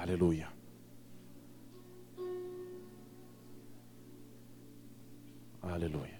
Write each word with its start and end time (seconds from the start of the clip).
Aleluia. 0.00 0.48
Aleluia. 5.60 6.18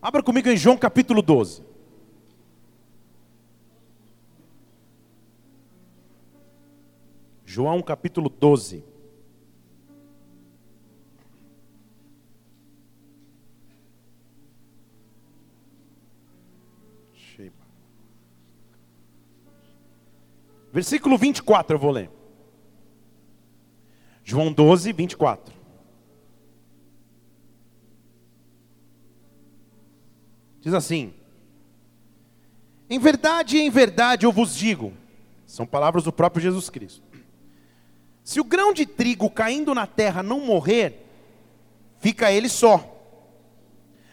Abra 0.00 0.22
comigo 0.22 0.48
em 0.48 0.56
João 0.56 0.78
capítulo 0.78 1.20
12. 1.20 1.62
João 7.44 7.82
capítulo 7.82 8.30
12. 8.30 8.82
Versículo 20.78 21.18
24 21.18 21.74
eu 21.74 21.80
vou 21.80 21.90
ler. 21.90 22.08
João 24.22 24.52
12, 24.52 24.92
24. 24.92 25.52
Diz 30.60 30.72
assim: 30.72 31.12
Em 32.88 32.96
verdade, 32.96 33.58
em 33.58 33.68
verdade 33.68 34.24
eu 34.24 34.30
vos 34.30 34.54
digo, 34.54 34.92
são 35.44 35.66
palavras 35.66 36.04
do 36.04 36.12
próprio 36.12 36.40
Jesus 36.40 36.70
Cristo. 36.70 37.02
Se 38.22 38.40
o 38.40 38.44
grão 38.44 38.72
de 38.72 38.86
trigo 38.86 39.28
caindo 39.28 39.74
na 39.74 39.84
terra 39.84 40.22
não 40.22 40.46
morrer, 40.46 41.04
fica 41.98 42.30
ele 42.30 42.48
só. 42.48 42.88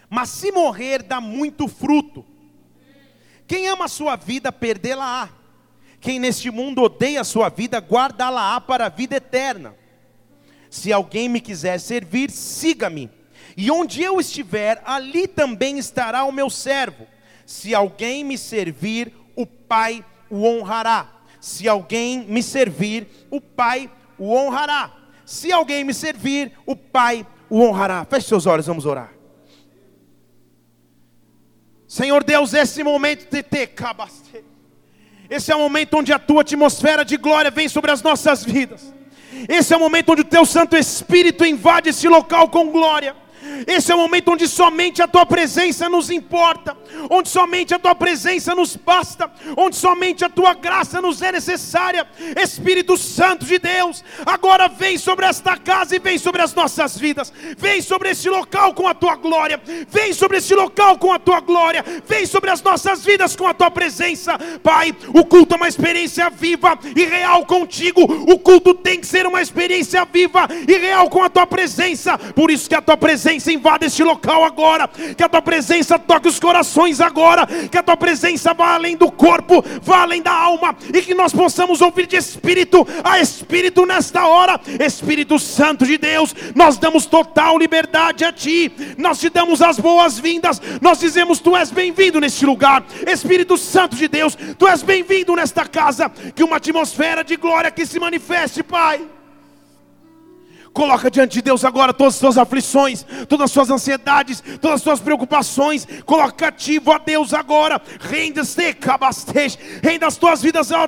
Mas 0.09 0.29
se 0.29 0.51
morrer, 0.51 1.03
dá 1.03 1.21
muito 1.21 1.67
fruto. 1.67 2.25
Quem 3.45 3.67
ama 3.67 3.85
a 3.85 3.87
sua 3.87 4.15
vida, 4.15 4.51
perdê-la-á. 4.51 5.44
Quem 5.99 6.19
neste 6.19 6.51
mundo 6.51 6.81
odeia 6.81 7.21
a 7.21 7.23
sua 7.23 7.49
vida, 7.49 7.79
guarda-la-á 7.79 8.61
para 8.61 8.85
a 8.85 8.89
vida 8.89 9.15
eterna. 9.15 9.75
Se 10.69 10.91
alguém 10.91 11.27
me 11.29 11.39
quiser 11.41 11.79
servir, 11.79 12.29
siga-me. 12.29 13.09
E 13.57 13.71
onde 13.71 14.03
eu 14.03 14.19
estiver, 14.19 14.81
ali 14.85 15.27
também 15.27 15.77
estará 15.77 16.23
o 16.25 16.31
meu 16.31 16.49
servo. 16.49 17.07
Se 17.45 17.73
alguém 17.73 18.23
me 18.23 18.37
servir, 18.37 19.13
o 19.35 19.45
Pai 19.45 20.03
o 20.29 20.45
honrará. 20.45 21.09
Se 21.39 21.67
alguém 21.67 22.25
me 22.25 22.43
servir, 22.43 23.07
o 23.29 23.39
Pai 23.39 23.89
o 24.17 24.33
honrará. 24.33 24.91
Se 25.25 25.51
alguém 25.51 25.83
me 25.83 25.93
servir, 25.93 26.51
o 26.65 26.75
Pai 26.75 27.25
o 27.49 27.61
honrará. 27.61 28.05
Feche 28.05 28.27
seus 28.27 28.45
olhos, 28.45 28.67
vamos 28.67 28.85
orar. 28.85 29.13
Senhor 31.87 32.23
Deus, 32.23 32.53
esse 32.53 32.83
momento 32.83 33.27
te 33.29 33.41
te 33.41 33.67
cabaste. 33.67 34.43
Esse 35.29 35.51
é 35.51 35.55
o 35.55 35.59
momento 35.59 35.97
onde 35.97 36.13
a 36.13 36.19
tua 36.19 36.41
atmosfera 36.41 37.03
de 37.03 37.17
glória 37.17 37.51
vem 37.51 37.67
sobre 37.67 37.91
as 37.91 38.01
nossas 38.01 38.43
vidas. 38.43 38.93
Esse 39.49 39.73
é 39.73 39.77
o 39.77 39.79
momento 39.79 40.11
onde 40.11 40.21
o 40.21 40.25
teu 40.25 40.45
Santo 40.45 40.77
Espírito 40.77 41.45
invade 41.45 41.89
esse 41.89 42.07
local 42.07 42.49
com 42.49 42.71
glória. 42.71 43.15
Esse 43.67 43.91
é 43.91 43.95
o 43.95 43.97
momento 43.97 44.31
onde 44.31 44.47
somente 44.47 45.01
a 45.01 45.07
tua 45.07 45.25
presença 45.25 45.87
nos 45.89 46.09
importa, 46.09 46.75
onde 47.09 47.29
somente 47.29 47.73
a 47.73 47.79
tua 47.79 47.95
presença 47.95 48.53
nos 48.55 48.75
basta, 48.75 49.31
onde 49.55 49.75
somente 49.75 50.25
a 50.25 50.29
tua 50.29 50.53
graça 50.53 51.01
nos 51.01 51.21
é 51.21 51.31
necessária. 51.31 52.07
Espírito 52.41 52.97
Santo 52.97 53.45
de 53.45 53.59
Deus, 53.59 54.03
agora 54.25 54.67
vem 54.67 54.97
sobre 54.97 55.25
esta 55.25 55.57
casa 55.57 55.95
e 55.95 55.99
vem 55.99 56.17
sobre 56.17 56.41
as 56.41 56.53
nossas 56.53 56.97
vidas. 56.97 57.31
Vem 57.57 57.81
sobre 57.81 58.09
esse 58.09 58.29
local 58.29 58.73
com 58.73 58.87
a 58.87 58.93
tua 58.93 59.15
glória. 59.15 59.61
Vem 59.87 60.13
sobre 60.13 60.37
esse 60.37 60.53
local 60.53 60.97
com 60.97 61.11
a 61.11 61.19
tua 61.19 61.39
glória. 61.39 61.83
Vem 62.07 62.25
sobre 62.25 62.49
as 62.49 62.61
nossas 62.61 63.03
vidas 63.03 63.35
com 63.35 63.47
a 63.47 63.53
tua 63.53 63.71
presença. 63.71 64.37
Pai, 64.61 64.95
o 65.13 65.25
culto 65.25 65.55
é 65.55 65.57
uma 65.57 65.67
experiência 65.67 66.29
viva 66.29 66.77
e 66.95 67.05
real 67.05 67.45
contigo. 67.45 68.01
O 68.01 68.39
culto 68.39 68.73
tem 68.73 68.99
que 68.99 69.07
ser 69.07 69.25
uma 69.25 69.41
experiência 69.41 70.05
viva 70.05 70.47
e 70.67 70.77
real 70.77 71.09
com 71.09 71.23
a 71.23 71.29
tua 71.29 71.47
presença. 71.47 72.17
Por 72.17 72.51
isso 72.51 72.67
que 72.69 72.75
a 72.75 72.81
tua 72.81 72.97
presença 72.97 73.44
presença 73.45 73.51
invada 73.51 73.85
este 73.85 74.03
local 74.03 74.43
agora, 74.43 74.87
que 74.87 75.23
a 75.23 75.29
tua 75.29 75.41
presença 75.41 75.99
toque 75.99 76.27
os 76.27 76.39
corações 76.39 76.99
agora, 76.99 77.45
que 77.69 77.77
a 77.77 77.83
tua 77.83 77.95
presença 77.95 78.53
vá 78.53 78.73
além 78.73 78.97
do 78.97 79.11
corpo, 79.11 79.63
vá 79.81 80.01
além 80.01 80.21
da 80.21 80.31
alma, 80.31 80.75
e 80.93 81.01
que 81.01 81.13
nós 81.13 81.31
possamos 81.31 81.81
ouvir 81.81 82.07
de 82.07 82.15
espírito 82.15 82.85
a 83.03 83.19
espírito 83.19 83.85
nesta 83.85 84.25
hora, 84.27 84.59
Espírito 84.79 85.37
Santo 85.37 85.85
de 85.85 85.97
Deus, 85.97 86.33
nós 86.55 86.77
damos 86.77 87.05
total 87.05 87.57
liberdade 87.57 88.25
a 88.25 88.31
ti, 88.31 88.71
nós 88.97 89.19
te 89.19 89.29
damos 89.29 89.61
as 89.61 89.79
boas-vindas, 89.79 90.61
nós 90.81 90.99
dizemos: 90.99 91.39
Tu 91.39 91.55
és 91.55 91.71
bem-vindo 91.71 92.19
neste 92.19 92.45
lugar, 92.45 92.83
Espírito 93.05 93.57
Santo 93.57 93.95
de 93.95 94.07
Deus, 94.07 94.35
Tu 94.57 94.67
és 94.67 94.81
bem-vindo 94.81 95.35
nesta 95.35 95.65
casa, 95.65 96.09
que 96.33 96.43
uma 96.43 96.57
atmosfera 96.57 97.23
de 97.23 97.35
glória 97.35 97.71
que 97.71 97.85
se 97.85 97.99
manifeste, 97.99 98.63
Pai. 98.63 99.14
Coloca 100.75 101.09
diante 101.09 101.35
de 101.35 101.41
Deus 101.41 101.63
agora 101.63 101.93
todas 101.93 102.15
as 102.15 102.19
suas 102.19 102.37
aflições, 102.37 103.05
todas 103.29 103.45
as 103.45 103.51
suas 103.51 103.69
ansiedades, 103.71 104.43
todas 104.59 104.75
as 104.75 104.81
suas 104.81 104.99
preocupações. 104.99 105.87
Coloca 106.05 106.33
cativo 106.33 106.91
a 106.91 106.97
Deus 106.97 107.33
agora. 107.33 107.81
Renda-se, 108.01 108.73
cabastej. 108.73 109.57
Renda 109.81 110.05
as 110.05 110.17
tuas 110.17 110.41
vidas 110.41 110.73
ao. 110.73 110.85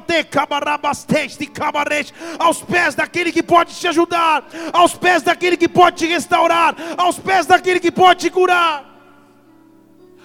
Aos 2.38 2.62
pés 2.62 2.96
daquele 2.96 3.32
que 3.32 3.42
pode 3.42 3.74
te 3.74 3.88
ajudar, 3.88 4.44
aos 4.74 4.94
pés 4.94 5.24
daquele 5.24 5.56
que 5.56 5.70
pode 5.70 5.96
te 5.96 6.06
restaurar, 6.06 6.76
aos 6.98 7.18
pés 7.18 7.46
daquele 7.46 7.80
que 7.80 7.92
pode 7.92 8.20
te 8.20 8.30
curar. 8.30 8.97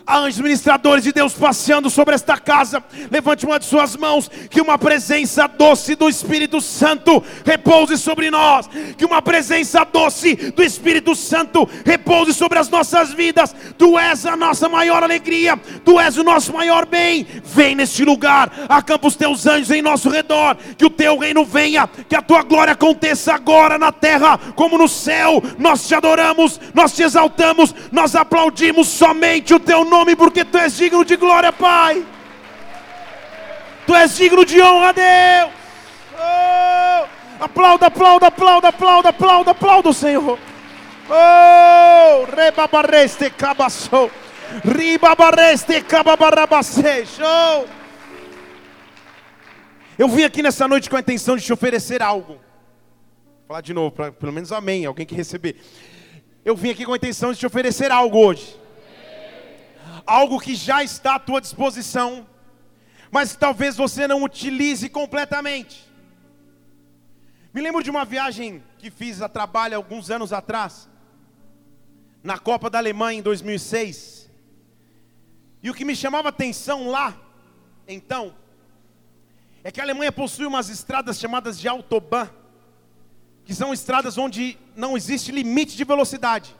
Anjos 0.06 0.40
ministradores 0.40 1.04
de 1.04 1.12
Deus 1.12 1.32
passeando 1.32 1.88
sobre 1.88 2.14
esta 2.14 2.36
casa. 2.36 2.82
Levante 3.10 3.46
uma 3.46 3.58
de 3.58 3.64
suas 3.64 3.96
mãos. 3.96 4.28
Que 4.50 4.60
uma 4.60 4.76
presença 4.76 5.46
doce 5.46 5.94
do 5.94 6.08
Espírito 6.08 6.60
Santo 6.60 7.22
repouse 7.44 7.96
sobre 7.96 8.30
nós. 8.30 8.68
Que 8.96 9.04
uma 9.04 9.22
presença 9.22 9.84
doce 9.84 10.34
do 10.34 10.62
Espírito 10.62 11.14
Santo 11.14 11.68
repouse 11.84 12.34
sobre 12.34 12.58
as 12.58 12.68
nossas 12.68 13.12
vidas. 13.12 13.54
Tu 13.78 13.98
és 13.98 14.26
a 14.26 14.36
nossa 14.36 14.68
maior 14.68 15.04
alegria. 15.04 15.56
Tu 15.84 16.00
és 16.00 16.16
o 16.16 16.24
nosso 16.24 16.52
maior 16.52 16.84
bem. 16.84 17.24
Vem 17.44 17.76
neste 17.76 18.04
lugar. 18.04 18.52
Acampa 18.68 19.06
os 19.06 19.16
teus 19.16 19.46
anjos 19.46 19.70
em 19.70 19.82
nosso 19.82 20.08
redor. 20.08 20.56
Que 20.76 20.84
o 20.84 20.90
teu 20.90 21.16
reino 21.16 21.44
venha. 21.44 21.88
Que 22.08 22.16
a 22.16 22.22
tua 22.22 22.42
glória 22.42 22.72
aconteça 22.72 23.34
agora 23.34 23.78
na 23.78 23.92
terra 23.92 24.36
como 24.56 24.76
no 24.76 24.88
céu. 24.88 25.40
Nós 25.58 25.86
te 25.86 25.94
adoramos. 25.94 26.60
Nós 26.74 26.92
te 26.92 27.04
exaltamos. 27.04 27.72
Nós 27.92 28.16
aplaudimos 28.16 28.88
somente 28.88 29.54
o 29.54 29.60
teu 29.60 29.84
nome 29.84 30.01
nome, 30.02 30.16
porque 30.16 30.44
tu 30.44 30.58
és 30.58 30.76
digno 30.76 31.04
de 31.04 31.16
glória, 31.16 31.52
Pai. 31.52 32.04
Tu 33.86 33.94
és 33.94 34.16
digno 34.16 34.44
de 34.44 34.60
honra, 34.60 34.92
Deus. 34.92 35.50
Oh, 36.14 37.44
aplauda, 37.44 37.86
aplauda, 37.86 38.26
aplauda, 38.26 38.68
aplauda, 38.68 39.08
aplauda, 39.08 39.50
aplauda 39.52 39.88
o 39.88 39.94
Senhor. 39.94 40.38
Oh, 41.08 42.36
rebabareste 42.36 43.30
cabaçou. 43.30 44.10
Ribabareste 44.64 45.80
cababarabacei. 45.82 47.06
Oh. 47.20 47.64
Eu 49.98 50.08
vim 50.08 50.24
aqui 50.24 50.42
nessa 50.42 50.66
noite 50.66 50.90
com 50.90 50.96
a 50.96 51.00
intenção 51.00 51.36
de 51.36 51.44
te 51.44 51.52
oferecer 51.52 52.02
algo. 52.02 52.34
Vou 52.34 53.48
falar 53.48 53.60
de 53.60 53.72
novo, 53.72 53.92
pra, 53.92 54.10
pelo 54.10 54.32
menos 54.32 54.50
amém, 54.50 54.84
alguém 54.84 55.06
que 55.06 55.14
receber. 55.14 55.56
Eu 56.44 56.56
vim 56.56 56.70
aqui 56.70 56.84
com 56.84 56.92
a 56.92 56.96
intenção 56.96 57.32
de 57.32 57.38
te 57.38 57.46
oferecer 57.46 57.92
algo 57.92 58.18
hoje 58.18 58.61
algo 60.06 60.40
que 60.40 60.54
já 60.54 60.82
está 60.82 61.16
à 61.16 61.18
tua 61.18 61.40
disposição, 61.40 62.26
mas 63.10 63.36
talvez 63.36 63.76
você 63.76 64.08
não 64.08 64.22
utilize 64.22 64.88
completamente. 64.88 65.90
Me 67.52 67.60
lembro 67.60 67.82
de 67.82 67.90
uma 67.90 68.04
viagem 68.04 68.62
que 68.78 68.90
fiz 68.90 69.20
a 69.20 69.28
trabalho 69.28 69.76
alguns 69.76 70.10
anos 70.10 70.32
atrás, 70.32 70.88
na 72.22 72.38
Copa 72.38 72.70
da 72.70 72.78
Alemanha 72.78 73.18
em 73.18 73.22
2006. 73.22 74.30
E 75.62 75.70
o 75.70 75.74
que 75.74 75.84
me 75.84 75.94
chamava 75.94 76.30
atenção 76.30 76.88
lá, 76.88 77.14
então, 77.86 78.34
é 79.62 79.70
que 79.70 79.80
a 79.80 79.84
Alemanha 79.84 80.10
possui 80.10 80.46
umas 80.46 80.68
estradas 80.68 81.18
chamadas 81.18 81.58
de 81.60 81.68
Autobahn, 81.68 82.28
que 83.44 83.54
são 83.54 83.72
estradas 83.72 84.16
onde 84.16 84.58
não 84.74 84.96
existe 84.96 85.30
limite 85.30 85.76
de 85.76 85.84
velocidade. 85.84 86.56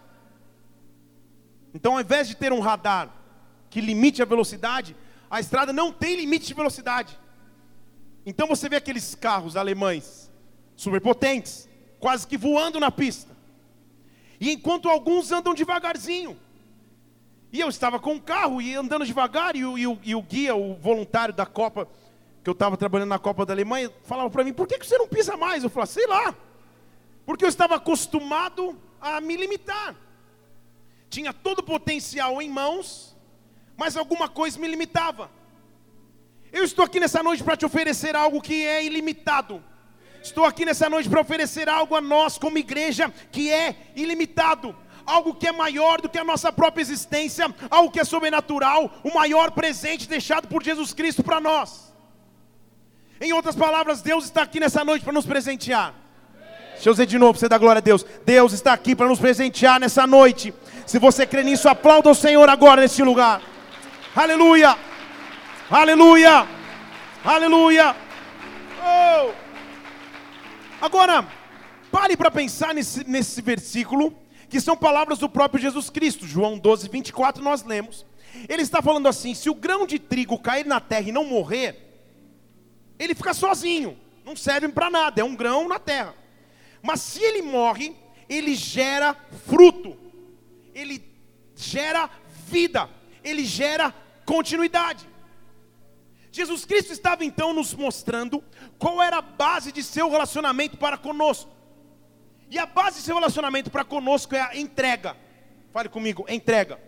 Então, 1.74 1.94
ao 1.94 2.00
invés 2.00 2.28
de 2.28 2.36
ter 2.36 2.52
um 2.52 2.60
radar 2.60 3.21
que 3.72 3.80
limite 3.80 4.20
a 4.20 4.26
velocidade, 4.26 4.94
a 5.30 5.40
estrada 5.40 5.72
não 5.72 5.90
tem 5.90 6.14
limite 6.14 6.46
de 6.46 6.52
velocidade. 6.52 7.18
Então 8.26 8.46
você 8.46 8.68
vê 8.68 8.76
aqueles 8.76 9.14
carros 9.14 9.56
alemães 9.56 10.30
superpotentes, 10.76 11.66
quase 11.98 12.26
que 12.26 12.36
voando 12.36 12.78
na 12.78 12.90
pista. 12.90 13.34
E 14.38 14.52
enquanto 14.52 14.90
alguns 14.90 15.32
andam 15.32 15.54
devagarzinho. 15.54 16.38
E 17.50 17.60
eu 17.60 17.68
estava 17.70 17.98
com 17.98 18.16
o 18.16 18.20
carro 18.20 18.60
e 18.60 18.74
andando 18.74 19.06
devagar, 19.06 19.56
e 19.56 19.64
o, 19.64 19.78
e 19.78 19.86
o, 19.86 19.98
e 20.02 20.14
o 20.14 20.20
guia, 20.20 20.54
o 20.54 20.74
voluntário 20.74 21.32
da 21.32 21.46
Copa, 21.46 21.88
que 22.44 22.50
eu 22.50 22.52
estava 22.52 22.76
trabalhando 22.76 23.08
na 23.08 23.18
Copa 23.18 23.46
da 23.46 23.54
Alemanha, 23.54 23.90
falava 24.04 24.28
para 24.28 24.44
mim: 24.44 24.52
por 24.52 24.68
que, 24.68 24.78
que 24.78 24.86
você 24.86 24.98
não 24.98 25.08
pisa 25.08 25.34
mais? 25.34 25.64
Eu 25.64 25.70
falava: 25.70 25.90
sei 25.90 26.06
lá. 26.06 26.34
Porque 27.24 27.44
eu 27.44 27.48
estava 27.48 27.76
acostumado 27.76 28.78
a 29.00 29.18
me 29.18 29.34
limitar. 29.34 29.96
Tinha 31.08 31.32
todo 31.32 31.60
o 31.60 31.62
potencial 31.62 32.42
em 32.42 32.50
mãos, 32.50 33.11
mas 33.76 33.96
alguma 33.96 34.28
coisa 34.28 34.58
me 34.58 34.68
limitava. 34.68 35.30
Eu 36.52 36.64
estou 36.64 36.84
aqui 36.84 37.00
nessa 37.00 37.22
noite 37.22 37.42
para 37.42 37.56
te 37.56 37.64
oferecer 37.64 38.14
algo 38.14 38.40
que 38.40 38.66
é 38.66 38.84
ilimitado. 38.84 39.62
Estou 40.22 40.44
aqui 40.44 40.64
nessa 40.64 40.88
noite 40.88 41.08
para 41.08 41.20
oferecer 41.20 41.68
algo 41.68 41.96
a 41.96 42.00
nós, 42.00 42.38
como 42.38 42.58
igreja, 42.58 43.12
que 43.30 43.50
é 43.50 43.74
ilimitado. 43.96 44.76
Algo 45.04 45.34
que 45.34 45.48
é 45.48 45.52
maior 45.52 46.00
do 46.00 46.08
que 46.08 46.18
a 46.18 46.22
nossa 46.22 46.52
própria 46.52 46.82
existência, 46.82 47.52
algo 47.68 47.90
que 47.90 47.98
é 47.98 48.04
sobrenatural, 48.04 48.92
o 49.02 49.12
maior 49.12 49.50
presente 49.50 50.08
deixado 50.08 50.46
por 50.46 50.62
Jesus 50.62 50.92
Cristo 50.94 51.24
para 51.24 51.40
nós. 51.40 51.92
Em 53.20 53.32
outras 53.32 53.56
palavras, 53.56 54.00
Deus 54.00 54.24
está 54.24 54.42
aqui 54.42 54.60
nessa 54.60 54.84
noite 54.84 55.02
para 55.02 55.12
nos 55.12 55.26
presentear. 55.26 55.94
Deixa 56.74 56.88
eu 56.88 56.92
dizer 56.92 57.06
de 57.06 57.18
novo, 57.18 57.38
você 57.38 57.48
dá 57.48 57.58
glória 57.58 57.78
a 57.78 57.82
Deus. 57.82 58.04
Deus 58.24 58.52
está 58.52 58.72
aqui 58.72 58.94
para 58.94 59.06
nos 59.08 59.18
presentear 59.18 59.80
nessa 59.80 60.06
noite. 60.06 60.52
Se 60.86 60.98
você 60.98 61.26
crê 61.26 61.42
nisso, 61.42 61.68
aplauda 61.68 62.10
o 62.10 62.14
Senhor 62.14 62.48
agora 62.48 62.80
nesse 62.80 63.02
lugar. 63.02 63.40
Aleluia! 64.14 64.76
Aleluia! 65.70 66.46
Aleluia! 67.24 67.96
Oh! 68.78 69.32
Agora, 70.82 71.26
pare 71.90 72.14
para 72.14 72.30
pensar 72.30 72.74
nesse, 72.74 73.08
nesse 73.08 73.40
versículo, 73.40 74.14
que 74.50 74.60
são 74.60 74.76
palavras 74.76 75.18
do 75.18 75.30
próprio 75.30 75.62
Jesus 75.62 75.88
Cristo. 75.88 76.26
João 76.26 76.58
12, 76.58 76.90
24, 76.90 77.42
nós 77.42 77.64
lemos. 77.64 78.04
Ele 78.50 78.60
está 78.60 78.82
falando 78.82 79.08
assim: 79.08 79.34
se 79.34 79.48
o 79.48 79.54
grão 79.54 79.86
de 79.86 79.98
trigo 79.98 80.38
cair 80.38 80.66
na 80.66 80.78
terra 80.78 81.08
e 81.08 81.12
não 81.12 81.24
morrer, 81.24 82.04
ele 82.98 83.14
fica 83.14 83.32
sozinho, 83.32 83.98
não 84.26 84.36
serve 84.36 84.68
para 84.68 84.90
nada, 84.90 85.22
é 85.22 85.24
um 85.24 85.34
grão 85.34 85.66
na 85.66 85.78
terra. 85.78 86.14
Mas 86.82 87.00
se 87.00 87.22
ele 87.22 87.40
morre, 87.40 87.96
ele 88.28 88.54
gera 88.54 89.16
fruto, 89.46 89.96
ele 90.74 91.02
gera 91.56 92.10
vida, 92.46 92.90
ele 93.22 93.44
gera 93.44 93.94
continuidade. 94.24 95.08
Jesus 96.30 96.64
Cristo 96.64 96.92
estava 96.92 97.24
então 97.24 97.52
nos 97.52 97.74
mostrando 97.74 98.42
qual 98.78 99.02
era 99.02 99.18
a 99.18 99.22
base 99.22 99.70
de 99.70 99.82
seu 99.82 100.10
relacionamento 100.10 100.78
para 100.78 100.96
conosco. 100.96 101.50
E 102.50 102.58
a 102.58 102.66
base 102.66 102.98
de 102.98 103.04
seu 103.04 103.14
relacionamento 103.14 103.70
para 103.70 103.84
conosco 103.84 104.34
é 104.34 104.40
a 104.40 104.56
entrega. 104.56 105.16
Fale 105.72 105.88
comigo, 105.88 106.24
entrega. 106.28 106.80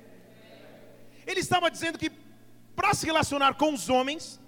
Ele 1.26 1.40
estava 1.40 1.70
dizendo 1.70 1.98
que 1.98 2.10
para 2.74 2.92
se 2.94 3.06
relacionar 3.06 3.54
com 3.54 3.72
os 3.72 3.88
homens, 3.88 4.40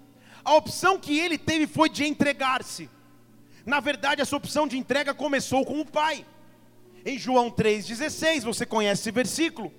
a 0.43 0.53
opção 0.55 0.99
que 0.99 1.17
ele 1.19 1.37
teve 1.37 1.67
foi 1.67 1.89
de 1.89 2.05
entregar-se. 2.05 2.89
Na 3.65 3.79
verdade, 3.79 4.21
essa 4.21 4.35
opção 4.35 4.67
de 4.67 4.77
entrega 4.77 5.13
começou 5.13 5.65
com 5.65 5.79
o 5.81 5.85
Pai. 5.85 6.25
Em 7.05 7.17
João 7.17 7.49
3,16, 7.49 8.43
você 8.43 8.65
conhece 8.65 9.01
esse 9.01 9.11
versículo, 9.11 9.73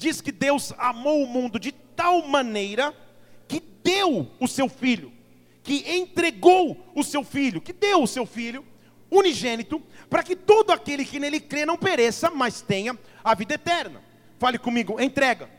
diz 0.00 0.20
que 0.20 0.32
Deus 0.32 0.72
amou 0.78 1.22
o 1.22 1.26
mundo 1.26 1.58
de 1.58 1.72
tal 1.72 2.26
maneira 2.26 2.94
que 3.46 3.60
deu 3.60 4.30
o 4.40 4.48
seu 4.48 4.68
filho, 4.68 5.12
que 5.62 5.84
entregou 5.96 6.76
o 6.94 7.04
seu 7.04 7.22
filho, 7.22 7.60
que 7.60 7.72
deu 7.72 8.02
o 8.02 8.06
seu 8.06 8.26
filho 8.26 8.64
unigênito, 9.10 9.82
para 10.08 10.22
que 10.22 10.34
todo 10.34 10.70
aquele 10.70 11.04
que 11.04 11.20
nele 11.20 11.40
crê 11.40 11.66
não 11.66 11.76
pereça, 11.76 12.30
mas 12.30 12.62
tenha 12.62 12.98
a 13.22 13.34
vida 13.34 13.54
eterna. 13.54 14.02
Fale 14.38 14.58
comigo, 14.58 15.00
entrega. 15.00 15.50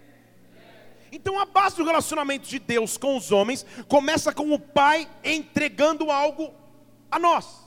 Então 1.12 1.40
a 1.40 1.46
base 1.46 1.76
do 1.76 1.86
relacionamento 1.86 2.48
de 2.48 2.58
Deus 2.58 2.98
com 2.98 3.18
os 3.18 3.32
homens 3.32 3.66
começa 3.88 4.34
com 4.34 4.52
o 4.52 4.60
Pai 4.60 5.08
entregando 5.24 6.10
algo 6.10 6.54
a 7.12 7.20
nós 7.20 7.62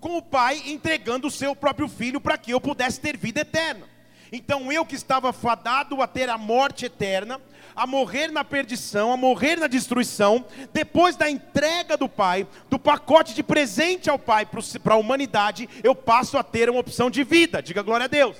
com 0.00 0.16
o 0.16 0.22
Pai 0.22 0.62
entregando 0.66 1.26
o 1.26 1.30
seu 1.30 1.54
próprio 1.54 1.88
filho 1.88 2.20
para 2.20 2.38
que 2.38 2.52
eu 2.52 2.60
pudesse 2.60 3.00
ter 3.00 3.16
vida 3.16 3.40
eterna. 3.40 3.86
Então 4.32 4.70
eu 4.72 4.84
que 4.84 4.94
estava 4.94 5.32
fadado 5.32 6.00
a 6.02 6.06
ter 6.06 6.28
a 6.28 6.36
morte 6.36 6.86
eterna, 6.86 7.40
a 7.74 7.86
morrer 7.86 8.28
na 8.28 8.44
perdição, 8.44 9.12
a 9.12 9.16
morrer 9.16 9.56
na 9.56 9.66
destruição, 9.66 10.44
depois 10.72 11.16
da 11.16 11.30
entrega 11.30 11.96
do 11.96 12.08
Pai, 12.08 12.46
do 12.68 12.78
pacote 12.78 13.34
de 13.34 13.42
presente 13.42 14.10
ao 14.10 14.18
Pai 14.18 14.46
para 14.82 14.94
a 14.94 14.98
humanidade, 14.98 15.68
eu 15.82 15.94
passo 15.94 16.36
a 16.36 16.42
ter 16.42 16.68
uma 16.68 16.80
opção 16.80 17.08
de 17.10 17.22
vida. 17.24 17.62
Diga 17.62 17.82
glória 17.82 18.04
a 18.04 18.08
Deus. 18.08 18.36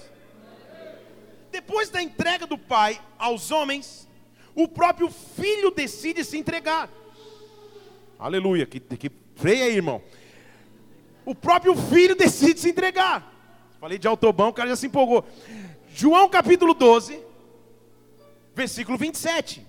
Depois 1.50 1.88
da 1.88 2.02
entrega 2.02 2.46
do 2.46 2.58
Pai 2.58 3.00
aos 3.18 3.50
homens, 3.50 4.08
o 4.54 4.68
próprio 4.68 5.10
Filho 5.10 5.70
decide 5.70 6.24
se 6.24 6.36
entregar. 6.36 6.90
Aleluia, 8.18 8.66
que, 8.66 8.80
que 8.80 9.10
freia 9.36 9.64
aí, 9.64 9.76
irmão 9.76 10.02
o 11.28 11.34
próprio 11.34 11.76
filho 11.76 12.16
decide 12.16 12.58
se 12.58 12.70
entregar. 12.70 13.34
Falei 13.78 13.98
de 13.98 14.08
autobão, 14.08 14.48
o 14.48 14.52
cara 14.52 14.70
já 14.70 14.76
se 14.76 14.86
empolgou. 14.86 15.24
João 16.00 16.28
capítulo 16.28 16.74
12, 16.74 17.20
versículo 18.54 18.96
27. 18.96 19.66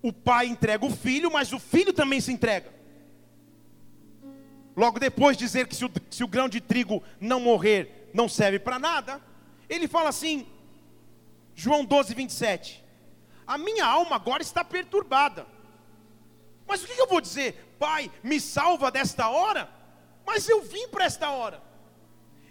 O 0.00 0.12
pai 0.12 0.46
entrega 0.46 0.86
o 0.86 0.94
filho, 0.94 1.28
mas 1.28 1.52
o 1.52 1.58
filho 1.58 1.92
também 1.92 2.20
se 2.20 2.30
entrega. 2.30 2.72
Logo 4.76 5.00
depois 5.00 5.36
de 5.36 5.44
dizer 5.44 5.66
que 5.66 5.74
se 5.74 5.84
o, 5.84 5.90
se 6.08 6.22
o 6.22 6.28
grão 6.28 6.48
de 6.48 6.60
trigo 6.60 7.02
não 7.20 7.40
morrer, 7.40 8.12
não 8.14 8.28
serve 8.28 8.60
para 8.60 8.78
nada, 8.78 9.20
ele 9.68 9.88
fala 9.88 10.08
assim, 10.08 10.46
João 11.52 11.84
12, 11.84 12.14
27. 12.14 12.84
A 13.44 13.58
minha 13.58 13.84
alma 13.84 14.14
agora 14.14 14.40
está 14.40 14.62
perturbada. 14.64 15.48
Mas 16.64 16.84
o 16.84 16.86
que 16.86 16.92
eu 16.92 17.08
vou 17.08 17.20
dizer? 17.20 17.74
Pai, 17.76 18.08
me 18.22 18.40
salva 18.40 18.88
desta 18.88 19.28
hora? 19.28 19.68
Mas 20.24 20.48
eu 20.48 20.62
vim 20.62 20.86
para 20.86 21.06
esta 21.06 21.28
hora. 21.28 21.69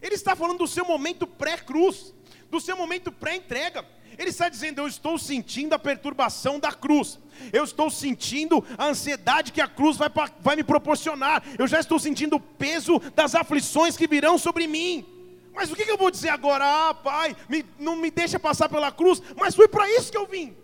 Ele 0.02 0.16
está 0.16 0.36
falando 0.36 0.60
do 0.60 0.68
seu 0.68 0.86
momento 0.86 1.28
pré-cruz, 1.28 2.14
do 2.50 2.60
seu 2.60 2.76
momento 2.76 3.12
pré-entrega. 3.12 3.86
Ele 4.18 4.30
está 4.30 4.50
dizendo: 4.50 4.80
Eu 4.80 4.88
estou 4.88 5.18
sentindo 5.18 5.74
a 5.74 5.80
perturbação 5.80 6.60
da 6.60 6.72
cruz, 6.72 7.18
eu 7.54 7.64
estou 7.64 7.90
sentindo 7.90 8.64
a 8.78 8.88
ansiedade 8.88 9.52
que 9.52 9.62
a 9.62 9.68
cruz 9.68 9.98
vai, 9.98 10.10
vai 10.42 10.56
me 10.56 10.64
proporcionar, 10.64 11.44
eu 11.58 11.68
já 11.68 11.80
estou 11.80 11.98
sentindo 11.98 12.36
o 12.36 12.40
peso 12.40 13.00
das 13.16 13.34
aflições 13.34 13.96
que 13.96 14.08
virão 14.08 14.38
sobre 14.38 14.68
mim. 14.68 15.06
Mas 15.54 15.72
o 15.72 15.76
que, 15.76 15.90
eu 15.90 15.98
vou 15.98 16.12
dizer 16.12 16.30
agora? 16.30 16.64
Ah, 16.66 16.94
pai, 16.94 17.36
me, 17.48 17.66
não 17.78 17.96
me 17.96 18.12
deixa 18.12 18.40
passar 18.40 18.70
pela 18.70 18.92
cruz, 18.92 19.22
mas 19.38 19.56
foi 19.56 19.68
para 19.68 19.90
isso 19.90 20.12
que 20.12 20.18
eu 20.18 20.26
vim. 20.26 20.56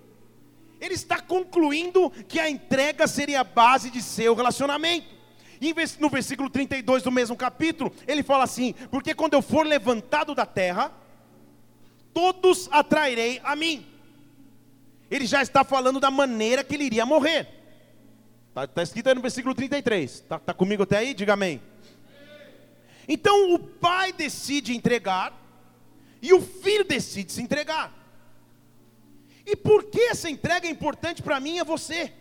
Ele 0.80 0.94
está 0.94 1.20
concluindo 1.20 2.10
que 2.28 2.40
a 2.40 2.50
entrega 2.50 3.08
seria 3.08 3.42
a 3.42 3.44
base 3.44 3.90
de 3.90 4.02
seu 4.02 4.36
relacionamento. 4.36 5.15
E 5.62 5.74
no 6.00 6.10
versículo 6.10 6.50
32 6.50 7.04
do 7.04 7.12
mesmo 7.12 7.36
capítulo, 7.36 7.94
ele 8.08 8.24
fala 8.24 8.44
assim: 8.44 8.74
Porque 8.92 9.14
quando 9.14 9.34
eu 9.34 9.42
for 9.42 9.66
levantado 9.66 10.36
da 10.36 10.46
terra, 10.46 10.92
todos 12.14 12.68
atrairei 12.72 13.42
a 13.44 13.56
mim. 13.56 13.86
Ele 15.10 15.26
já 15.26 15.42
está 15.42 15.64
falando 15.64 16.00
da 16.00 16.10
maneira 16.10 16.64
que 16.64 16.76
ele 16.76 16.86
iria 16.86 17.06
morrer. 17.06 17.48
Está 18.50 18.68
tá 18.68 18.84
escrito 18.84 19.08
aí 19.08 19.16
no 19.16 19.22
versículo 19.22 19.54
33. 19.54 20.12
Está 20.12 20.40
tá 20.40 20.54
comigo 20.54 20.84
até 20.84 20.98
aí? 20.98 21.14
Diga 21.14 21.34
amém. 21.34 21.62
Então 23.08 23.54
o 23.54 23.60
pai 23.60 24.12
decide 24.12 24.76
entregar, 24.76 25.34
e 26.22 26.34
o 26.34 26.42
filho 26.42 26.84
decide 26.84 27.32
se 27.32 27.42
entregar. 27.42 27.94
E 29.46 29.56
por 29.56 29.84
que 29.86 30.02
essa 30.02 30.30
entrega 30.30 30.68
é 30.68 30.72
importante 30.72 31.22
para 31.22 31.40
mim 31.40 31.58
e 31.58 31.60
a 31.60 31.64
você? 31.64 32.12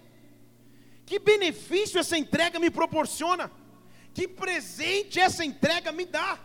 Que 1.07 1.19
benefício 1.19 1.99
essa 1.99 2.17
entrega 2.17 2.59
me 2.59 2.71
proporciona? 2.71 3.51
Que 4.13 4.27
presente 4.27 5.19
essa 5.21 5.45
entrega 5.45 5.93
me 5.93 6.05
dá? 6.05 6.39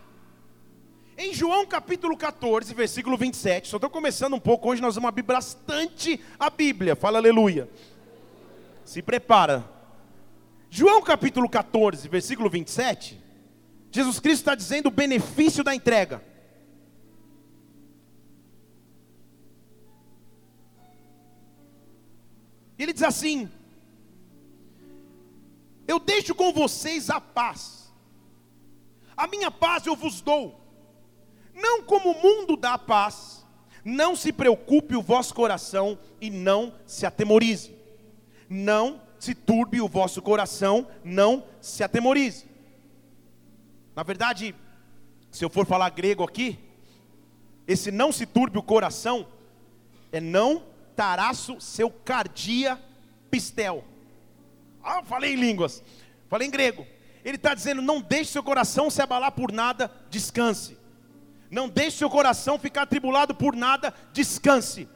Em 1.16 1.34
João 1.34 1.66
capítulo 1.66 2.16
14, 2.16 2.72
versículo 2.74 3.16
27, 3.16 3.68
só 3.68 3.76
estou 3.76 3.90
começando 3.90 4.34
um 4.34 4.40
pouco, 4.40 4.70
hoje 4.70 4.80
nós 4.80 4.94
vamos 4.94 5.08
abrir 5.08 5.22
bastante 5.22 6.18
a 6.38 6.48
Bíblia, 6.48 6.96
fala 6.96 7.18
aleluia. 7.18 7.68
Se 8.84 9.02
prepara. 9.02 9.68
João 10.70 11.02
capítulo 11.02 11.48
14, 11.48 12.08
versículo 12.08 12.48
27, 12.48 13.20
Jesus 13.92 14.18
Cristo 14.18 14.42
está 14.42 14.54
dizendo 14.54 14.86
o 14.86 14.90
benefício 14.90 15.62
da 15.62 15.74
entrega. 15.74 16.24
Ele 22.78 22.94
diz 22.94 23.02
assim: 23.02 23.50
eu 25.90 25.98
deixo 25.98 26.34
com 26.34 26.52
vocês 26.52 27.10
a 27.10 27.20
paz. 27.20 27.92
A 29.16 29.26
minha 29.26 29.50
paz 29.50 29.84
eu 29.86 29.96
vos 29.96 30.20
dou. 30.20 30.60
Não 31.52 31.82
como 31.82 32.12
o 32.12 32.22
mundo 32.22 32.56
dá 32.56 32.74
a 32.74 32.78
paz. 32.78 33.44
Não 33.84 34.14
se 34.14 34.32
preocupe 34.32 34.94
o 34.94 35.02
vosso 35.02 35.34
coração 35.34 35.98
e 36.20 36.30
não 36.30 36.72
se 36.86 37.04
atemorize. 37.04 37.74
Não 38.48 39.00
se 39.18 39.34
turbe 39.34 39.80
o 39.80 39.88
vosso 39.88 40.22
coração, 40.22 40.86
não 41.04 41.44
se 41.60 41.82
atemorize. 41.82 42.46
Na 43.94 44.02
verdade, 44.02 44.54
se 45.30 45.44
eu 45.44 45.50
for 45.50 45.66
falar 45.66 45.90
grego 45.90 46.22
aqui, 46.22 46.58
esse 47.66 47.90
não 47.90 48.12
se 48.12 48.26
turbe 48.26 48.58
o 48.58 48.62
coração 48.62 49.26
é 50.12 50.20
não 50.20 50.64
taraço 50.94 51.60
seu 51.60 51.90
cardia 51.90 52.80
pistel. 53.30 53.84
Ah, 54.82 55.02
falei 55.02 55.34
em 55.34 55.36
línguas, 55.36 55.82
falei 56.28 56.48
em 56.48 56.50
grego. 56.50 56.86
Ele 57.24 57.36
está 57.36 57.54
dizendo: 57.54 57.82
não 57.82 58.00
deixe 58.00 58.32
seu 58.32 58.42
coração 58.42 58.90
se 58.90 59.02
abalar 59.02 59.32
por 59.32 59.52
nada, 59.52 59.90
descanse. 60.08 60.78
Não 61.50 61.68
deixe 61.68 61.98
seu 61.98 62.08
coração 62.08 62.58
ficar 62.58 62.82
atribulado 62.82 63.34
por 63.34 63.56
nada, 63.56 63.92
descanse. 64.12 64.88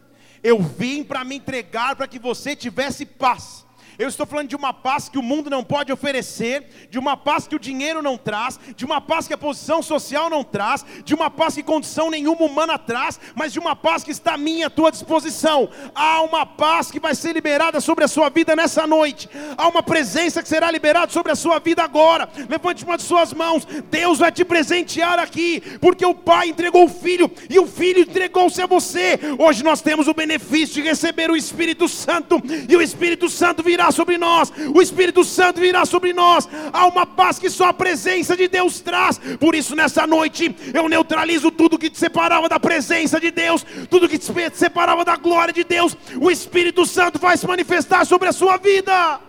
Eu 0.42 0.62
vim 0.62 1.02
para 1.02 1.24
me 1.24 1.36
entregar 1.36 1.96
para 1.96 2.06
que 2.06 2.18
você 2.18 2.54
tivesse 2.54 3.04
paz. 3.04 3.64
Eu 3.98 4.08
estou 4.08 4.26
falando 4.26 4.48
de 4.48 4.56
uma 4.56 4.72
paz 4.72 5.08
que 5.08 5.18
o 5.18 5.22
mundo 5.22 5.48
não 5.48 5.62
pode 5.62 5.92
oferecer, 5.92 6.88
de 6.90 6.98
uma 6.98 7.16
paz 7.16 7.46
que 7.46 7.54
o 7.54 7.60
dinheiro 7.60 8.02
não 8.02 8.16
traz, 8.16 8.58
de 8.74 8.84
uma 8.84 9.00
paz 9.00 9.28
que 9.28 9.34
a 9.34 9.38
posição 9.38 9.82
social 9.82 10.28
não 10.28 10.42
traz, 10.42 10.84
de 11.04 11.14
uma 11.14 11.30
paz 11.30 11.54
que 11.54 11.62
condição 11.62 12.10
nenhuma 12.10 12.42
humana 12.42 12.76
traz, 12.76 13.20
mas 13.36 13.52
de 13.52 13.58
uma 13.58 13.76
paz 13.76 14.02
que 14.02 14.10
está 14.10 14.34
à 14.34 14.38
minha, 14.38 14.66
à 14.66 14.70
tua 14.70 14.90
disposição. 14.90 15.68
Há 15.94 16.22
uma 16.22 16.44
paz 16.44 16.90
que 16.90 16.98
vai 16.98 17.14
ser 17.14 17.32
liberada 17.34 17.80
sobre 17.80 18.04
a 18.04 18.08
sua 18.08 18.28
vida 18.30 18.56
nessa 18.56 18.84
noite. 18.86 19.28
Há 19.56 19.68
uma 19.68 19.82
presença 19.82 20.42
que 20.42 20.48
será 20.48 20.70
liberada 20.70 21.12
sobre 21.12 21.30
a 21.30 21.36
sua 21.36 21.60
vida 21.60 21.82
agora. 21.82 22.28
Levante 22.48 22.84
uma 22.84 22.96
de 22.96 23.04
suas 23.04 23.32
mãos. 23.32 23.64
Deus 23.90 24.18
vai 24.18 24.32
te 24.32 24.44
presentear 24.44 25.20
aqui, 25.20 25.60
porque 25.80 26.04
o 26.04 26.14
Pai 26.14 26.48
entregou 26.48 26.84
o 26.84 26.88
Filho 26.88 27.30
e 27.48 27.60
o 27.60 27.66
Filho 27.66 28.00
entregou-se 28.00 28.60
a 28.60 28.66
você. 28.66 29.20
Hoje 29.38 29.62
nós 29.62 29.80
temos 29.80 30.08
o 30.08 30.14
benefício 30.14 30.82
de 30.82 30.88
receber 30.88 31.30
o 31.30 31.36
Espírito 31.36 31.88
Santo 31.88 32.42
e 32.68 32.76
o 32.76 32.82
Espírito 32.82 33.28
Santo 33.28 33.62
virá 33.62 33.83
sobre 33.90 34.18
nós. 34.18 34.52
O 34.74 34.80
Espírito 34.80 35.24
Santo 35.24 35.60
virá 35.60 35.84
sobre 35.84 36.12
nós. 36.12 36.48
Há 36.72 36.86
uma 36.86 37.06
paz 37.06 37.38
que 37.38 37.50
só 37.50 37.68
a 37.68 37.72
presença 37.72 38.36
de 38.36 38.48
Deus 38.48 38.80
traz. 38.80 39.18
Por 39.38 39.54
isso 39.54 39.74
nessa 39.74 40.06
noite 40.06 40.54
eu 40.72 40.88
neutralizo 40.88 41.50
tudo 41.50 41.78
que 41.78 41.90
te 41.90 41.98
separava 41.98 42.48
da 42.48 42.60
presença 42.60 43.20
de 43.20 43.30
Deus, 43.30 43.64
tudo 43.90 44.08
que 44.08 44.18
te 44.18 44.26
separava 44.54 45.04
da 45.04 45.16
glória 45.16 45.52
de 45.52 45.64
Deus. 45.64 45.96
O 46.20 46.30
Espírito 46.30 46.86
Santo 46.86 47.18
vai 47.18 47.36
se 47.36 47.46
manifestar 47.46 48.04
sobre 48.04 48.28
a 48.28 48.32
sua 48.32 48.56
vida. 48.56 49.20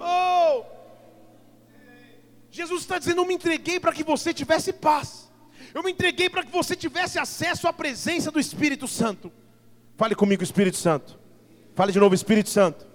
Oh! 0.00 0.64
Jesus 2.50 2.80
está 2.80 2.98
dizendo: 2.98 3.20
Eu 3.20 3.26
me 3.26 3.34
entreguei 3.34 3.78
para 3.78 3.92
que 3.92 4.02
você 4.02 4.34
tivesse 4.34 4.72
paz. 4.72 5.28
Eu 5.74 5.82
me 5.82 5.92
entreguei 5.92 6.28
para 6.28 6.42
que 6.42 6.50
você 6.50 6.74
tivesse 6.74 7.18
acesso 7.18 7.68
à 7.68 7.72
presença 7.72 8.30
do 8.30 8.40
Espírito 8.40 8.88
Santo. 8.88 9.30
Fale 9.96 10.14
comigo, 10.14 10.42
Espírito 10.42 10.76
Santo. 10.76 11.18
Fale 11.74 11.92
de 11.92 12.00
novo, 12.00 12.14
Espírito 12.14 12.48
Santo. 12.48 12.87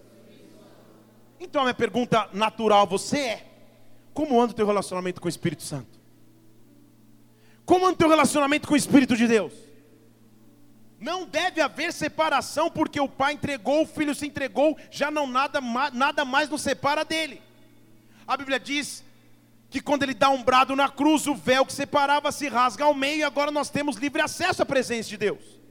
Então 1.44 1.62
a 1.62 1.66
minha 1.66 1.74
pergunta 1.74 2.30
natural 2.32 2.88
você 2.88 3.20
é: 3.20 3.48
como 4.14 4.42
anda 4.42 4.54
o 4.54 4.56
teu 4.56 4.66
relacionamento 4.66 5.20
com 5.20 5.28
o 5.28 5.30
Espírito 5.30 5.62
Santo? 5.62 6.00
Como 7.66 7.86
anda 7.86 7.94
o 7.94 7.98
teu 7.98 8.10
relacionamento 8.10 8.68
com 8.68 8.74
o 8.74 8.78
Espírito 8.78 9.16
de 9.16 9.28
Deus? 9.28 9.54
Não 11.00 11.26
deve 11.26 11.60
haver 11.60 11.92
separação, 11.92 12.72
porque 12.72 13.00
o 13.00 13.10
Pai 13.10 13.34
entregou, 13.34 13.84
o 13.84 13.86
Filho 13.86 14.16
se 14.16 14.26
entregou, 14.26 14.78
já 14.90 15.12
não 15.12 15.28
nada, 15.28 15.60
nada 15.92 16.24
mais 16.24 16.50
nos 16.50 16.62
separa 16.62 17.04
dele. 17.04 17.42
A 18.26 18.38
Bíblia 18.38 18.58
diz 18.58 19.04
que 19.70 19.82
quando 19.82 20.04
ele 20.04 20.14
dá 20.14 20.30
um 20.30 20.42
brado 20.42 20.78
na 20.78 20.88
cruz, 20.88 21.28
o 21.28 21.36
véu 21.36 21.66
que 21.66 21.74
separava 21.74 22.32
se 22.32 22.48
rasga 22.48 22.86
ao 22.86 22.94
meio, 22.94 23.20
e 23.20 23.24
agora 23.24 23.52
nós 23.52 23.70
temos 23.70 23.98
livre 23.98 24.22
acesso 24.22 24.62
à 24.62 24.66
presença 24.66 25.10
de 25.10 25.18
Deus. 25.18 25.63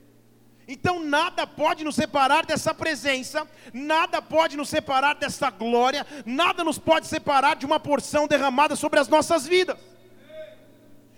Então 0.73 1.05
nada 1.05 1.47
pode 1.47 1.85
nos 1.85 1.95
separar 1.95 2.47
dessa 2.47 2.73
presença, 2.73 3.47
nada 3.75 4.23
pode 4.23 4.57
nos 4.57 4.71
separar 4.71 5.14
dessa 5.14 5.50
glória, 5.50 6.07
nada 6.25 6.64
nos 6.64 6.79
pode 6.79 7.07
separar 7.07 7.57
de 7.57 7.67
uma 7.67 7.79
porção 7.79 8.26
derramada 8.26 8.75
sobre 8.75 8.99
as 8.99 9.07
nossas 9.07 9.47
vidas. 9.47 9.76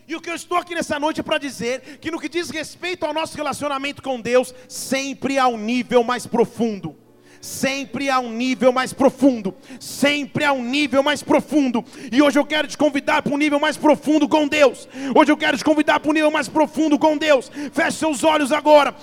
E 0.09 0.17
o 0.17 0.21
que 0.21 0.29
eu 0.29 0.35
estou 0.35 0.59
aqui 0.59 0.75
nessa 0.75 0.99
noite 0.99 1.21
é 1.21 1.23
para 1.23 1.39
dizer 1.39 1.99
que 2.01 2.11
no 2.11 2.19
que 2.19 2.29
diz 2.29 2.51
respeito 2.51 3.07
ao 3.07 3.15
nosso 3.15 3.37
relacionamento 3.37 4.03
com 4.03 4.21
Deus, 4.21 4.53
sempre 4.69 5.39
há 5.39 5.47
um 5.47 5.57
nível 5.57 6.03
mais 6.03 6.27
profundo 6.27 7.04
sempre 7.45 8.09
há 8.09 8.19
um 8.19 8.31
nível 8.31 8.73
mais 8.73 8.95
profundo, 8.95 9.55
sempre 9.79 10.45
há 10.45 10.53
um 10.53 10.65
nível 10.65 11.03
mais 11.03 11.23
profundo. 11.23 11.85
E 12.11 12.23
hoje 12.23 12.39
eu 12.39 12.47
quero 12.47 12.67
te 12.67 12.79
convidar 12.79 13.21
para 13.21 13.35
um 13.35 13.37
nível 13.37 13.61
mais 13.61 13.77
profundo 13.77 14.27
com 14.27 14.49
Deus. 14.49 14.89
Hoje 15.15 15.31
eu 15.31 15.37
quero 15.37 15.59
te 15.59 15.63
convidar 15.63 16.01
para 16.01 16.11
um 16.11 16.15
nível 16.15 16.31
mais 16.31 16.49
profundo 16.49 16.99
com 16.99 17.19
Deus. 17.19 17.51
Feche 17.73 17.99
seus 17.99 18.25
olhos 18.25 18.51
agora. 18.51 18.95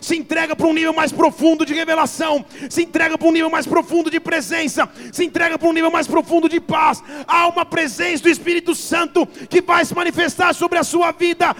Se 0.00 0.16
entrega 0.16 0.56
para 0.56 0.66
um 0.66 0.72
nível 0.72 0.94
mais 0.94 1.12
profundo 1.12 1.66
de 1.66 1.74
revelação. 1.74 2.42
Se 2.70 2.82
entrega 2.82 3.18
para 3.18 3.28
um 3.28 3.32
nível 3.32 3.50
mais 3.50 3.66
profundo 3.66 4.10
de 4.10 4.18
presença. 4.18 4.88
Se 5.12 5.24
entrega 5.24 5.58
para 5.58 5.68
um 5.68 5.74
nível 5.74 5.90
mais 5.90 6.06
profundo 6.06 6.48
de 6.48 6.58
paz. 6.58 7.02
Há 7.26 7.48
uma 7.48 7.66
presença 7.66 8.22
do 8.22 8.30
Espírito 8.30 8.74
Santo 8.74 9.26
que 9.26 9.60
vai 9.60 9.84
se 9.84 9.94
manifestar 9.94 10.54
sobre 10.54 10.78
a 10.78 10.84
sua 10.84 11.12
vida. 11.12 11.54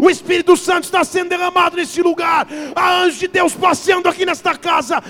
O 0.00 0.08
Espírito 0.08 0.56
Santo 0.56 0.84
está 0.84 1.04
sendo 1.04 1.28
derramado 1.28 1.76
nesse 1.76 2.00
lugar 2.00 2.21
lugar. 2.22 2.46
Há 2.74 3.02
anjos 3.02 3.18
de 3.18 3.28
Deus 3.28 3.54
passeando 3.54 4.08
aqui 4.08 4.24
nesta 4.24 4.56
casa. 4.56 5.02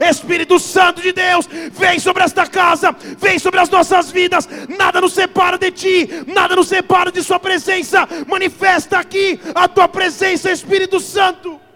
Espírito 0.00 0.58
Santo 0.58 1.02
de 1.02 1.12
Deus, 1.12 1.46
vem 1.72 1.98
sobre 1.98 2.22
esta 2.24 2.46
casa, 2.46 2.94
vem 3.18 3.38
sobre 3.38 3.60
as 3.60 3.68
nossas 3.68 4.10
vidas. 4.10 4.48
Nada 4.78 5.00
nos 5.00 5.12
separa 5.12 5.58
de 5.58 5.70
ti, 5.70 6.08
nada 6.26 6.56
nos 6.56 6.68
separa 6.68 7.12
de 7.12 7.22
Sua 7.22 7.38
presença. 7.38 8.08
Manifesta 8.26 8.98
aqui 8.98 9.38
a 9.54 9.68
tua 9.68 9.88
presença, 9.88 10.50
Espírito 10.50 10.98
Santo 10.98 11.67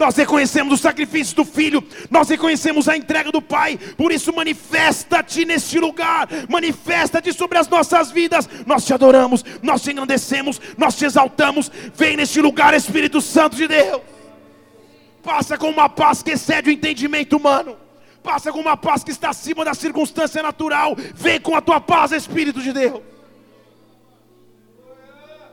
nós 0.00 0.16
reconhecemos 0.16 0.72
o 0.72 0.82
sacrifício 0.82 1.36
do 1.36 1.44
Filho, 1.44 1.86
nós 2.10 2.26
reconhecemos 2.30 2.88
a 2.88 2.96
entrega 2.96 3.30
do 3.30 3.42
Pai, 3.42 3.78
por 3.98 4.10
isso 4.10 4.32
manifesta-te 4.32 5.44
neste 5.44 5.78
lugar, 5.78 6.26
manifesta-te 6.48 7.34
sobre 7.34 7.58
as 7.58 7.68
nossas 7.68 8.10
vidas. 8.10 8.48
Nós 8.64 8.86
te 8.86 8.94
adoramos, 8.94 9.44
nós 9.62 9.82
te 9.82 9.90
engrandecemos, 9.90 10.58
nós 10.78 10.96
te 10.96 11.04
exaltamos. 11.04 11.70
Vem 11.94 12.16
neste 12.16 12.40
lugar, 12.40 12.72
Espírito 12.72 13.20
Santo 13.20 13.56
de 13.56 13.68
Deus. 13.68 14.00
Passa 15.22 15.58
com 15.58 15.68
uma 15.68 15.86
paz 15.86 16.22
que 16.22 16.30
excede 16.30 16.70
o 16.70 16.72
entendimento 16.72 17.36
humano. 17.36 17.76
Passa 18.22 18.50
com 18.50 18.58
uma 18.58 18.78
paz 18.78 19.04
que 19.04 19.10
está 19.10 19.28
acima 19.28 19.66
da 19.66 19.74
circunstância 19.74 20.42
natural. 20.42 20.96
Vem 21.14 21.38
com 21.38 21.54
a 21.54 21.60
tua 21.60 21.78
paz, 21.78 22.12
Espírito 22.12 22.62
de 22.62 22.72
Deus. 22.72 23.02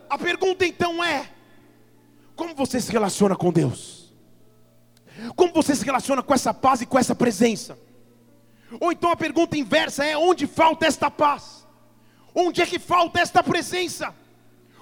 A 0.10 0.18
pergunta 0.18 0.66
então 0.66 1.04
é: 1.04 1.30
como 2.34 2.56
você 2.56 2.80
se 2.80 2.94
relaciona 2.94 3.36
com 3.36 3.52
Deus? 3.52 4.07
Como 5.36 5.54
você 5.54 5.76
se 5.76 5.86
relaciona 5.86 6.22
com 6.22 6.34
essa 6.34 6.54
paz 6.54 6.82
e 6.82 6.86
com 6.86 6.98
essa 6.98 7.16
presença? 7.16 7.78
Ou 8.80 8.92
então 8.92 9.12
a 9.12 9.16
pergunta 9.16 9.58
inversa 9.58 10.06
é: 10.06 10.18
onde 10.18 10.46
falta 10.46 10.86
esta 10.86 11.10
paz? 11.10 11.66
Onde 12.34 12.62
é 12.62 12.66
que 12.66 12.78
falta 12.78 13.20
esta 13.20 13.42
presença? 13.42 14.14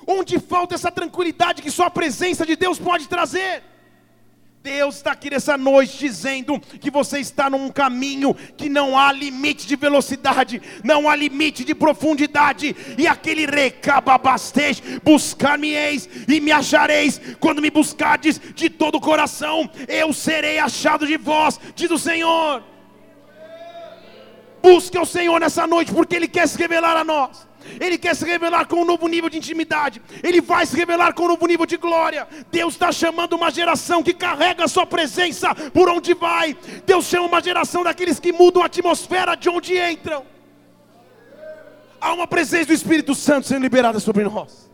Onde 0.07 0.39
falta 0.39 0.75
essa 0.75 0.91
tranquilidade 0.91 1.61
que 1.61 1.71
só 1.71 1.85
a 1.85 1.91
presença 1.91 2.45
de 2.45 2.55
Deus 2.55 2.77
pode 2.77 3.07
trazer? 3.07 3.63
Deus 4.65 4.95
está 4.95 5.11
aqui 5.11 5.29
nessa 5.29 5.55
noite 5.55 5.95
dizendo 5.99 6.59
que 6.59 6.89
você 6.89 7.19
está 7.19 7.51
num 7.51 7.69
caminho 7.69 8.33
que 8.57 8.67
não 8.67 8.97
há 8.97 9.11
limite 9.11 9.67
de 9.67 9.75
velocidade, 9.75 10.59
não 10.83 11.07
há 11.07 11.15
limite 11.15 11.63
de 11.63 11.75
profundidade, 11.75 12.75
e 12.97 13.05
aquele 13.05 13.45
recababastej, 13.45 14.81
buscar-me-eis 15.03 16.09
e 16.27 16.41
me 16.41 16.51
achareis, 16.51 17.21
quando 17.39 17.61
me 17.61 17.69
buscardes 17.69 18.41
de 18.55 18.67
todo 18.67 18.95
o 18.95 18.99
coração, 18.99 19.69
eu 19.87 20.11
serei 20.11 20.57
achado 20.57 21.05
de 21.05 21.15
vós, 21.15 21.59
diz 21.75 21.91
o 21.91 21.99
Senhor. 21.99 22.63
Busque 24.63 24.97
o 24.97 25.05
Senhor 25.05 25.39
nessa 25.39 25.67
noite, 25.67 25.93
porque 25.93 26.15
Ele 26.15 26.27
quer 26.27 26.47
se 26.47 26.57
revelar 26.57 26.97
a 26.97 27.03
nós. 27.03 27.47
Ele 27.79 27.97
quer 27.97 28.15
se 28.15 28.25
revelar 28.25 28.67
com 28.67 28.77
um 28.77 28.85
novo 28.85 29.07
nível 29.07 29.29
de 29.29 29.37
intimidade. 29.37 30.01
Ele 30.23 30.41
vai 30.41 30.65
se 30.65 30.75
revelar 30.75 31.13
com 31.13 31.23
um 31.23 31.27
novo 31.29 31.45
nível 31.45 31.65
de 31.65 31.77
glória. 31.77 32.27
Deus 32.51 32.73
está 32.73 32.91
chamando 32.91 33.33
uma 33.33 33.51
geração 33.51 34.03
que 34.03 34.13
carrega 34.13 34.65
a 34.65 34.67
sua 34.67 34.85
presença 34.85 35.53
por 35.71 35.89
onde 35.89 36.13
vai. 36.13 36.55
Deus 36.85 37.05
chama 37.05 37.27
uma 37.27 37.41
geração 37.41 37.83
daqueles 37.83 38.19
que 38.19 38.31
mudam 38.31 38.61
a 38.63 38.65
atmosfera 38.65 39.35
de 39.35 39.49
onde 39.49 39.77
entram. 39.77 40.25
Há 41.99 42.13
uma 42.13 42.27
presença 42.27 42.67
do 42.67 42.73
Espírito 42.73 43.15
Santo 43.15 43.47
sendo 43.47 43.63
liberada 43.63 43.99
sobre 43.99 44.23
nós. 44.23 44.69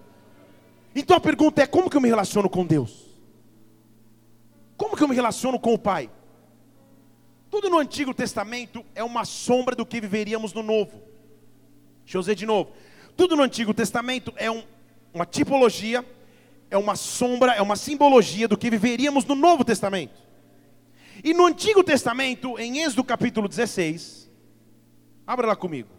Então 0.95 1.15
a 1.15 1.19
pergunta 1.19 1.61
é: 1.61 1.67
como 1.67 1.89
que 1.89 1.97
eu 1.97 2.01
me 2.01 2.09
relaciono 2.09 2.49
com 2.49 2.65
Deus? 2.65 3.11
Como 4.75 4.97
que 4.97 5.03
eu 5.03 5.07
me 5.07 5.15
relaciono 5.15 5.59
com 5.59 5.73
o 5.73 5.77
Pai? 5.77 6.09
Tudo 7.49 7.69
no 7.69 7.77
Antigo 7.77 8.13
Testamento 8.13 8.83
é 8.95 9.03
uma 9.03 9.25
sombra 9.25 9.75
do 9.75 9.85
que 9.85 9.99
viveríamos 10.01 10.53
no 10.53 10.63
Novo. 10.63 11.10
Deixa 12.03 12.17
eu 12.17 12.21
dizer 12.21 12.35
de 12.35 12.45
novo. 12.45 12.71
Tudo 13.15 13.35
no 13.35 13.43
Antigo 13.43 13.73
Testamento 13.73 14.33
é 14.35 14.49
um, 14.49 14.63
uma 15.13 15.25
tipologia, 15.25 16.05
é 16.69 16.77
uma 16.77 16.95
sombra, 16.95 17.53
é 17.53 17.61
uma 17.61 17.75
simbologia 17.75 18.47
do 18.47 18.57
que 18.57 18.69
viveríamos 18.69 19.25
no 19.25 19.35
Novo 19.35 19.63
Testamento. 19.63 20.19
E 21.23 21.33
no 21.33 21.45
Antigo 21.45 21.83
Testamento, 21.83 22.57
em 22.57 22.79
Êxodo 22.79 23.03
capítulo 23.03 23.47
16, 23.47 24.29
abra 25.27 25.47
lá 25.47 25.55
comigo. 25.55 25.89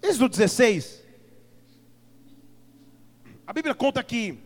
Êxodo 0.00 0.28
16, 0.28 1.02
a 3.46 3.52
Bíblia 3.52 3.74
conta 3.74 4.02
que 4.02 4.38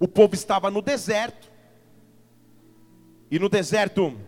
o 0.00 0.08
povo 0.08 0.34
estava 0.34 0.70
no 0.70 0.80
deserto. 0.80 1.48
E 3.30 3.38
no 3.38 3.48
deserto 3.48 4.18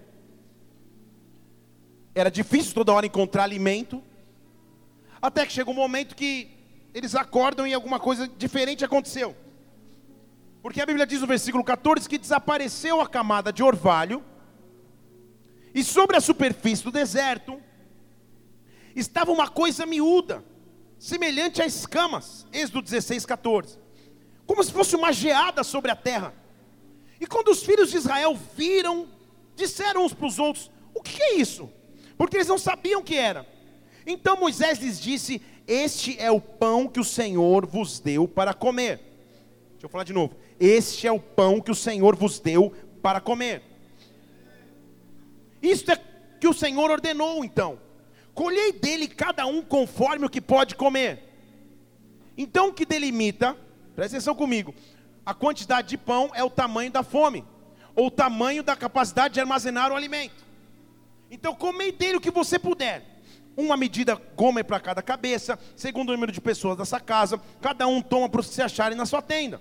era 2.14 2.31
difícil 2.31 2.75
toda 2.75 2.93
hora 2.93 3.07
encontrar 3.07 3.45
alimento. 3.45 4.02
Até 5.21 5.47
que 5.47 5.52
chega 5.52 5.71
um 5.71 5.75
momento 5.75 6.14
que 6.14 6.50
eles 6.93 7.14
acordam 7.14 7.67
e 7.67 7.73
alguma 7.73 7.99
coisa 7.99 8.29
diferente 8.29 8.85
aconteceu. 8.85 9.35
Porque 10.62 10.81
a 10.81 10.87
Bíblia 10.87 11.07
diz 11.07 11.21
no 11.21 11.26
versículo 11.26 11.64
14 11.64 12.09
que 12.09 12.19
desapareceu 12.19 13.00
a 13.00 13.09
camada 13.09 13.52
de 13.52 13.62
orvalho, 13.62 14.23
e 15.75 15.83
sobre 15.83 16.17
a 16.17 16.21
superfície 16.21 16.85
do 16.85 16.93
deserto 16.93 17.59
estava 18.95 19.33
uma 19.33 19.49
coisa 19.49 19.87
miúda, 19.87 20.45
semelhante 20.99 21.62
a 21.62 21.67
escamas. 21.67 22.47
Êxodo 22.52 22.83
16, 22.83 23.25
14. 23.25 23.82
Como 24.47 24.63
se 24.63 24.73
fosse 24.73 24.97
uma 24.97 25.13
geada 25.13 25.63
sobre 25.63 25.91
a 25.91 25.97
terra. 25.97 26.35
E 27.21 27.27
quando 27.27 27.49
os 27.49 27.63
filhos 27.63 27.91
de 27.91 27.97
Israel 27.97 28.37
viram, 28.57 29.09
disseram 29.55 30.05
uns 30.05 30.13
para 30.13 30.27
os 30.27 30.39
outros: 30.39 30.71
O 30.95 31.03
que 31.03 31.23
é 31.23 31.35
isso? 31.37 31.71
Porque 32.17 32.37
eles 32.37 32.49
não 32.49 32.59
sabiam 32.59 33.01
o 33.01 33.05
que 33.05 33.17
era. 33.17 33.47
Então 34.07 34.37
Moisés 34.37 34.79
lhes 34.79 35.01
disse: 35.01 35.41
Este 35.67 36.19
é 36.19 36.31
o 36.31 36.41
pão 36.41 36.89
que 36.89 37.01
o 37.01 37.05
Senhor 37.05 37.67
vos 37.67 38.01
deu 38.01 38.27
para 38.27 38.53
comer. 38.53 38.99
Deixa 39.73 39.87
eu 39.87 39.89
falar 39.89 40.05
de 40.05 40.13
novo. 40.13 40.37
Este 40.59 41.07
é 41.07 41.13
o 41.13 41.21
pão 41.21 41.61
que 41.61 41.71
o 41.71 41.75
Senhor 41.75 42.17
vos 42.17 42.39
deu 42.39 42.73
para 43.01 43.21
comer. 43.21 43.63
Isto 45.61 45.93
é 45.93 46.01
que 46.41 46.49
o 46.49 46.53
Senhor 46.53 46.91
ordenou, 46.91 47.45
então. 47.45 47.79
Colhei 48.35 48.73
dele 48.73 49.07
cada 49.07 49.47
um 49.47 49.63
conforme 49.63 50.27
o 50.27 50.31
que 50.31 50.41
pode 50.41 50.75
comer. 50.75 51.23
Então 52.37 52.69
o 52.69 52.73
que 52.73 52.87
delimita, 52.87 53.57
presta 53.95 54.17
atenção 54.17 54.35
comigo, 54.35 54.75
a 55.25 55.35
quantidade 55.35 55.89
de 55.89 55.97
pão 55.97 56.31
é 56.35 56.43
o 56.43 56.51
tamanho 56.51 56.91
da 56.91 57.03
fome, 57.03 57.45
ou 57.95 58.07
o 58.07 58.11
tamanho 58.11 58.63
da 58.63 58.75
capacidade 58.75 59.35
de 59.35 59.41
armazenar 59.41 59.93
o 59.93 59.97
alimento. 59.97 60.45
Então 61.31 61.55
comei 61.55 61.93
dele 61.93 62.17
o 62.17 62.21
que 62.21 62.31
você 62.31 62.59
puder. 62.59 63.11
Uma 63.57 63.77
medida 63.77 64.21
gomer 64.35 64.65
para 64.65 64.81
cada 64.81 65.03
cabeça, 65.03 65.59
segundo 65.77 66.09
o 66.09 66.13
número 66.13 66.33
de 66.33 66.41
pessoas 66.41 66.77
dessa 66.77 66.99
casa, 66.99 67.41
cada 67.61 67.87
um 67.87 68.01
toma 68.01 68.29
para 68.29 68.43
que 68.43 68.49
se 68.49 68.63
acharem 68.63 68.97
na 68.97 69.05
sua 69.05 69.21
tenda. 69.21 69.61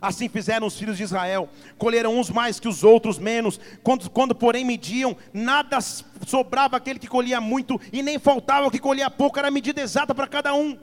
Assim 0.00 0.28
fizeram 0.28 0.66
os 0.66 0.78
filhos 0.78 0.96
de 0.96 1.02
Israel, 1.02 1.48
colheram 1.76 2.18
uns 2.18 2.30
mais 2.30 2.58
que 2.58 2.66
os 2.66 2.82
outros 2.82 3.18
menos. 3.18 3.60
Quando, 3.82 4.08
quando, 4.08 4.34
porém, 4.34 4.64
mediam, 4.64 5.16
nada 5.32 5.78
sobrava 5.80 6.76
aquele 6.76 6.98
que 6.98 7.06
colhia 7.06 7.40
muito, 7.40 7.78
e 7.92 8.02
nem 8.02 8.18
faltava 8.18 8.66
o 8.66 8.70
que 8.70 8.78
colhia 8.78 9.10
pouco, 9.10 9.38
era 9.38 9.48
a 9.48 9.50
medida 9.50 9.80
exata 9.80 10.14
para 10.14 10.26
cada 10.26 10.54
um. 10.54 10.78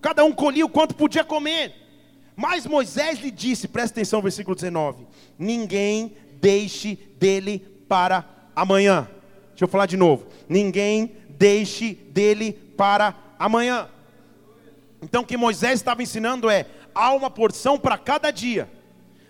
Cada 0.00 0.24
um 0.24 0.32
colhia 0.32 0.64
o 0.64 0.68
quanto 0.68 0.94
podia 0.94 1.24
comer. 1.24 1.74
Mas 2.34 2.66
Moisés 2.66 3.18
lhe 3.18 3.30
disse: 3.30 3.66
presta 3.66 3.98
atenção 3.98 4.20
versículo 4.20 4.54
19: 4.54 5.06
Ninguém 5.38 6.16
deixe 6.40 6.96
dele 7.18 7.58
para 7.88 8.24
amanhã. 8.54 9.08
Deixa 9.50 9.64
eu 9.64 9.68
falar 9.68 9.86
de 9.86 9.96
novo: 9.96 10.26
Ninguém 10.48 11.16
deixe 11.30 11.94
dele 11.94 12.52
para 12.52 13.14
amanhã. 13.38 13.88
Então, 15.02 15.22
o 15.22 15.26
que 15.26 15.36
Moisés 15.36 15.74
estava 15.74 16.02
ensinando 16.02 16.50
é: 16.50 16.66
há 16.94 17.12
uma 17.12 17.30
porção 17.30 17.78
para 17.78 17.96
cada 17.96 18.30
dia. 18.30 18.70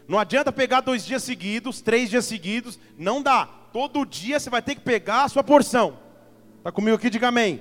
Não 0.08 0.18
adianta 0.18 0.52
pegar 0.52 0.80
dois 0.80 1.04
dias 1.04 1.22
seguidos, 1.22 1.80
três 1.80 2.08
dias 2.10 2.24
seguidos, 2.24 2.78
não 2.96 3.20
dá. 3.20 3.48
Todo 3.72 4.06
dia 4.06 4.38
você 4.38 4.48
vai 4.48 4.62
ter 4.62 4.76
que 4.76 4.80
pegar 4.80 5.24
a 5.24 5.28
sua 5.28 5.42
porção. 5.42 5.98
Está 6.58 6.70
comigo 6.70 6.96
aqui? 6.96 7.10
Diga 7.10 7.28
amém. 7.28 7.60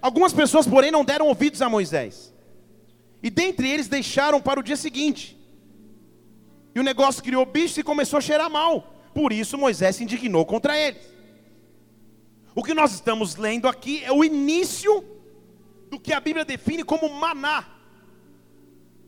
Algumas 0.00 0.32
pessoas, 0.32 0.66
porém, 0.66 0.90
não 0.90 1.04
deram 1.04 1.26
ouvidos 1.26 1.62
a 1.62 1.68
Moisés. 1.68 2.32
E 3.22 3.30
dentre 3.30 3.68
eles 3.68 3.88
deixaram 3.88 4.40
para 4.40 4.60
o 4.60 4.62
dia 4.62 4.76
seguinte. 4.76 5.36
E 6.74 6.80
o 6.80 6.82
negócio 6.82 7.22
criou 7.22 7.44
bicho 7.46 7.80
e 7.80 7.82
começou 7.82 8.18
a 8.18 8.20
cheirar 8.20 8.50
mal. 8.50 8.94
Por 9.14 9.32
isso 9.32 9.56
Moisés 9.56 9.96
se 9.96 10.04
indignou 10.04 10.44
contra 10.44 10.78
eles. 10.78 11.00
O 12.54 12.62
que 12.62 12.74
nós 12.74 12.92
estamos 12.92 13.36
lendo 13.36 13.66
aqui 13.66 14.04
é 14.04 14.12
o 14.12 14.24
início 14.24 15.04
do 15.90 15.98
que 15.98 16.12
a 16.12 16.20
Bíblia 16.20 16.44
define 16.44 16.84
como 16.84 17.08
maná. 17.08 17.66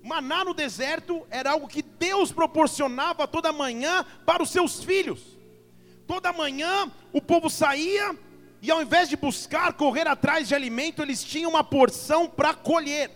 Maná 0.03 0.45
no 0.45 0.55
deserto 0.55 1.27
era 1.31 1.51
algo 1.51 1.69
que 1.69 1.83
Deus 1.83 2.33
proporcionava 2.33 3.29
toda 3.29 3.53
manhã 3.53 4.05
para 4.25 4.43
os 4.43 4.51
seus 4.51 4.83
filhos. 4.83 5.39
Toda 6.07 6.33
manhã 6.33 6.91
o 7.13 7.21
povo 7.21 7.51
saía 7.51 8.17
e 8.61 8.71
ao 8.71 8.83
invés 8.83 9.09
de 9.09 9.17
buscar 9.17 9.73
correr 9.73 10.09
atrás 10.09 10.49
de 10.49 10.55
alimento, 10.55 11.01
eles 11.01 11.23
tinham 11.23 11.51
uma 11.51 11.63
porção 11.63 12.29
para 12.29 12.53
colher. 12.55 13.11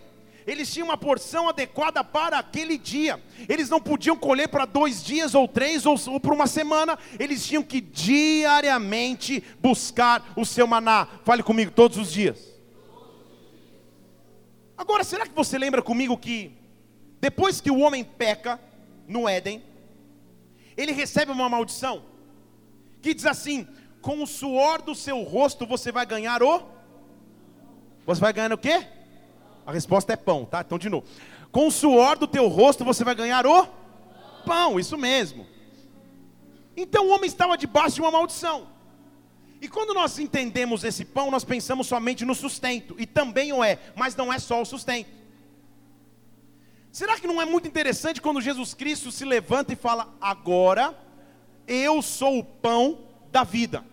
Eles 0.45 0.71
tinham 0.71 0.87
uma 0.87 0.97
porção 0.97 1.47
adequada 1.47 2.03
para 2.03 2.37
aquele 2.37 2.77
dia. 2.77 3.21
Eles 3.47 3.69
não 3.69 3.79
podiam 3.79 4.15
colher 4.15 4.47
para 4.49 4.65
dois 4.65 5.03
dias, 5.03 5.33
ou 5.33 5.47
três, 5.47 5.85
ou, 5.85 5.97
ou 6.07 6.19
para 6.19 6.33
uma 6.33 6.47
semana. 6.47 6.97
Eles 7.17 7.45
tinham 7.45 7.63
que 7.63 7.79
diariamente 7.79 9.43
buscar 9.61 10.33
o 10.35 10.45
seu 10.45 10.67
maná. 10.67 11.07
Fale 11.23 11.43
comigo 11.43 11.71
todos 11.71 11.97
os 11.97 12.11
dias. 12.11 12.53
Agora, 14.77 15.03
será 15.03 15.25
que 15.25 15.35
você 15.35 15.57
lembra 15.57 15.81
comigo 15.81 16.17
que 16.17 16.51
depois 17.21 17.61
que 17.61 17.71
o 17.71 17.79
homem 17.79 18.03
peca 18.03 18.59
no 19.07 19.29
Éden, 19.29 19.63
ele 20.75 20.91
recebe 20.91 21.31
uma 21.31 21.47
maldição 21.47 22.03
que 23.01 23.13
diz 23.13 23.25
assim: 23.25 23.67
com 24.03 24.21
o 24.21 24.27
suor 24.27 24.81
do 24.81 24.93
seu 24.93 25.23
rosto 25.23 25.65
você 25.65 25.89
vai 25.89 26.05
ganhar 26.05 26.43
o. 26.43 26.61
Você 28.05 28.19
vai 28.19 28.33
ganhar 28.33 28.51
o 28.51 28.57
quê? 28.57 28.85
A 29.65 29.71
resposta 29.71 30.11
é 30.11 30.17
pão, 30.17 30.43
tá? 30.43 30.59
Então 30.59 30.77
de 30.77 30.89
novo. 30.89 31.07
Com 31.51 31.67
o 31.67 31.71
suor 31.71 32.17
do 32.17 32.27
teu 32.27 32.49
rosto 32.49 32.83
você 32.83 33.03
vai 33.05 33.15
ganhar 33.15 33.47
o 33.47 33.65
pão, 34.45 34.77
isso 34.77 34.97
mesmo. 34.97 35.47
Então 36.75 37.07
o 37.07 37.11
homem 37.11 37.27
estava 37.27 37.57
debaixo 37.57 37.95
de 37.95 38.01
uma 38.01 38.11
maldição. 38.11 38.67
E 39.61 39.69
quando 39.69 39.93
nós 39.93 40.19
entendemos 40.19 40.83
esse 40.83 41.05
pão, 41.05 41.31
nós 41.31 41.45
pensamos 41.45 41.87
somente 41.87 42.25
no 42.25 42.35
sustento, 42.35 42.95
e 42.99 43.05
também 43.05 43.53
o 43.53 43.63
é, 43.63 43.79
mas 43.95 44.13
não 44.17 44.33
é 44.33 44.37
só 44.37 44.61
o 44.61 44.65
sustento. 44.65 45.09
Será 46.91 47.17
que 47.17 47.25
não 47.25 47.41
é 47.41 47.45
muito 47.45 47.69
interessante 47.69 48.21
quando 48.21 48.41
Jesus 48.41 48.73
Cristo 48.73 49.13
se 49.13 49.23
levanta 49.23 49.71
e 49.71 49.77
fala: 49.77 50.13
Agora 50.19 50.93
eu 51.65 52.01
sou 52.01 52.39
o 52.39 52.43
pão 52.43 52.99
da 53.31 53.45
vida. 53.45 53.92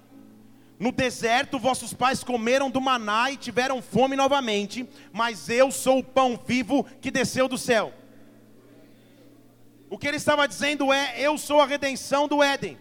No 0.81 0.90
deserto, 0.90 1.59
vossos 1.59 1.93
pais 1.93 2.25
comeram 2.25 2.71
do 2.71 2.81
maná 2.81 3.31
e 3.31 3.37
tiveram 3.37 3.83
fome 3.83 4.16
novamente, 4.16 4.88
mas 5.12 5.51
eu 5.51 5.71
sou 5.71 5.99
o 5.99 6.03
pão 6.03 6.40
vivo 6.43 6.85
que 7.03 7.11
desceu 7.11 7.47
do 7.47 7.59
céu. 7.59 7.93
O 9.90 9.99
que 9.99 10.09
ele 10.09 10.16
estava 10.16 10.49
dizendo 10.49 10.90
é: 10.90 11.21
Eu 11.21 11.37
sou 11.37 11.61
a 11.61 11.66
redenção 11.66 12.27
do 12.27 12.43
Éden, 12.43 12.79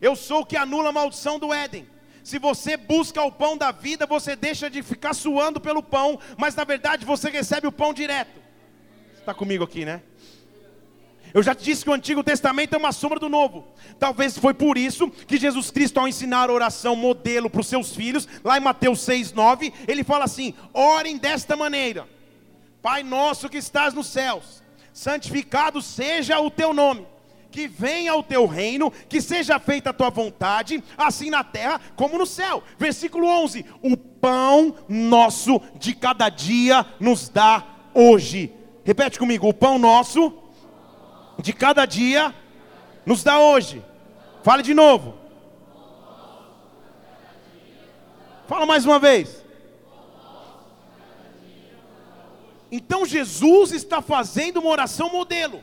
eu 0.00 0.16
sou 0.16 0.40
o 0.40 0.46
que 0.46 0.56
anula 0.56 0.88
a 0.88 0.92
maldição 0.92 1.38
do 1.38 1.52
Éden. 1.52 1.86
Se 2.22 2.38
você 2.38 2.78
busca 2.78 3.22
o 3.22 3.30
pão 3.30 3.58
da 3.58 3.70
vida, 3.70 4.06
você 4.06 4.34
deixa 4.34 4.70
de 4.70 4.82
ficar 4.82 5.12
suando 5.12 5.60
pelo 5.60 5.82
pão, 5.82 6.18
mas 6.38 6.54
na 6.54 6.64
verdade 6.64 7.04
você 7.04 7.28
recebe 7.28 7.66
o 7.66 7.72
pão 7.72 7.92
direto. 7.92 8.40
Está 9.18 9.34
comigo 9.34 9.64
aqui, 9.64 9.84
né? 9.84 10.02
Eu 11.34 11.42
já 11.42 11.52
te 11.52 11.64
disse 11.64 11.82
que 11.82 11.90
o 11.90 11.92
Antigo 11.92 12.22
Testamento 12.22 12.74
é 12.74 12.78
uma 12.78 12.92
sombra 12.92 13.18
do 13.18 13.28
Novo. 13.28 13.66
Talvez 13.98 14.38
foi 14.38 14.54
por 14.54 14.78
isso 14.78 15.10
que 15.10 15.36
Jesus 15.36 15.68
Cristo, 15.68 15.98
ao 15.98 16.06
ensinar 16.06 16.48
a 16.48 16.52
oração 16.52 16.94
modelo 16.94 17.50
para 17.50 17.60
os 17.60 17.66
seus 17.66 17.92
filhos, 17.92 18.28
lá 18.44 18.56
em 18.56 18.60
Mateus 18.60 19.00
6, 19.00 19.32
9, 19.32 19.72
ele 19.88 20.04
fala 20.04 20.26
assim: 20.26 20.54
orem 20.72 21.18
desta 21.18 21.56
maneira: 21.56 22.08
Pai 22.80 23.02
nosso 23.02 23.48
que 23.48 23.58
estás 23.58 23.92
nos 23.92 24.06
céus, 24.06 24.62
santificado 24.92 25.82
seja 25.82 26.38
o 26.38 26.48
teu 26.52 26.72
nome. 26.72 27.04
Que 27.50 27.68
venha 27.68 28.14
o 28.16 28.22
teu 28.22 28.46
reino, 28.46 28.92
que 29.08 29.20
seja 29.20 29.60
feita 29.60 29.90
a 29.90 29.92
tua 29.92 30.10
vontade, 30.10 30.82
assim 30.96 31.30
na 31.30 31.42
terra 31.42 31.80
como 31.96 32.18
no 32.18 32.26
céu. 32.26 32.62
Versículo 32.78 33.26
11: 33.26 33.66
O 33.82 33.96
pão 33.96 34.76
nosso 34.88 35.60
de 35.80 35.96
cada 35.96 36.28
dia 36.28 36.86
nos 37.00 37.28
dá 37.28 37.64
hoje 37.92 38.52
Repete 38.84 39.18
comigo: 39.18 39.48
o 39.48 39.54
pão 39.54 39.78
nosso 39.78 40.30
de 41.42 41.52
cada 41.52 41.86
dia 41.86 42.34
nos 43.04 43.22
dá 43.22 43.38
hoje. 43.38 43.84
Fale 44.42 44.62
de 44.62 44.74
novo. 44.74 45.16
Fala 48.46 48.66
mais 48.66 48.84
uma 48.84 48.98
vez. 48.98 49.42
Então 52.70 53.06
Jesus 53.06 53.72
está 53.72 54.02
fazendo 54.02 54.60
uma 54.60 54.70
oração 54.70 55.10
modelo. 55.10 55.62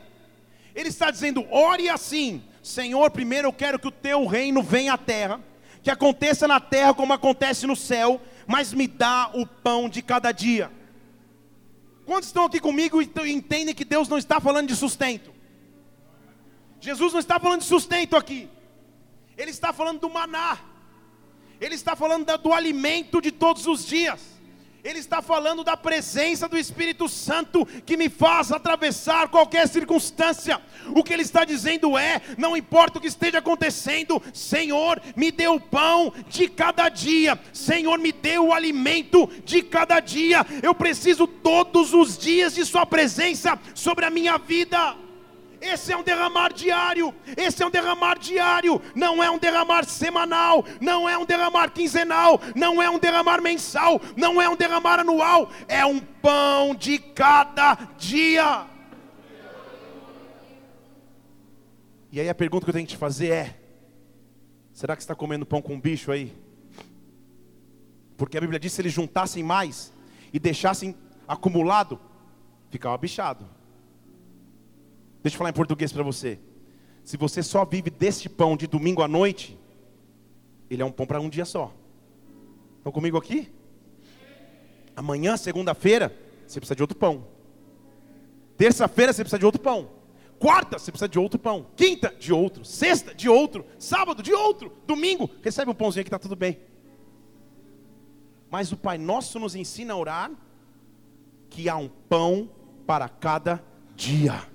Ele 0.74 0.88
está 0.88 1.10
dizendo: 1.10 1.46
ore 1.50 1.88
assim, 1.88 2.42
Senhor, 2.62 3.10
primeiro 3.10 3.48
eu 3.48 3.52
quero 3.52 3.78
que 3.78 3.88
o 3.88 3.92
teu 3.92 4.26
reino 4.26 4.62
venha 4.62 4.94
à 4.94 4.98
terra, 4.98 5.40
que 5.82 5.90
aconteça 5.90 6.48
na 6.48 6.58
terra 6.58 6.94
como 6.94 7.12
acontece 7.12 7.66
no 7.66 7.76
céu, 7.76 8.20
mas 8.46 8.72
me 8.72 8.86
dá 8.86 9.30
o 9.34 9.46
pão 9.46 9.88
de 9.88 10.02
cada 10.02 10.32
dia. 10.32 10.70
Quantos 12.06 12.28
estão 12.28 12.44
aqui 12.44 12.60
comigo 12.60 13.00
e 13.00 13.32
entendem 13.32 13.74
que 13.74 13.84
Deus 13.84 14.08
não 14.08 14.18
está 14.18 14.40
falando 14.40 14.68
de 14.68 14.76
sustento? 14.76 15.31
Jesus 16.82 17.12
não 17.12 17.20
está 17.20 17.38
falando 17.38 17.60
de 17.60 17.66
sustento 17.66 18.16
aqui. 18.16 18.50
Ele 19.38 19.52
está 19.52 19.72
falando 19.72 20.00
do 20.00 20.10
maná. 20.10 20.58
Ele 21.60 21.76
está 21.76 21.94
falando 21.94 22.26
do 22.38 22.52
alimento 22.52 23.20
de 23.20 23.30
todos 23.30 23.68
os 23.68 23.86
dias. 23.86 24.20
Ele 24.82 24.98
está 24.98 25.22
falando 25.22 25.62
da 25.62 25.76
presença 25.76 26.48
do 26.48 26.58
Espírito 26.58 27.08
Santo 27.08 27.64
que 27.86 27.96
me 27.96 28.08
faz 28.08 28.50
atravessar 28.50 29.28
qualquer 29.28 29.68
circunstância. 29.68 30.60
O 30.88 31.04
que 31.04 31.12
ele 31.12 31.22
está 31.22 31.44
dizendo 31.44 31.96
é: 31.96 32.20
não 32.36 32.56
importa 32.56 32.98
o 32.98 33.00
que 33.00 33.06
esteja 33.06 33.38
acontecendo, 33.38 34.20
Senhor, 34.34 35.00
me 35.14 35.30
dê 35.30 35.46
o 35.46 35.60
pão 35.60 36.12
de 36.28 36.48
cada 36.48 36.88
dia, 36.88 37.38
Senhor, 37.52 37.96
me 38.00 38.10
dê 38.10 38.40
o 38.40 38.52
alimento 38.52 39.30
de 39.44 39.62
cada 39.62 40.00
dia. 40.00 40.44
Eu 40.60 40.74
preciso 40.74 41.28
todos 41.28 41.94
os 41.94 42.18
dias 42.18 42.52
de 42.52 42.64
Sua 42.64 42.84
presença 42.84 43.56
sobre 43.76 44.04
a 44.04 44.10
minha 44.10 44.36
vida. 44.36 44.96
Esse 45.62 45.92
é 45.92 45.96
um 45.96 46.02
derramar 46.02 46.52
diário. 46.52 47.14
Esse 47.36 47.62
é 47.62 47.66
um 47.66 47.70
derramar 47.70 48.18
diário. 48.18 48.82
Não 48.96 49.22
é 49.22 49.30
um 49.30 49.38
derramar 49.38 49.84
semanal. 49.84 50.64
Não 50.80 51.08
é 51.08 51.16
um 51.16 51.24
derramar 51.24 51.70
quinzenal. 51.70 52.40
Não 52.56 52.82
é 52.82 52.90
um 52.90 52.98
derramar 52.98 53.40
mensal. 53.40 54.00
Não 54.16 54.42
é 54.42 54.48
um 54.48 54.56
derramar 54.56 54.98
anual. 54.98 55.48
É 55.68 55.86
um 55.86 56.00
pão 56.00 56.74
de 56.74 56.98
cada 56.98 57.76
dia. 57.96 58.66
E 62.10 62.20
aí 62.20 62.28
a 62.28 62.34
pergunta 62.34 62.64
que 62.64 62.70
eu 62.70 62.74
tenho 62.74 62.86
que 62.86 62.94
te 62.94 62.98
fazer 62.98 63.30
é: 63.30 63.60
será 64.72 64.96
que 64.96 65.02
você 65.02 65.04
está 65.04 65.14
comendo 65.14 65.46
pão 65.46 65.62
com 65.62 65.80
bicho 65.80 66.10
aí? 66.10 66.36
Porque 68.16 68.36
a 68.36 68.40
Bíblia 68.40 68.58
diz 68.58 68.72
que 68.72 68.76
se 68.76 68.82
eles 68.82 68.92
juntassem 68.92 69.44
mais 69.44 69.92
e 70.32 70.40
deixassem 70.40 70.96
acumulado, 71.26 72.00
ficava 72.68 72.98
bichado. 72.98 73.61
Deixa 75.22 75.36
eu 75.36 75.38
falar 75.38 75.50
em 75.50 75.54
português 75.54 75.92
para 75.92 76.02
você. 76.02 76.38
Se 77.04 77.16
você 77.16 77.42
só 77.42 77.64
vive 77.64 77.90
deste 77.90 78.28
pão 78.28 78.56
de 78.56 78.66
domingo 78.66 79.02
à 79.02 79.08
noite, 79.08 79.58
ele 80.68 80.82
é 80.82 80.84
um 80.84 80.92
pão 80.92 81.06
para 81.06 81.20
um 81.20 81.28
dia 81.28 81.44
só. 81.44 81.72
Estão 82.78 82.92
comigo 82.92 83.16
aqui? 83.16 83.52
Amanhã, 84.96 85.36
segunda-feira, 85.36 86.14
você 86.46 86.60
precisa 86.60 86.76
de 86.76 86.82
outro 86.82 86.96
pão. 86.96 87.26
Terça-feira, 88.56 89.12
você 89.12 89.22
precisa 89.22 89.38
de 89.38 89.46
outro 89.46 89.60
pão. 89.60 89.90
Quarta, 90.38 90.78
você 90.78 90.90
precisa 90.90 91.08
de 91.08 91.18
outro 91.18 91.38
pão. 91.38 91.66
Quinta, 91.76 92.14
de 92.18 92.32
outro. 92.32 92.64
Sexta, 92.64 93.14
de 93.14 93.28
outro. 93.28 93.64
Sábado, 93.78 94.22
de 94.22 94.32
outro. 94.32 94.72
Domingo, 94.86 95.30
recebe 95.40 95.70
um 95.70 95.74
pãozinho 95.74 96.04
que 96.04 96.08
está 96.08 96.18
tudo 96.18 96.34
bem. 96.34 96.58
Mas 98.50 98.72
o 98.72 98.76
Pai 98.76 98.98
Nosso 98.98 99.38
nos 99.38 99.54
ensina 99.54 99.94
a 99.94 99.96
orar 99.96 100.30
que 101.48 101.68
há 101.68 101.76
um 101.76 101.88
pão 101.88 102.50
para 102.86 103.08
cada 103.08 103.62
dia. 103.94 104.51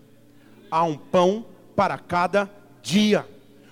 Há 0.70 0.84
um 0.84 0.98
pão 0.98 1.46
para 1.76 1.98
cada 1.98 2.50
dia. 2.82 3.28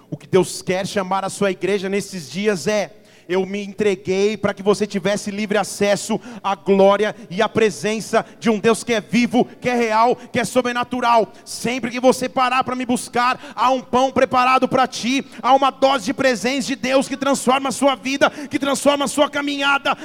O 0.10 0.18
que 0.18 0.28
Deus 0.28 0.62
quer 0.62 0.86
chamar 0.88 1.26
a 1.26 1.30
sua 1.30 1.52
igreja 1.52 1.90
nesses 1.90 2.30
dias 2.30 2.68
é 2.68 2.96
eu 3.28 3.46
me 3.46 3.64
entreguei 3.64 4.38
para 4.38 4.54
que 4.54 4.64
você 4.64 4.86
tivesse 4.88 5.32
livre 5.32 5.58
acesso 5.58 6.20
à 6.44 6.56
glória 6.56 7.16
e 7.30 7.42
à 7.42 7.50
presença 7.50 8.26
de 8.40 8.50
um 8.50 8.60
Deus 8.60 8.84
que 8.84 8.94
é 8.94 9.02
vivo, 9.02 9.46
que 9.60 9.70
é 9.70 9.76
real, 9.76 10.16
que 10.16 10.40
é 10.40 10.46
sobrenatural. 10.46 11.32
Sempre 11.44 11.92
que 11.92 12.00
você 12.00 12.30
parar 12.30 12.64
para 12.64 12.76
me 12.76 12.86
buscar, 12.86 13.40
há 13.56 13.70
um 13.72 13.82
pão 13.82 14.12
preparado 14.12 14.68
para 14.68 14.88
ti, 14.88 15.26
há 15.42 15.54
uma 15.54 15.72
dose 15.72 16.06
de 16.06 16.14
presença 16.14 16.68
de 16.68 16.76
Deus 16.76 17.08
que 17.08 17.18
transforma 17.18 17.70
a 17.70 17.72
sua 17.72 17.96
vida, 17.96 18.30
que 18.30 18.60
transforma 18.60 19.06
a 19.06 19.08
sua 19.08 19.30
caminhada. 19.30 19.96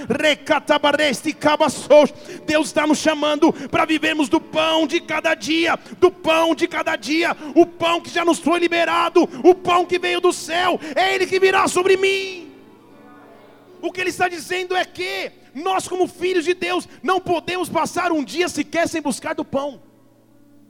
Deus 2.46 2.66
está 2.68 2.87
nos 2.87 2.98
chamando 2.98 3.52
para 3.52 3.85
vivermos 3.85 4.28
do 4.28 4.40
pão 4.40 4.87
de 4.87 5.00
cada 5.00 5.35
dia, 5.35 5.78
do 5.98 6.11
pão 6.11 6.54
de 6.54 6.66
cada 6.66 6.96
dia, 6.96 7.37
o 7.54 7.66
pão 7.66 8.00
que 8.00 8.11
já 8.11 8.24
nos 8.24 8.38
foi 8.38 8.59
liberado, 8.59 9.28
o 9.44 9.54
pão 9.54 9.85
que 9.85 9.98
veio 9.98 10.20
do 10.20 10.33
céu, 10.33 10.80
é 10.94 11.14
Ele 11.14 11.26
que 11.26 11.38
virá 11.38 11.68
sobre 11.68 11.96
mim. 11.96 12.49
O 13.82 13.90
que 13.90 14.00
ele 14.00 14.10
está 14.10 14.28
dizendo 14.28 14.76
é 14.76 14.84
que 14.84 15.32
nós, 15.54 15.88
como 15.88 16.06
filhos 16.06 16.44
de 16.44 16.54
Deus, 16.54 16.88
não 17.02 17.20
podemos 17.20 17.68
passar 17.68 18.12
um 18.12 18.24
dia 18.24 18.48
sequer 18.48 18.88
sem 18.88 19.00
buscar 19.00 19.34
do 19.34 19.44
pão. 19.44 19.80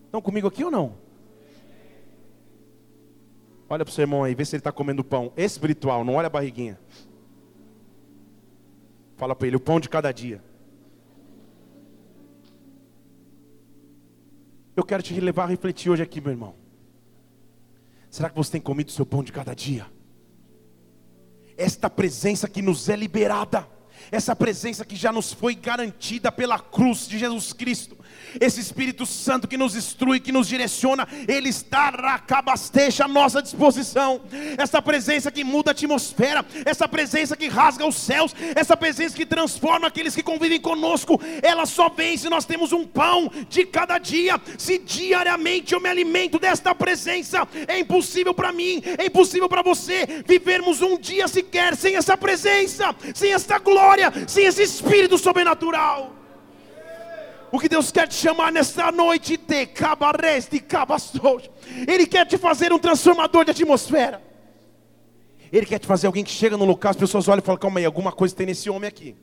Estão 0.07 0.23
comigo 0.23 0.49
aqui 0.49 0.65
ou 0.65 0.71
não? 0.71 0.97
Olha 3.69 3.85
para 3.85 3.93
o 3.93 3.95
seu 3.95 4.03
irmão 4.03 4.25
aí, 4.25 4.35
vê 4.35 4.45
se 4.45 4.57
ele 4.57 4.61
está 4.61 4.73
comendo 4.73 5.05
pão 5.05 5.33
espiritual, 5.37 6.05
não 6.05 6.15
olha 6.15 6.27
a 6.27 6.31
barriguinha. 6.31 6.79
Fala 9.17 9.37
para 9.37 9.47
ele, 9.47 9.57
o 9.57 9.61
pão 9.61 9.79
de 9.79 9.89
cada 9.89 10.11
dia. 10.11 10.43
Eu 14.75 14.83
quero 14.83 15.03
te 15.03 15.19
levar 15.21 15.45
a 15.45 15.47
refletir 15.47 15.91
hoje 15.91 16.03
aqui, 16.03 16.21
meu 16.21 16.31
irmão. 16.31 16.55
Será 18.09 18.29
que 18.29 18.37
você 18.37 18.53
tem 18.53 18.61
comido 18.61 18.89
o 18.89 18.93
seu 18.93 19.07
pão 19.07 19.23
de 19.23 19.31
cada 19.31 19.55
dia? 19.55 19.87
Esta 21.61 21.91
presença 21.91 22.49
que 22.49 22.63
nos 22.63 22.89
é 22.89 22.97
liberada, 22.97 23.69
essa 24.11 24.35
presença 24.35 24.83
que 24.85 24.97
já 24.97 25.13
nos 25.13 25.33
foi 25.33 25.55
garantida 25.55 26.33
pela 26.33 26.59
cruz 26.59 27.07
de 27.07 27.19
Jesus 27.19 27.53
Cristo, 27.53 27.99
esse 28.41 28.61
Espírito 28.61 29.07
Santo 29.07 29.49
que 29.49 29.57
nos 29.57 29.75
instrui, 29.75 30.21
que 30.21 30.33
nos 30.33 30.47
direciona, 30.49 31.07
Ele 31.27 31.49
está 31.49 31.91
racabasteja 31.91 33.05
à 33.05 33.09
nossa 33.09 33.43
disposição. 33.43 34.21
Essa 34.57 34.83
presença 34.83 35.31
que 35.31 35.45
muda 35.45 35.71
a 35.71 35.73
atmosfera, 35.73 36.45
essa 36.65 36.87
presença 36.89 37.37
que 37.37 37.49
rasga 37.49 37.87
os 37.87 37.97
céus, 37.97 38.35
essa 38.55 38.77
presença 38.77 39.17
que 39.17 39.27
transforma 39.27 39.87
aqueles 39.87 40.15
que 40.15 40.23
convivem 40.23 40.61
conosco, 40.61 41.21
ela 41.43 41.67
só 41.67 41.89
vem 41.89 42.17
se 42.17 42.29
nós 42.29 42.45
temos 42.45 42.73
um 42.73 42.85
pão 42.85 43.31
de 43.49 43.65
cada 43.65 43.99
dia. 43.99 44.41
Se 44.59 44.79
diariamente 44.79 45.75
eu 45.75 45.81
me 45.81 45.89
alimento 45.89 46.39
desta 46.39 46.75
presença, 46.75 47.47
é 47.67 47.79
impossível 47.79 48.35
para 48.35 48.53
mim, 48.53 48.83
é 48.99 49.07
impossível 49.07 49.49
para 49.49 49.63
você 49.63 50.23
vivermos 50.27 50.81
um 50.81 50.99
dia 50.99 51.29
sequer 51.29 51.77
sem 51.77 51.97
essa 51.97 52.17
presença, 52.17 52.95
sem 53.15 53.33
esta 53.33 53.59
glória, 53.59 54.13
sem 54.27 54.47
esse 54.47 54.63
Espírito 54.63 55.19
sobrenatural. 55.19 56.20
O 57.53 57.59
que 57.59 57.69
Deus 57.69 57.91
quer 57.91 58.07
te 58.07 58.15
chamar 58.15 58.53
nesta 58.53 58.93
noite, 58.93 59.37
de 59.37 59.67
cabarés, 59.67 60.49
de 60.49 60.61
cabastos. 60.61 61.51
Ele 61.87 62.07
quer 62.07 62.27
te 62.27 62.39
fazer 62.39 62.73
um 62.73 62.79
transformador 62.79 63.45
de 63.45 63.51
atmosfera. 63.51 64.23
Ele 65.53 65.67
quer 65.67 65.81
te 65.81 65.87
fazer 65.87 66.07
alguém 66.07 66.23
que 66.23 66.31
chega 66.31 66.57
no 66.57 66.65
local, 66.65 66.91
as 66.91 66.97
pessoas 66.97 67.27
olham 67.27 67.41
e 67.41 67.45
falam: 67.45 67.59
calma 67.59 67.81
aí, 67.81 67.85
alguma 67.85 68.13
coisa 68.13 68.35
tem 68.35 68.47
nesse 68.47 68.71
homem 68.71 68.87
aqui 68.87 69.17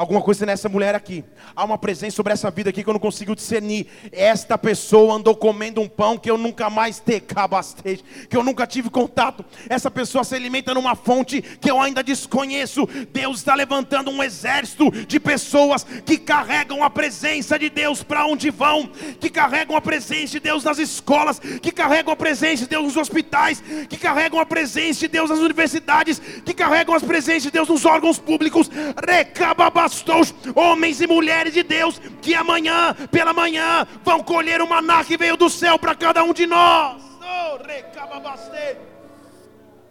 alguma 0.00 0.22
coisa 0.22 0.46
nessa 0.46 0.66
mulher 0.66 0.94
aqui. 0.94 1.22
Há 1.54 1.62
uma 1.62 1.76
presença 1.76 2.16
sobre 2.16 2.32
essa 2.32 2.50
vida 2.50 2.70
aqui 2.70 2.82
que 2.82 2.88
eu 2.88 2.94
não 2.94 3.00
consigo 3.00 3.36
discernir. 3.36 3.86
Esta 4.10 4.56
pessoa 4.56 5.16
andou 5.16 5.36
comendo 5.36 5.78
um 5.78 5.88
pão 5.88 6.16
que 6.16 6.30
eu 6.30 6.38
nunca 6.38 6.70
mais 6.70 6.98
te 6.98 7.20
que 7.20 8.34
eu 8.34 8.42
nunca 8.42 8.66
tive 8.66 8.88
contato. 8.88 9.44
Essa 9.68 9.90
pessoa 9.90 10.24
se 10.24 10.34
alimenta 10.34 10.72
numa 10.72 10.94
fonte 10.94 11.42
que 11.42 11.70
eu 11.70 11.78
ainda 11.78 12.02
desconheço. 12.02 12.88
Deus 13.12 13.40
está 13.40 13.54
levantando 13.54 14.10
um 14.10 14.22
exército 14.22 14.90
de 14.90 15.20
pessoas 15.20 15.84
que 15.84 16.16
carregam 16.16 16.82
a 16.82 16.88
presença 16.88 17.58
de 17.58 17.68
Deus 17.68 18.02
para 18.02 18.24
onde 18.24 18.48
vão, 18.48 18.86
que 19.20 19.28
carregam 19.28 19.76
a 19.76 19.82
presença 19.82 20.32
de 20.32 20.40
Deus 20.40 20.64
nas 20.64 20.78
escolas, 20.78 21.38
que 21.38 21.70
carregam 21.70 22.10
a 22.10 22.16
presença 22.16 22.62
de 22.62 22.70
Deus 22.70 22.84
nos 22.84 22.96
hospitais, 22.96 23.62
que 23.86 23.98
carregam 23.98 24.40
a 24.40 24.46
presença 24.46 25.00
de 25.00 25.08
Deus 25.08 25.28
nas 25.28 25.40
universidades, 25.40 26.22
que 26.42 26.54
carregam 26.54 26.94
a 26.94 27.00
presença 27.00 27.40
de 27.40 27.50
Deus 27.50 27.68
nos 27.68 27.84
órgãos 27.84 28.18
públicos. 28.18 28.70
Recababas 29.06 29.89
pastores, 29.90 30.34
homens 30.54 31.00
e 31.00 31.06
mulheres 31.06 31.52
de 31.52 31.62
Deus, 31.62 32.00
que 32.22 32.34
amanhã, 32.34 32.94
pela 33.10 33.32
manhã, 33.32 33.86
vão 34.04 34.22
colher 34.22 34.62
o 34.62 34.68
maná 34.68 35.04
que 35.04 35.16
veio 35.16 35.36
do 35.36 35.50
céu 35.50 35.78
para 35.78 35.94
cada 35.94 36.22
um 36.22 36.32
de 36.32 36.46
nós. 36.46 37.02
Oh, 37.20 37.58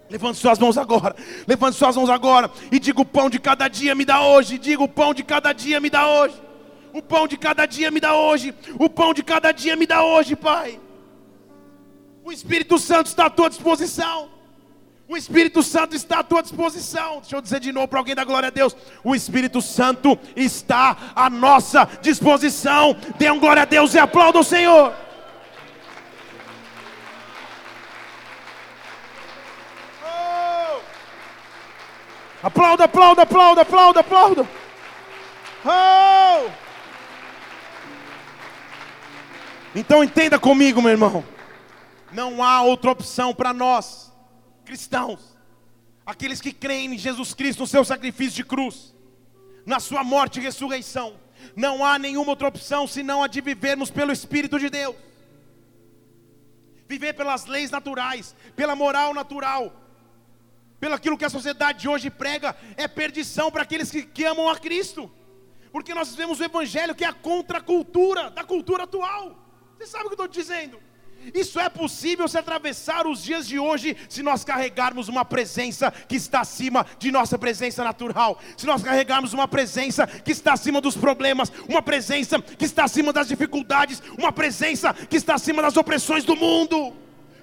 Levante 0.09 0.39
suas 0.39 0.57
mãos 0.57 0.77
agora. 0.77 1.15
Levante 1.47 1.77
suas 1.77 1.95
mãos 1.95 2.09
agora. 2.09 2.49
E 2.71 2.79
diga: 2.79 3.01
o 3.01 3.05
pão 3.05 3.29
de 3.29 3.39
cada 3.39 3.67
dia 3.67 3.93
me 3.93 4.03
dá 4.03 4.21
hoje. 4.21 4.57
Diga: 4.57 4.81
o 4.81 4.88
pão 4.88 5.13
de 5.13 5.23
cada 5.23 5.53
dia 5.53 5.79
me 5.79 5.89
dá 5.89 6.07
hoje. 6.07 6.35
O 6.91 7.01
pão 7.01 7.27
de 7.27 7.38
cada 7.38 7.67
dia 7.67 7.91
me 7.91 7.99
dá 7.99 8.15
hoje. 8.15 8.55
O 8.79 8.89
pão 8.89 9.13
de 9.13 9.21
cada 9.21 9.51
dia 9.51 9.75
me 9.75 9.85
dá 9.85 10.03
hoje, 10.03 10.35
Pai. 10.35 10.79
O 12.23 12.31
Espírito 12.31 12.79
Santo 12.79 13.07
está 13.07 13.27
à 13.27 13.29
tua 13.29 13.49
disposição. 13.49 14.38
O 15.10 15.17
Espírito 15.17 15.63
Santo 15.63 15.95
está 15.95 16.19
à 16.19 16.24
tua 16.24 16.43
disposição. 16.43 17.19
Deixa 17.19 17.36
eu 17.36 17.41
dizer 17.41 17.60
de 17.60 17.72
novo 17.72 17.88
para 17.88 17.98
alguém 17.98 18.13
da 18.13 18.24
glória 18.24 18.45
a 18.45 18.52
Deus. 18.52 18.78
O 19.04 19.15
Espírito 19.15 19.60
Santo 19.60 20.15
está 20.36 20.95
à 21.15 21.32
nossa 21.32 21.84
disposição. 22.00 22.95
Dê 23.17 23.32
um 23.32 23.39
glória 23.39 23.63
a 23.63 23.65
Deus 23.65 23.95
e 23.95 23.98
aplauda 23.98 24.38
o 24.38 24.43
Senhor. 24.43 24.93
Oh! 30.04 30.80
Aplauda, 32.43 32.84
aplauda, 32.84 33.24
aplauda, 33.24 33.62
aplauda, 33.63 34.00
aplauda. 34.02 34.48
Oh! 35.65 36.52
Então 39.74 40.04
entenda 40.04 40.38
comigo, 40.38 40.84
meu 40.84 40.91
irmão. 40.91 41.26
Não 42.12 42.43
há 42.43 42.62
outra 42.62 42.91
opção 42.91 43.34
para 43.34 43.52
nós 43.52 44.09
cristãos, 44.69 45.36
aqueles 46.05 46.39
que 46.39 46.53
creem 46.53 46.93
em 46.93 46.97
Jesus 46.97 47.34
Cristo, 47.34 47.62
no 47.62 47.67
seu 47.67 47.84
sacrifício 47.84 48.36
de 48.36 48.43
cruz, 48.43 48.93
na 49.65 49.79
sua 49.79 50.03
morte 50.03 50.39
e 50.39 50.43
ressurreição. 50.43 51.19
Não 51.55 51.84
há 51.84 51.97
nenhuma 51.97 52.29
outra 52.29 52.47
opção 52.47 52.86
senão 52.86 53.23
a 53.23 53.27
de 53.27 53.41
vivermos 53.41 53.89
pelo 53.89 54.12
Espírito 54.12 54.60
de 54.60 54.69
Deus. 54.69 54.95
Viver 56.88 57.13
pelas 57.13 57.47
leis 57.47 57.71
naturais, 57.71 58.36
pela 58.55 58.75
moral 58.75 59.12
natural, 59.12 59.73
pelo 60.79 60.93
aquilo 60.93 61.17
que 61.17 61.25
a 61.25 61.32
sociedade 61.32 61.79
de 61.79 61.89
hoje 61.89 62.12
prega, 62.12 62.55
é 62.77 62.88
perdição 62.88 63.49
para 63.49 63.63
aqueles 63.63 63.89
que, 63.89 64.03
que 64.03 64.23
amam 64.23 64.49
a 64.49 64.60
Cristo. 64.60 65.12
Porque 65.71 65.95
nós 65.95 66.12
vivemos 66.12 66.39
o 66.39 66.43
Evangelho 66.43 66.93
que 66.93 67.03
é 67.03 67.08
a 67.08 67.13
contracultura 67.13 68.29
da 68.29 68.43
cultura 68.43 68.84
atual. 68.84 69.36
Você 69.77 69.88
sabe 69.88 70.05
o 70.05 70.10
que 70.10 70.21
eu 70.21 70.25
estou 70.25 70.27
dizendo? 70.27 70.79
Isso 71.34 71.60
é 71.60 71.69
possível 71.69 72.27
se 72.27 72.38
atravessar 72.38 73.05
os 73.05 73.23
dias 73.23 73.47
de 73.47 73.60
hoje 73.60 73.95
se 74.08 74.23
nós 74.23 74.43
carregarmos 74.43 75.08
uma 75.08 75.23
presença 75.25 75.91
que 75.91 76.15
está 76.15 76.41
acima 76.41 76.86
de 76.97 77.12
nossa 77.12 77.38
presença 77.38 77.84
natural, 77.84 78.39
se 78.58 78.65
nós 78.65 78.82
carregarmos 78.82 79.34
uma 79.34 79.47
presença 79.47 80.08
que 80.08 80.32
está 80.32 80.53
acima 80.53 80.82
dos 80.82 80.95
problemas, 80.95 81.51
uma 81.67 81.82
presença 81.82 82.41
que 82.41 82.65
está 82.65 82.86
acima 82.86 83.13
das 83.13 83.27
dificuldades, 83.27 84.01
uma 84.17 84.32
presença 84.32 84.93
que 84.93 85.17
está 85.17 85.36
acima 85.36 85.62
das 85.62 85.77
opressões 85.77 86.23
do 86.23 86.36
mundo. 86.36 86.93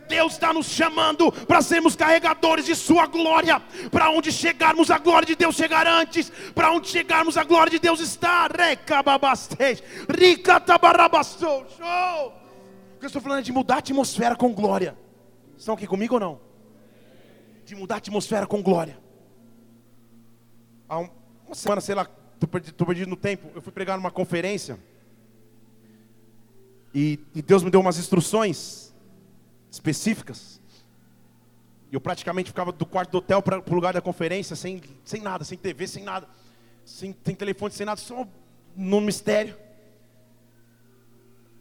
Deus 0.08 0.34
está 0.34 0.52
nos 0.52 0.66
chamando 0.66 1.32
para 1.32 1.60
sermos 1.60 1.96
carregadores 1.96 2.64
de 2.64 2.76
Sua 2.76 3.06
glória. 3.06 3.60
Para 3.90 4.10
onde 4.10 4.30
chegarmos, 4.30 4.88
a 4.90 4.98
glória 4.98 5.26
de 5.26 5.34
Deus 5.34 5.56
chegar 5.56 5.86
antes. 5.86 6.30
Para 6.54 6.70
onde 6.70 6.88
chegarmos, 6.88 7.36
a 7.36 7.42
glória 7.42 7.72
de 7.72 7.80
Deus 7.80 7.98
está. 7.98 8.46
Recababastej, 8.46 9.82
ricatabarabassou. 10.08 11.66
Show! 11.76 12.45
O 12.96 12.98
que 12.98 13.04
eu 13.04 13.08
estou 13.08 13.20
falando 13.20 13.40
é 13.40 13.42
de 13.42 13.52
mudar 13.52 13.74
a 13.74 13.78
atmosfera 13.78 14.34
com 14.34 14.54
glória. 14.54 14.96
Estão 15.54 15.74
aqui 15.74 15.86
comigo 15.86 16.14
ou 16.14 16.20
não? 16.20 16.40
De 17.66 17.74
mudar 17.74 17.96
a 17.96 17.98
atmosfera 17.98 18.46
com 18.46 18.62
glória. 18.62 18.98
Há 20.88 21.00
uma 21.00 21.10
semana, 21.52 21.82
sei 21.82 21.94
lá, 21.94 22.08
estou 22.32 22.48
perdido, 22.48 22.86
perdido, 22.86 23.10
no 23.10 23.16
tempo. 23.16 23.50
Eu 23.54 23.60
fui 23.60 23.70
pregar 23.70 23.98
numa 23.98 24.10
conferência. 24.10 24.78
E, 26.94 27.20
e 27.34 27.42
Deus 27.42 27.62
me 27.62 27.70
deu 27.70 27.82
umas 27.82 27.98
instruções 27.98 28.94
específicas. 29.70 30.58
E 31.92 31.94
eu 31.94 32.00
praticamente 32.00 32.48
ficava 32.48 32.72
do 32.72 32.86
quarto 32.86 33.10
do 33.10 33.18
hotel 33.18 33.42
para 33.42 33.58
o 33.58 33.74
lugar 33.74 33.92
da 33.92 34.00
conferência, 34.00 34.56
sem, 34.56 34.80
sem 35.04 35.20
nada, 35.20 35.44
sem 35.44 35.58
TV, 35.58 35.86
sem 35.86 36.02
nada, 36.02 36.26
sem, 36.82 37.14
sem 37.22 37.34
telefone, 37.34 37.74
sem 37.74 37.84
nada, 37.84 38.00
só 38.00 38.26
no 38.74 39.02
mistério 39.02 39.65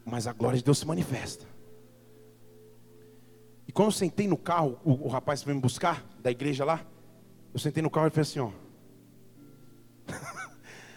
mas 0.06 0.28
a 0.28 0.32
glória 0.32 0.56
de 0.56 0.64
Deus 0.64 0.78
se 0.78 0.86
manifesta. 0.86 1.44
E 3.66 3.72
quando 3.72 3.88
eu 3.88 3.92
sentei 3.92 4.28
no 4.28 4.36
carro, 4.36 4.78
o, 4.84 5.06
o 5.06 5.08
rapaz 5.08 5.42
veio 5.42 5.56
me 5.56 5.60
buscar, 5.60 6.06
da 6.20 6.30
igreja 6.30 6.64
lá, 6.64 6.86
eu 7.52 7.58
sentei 7.58 7.82
no 7.82 7.90
carro 7.90 8.06
e 8.06 8.10
falei 8.10 8.22
assim, 8.22 8.38
ó. 8.38 8.52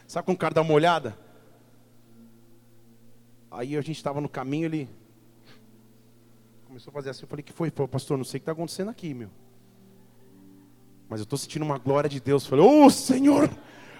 Sabe 0.07 0.25
quando 0.25 0.35
o 0.35 0.39
cara 0.39 0.53
dá 0.53 0.61
uma 0.61 0.73
olhada? 0.73 1.17
Aí 3.49 3.75
a 3.75 3.81
gente 3.81 3.97
estava 3.97 4.21
no 4.21 4.29
caminho, 4.29 4.65
ele 4.65 4.87
começou 6.67 6.91
a 6.91 6.93
fazer 6.93 7.09
assim, 7.09 7.23
eu 7.23 7.27
falei, 7.27 7.41
que 7.41 7.51
foi? 7.51 7.71
Falei, 7.71 7.87
pastor, 7.87 8.15
não 8.15 8.23
sei 8.23 8.37
o 8.37 8.41
que 8.41 8.43
está 8.43 8.51
acontecendo 8.51 8.89
aqui, 8.89 9.11
meu. 9.11 9.31
Mas 11.09 11.19
eu 11.19 11.23
estou 11.23 11.39
sentindo 11.39 11.65
uma 11.65 11.79
glória 11.79 12.07
de 12.07 12.19
Deus. 12.19 12.43
Eu 12.43 12.49
falei, 12.51 12.65
oh 12.65 12.89
Senhor, 12.91 13.49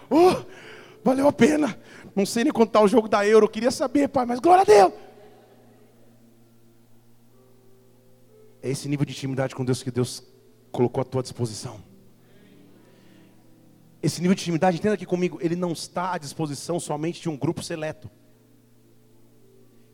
oh, 0.08 0.46
valeu 1.04 1.28
a 1.28 1.34
pena. 1.34 1.80
Não 2.16 2.26
sei 2.26 2.44
nem 2.44 2.54
contar 2.54 2.82
o 2.82 2.88
jogo 2.88 3.08
da 3.08 3.26
Euro, 3.26 3.46
eu 3.46 3.50
queria 3.50 3.72
saber, 3.72 4.08
pai, 4.10 4.26
mas 4.26 4.40
glória 4.40 4.62
a 4.62 4.66
Deus. 4.66 4.94
É 8.62 8.70
esse 8.70 8.90
nível 8.90 9.06
de 9.06 9.14
intimidade 9.14 9.56
com 9.56 9.64
Deus 9.64 9.82
que 9.82 9.92
Deus 9.92 10.24
colocou 10.72 11.02
à 11.02 11.06
tua 11.06 11.22
disposição. 11.22 11.82
Esse 14.02 14.22
nível 14.22 14.36
de 14.36 14.42
intimidade, 14.42 14.78
entenda 14.78 14.96
aqui 14.96 15.06
comigo, 15.06 15.40
ele 15.42 15.56
não 15.56 15.72
está 15.72 16.14
à 16.14 16.18
disposição 16.18 16.80
somente 16.80 17.22
de 17.22 17.30
um 17.30 17.38
grupo 17.38 17.62
seleto. 17.64 18.10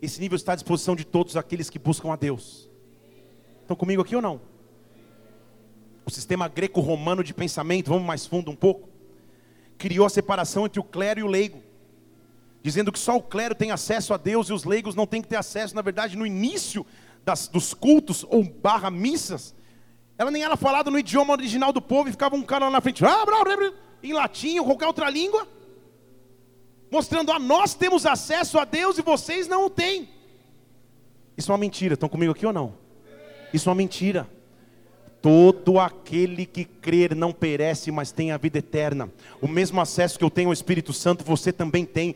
Esse 0.02 0.20
nível 0.20 0.36
está 0.36 0.54
à 0.54 0.56
disposição 0.56 0.96
de 0.96 1.06
todos 1.06 1.36
aqueles 1.36 1.70
que 1.70 1.80
buscam 1.80 2.12
a 2.12 2.16
Deus. 2.16 2.70
Estão 3.62 3.76
comigo 3.76 4.02
aqui 4.02 4.16
ou 4.16 4.22
não? 4.22 4.40
O 6.06 6.12
sistema 6.12 6.48
greco-romano 6.48 7.24
de 7.24 7.34
pensamento, 7.34 7.90
vamos 7.90 8.06
mais 8.06 8.26
fundo 8.28 8.52
um 8.52 8.56
pouco 8.56 8.95
criou 9.78 10.06
a 10.06 10.10
separação 10.10 10.66
entre 10.66 10.80
o 10.80 10.84
clero 10.84 11.20
e 11.20 11.24
o 11.24 11.28
leigo, 11.28 11.62
dizendo 12.62 12.92
que 12.92 13.00
só 13.00 13.16
o 13.18 13.22
clero 13.22 13.54
tem 13.54 13.72
acesso 13.72 14.14
a 14.14 14.18
Deus 14.18 14.50
e 14.50 14.54
os 14.54 14.64
leigos 14.64 14.96
não 14.96 15.06
têm 15.06 15.22
que 15.22 15.28
ter 15.28 15.36
acesso. 15.36 15.76
Na 15.76 15.82
verdade, 15.82 16.18
no 16.18 16.26
início 16.26 16.86
das, 17.24 17.48
dos 17.48 17.74
cultos 17.74 18.26
ou 18.30 18.44
barra 18.44 18.90
missas, 18.90 19.56
ela 20.18 20.32
nem 20.32 20.44
era 20.44 20.56
falada 20.56 20.90
no 20.90 20.98
idioma 20.98 21.34
original 21.34 21.74
do 21.74 21.82
povo 21.82 22.10
e 22.10 22.12
ficava 22.12 22.36
um 22.36 22.44
cara 22.44 22.66
lá 22.66 22.72
na 22.72 22.82
frente, 22.82 23.04
ah, 23.04 23.26
em 24.02 24.14
latim 24.14 24.60
ou 24.60 24.66
qualquer 24.66 24.88
outra 24.88 25.10
língua, 25.10 25.48
mostrando 26.92 27.32
a 27.32 27.40
nós 27.40 27.74
temos 27.74 28.06
acesso 28.06 28.58
a 28.58 28.66
Deus 28.66 28.98
e 28.98 29.02
vocês 29.02 29.48
não 29.48 29.66
o 29.66 29.70
têm. 29.70 30.10
Isso 31.38 31.52
é 31.52 31.54
uma 31.54 31.60
mentira, 31.60 31.96
estão 31.96 32.08
comigo 32.08 32.32
aqui 32.32 32.46
ou 32.46 32.54
não? 32.54 32.74
Isso 33.54 33.68
é 33.68 33.72
uma 33.72 33.76
mentira. 33.76 34.30
Todo 35.22 35.80
aquele 35.80 36.46
que 36.46 36.64
crer 36.86 37.16
não 37.16 37.32
perece, 37.32 37.90
mas 37.90 38.12
tem 38.12 38.32
a 38.32 38.38
vida 38.38 38.60
eterna. 38.60 39.10
O 39.42 39.48
mesmo 39.48 39.82
acesso 39.82 40.20
que 40.20 40.24
eu 40.24 40.30
tenho 40.30 40.50
ao 40.50 40.54
Espírito 40.54 40.94
Santo, 40.94 41.26
você 41.26 41.52
também 41.52 41.84
tem. 41.84 42.14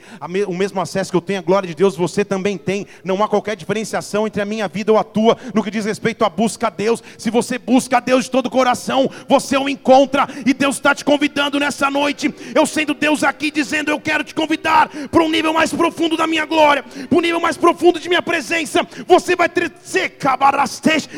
O 0.47 0.53
mesmo 0.53 0.79
acesso 0.79 1.09
que 1.09 1.17
eu 1.17 1.21
tenho 1.21 1.39
à 1.39 1.41
glória 1.41 1.67
de 1.67 1.73
Deus, 1.73 1.95
você 1.95 2.23
também 2.23 2.55
tem. 2.55 2.85
Não 3.03 3.23
há 3.23 3.27
qualquer 3.27 3.55
diferenciação 3.55 4.27
entre 4.27 4.43
a 4.43 4.45
minha 4.45 4.67
vida 4.67 4.91
ou 4.91 4.99
a 4.99 5.03
tua 5.03 5.35
no 5.55 5.63
que 5.63 5.71
diz 5.71 5.85
respeito 5.85 6.23
à 6.23 6.29
busca 6.29 6.67
a 6.67 6.69
Deus. 6.69 7.01
Se 7.17 7.31
você 7.31 7.57
busca 7.57 7.97
a 7.97 7.99
Deus 7.99 8.25
de 8.25 8.31
todo 8.31 8.45
o 8.45 8.51
coração, 8.51 9.09
você 9.27 9.57
o 9.57 9.67
encontra. 9.67 10.27
E 10.45 10.53
Deus 10.53 10.75
está 10.75 10.93
te 10.93 11.03
convidando 11.03 11.59
nessa 11.59 11.89
noite. 11.89 12.31
Eu 12.53 12.67
sendo 12.67 12.93
Deus 12.93 13.23
aqui 13.23 13.49
dizendo: 13.49 13.89
Eu 13.89 13.99
quero 13.99 14.23
te 14.23 14.35
convidar 14.35 14.87
para 15.09 15.23
um 15.23 15.29
nível 15.31 15.51
mais 15.51 15.73
profundo 15.73 16.15
da 16.15 16.27
minha 16.27 16.45
glória, 16.45 16.83
para 16.83 17.17
um 17.17 17.21
nível 17.21 17.39
mais 17.39 17.57
profundo 17.57 17.99
de 17.99 18.07
minha 18.07 18.21
presença. 18.21 18.87
Você 19.07 19.35
vai 19.35 19.49
ser 19.87 20.15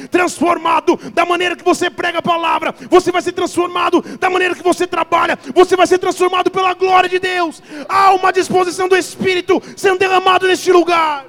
transformado 0.09 0.97
da 1.13 1.25
maneira 1.25 1.57
que 1.57 1.65
você 1.65 1.89
prega 1.89 2.19
a 2.19 2.21
palavra, 2.21 2.73
você 2.89 3.11
vai 3.11 3.21
ser 3.21 3.33
transformado 3.41 4.01
da 4.19 4.29
maneira 4.29 4.55
que 4.55 4.63
você 4.63 4.85
trabalha, 4.85 5.37
você 5.53 5.75
vai 5.75 5.87
ser 5.87 5.97
transformado 5.97 6.51
pela 6.51 6.73
glória 6.73 7.09
de 7.09 7.19
Deus. 7.19 7.61
Há 7.89 8.13
uma 8.13 8.31
disposição 8.31 8.87
do 8.87 8.95
Espírito 8.95 9.61
sendo 9.75 9.97
derramado 9.97 10.47
neste 10.47 10.71
lugar. 10.71 11.25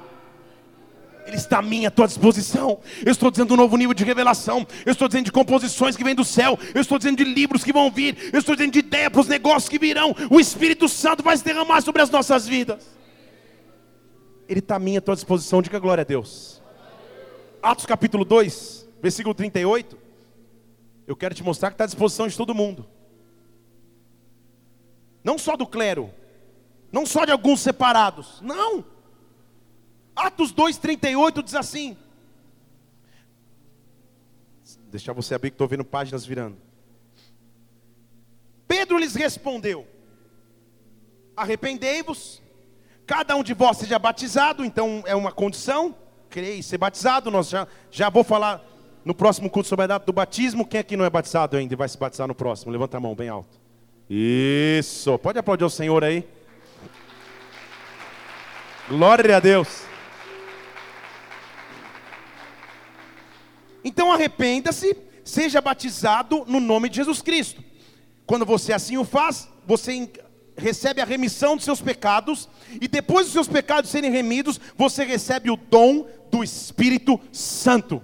Ele 1.25 1.37
está 1.37 1.59
à 1.59 1.61
minha, 1.61 1.87
à 1.87 1.91
tua 1.91 2.05
disposição. 2.05 2.79
Eu 3.03 3.11
estou 3.11 3.31
dizendo 3.31 3.53
um 3.53 3.57
novo 3.57 3.77
nível 3.77 3.93
de 3.93 4.03
revelação. 4.03 4.67
Eu 4.85 4.91
estou 4.91 5.07
dizendo 5.07 5.25
de 5.25 5.31
composições 5.31 5.95
que 5.95 6.03
vêm 6.03 6.13
do 6.13 6.25
céu. 6.25 6.59
Eu 6.75 6.81
estou 6.81 6.97
dizendo 6.97 7.17
de 7.17 7.23
livros 7.23 7.63
que 7.63 7.73
vão 7.73 7.89
vir. 7.89 8.29
Eu 8.31 8.39
estou 8.39 8.55
dizendo 8.55 8.73
de 8.73 8.79
ideia 8.79 9.09
para 9.09 9.21
os 9.21 9.27
negócios 9.27 9.69
que 9.69 9.79
virão. 9.79 10.13
O 10.29 10.39
Espírito 10.39 10.87
Santo 10.89 11.23
vai 11.23 11.35
se 11.37 11.43
derramar 11.43 11.81
sobre 11.81 12.01
as 12.01 12.09
nossas 12.09 12.45
vidas. 12.45 12.85
Ele 14.49 14.59
está 14.59 14.75
à 14.75 14.79
minha, 14.79 14.99
à 14.99 15.01
tua 15.01 15.15
disposição. 15.15 15.61
Diga 15.61 15.79
glória 15.79 16.01
a 16.01 16.05
Deus. 16.05 16.61
Atos 17.61 17.85
capítulo 17.85 18.25
2, 18.25 18.85
versículo 19.01 19.33
38. 19.33 20.02
Eu 21.05 21.15
quero 21.15 21.35
te 21.35 21.43
mostrar 21.43 21.69
que 21.69 21.75
está 21.75 21.83
à 21.83 21.87
disposição 21.87 22.27
de 22.27 22.37
todo 22.37 22.55
mundo. 22.55 22.87
Não 25.23 25.37
só 25.37 25.55
do 25.55 25.65
clero, 25.65 26.13
não 26.91 27.05
só 27.05 27.25
de 27.25 27.31
alguns 27.31 27.61
separados. 27.61 28.39
Não. 28.41 28.85
Atos 30.15 30.53
2,38 30.53 31.43
diz 31.43 31.55
assim. 31.55 31.97
Deixar 34.89 35.13
você 35.13 35.33
abrir 35.33 35.49
que 35.51 35.55
estou 35.55 35.67
vendo 35.67 35.83
páginas 35.83 36.25
virando. 36.25 36.57
Pedro 38.67 38.97
lhes 38.97 39.15
respondeu: 39.15 39.87
Arrependei-vos, 41.35 42.41
cada 43.05 43.35
um 43.35 43.43
de 43.43 43.53
vós 43.53 43.77
seja 43.77 43.97
batizado, 43.97 44.63
então 44.63 45.03
é 45.05 45.15
uma 45.15 45.31
condição, 45.31 45.95
creio, 46.29 46.61
ser 46.61 46.77
batizado. 46.77 47.31
Nós 47.31 47.49
já, 47.49 47.67
já 47.89 48.09
vou 48.09 48.23
falar 48.23 48.63
no 49.05 49.13
próximo 49.13 49.49
culto 49.49 49.67
sobre 49.67 49.83
a 49.83 49.87
data 49.87 50.05
do 50.05 50.13
batismo. 50.13 50.65
Quem 50.65 50.79
aqui 50.79 50.95
não 50.95 51.05
é 51.05 51.09
batizado 51.09 51.57
ainda 51.57 51.73
e 51.73 51.77
vai 51.77 51.89
se 51.89 51.97
batizar 51.97 52.27
no 52.27 52.35
próximo? 52.35 52.71
Levanta 52.71 52.97
a 52.97 52.99
mão 52.99 53.15
bem 53.15 53.29
alto. 53.29 53.59
Isso. 54.09 55.17
Pode 55.19 55.39
aplaudir 55.39 55.63
o 55.63 55.69
Senhor 55.69 56.03
aí. 56.03 56.25
Glória 58.87 59.37
a 59.37 59.39
Deus. 59.39 59.83
Então 63.83 64.11
arrependa-se, 64.11 64.95
seja 65.23 65.59
batizado 65.59 66.45
no 66.47 66.59
nome 66.59 66.89
de 66.89 66.97
Jesus 66.97 67.21
Cristo. 67.21 67.63
Quando 68.25 68.45
você 68.45 68.71
assim 68.71 68.97
o 68.97 69.03
faz, 69.03 69.49
você 69.65 70.09
recebe 70.55 71.01
a 71.01 71.05
remissão 71.05 71.55
dos 71.55 71.65
seus 71.65 71.81
pecados, 71.81 72.47
e 72.79 72.87
depois 72.87 73.25
dos 73.25 73.33
seus 73.33 73.47
pecados 73.47 73.89
serem 73.89 74.11
remidos, 74.11 74.59
você 74.77 75.03
recebe 75.03 75.49
o 75.49 75.57
dom 75.57 76.07
do 76.31 76.43
Espírito 76.43 77.19
Santo. 77.31 78.01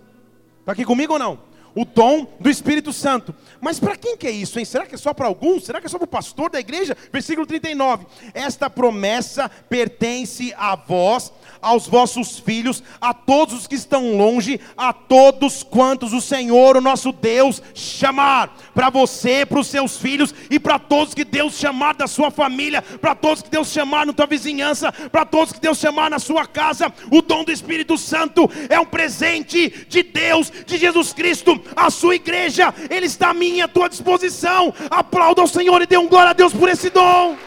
Está 0.70 0.74
aqui 0.74 0.86
comigo 0.86 1.14
ou 1.14 1.18
não? 1.18 1.49
O 1.80 1.86
dom 1.86 2.28
do 2.42 2.50
Espírito 2.50 2.92
Santo. 2.92 3.34
Mas 3.62 3.80
para 3.80 3.96
quem 3.96 4.18
que 4.18 4.28
é 4.28 4.32
isso, 4.32 4.60
hein? 4.60 4.66
Será 4.66 4.86
que 4.86 4.96
é 4.96 4.98
só 4.98 5.14
para 5.14 5.28
alguns? 5.28 5.64
Será 5.64 5.80
que 5.80 5.88
é 5.88 5.90
só 5.90 5.98
para 5.98 6.04
o 6.04 6.10
pastor 6.10 6.50
da 6.50 6.60
igreja? 6.60 6.98
Versículo 7.10 7.48
39. 7.48 8.06
Esta 8.34 8.70
promessa 8.70 9.50
pertence 9.70 10.54
a 10.58 10.76
vós 10.76 11.32
aos 11.62 11.88
vossos 11.88 12.40
filhos, 12.40 12.84
a 13.00 13.14
todos 13.14 13.54
os 13.54 13.68
que 13.68 13.76
estão 13.76 14.16
longe, 14.16 14.60
a 14.78 14.94
todos 14.94 15.64
quantos 15.64 16.14
o 16.14 16.22
Senhor, 16.22 16.78
o 16.78 16.82
nosso 16.82 17.12
Deus, 17.12 17.62
chamar. 17.74 18.58
Para 18.74 18.90
você, 18.90 19.46
para 19.46 19.60
os 19.60 19.68
seus 19.68 19.98
filhos 19.98 20.34
e 20.50 20.60
para 20.60 20.80
todos 20.80 21.14
que 21.14 21.26
Deus 21.26 21.56
chamar 21.56 21.96
da 21.96 22.08
sua 22.08 22.32
família, 22.32 22.82
para 22.82 23.14
todos 23.14 23.42
que 23.42 23.50
Deus 23.50 23.70
chamar 23.70 24.06
na 24.06 24.14
tua 24.14 24.26
vizinhança, 24.26 24.92
para 24.92 25.26
todos 25.26 25.52
que 25.52 25.60
Deus 25.60 25.78
chamar 25.78 26.10
na 26.10 26.20
sua 26.20 26.46
casa. 26.46 26.92
O 27.12 27.22
dom 27.22 27.44
do 27.44 27.52
Espírito 27.52 27.98
Santo 27.98 28.50
é 28.70 28.80
um 28.80 28.86
presente 28.86 29.86
de 29.90 30.04
Deus, 30.04 30.52
de 30.66 30.78
Jesus 30.78 31.12
Cristo, 31.12 31.62
a 31.76 31.90
sua 31.90 32.16
igreja. 32.16 32.74
Ele 32.90 33.06
está 33.06 33.30
à 33.30 33.34
minha, 33.34 33.66
à 33.66 33.68
tua 33.68 33.90
disposição. 33.90 34.74
Aplauda 34.90 35.42
ao 35.42 35.48
Senhor 35.48 35.82
e 35.82 35.86
dê 35.86 35.98
um 35.98 36.08
glória 36.08 36.32
a 36.32 36.34
Deus 36.34 36.54
por 36.54 36.70
esse 36.70 36.90
dom. 36.90 37.38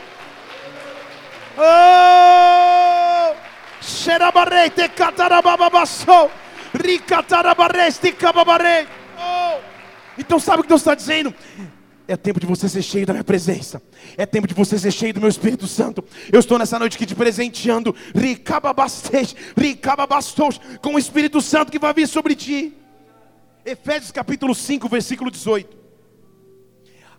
Oh! 1.59 3.35
Catarabababassou. 4.95 6.31
Oh. 9.19 9.59
Então 10.19 10.39
sabe 10.39 10.61
o 10.61 10.63
que 10.63 10.69
Deus 10.69 10.81
está 10.81 10.95
dizendo? 10.95 11.35
É 12.09 12.17
tempo 12.17 12.41
de 12.41 12.47
você 12.47 12.69
ser 12.69 12.83
cheio 12.83 13.07
da 13.07 13.13
minha 13.13 13.25
presença. 13.25 13.81
É 14.17 14.27
tempo 14.27 14.47
de 14.47 14.55
você 14.55 14.79
ser 14.79 14.91
cheio 14.91 15.15
do 15.15 15.21
meu 15.21 15.29
Espírito 15.29 15.67
Santo. 15.67 16.05
Eu 16.33 16.41
estou 16.41 16.59
nessa 16.59 16.79
noite 16.79 16.97
aqui 16.97 17.07
te 17.07 17.15
presenteando. 17.15 17.95
Com 20.81 20.95
o 20.95 20.99
Espírito 20.99 21.41
Santo 21.41 21.71
que 21.71 21.79
vai 21.79 21.95
vir 21.95 22.09
sobre 22.09 22.35
ti. 22.35 22.75
Efésios 23.65 24.11
capítulo 24.11 24.55
5, 24.55 24.89
versículo 24.89 25.31
18. 25.31 25.77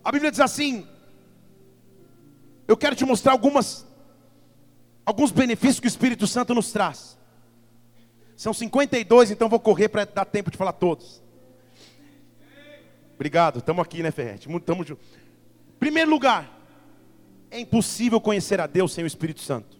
A 0.02 0.12
Bíblia 0.12 0.30
diz 0.30 0.40
assim: 0.40 0.86
Eu 2.68 2.76
quero 2.76 2.94
te 2.94 3.04
mostrar 3.04 3.32
algumas 3.32 3.86
alguns 5.04 5.30
benefícios 5.30 5.80
que 5.80 5.86
o 5.86 5.88
Espírito 5.88 6.26
Santo 6.26 6.54
nos 6.54 6.72
traz. 6.72 7.18
São 8.36 8.52
52, 8.52 9.30
então 9.30 9.48
vou 9.48 9.60
correr 9.60 9.88
para 9.88 10.04
dar 10.04 10.24
tempo 10.24 10.50
de 10.50 10.56
falar 10.56 10.72
todos. 10.72 11.22
Obrigado, 13.14 13.60
estamos 13.60 13.82
aqui, 13.82 14.02
né, 14.02 14.10
Ferrete? 14.10 14.48
Estamos 14.50 14.86
juntos. 14.86 15.06
Primeiro 15.78 16.10
lugar, 16.10 16.60
é 17.50 17.60
impossível 17.60 18.20
conhecer 18.20 18.60
a 18.60 18.66
Deus 18.66 18.92
sem 18.92 19.04
o 19.04 19.06
Espírito 19.06 19.40
Santo. 19.40 19.78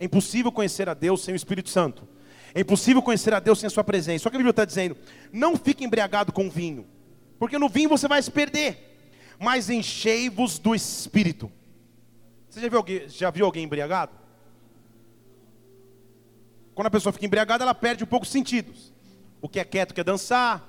É 0.00 0.04
impossível 0.06 0.50
conhecer 0.50 0.88
a 0.88 0.94
Deus 0.94 1.22
sem 1.22 1.34
o 1.34 1.36
Espírito 1.36 1.68
Santo. 1.68 2.08
É 2.54 2.60
impossível 2.60 3.02
conhecer 3.02 3.32
a 3.32 3.40
Deus 3.40 3.58
sem 3.58 3.66
a 3.66 3.70
sua 3.70 3.84
presença. 3.84 4.24
Só 4.24 4.30
que 4.30 4.36
a 4.36 4.38
Bíblia 4.38 4.50
está 4.50 4.64
dizendo: 4.64 4.96
não 5.32 5.56
fique 5.56 5.84
embriagado 5.84 6.32
com 6.32 6.50
vinho, 6.50 6.86
porque 7.38 7.58
no 7.58 7.68
vinho 7.68 7.88
você 7.88 8.06
vai 8.06 8.22
se 8.22 8.30
perder, 8.30 8.98
mas 9.38 9.70
enchei-vos 9.70 10.58
do 10.58 10.74
Espírito. 10.74 11.50
Você 12.48 12.60
já 12.60 12.68
viu, 12.68 12.78
alguém, 12.78 13.08
já 13.08 13.30
viu 13.30 13.46
alguém 13.46 13.64
embriagado? 13.64 14.12
Quando 16.74 16.86
a 16.86 16.90
pessoa 16.90 17.12
fica 17.12 17.24
embriagada, 17.24 17.64
ela 17.64 17.74
perde 17.74 18.04
um 18.04 18.06
pouco 18.06 18.24
os 18.24 18.32
sentidos. 18.32 18.92
O 19.40 19.48
que 19.48 19.58
é 19.58 19.64
quieto 19.64 19.94
quer 19.94 20.04
dançar. 20.04 20.68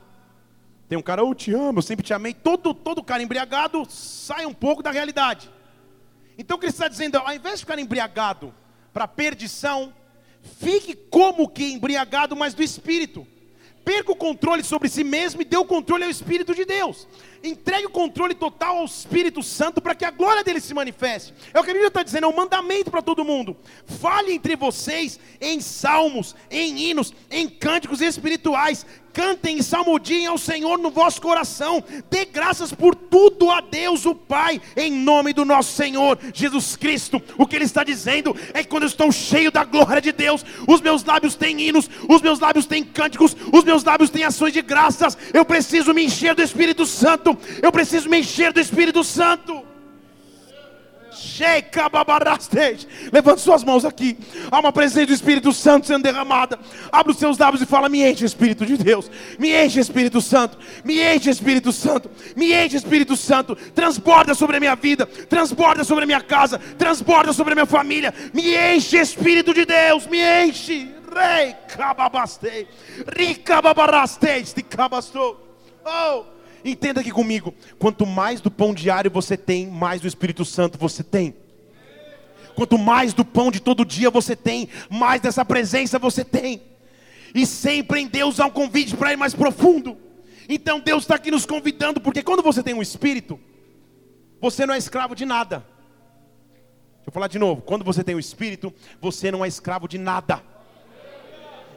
Tem 0.87 0.97
um 0.97 1.01
cara, 1.01 1.21
eu 1.21 1.33
te 1.33 1.53
amo, 1.53 1.79
eu 1.79 1.81
sempre 1.81 2.05
te 2.05 2.13
amei. 2.13 2.33
Todo, 2.33 2.73
todo 2.73 3.03
cara 3.03 3.23
embriagado 3.23 3.85
sai 3.89 4.45
um 4.45 4.53
pouco 4.53 4.83
da 4.83 4.91
realidade. 4.91 5.49
Então 6.37 6.57
o 6.57 6.59
que 6.59 6.65
ele 6.65 6.71
está 6.71 6.87
dizendo, 6.87 7.17
ao 7.17 7.33
invés 7.33 7.55
de 7.55 7.65
ficar 7.65 7.79
embriagado 7.79 8.53
para 8.91 9.07
perdição, 9.07 9.93
fique 10.59 10.95
como 10.95 11.49
que 11.49 11.73
embriagado, 11.73 12.35
mas 12.35 12.53
do 12.53 12.61
espírito. 12.61 13.25
Perca 13.83 14.11
o 14.11 14.15
controle 14.15 14.63
sobre 14.63 14.87
si 14.87 15.03
mesmo 15.03 15.41
e 15.41 15.45
dê 15.45 15.57
o 15.57 15.65
controle 15.65 16.05
ao 16.05 16.09
Espírito 16.09 16.55
de 16.55 16.63
Deus. 16.63 17.07
Entregue 17.43 17.87
o 17.87 17.89
controle 17.89 18.33
total 18.33 18.77
ao 18.77 18.85
Espírito 18.85 19.43
Santo 19.43 19.81
para 19.81 19.93
que 19.93 20.05
a 20.05 20.11
glória 20.11 20.43
dele 20.45 20.61
se 20.61 20.73
manifeste. 20.73 21.33
É 21.53 21.59
o 21.59 21.63
que 21.63 21.71
a 21.71 21.73
Bíblia 21.73 21.89
está 21.89 22.01
dizendo, 22.01 22.25
é 22.25 22.29
um 22.29 22.35
mandamento 22.35 22.89
para 22.89 23.01
todo 23.01 23.25
mundo. 23.25 23.57
Fale 23.99 24.31
entre 24.31 24.55
vocês 24.55 25.19
em 25.41 25.59
salmos, 25.59 26.35
em 26.49 26.79
hinos, 26.79 27.13
em 27.29 27.49
cânticos 27.49 27.99
espirituais, 27.99 28.85
cantem 29.13 29.57
e 29.59 29.63
salmodiem 29.63 30.25
ao 30.25 30.37
Senhor 30.37 30.77
no 30.79 30.89
vosso 30.89 31.21
coração, 31.21 31.83
dê 32.09 32.25
graças 32.25 32.73
por 32.73 32.95
tudo 32.95 33.51
a 33.51 33.61
Deus 33.61 34.05
o 34.05 34.15
Pai, 34.15 34.59
em 34.75 34.91
nome 34.91 35.31
do 35.33 35.45
nosso 35.45 35.73
Senhor 35.73 36.17
Jesus 36.33 36.75
Cristo. 36.75 37.21
O 37.37 37.45
que 37.45 37.55
Ele 37.55 37.65
está 37.65 37.83
dizendo 37.83 38.35
é 38.53 38.63
que 38.63 38.69
quando 38.69 38.83
eu 38.83 38.87
estou 38.87 39.11
cheio 39.11 39.51
da 39.51 39.63
glória 39.63 40.01
de 40.01 40.11
Deus, 40.11 40.43
os 40.67 40.81
meus 40.81 41.03
lábios 41.03 41.35
têm 41.35 41.61
hinos, 41.61 41.89
os 42.09 42.21
meus 42.21 42.39
lábios 42.39 42.65
têm 42.65 42.83
cânticos, 42.83 43.37
os 43.51 43.63
meus 43.63 43.83
lábios 43.83 44.09
têm 44.09 44.23
ações 44.23 44.51
de 44.51 44.61
graças. 44.61 45.15
Eu 45.31 45.45
preciso 45.45 45.93
me 45.93 46.03
encher 46.03 46.33
do 46.33 46.41
Espírito 46.41 46.85
Santo, 46.85 47.32
eu 47.61 47.71
preciso 47.71 48.09
me 48.09 48.19
encher 48.19 48.51
do 48.51 48.59
Espírito 48.59 49.03
Santo. 49.03 49.73
Levante 53.11 53.41
suas 53.41 53.63
mãos 53.63 53.85
aqui. 53.85 54.17
Há 54.51 54.59
uma 54.59 54.71
presença 54.71 55.05
do 55.07 55.13
Espírito 55.13 55.53
Santo 55.53 55.87
sendo 55.87 56.03
derramada. 56.03 56.59
Abra 56.91 57.11
os 57.11 57.17
seus 57.17 57.37
lábios 57.37 57.61
e 57.61 57.65
fala: 57.65 57.87
Me 57.87 58.03
enche, 58.03 58.25
Espírito 58.25 58.65
de 58.65 58.77
Deus. 58.77 59.09
Me 59.39 59.51
enche, 59.51 59.79
Espírito 59.79 60.19
Santo. 60.19 60.57
Me 60.83 60.99
enche, 60.99 61.29
Espírito 61.29 61.71
Santo. 61.71 62.09
Me 62.35 62.51
enche, 62.53 62.77
Espírito 62.77 63.15
Santo. 63.15 63.55
Transborda 63.55 64.33
sobre 64.33 64.57
a 64.57 64.59
minha 64.59 64.75
vida. 64.75 65.05
Transborda 65.05 65.83
sobre 65.83 66.03
a 66.03 66.07
minha 66.07 66.21
casa. 66.21 66.59
Transborda 66.77 67.31
sobre 67.31 67.53
a 67.53 67.55
minha 67.55 67.65
família. 67.65 68.13
Me 68.33 68.55
enche, 68.55 68.97
Espírito 68.97 69.53
de 69.53 69.65
Deus. 69.65 70.07
Me 70.07 70.19
enche. 70.19 70.89
Rei, 71.13 71.55
cababastei. 71.69 72.67
Ricababarastei. 73.07 74.43
Oh. 75.85 76.25
Entenda 76.63 77.01
aqui 77.01 77.11
comigo: 77.11 77.53
quanto 77.77 78.05
mais 78.05 78.39
do 78.39 78.49
pão 78.49 78.73
diário 78.73 79.11
você 79.11 79.35
tem, 79.35 79.67
mais 79.67 80.01
do 80.01 80.07
Espírito 80.07 80.45
Santo 80.45 80.77
você 80.77 81.03
tem. 81.03 81.35
Quanto 82.55 82.77
mais 82.77 83.13
do 83.13 83.25
pão 83.25 83.51
de 83.51 83.59
todo 83.59 83.83
dia 83.83 84.09
você 84.09 84.35
tem, 84.35 84.69
mais 84.89 85.19
dessa 85.21 85.43
presença 85.43 85.97
você 85.97 86.23
tem. 86.23 86.61
E 87.33 87.45
sempre 87.45 87.99
em 87.99 88.07
Deus 88.07 88.39
há 88.39 88.45
um 88.45 88.51
convite 88.51 88.95
para 88.95 89.11
ir 89.11 89.17
mais 89.17 89.33
profundo. 89.33 89.97
Então 90.47 90.79
Deus 90.79 91.03
está 91.03 91.15
aqui 91.15 91.31
nos 91.31 91.45
convidando, 91.45 91.99
porque 91.99 92.21
quando 92.21 92.43
você 92.43 92.61
tem 92.61 92.73
um 92.73 92.81
espírito, 92.81 93.39
você 94.39 94.65
não 94.65 94.73
é 94.73 94.77
escravo 94.77 95.15
de 95.15 95.25
nada. 95.25 95.65
Deixa 96.97 97.07
eu 97.07 97.13
falar 97.13 97.27
de 97.27 97.39
novo: 97.39 97.61
quando 97.61 97.83
você 97.83 98.03
tem 98.03 98.15
o 98.15 98.17
um 98.17 98.21
espírito, 98.21 98.73
você 99.01 99.31
não 99.31 99.43
é 99.43 99.47
escravo 99.47 99.87
de 99.87 99.97
nada 99.97 100.52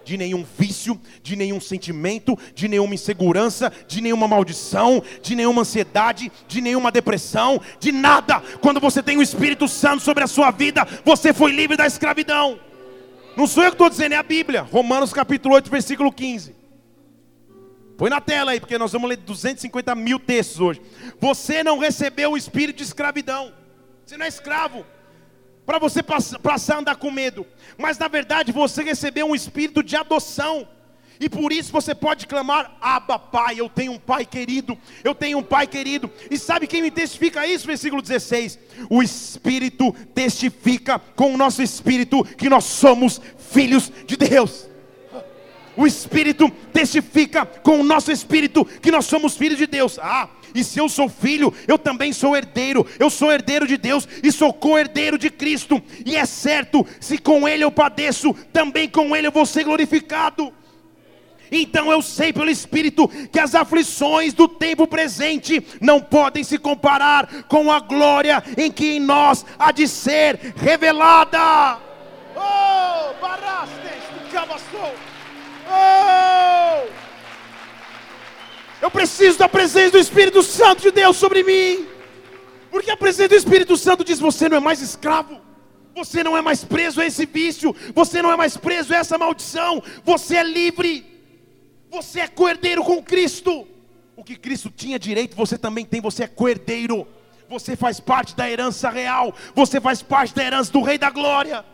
de 0.06 0.16
nenhum 0.16 0.46
vício, 0.56 0.98
de 1.20 1.34
nenhum 1.34 1.60
sentimento, 1.60 2.38
de 2.54 2.68
nenhuma 2.68 2.94
insegurança, 2.94 3.72
de 3.88 4.00
nenhuma 4.00 4.28
maldição, 4.28 5.02
de 5.20 5.34
nenhuma 5.34 5.62
ansiedade, 5.62 6.30
de 6.46 6.60
nenhuma 6.60 6.92
depressão, 6.92 7.60
de 7.80 7.90
nada. 7.90 8.40
Quando 8.60 8.78
você 8.78 9.02
tem 9.02 9.16
o 9.16 9.22
Espírito 9.22 9.66
Santo 9.66 10.04
sobre 10.04 10.22
a 10.22 10.28
sua 10.28 10.52
vida, 10.52 10.86
você 11.04 11.34
foi 11.34 11.50
livre 11.50 11.76
da 11.76 11.88
escravidão. 11.88 12.60
Não 13.36 13.48
sou 13.48 13.64
eu 13.64 13.70
que 13.70 13.74
estou 13.74 13.90
dizendo, 13.90 14.12
é 14.12 14.16
a 14.16 14.22
Bíblia. 14.22 14.62
Romanos 14.62 15.12
capítulo 15.12 15.56
8, 15.56 15.68
versículo 15.68 16.12
15. 16.12 16.54
Põe 17.98 18.08
na 18.08 18.20
tela 18.20 18.52
aí, 18.52 18.60
porque 18.60 18.78
nós 18.78 18.92
vamos 18.92 19.08
ler 19.08 19.16
250 19.16 19.92
mil 19.96 20.20
textos 20.20 20.60
hoje. 20.60 20.80
Você 21.20 21.64
não 21.64 21.78
recebeu 21.78 22.32
o 22.32 22.36
espírito 22.36 22.76
de 22.76 22.84
escravidão. 22.84 23.52
Você 24.04 24.16
não 24.16 24.24
é 24.24 24.28
escravo 24.28 24.86
para 25.66 25.80
você 25.80 26.00
passar 26.02 26.76
a 26.76 26.78
andar 26.78 26.96
com 26.96 27.10
medo, 27.10 27.44
mas 27.76 27.98
na 27.98 28.06
verdade 28.06 28.52
você 28.52 28.84
recebeu 28.84 29.26
um 29.26 29.34
espírito 29.34 29.82
de 29.82 29.96
adoção. 29.96 30.66
E 31.18 31.28
por 31.28 31.50
isso 31.50 31.72
você 31.72 31.94
pode 31.94 32.26
clamar: 32.26 32.76
Abba, 32.80 33.18
Pai, 33.18 33.58
eu 33.58 33.68
tenho 33.68 33.92
um 33.92 33.98
Pai 33.98 34.24
querido, 34.24 34.78
eu 35.02 35.14
tenho 35.14 35.38
um 35.38 35.42
Pai 35.42 35.66
querido. 35.66 36.10
E 36.30 36.38
sabe 36.38 36.66
quem 36.66 36.82
me 36.82 36.90
testifica 36.90 37.46
isso? 37.46 37.66
Versículo 37.66 38.00
16: 38.00 38.58
O 38.88 39.02
Espírito 39.02 39.92
testifica 40.14 40.98
com 40.98 41.34
o 41.34 41.36
nosso 41.36 41.62
espírito 41.62 42.22
que 42.22 42.48
nós 42.48 42.64
somos 42.64 43.20
filhos 43.50 43.90
de 44.06 44.16
Deus. 44.16 44.68
O 45.76 45.86
Espírito 45.86 46.50
testifica 46.72 47.44
com 47.44 47.80
o 47.80 47.84
nosso 47.84 48.10
espírito 48.10 48.64
que 48.64 48.90
nós 48.90 49.04
somos 49.04 49.36
filhos 49.36 49.58
de 49.58 49.66
Deus. 49.66 49.98
Ah, 49.98 50.28
e 50.56 50.64
se 50.64 50.78
eu 50.78 50.88
sou 50.88 51.08
filho, 51.08 51.52
eu 51.68 51.78
também 51.78 52.12
sou 52.12 52.36
herdeiro. 52.36 52.86
Eu 52.98 53.10
sou 53.10 53.30
herdeiro 53.30 53.66
de 53.66 53.76
Deus 53.76 54.08
e 54.22 54.32
sou 54.32 54.52
co-herdeiro 54.52 55.18
de 55.18 55.30
Cristo. 55.30 55.82
E 56.04 56.16
é 56.16 56.24
certo, 56.24 56.86
se 57.00 57.18
com 57.18 57.46
Ele 57.46 57.64
eu 57.64 57.70
padeço, 57.70 58.34
também 58.52 58.88
com 58.88 59.14
Ele 59.14 59.26
eu 59.26 59.32
vou 59.32 59.46
ser 59.46 59.64
glorificado. 59.64 60.52
Então 61.50 61.92
eu 61.92 62.02
sei 62.02 62.32
pelo 62.32 62.50
Espírito 62.50 63.06
que 63.30 63.38
as 63.38 63.54
aflições 63.54 64.34
do 64.34 64.48
tempo 64.48 64.86
presente 64.86 65.64
não 65.80 66.00
podem 66.00 66.42
se 66.42 66.58
comparar 66.58 67.44
com 67.44 67.70
a 67.70 67.78
glória 67.78 68.42
em 68.56 68.70
que 68.70 68.96
em 68.96 69.00
nós 69.00 69.44
há 69.58 69.70
de 69.70 69.86
ser 69.86 70.54
revelada. 70.56 71.78
Oh, 72.34 73.14
barastes, 73.20 73.76
Oh! 75.68 76.95
Eu 78.80 78.90
preciso 78.90 79.38
da 79.38 79.48
presença 79.48 79.92
do 79.92 79.98
Espírito 79.98 80.42
Santo 80.42 80.82
de 80.82 80.90
Deus 80.90 81.16
sobre 81.16 81.42
mim. 81.42 81.86
Porque 82.70 82.90
a 82.90 82.96
presença 82.96 83.30
do 83.30 83.34
Espírito 83.34 83.76
Santo 83.76 84.04
diz: 84.04 84.18
você 84.18 84.48
não 84.48 84.56
é 84.58 84.60
mais 84.60 84.82
escravo. 84.82 85.40
Você 85.94 86.22
não 86.22 86.36
é 86.36 86.42
mais 86.42 86.62
preso 86.62 87.00
a 87.00 87.06
esse 87.06 87.24
vício, 87.24 87.74
você 87.94 88.20
não 88.20 88.30
é 88.30 88.36
mais 88.36 88.54
preso 88.54 88.92
a 88.92 88.98
essa 88.98 89.16
maldição, 89.16 89.82
você 90.04 90.36
é 90.36 90.42
livre, 90.42 91.06
você 91.90 92.20
é 92.20 92.28
coerdeiro 92.28 92.84
com 92.84 93.02
Cristo. 93.02 93.66
O 94.14 94.22
que 94.22 94.36
Cristo 94.36 94.68
tinha 94.68 94.98
direito, 94.98 95.34
você 95.34 95.56
também 95.56 95.86
tem, 95.86 96.02
você 96.02 96.24
é 96.24 96.26
coerdeiro, 96.26 97.08
você 97.48 97.74
faz 97.74 97.98
parte 97.98 98.36
da 98.36 98.48
herança 98.48 98.90
real, 98.90 99.34
você 99.54 99.80
faz 99.80 100.02
parte 100.02 100.34
da 100.34 100.44
herança 100.44 100.70
do 100.70 100.82
Rei 100.82 100.98
da 100.98 101.08
Glória. 101.08 101.64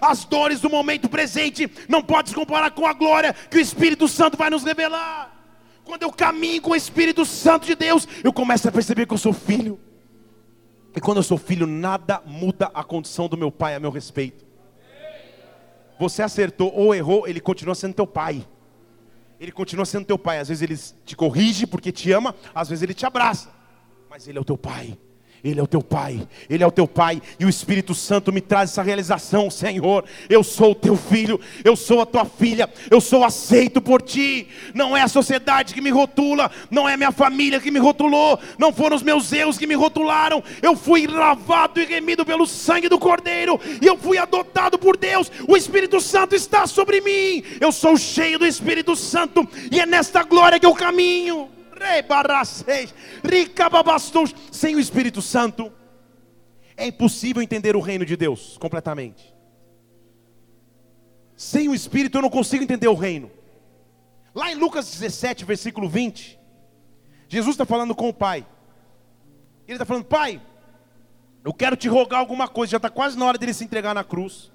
As 0.00 0.24
dores 0.24 0.60
do 0.60 0.70
momento 0.70 1.08
presente 1.08 1.70
não 1.88 2.02
pode 2.02 2.30
se 2.30 2.34
comparar 2.34 2.70
com 2.70 2.86
a 2.86 2.92
glória 2.92 3.32
que 3.32 3.58
o 3.58 3.60
Espírito 3.60 4.08
Santo 4.08 4.36
vai 4.36 4.50
nos 4.50 4.64
revelar. 4.64 5.32
Quando 5.84 6.02
eu 6.02 6.10
caminho 6.10 6.62
com 6.62 6.70
o 6.70 6.76
Espírito 6.76 7.24
Santo 7.26 7.66
de 7.66 7.74
Deus, 7.74 8.08
eu 8.22 8.32
começo 8.32 8.66
a 8.68 8.72
perceber 8.72 9.06
que 9.06 9.12
eu 9.12 9.18
sou 9.18 9.34
filho. 9.34 9.78
E 10.96 11.00
quando 11.00 11.18
eu 11.18 11.22
sou 11.22 11.36
filho, 11.36 11.66
nada 11.66 12.22
muda 12.24 12.70
a 12.72 12.82
condição 12.82 13.28
do 13.28 13.36
meu 13.36 13.52
pai 13.52 13.74
a 13.74 13.80
meu 13.80 13.90
respeito. 13.90 14.46
Você 15.98 16.22
acertou 16.22 16.72
ou 16.74 16.94
errou, 16.94 17.28
ele 17.28 17.40
continua 17.40 17.74
sendo 17.74 17.94
teu 17.94 18.06
pai. 18.06 18.46
Ele 19.38 19.52
continua 19.52 19.84
sendo 19.84 20.06
teu 20.06 20.18
pai. 20.18 20.38
Às 20.38 20.48
vezes 20.48 20.62
ele 20.62 20.76
te 21.04 21.14
corrige 21.14 21.66
porque 21.66 21.92
te 21.92 22.10
ama, 22.12 22.34
às 22.54 22.68
vezes 22.68 22.82
ele 22.82 22.94
te 22.94 23.04
abraça. 23.04 23.50
Mas 24.08 24.26
ele 24.26 24.38
é 24.38 24.40
o 24.40 24.44
teu 24.44 24.56
pai. 24.56 24.96
Ele 25.44 25.60
é 25.60 25.62
o 25.62 25.66
teu 25.66 25.82
Pai, 25.82 26.26
Ele 26.48 26.64
é 26.64 26.66
o 26.66 26.70
teu 26.70 26.88
Pai, 26.88 27.20
e 27.38 27.44
o 27.44 27.50
Espírito 27.50 27.94
Santo 27.94 28.32
me 28.32 28.40
traz 28.40 28.70
essa 28.70 28.82
realização, 28.82 29.50
Senhor. 29.50 30.02
Eu 30.26 30.42
sou 30.42 30.70
o 30.70 30.74
teu 30.74 30.96
filho, 30.96 31.38
eu 31.62 31.76
sou 31.76 32.00
a 32.00 32.06
tua 32.06 32.24
filha, 32.24 32.68
eu 32.90 32.98
sou 32.98 33.22
aceito 33.22 33.78
por 33.78 34.00
ti. 34.00 34.48
Não 34.72 34.96
é 34.96 35.02
a 35.02 35.08
sociedade 35.08 35.74
que 35.74 35.82
me 35.82 35.90
rotula, 35.90 36.50
não 36.70 36.88
é 36.88 36.96
minha 36.96 37.12
família 37.12 37.60
que 37.60 37.70
me 37.70 37.78
rotulou, 37.78 38.40
não 38.58 38.72
foram 38.72 38.96
os 38.96 39.02
meus 39.02 39.30
erros 39.32 39.58
que 39.58 39.66
me 39.66 39.74
rotularam. 39.74 40.42
Eu 40.62 40.74
fui 40.74 41.06
lavado 41.06 41.78
e 41.78 41.84
remido 41.84 42.24
pelo 42.24 42.46
sangue 42.46 42.88
do 42.88 42.98
Cordeiro, 42.98 43.60
e 43.82 43.86
eu 43.86 43.98
fui 43.98 44.16
adotado 44.16 44.78
por 44.78 44.96
Deus. 44.96 45.30
O 45.46 45.58
Espírito 45.58 46.00
Santo 46.00 46.34
está 46.34 46.66
sobre 46.66 47.02
mim, 47.02 47.44
eu 47.60 47.70
sou 47.70 47.98
cheio 47.98 48.38
do 48.38 48.46
Espírito 48.46 48.96
Santo, 48.96 49.46
e 49.70 49.78
é 49.78 49.84
nesta 49.84 50.22
glória 50.22 50.58
que 50.58 50.64
eu 50.64 50.74
caminho. 50.74 51.50
Sem 54.50 54.76
o 54.76 54.80
Espírito 54.80 55.20
Santo, 55.22 55.72
é 56.76 56.86
impossível 56.86 57.42
entender 57.42 57.76
o 57.76 57.80
reino 57.80 58.04
de 58.04 58.16
Deus 58.16 58.56
completamente. 58.58 59.34
Sem 61.36 61.68
o 61.68 61.74
Espírito 61.74 62.18
eu 62.18 62.22
não 62.22 62.30
consigo 62.30 62.62
entender 62.62 62.88
o 62.88 62.94
reino. 62.94 63.30
Lá 64.34 64.50
em 64.50 64.54
Lucas 64.54 64.90
17, 64.90 65.44
versículo 65.44 65.88
20, 65.88 66.38
Jesus 67.28 67.54
está 67.54 67.64
falando 67.64 67.94
com 67.94 68.08
o 68.08 68.14
Pai. 68.14 68.46
Ele 69.66 69.76
está 69.76 69.84
falando, 69.84 70.04
Pai, 70.04 70.40
eu 71.44 71.52
quero 71.52 71.76
te 71.76 71.88
rogar 71.88 72.20
alguma 72.20 72.48
coisa, 72.48 72.72
já 72.72 72.76
está 72.78 72.90
quase 72.90 73.18
na 73.18 73.26
hora 73.26 73.38
dele 73.38 73.54
se 73.54 73.64
entregar 73.64 73.94
na 73.94 74.02
cruz. 74.02 74.50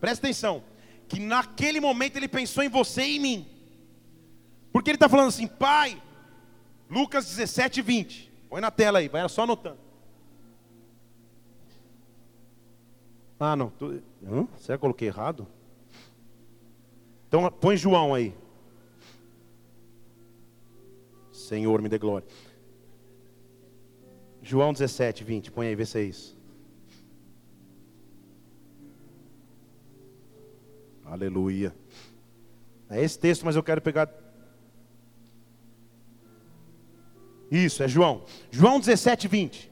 Presta 0.00 0.26
atenção, 0.26 0.62
que 1.08 1.18
naquele 1.18 1.80
momento 1.80 2.16
ele 2.16 2.28
pensou 2.28 2.62
em 2.62 2.68
você 2.68 3.02
e 3.02 3.16
em 3.16 3.20
mim. 3.20 3.46
Porque 4.72 4.90
ele 4.90 4.96
está 4.96 5.08
falando 5.08 5.28
assim, 5.28 5.46
Pai, 5.46 6.00
Lucas 6.88 7.26
17, 7.26 7.82
20. 7.82 8.32
Põe 8.48 8.60
na 8.60 8.70
tela 8.70 8.98
aí, 9.00 9.08
vai 9.08 9.28
só 9.28 9.42
anotando. 9.42 9.78
Ah, 13.38 13.54
não. 13.54 13.70
Tu... 13.70 14.02
Hã? 14.24 14.48
Será 14.56 14.66
que 14.66 14.72
eu 14.72 14.78
coloquei 14.78 15.08
errado? 15.08 15.46
Então 17.28 17.50
põe 17.50 17.76
João 17.76 18.14
aí. 18.14 18.34
Senhor, 21.32 21.82
me 21.82 21.88
dê 21.88 21.98
glória. 21.98 22.26
João 24.42 24.72
17, 24.72 25.22
20. 25.22 25.50
Põe 25.50 25.68
aí, 25.68 25.74
vê 25.74 25.84
se 25.84 25.98
é 25.98 26.02
isso. 26.02 26.36
Aleluia. 31.04 31.74
É 32.88 33.02
esse 33.02 33.18
texto, 33.18 33.44
mas 33.44 33.56
eu 33.56 33.62
quero 33.62 33.80
pegar 33.80 34.06
Isso, 37.50 37.82
é 37.82 37.88
João. 37.88 38.22
João 38.50 38.80
17, 38.80 39.28
20. 39.28 39.70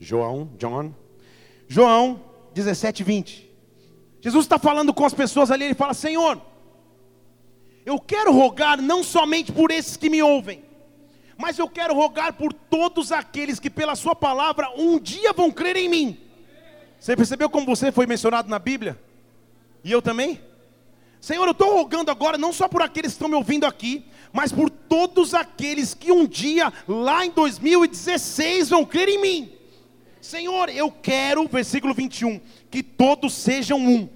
João, 0.00 0.50
John. 0.58 0.92
João 1.66 2.22
17, 2.54 3.02
20. 3.04 3.50
Jesus 4.20 4.44
está 4.44 4.58
falando 4.58 4.92
com 4.92 5.04
as 5.04 5.14
pessoas 5.14 5.50
ali, 5.50 5.64
ele 5.64 5.74
fala: 5.74 5.94
Senhor, 5.94 6.40
eu 7.86 7.98
quero 7.98 8.32
rogar 8.32 8.80
não 8.80 9.02
somente 9.02 9.52
por 9.52 9.70
esses 9.70 9.96
que 9.96 10.10
me 10.10 10.22
ouvem, 10.22 10.64
mas 11.36 11.58
eu 11.58 11.68
quero 11.68 11.94
rogar 11.94 12.32
por 12.32 12.52
todos 12.52 13.12
aqueles 13.12 13.60
que, 13.60 13.70
pela 13.70 13.94
Sua 13.94 14.14
palavra, 14.14 14.70
um 14.76 14.98
dia 14.98 15.32
vão 15.32 15.50
crer 15.50 15.76
em 15.76 15.88
mim. 15.88 16.20
Você 16.98 17.16
percebeu 17.16 17.48
como 17.48 17.64
você 17.64 17.92
foi 17.92 18.06
mencionado 18.06 18.48
na 18.48 18.58
Bíblia? 18.58 18.98
E 19.84 19.92
eu 19.92 20.02
também? 20.02 20.40
Senhor, 21.20 21.44
eu 21.46 21.52
estou 21.52 21.74
rogando 21.74 22.10
agora 22.10 22.38
não 22.38 22.52
só 22.52 22.68
por 22.68 22.82
aqueles 22.82 23.12
que 23.12 23.16
estão 23.16 23.28
me 23.28 23.34
ouvindo 23.34 23.66
aqui, 23.66 24.04
mas 24.32 24.52
por 24.52 24.70
todos 24.70 25.34
aqueles 25.34 25.94
que 25.94 26.12
um 26.12 26.26
dia, 26.26 26.72
lá 26.86 27.24
em 27.24 27.30
2016, 27.30 28.70
vão 28.70 28.84
crer 28.84 29.08
em 29.08 29.20
mim. 29.20 29.52
Senhor, 30.20 30.68
eu 30.68 30.90
quero, 30.90 31.48
versículo 31.48 31.94
21, 31.94 32.40
que 32.70 32.82
todos 32.82 33.32
sejam 33.34 33.78
um. 33.78 34.08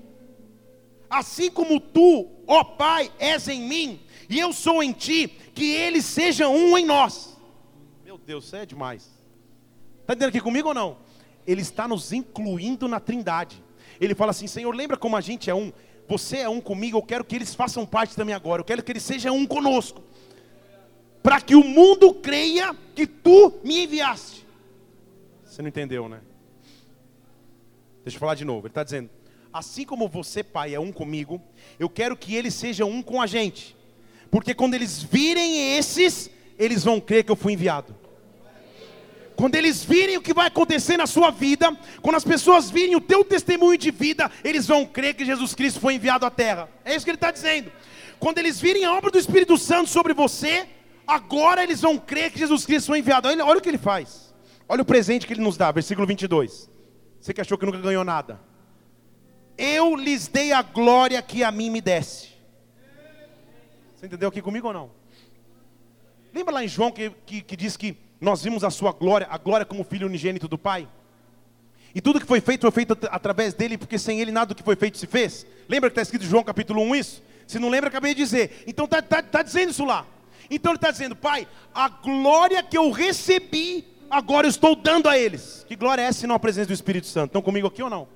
Assim 1.09 1.51
como 1.51 1.81
tu, 1.81 2.29
ó 2.47 2.63
Pai, 2.65 3.11
és 3.19 3.49
em 3.49 3.63
mim, 3.63 4.01
e 4.29 4.39
eu 4.39 4.53
sou 4.53 4.83
em 4.83 4.93
ti, 4.93 5.29
que 5.55 5.73
eles 5.73 6.05
sejam 6.05 6.55
um 6.55 6.77
em 6.77 6.85
nós. 6.85 7.37
Meu 8.05 8.19
Deus, 8.19 8.45
isso 8.45 8.57
é 8.57 8.65
demais. 8.65 9.11
Está 10.01 10.15
entendendo 10.15 10.31
aqui 10.31 10.41
comigo 10.41 10.69
ou 10.69 10.75
não? 10.75 10.99
Ele 11.47 11.61
está 11.61 11.89
nos 11.89 12.13
incluindo 12.13 12.87
na 12.89 13.01
trindade. 13.01 13.63
Ele 14.01 14.15
fala 14.15 14.31
assim: 14.31 14.47
Senhor, 14.47 14.75
lembra 14.75 14.97
como 14.97 15.17
a 15.17 15.21
gente 15.21 15.49
é 15.49 15.55
um? 15.55 15.73
Você 16.13 16.37
é 16.37 16.49
um 16.49 16.61
comigo, 16.61 16.99
eu 16.99 17.03
quero 17.03 17.25
que 17.25 17.35
eles 17.35 17.55
façam 17.55 17.87
parte 17.87 18.15
também 18.15 18.35
agora. 18.35 18.61
Eu 18.61 18.67
quero 18.67 18.83
que 18.83 18.93
eles 18.93 19.03
sejam 19.03 19.35
um 19.35 19.47
conosco. 19.47 20.03
Para 21.23 21.41
que 21.41 21.55
o 21.55 21.65
mundo 21.65 22.13
creia 22.13 22.77
que 22.95 23.07
tu 23.07 23.59
me 23.65 23.85
enviaste. 23.85 24.47
Você 25.43 25.63
não 25.63 25.71
entendeu, 25.71 26.11
né? 26.11 26.21
Deixa 28.05 28.17
eu 28.17 28.21
falar 28.21 28.35
de 28.35 28.45
novo. 28.45 28.67
Ele 28.67 28.73
está 28.73 28.85
dizendo: 28.85 29.09
Assim 29.51 29.87
como 29.87 30.07
você, 30.07 30.45
Pai, 30.45 30.75
é 30.75 30.79
um 30.79 30.93
comigo, 30.93 31.41
eu 31.79 31.89
quero 31.89 32.15
que 32.15 32.35
eles 32.35 32.53
sejam 32.53 32.91
um 32.91 33.01
com 33.01 33.23
a 33.23 33.27
gente. 33.27 33.75
Porque 34.31 34.55
quando 34.55 34.75
eles 34.75 35.03
virem 35.03 35.79
esses, 35.79 36.31
eles 36.59 36.85
vão 36.85 37.01
crer 37.01 37.25
que 37.25 37.33
eu 37.33 37.37
fui 37.37 37.55
enviado. 37.55 37.97
Quando 39.37 39.55
eles 39.55 39.85
virem 39.85 40.17
o 40.17 40.23
que 40.23 40.35
vai 40.35 40.47
acontecer 40.47 40.97
na 40.97 41.07
sua 41.07 41.31
vida, 41.31 41.77
quando 42.01 42.17
as 42.17 42.25
pessoas 42.25 42.71
virem 42.71 42.97
o 42.97 43.01
teu 43.01 43.25
testemunho 43.25 43.79
de 43.79 43.91
vida, 43.91 44.31
eles 44.45 44.67
vão 44.67 44.85
crer 44.85 45.15
que 45.15 45.25
Jesus 45.25 45.55
Cristo 45.55 45.81
foi 45.81 45.95
enviado 45.95 46.27
à 46.27 46.31
terra. 46.31 46.69
É 46.85 46.95
isso 46.95 47.05
que 47.05 47.11
ele 47.11 47.17
está 47.17 47.31
dizendo. 47.31 47.73
Quando 48.19 48.39
eles 48.39 48.61
virem 48.61 48.85
a 48.85 48.93
obra 48.93 49.11
do 49.11 49.19
Espírito 49.19 49.57
Santo 49.59 49.89
sobre 49.89 50.13
você, 50.15 50.67
agora 51.07 51.63
eles 51.63 51.81
vão 51.81 51.99
crer 51.99 52.31
que 52.31 52.39
Jesus 52.39 52.65
Cristo 52.65 52.89
foi 52.89 52.99
enviado. 52.99 53.29
Olha, 53.29 53.45
o 53.45 53.61
que 53.61 53.69
ele 53.69 53.79
faz. 53.79 54.33
Olha 54.69 54.83
o 54.83 54.85
presente 54.85 55.27
que 55.27 55.33
ele 55.33 55.43
nos 55.43 55.57
dá, 55.57 55.73
versículo 55.73 56.07
22. 56.07 56.71
Você 57.21 57.35
que 57.35 57.41
achou 57.41 57.59
que 57.59 57.67
nunca 57.67 57.79
ganhou 57.79 58.05
nada. 58.05 58.41
Eu 59.57 59.97
lhes 59.97 60.29
dei 60.29 60.53
a 60.53 60.63
glória 60.63 61.21
que 61.21 61.43
a 61.43 61.51
mim 61.51 61.71
me 61.71 61.81
desse. 61.81 62.29
Você 63.95 64.07
entendeu 64.07 64.29
aqui 64.29 64.43
comigo 64.43 64.69
ou 64.69 64.73
não? 64.73 64.91
Lembra 66.35 66.55
lá 66.55 66.65
em 66.65 66.69
João 66.69 66.91
que, 66.91 67.11
que, 67.27 67.43
que 67.43 67.57
diz 67.57 67.77
que 67.77 67.97
nós 68.23 68.41
vimos 68.41 68.63
a 68.63 68.71
sua 68.71 68.93
glória, 68.93 69.27
a 69.29 69.37
glória 69.37 69.67
como 69.67 69.83
filho 69.83 70.07
unigênito 70.07 70.47
do 70.47 70.57
Pai. 70.57 70.89
E 71.93 72.01
tudo 72.01 72.21
que 72.21 72.27
foi 72.27 72.41
feito 72.41 72.63
foi 72.63 72.71
feito 72.71 72.97
através 73.11 73.53
dele, 73.53 73.77
porque 73.77 73.99
sem 73.99 74.21
ele 74.21 74.31
nada 74.31 74.47
do 74.47 74.55
que 74.55 74.63
foi 74.63 74.77
feito 74.77 74.97
se 74.97 75.09
fez. 75.09 75.45
Lembra 75.69 75.91
que 75.91 75.95
está 75.95 76.03
escrito 76.03 76.25
em 76.25 76.29
João 76.29 76.45
capítulo 76.45 76.81
1 76.83 76.95
isso? 76.95 77.23
Se 77.49 77.59
não 77.59 77.69
lembra, 77.69 77.89
acabei 77.89 78.15
de 78.15 78.23
dizer. 78.23 78.63
Então 78.65 78.85
está 78.85 79.03
tá, 79.03 79.23
tá 79.23 79.43
dizendo 79.43 79.71
isso 79.71 79.85
lá. 79.85 80.07
Então 80.49 80.71
ele 80.71 80.77
está 80.77 80.93
dizendo, 80.93 81.17
Pai, 81.17 81.49
a 81.75 81.89
glória 81.89 82.63
que 82.63 82.79
eu 82.79 82.93
recebi, 82.93 83.85
agora 84.09 84.47
eu 84.47 84.51
estou 84.51 84.77
dando 84.77 85.09
a 85.09 85.19
eles. 85.19 85.67
Que 85.69 85.75
glória 85.75 86.03
é 86.03 86.07
essa 86.07 86.21
se 86.21 86.27
não 86.29 86.37
a 86.37 86.41
presença 86.41 86.69
do 86.69 86.75
Espírito 86.75 87.09
Santo? 87.09 87.31
Estão 87.31 87.43
comigo 87.43 87.67
aqui 87.67 87.83
ou 87.83 87.91
não? 87.91 88.07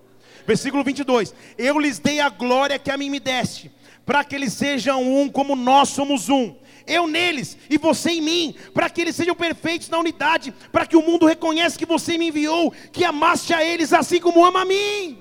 Versículo 0.47 0.85
22. 0.85 1.35
Eu 1.59 1.81
lhes 1.81 1.99
dei 1.99 2.21
a 2.21 2.29
glória 2.29 2.79
que 2.79 2.93
a 2.93 2.97
mim 2.97 3.11
me 3.11 3.19
deste, 3.19 3.73
para 4.07 4.23
que 4.23 4.37
eles 4.37 4.53
sejam 4.53 5.03
um 5.03 5.29
como 5.29 5.57
nós 5.57 5.89
somos 5.89 6.29
um 6.29 6.55
eu 6.87 7.07
neles 7.07 7.57
e 7.69 7.79
você 7.79 8.11
em 8.11 8.21
mim, 8.21 8.55
para 8.73 8.89
que 8.89 9.01
eles 9.01 9.17
sejam 9.17 9.35
perfeitos 9.35 9.89
na 9.89 9.99
unidade, 9.99 10.55
para 10.71 10.87
que 10.87 10.97
o 10.97 11.03
mundo 11.03 11.27
reconheça 11.27 11.79
que 11.79 11.87
você 11.87 12.17
me 12.17 12.29
enviou, 12.29 12.73
que 12.93 13.05
amaste 13.05 13.53
a 13.53 13.65
eles 13.65 13.93
assim 13.93 14.21
como 14.21 14.45
ama 14.45 14.63
a 14.63 14.65
mim. 14.65 15.19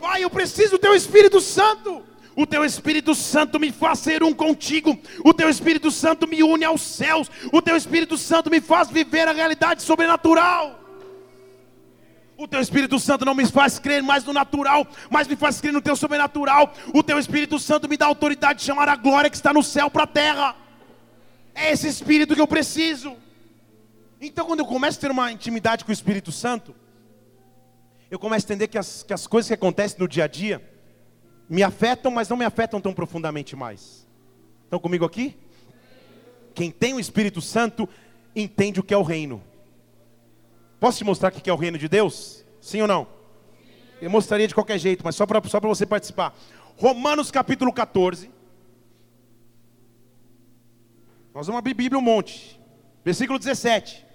Pai, 0.00 0.24
eu 0.24 0.30
preciso 0.30 0.72
do 0.72 0.78
teu 0.78 0.94
Espírito 0.94 1.40
Santo. 1.40 2.02
O 2.36 2.46
teu 2.46 2.64
Espírito 2.64 3.14
Santo 3.14 3.60
me 3.60 3.70
faz 3.70 3.98
ser 3.98 4.22
um 4.22 4.32
contigo. 4.32 4.98
O 5.24 5.34
teu 5.34 5.50
Espírito 5.50 5.90
Santo 5.90 6.26
me 6.26 6.42
une 6.42 6.64
aos 6.64 6.80
céus. 6.80 7.30
O 7.52 7.60
teu 7.60 7.76
Espírito 7.76 8.16
Santo 8.16 8.50
me 8.50 8.60
faz 8.60 8.88
viver 8.88 9.28
a 9.28 9.32
realidade 9.32 9.82
sobrenatural. 9.82 10.80
O 12.40 12.48
teu 12.48 12.58
Espírito 12.58 12.98
Santo 12.98 13.22
não 13.26 13.34
me 13.34 13.44
faz 13.44 13.78
crer 13.78 14.02
mais 14.02 14.24
no 14.24 14.32
natural, 14.32 14.86
mas 15.10 15.28
me 15.28 15.36
faz 15.36 15.60
crer 15.60 15.74
no 15.74 15.82
teu 15.82 15.94
sobrenatural. 15.94 16.72
O 16.94 17.02
teu 17.02 17.18
Espírito 17.18 17.58
Santo 17.58 17.86
me 17.86 17.98
dá 17.98 18.06
autoridade 18.06 18.60
de 18.60 18.64
chamar 18.64 18.88
a 18.88 18.96
glória 18.96 19.28
que 19.28 19.36
está 19.36 19.52
no 19.52 19.62
céu 19.62 19.90
para 19.90 20.04
a 20.04 20.06
terra. 20.06 20.56
É 21.54 21.70
esse 21.70 21.86
Espírito 21.86 22.34
que 22.34 22.40
eu 22.40 22.46
preciso. 22.46 23.14
Então, 24.18 24.46
quando 24.46 24.60
eu 24.60 24.64
começo 24.64 24.96
a 24.96 25.00
ter 25.02 25.10
uma 25.10 25.30
intimidade 25.30 25.84
com 25.84 25.90
o 25.90 25.92
Espírito 25.92 26.32
Santo, 26.32 26.74
eu 28.10 28.18
começo 28.18 28.46
a 28.46 28.48
entender 28.48 28.68
que 28.68 28.78
as, 28.78 29.02
que 29.02 29.12
as 29.12 29.26
coisas 29.26 29.48
que 29.48 29.54
acontecem 29.54 29.98
no 29.98 30.08
dia 30.08 30.24
a 30.24 30.26
dia 30.26 30.66
me 31.46 31.62
afetam, 31.62 32.10
mas 32.10 32.26
não 32.26 32.38
me 32.38 32.46
afetam 32.46 32.80
tão 32.80 32.94
profundamente 32.94 33.54
mais. 33.54 34.08
Estão 34.64 34.78
comigo 34.78 35.04
aqui? 35.04 35.36
Quem 36.54 36.70
tem 36.70 36.94
o 36.94 37.00
Espírito 37.00 37.42
Santo 37.42 37.86
entende 38.34 38.80
o 38.80 38.82
que 38.82 38.94
é 38.94 38.96
o 38.96 39.02
reino. 39.02 39.42
Posso 40.80 40.96
te 40.96 41.04
mostrar 41.04 41.28
o 41.28 41.32
que 41.32 41.50
é 41.50 41.52
o 41.52 41.56
reino 41.56 41.76
de 41.76 41.86
Deus? 41.86 42.42
Sim 42.58 42.80
ou 42.80 42.88
não? 42.88 43.06
Eu 44.00 44.08
mostraria 44.08 44.48
de 44.48 44.54
qualquer 44.54 44.78
jeito, 44.78 45.04
mas 45.04 45.14
só 45.14 45.26
para 45.26 45.46
só 45.46 45.60
você 45.60 45.84
participar. 45.84 46.34
Romanos 46.78 47.30
capítulo 47.30 47.70
14. 47.70 48.30
Nós 51.34 51.46
vamos 51.46 51.58
abrir 51.58 51.74
Bíblia 51.74 51.98
um 51.98 52.02
monte. 52.02 52.58
Versículo 53.04 53.38
17. 53.38 54.06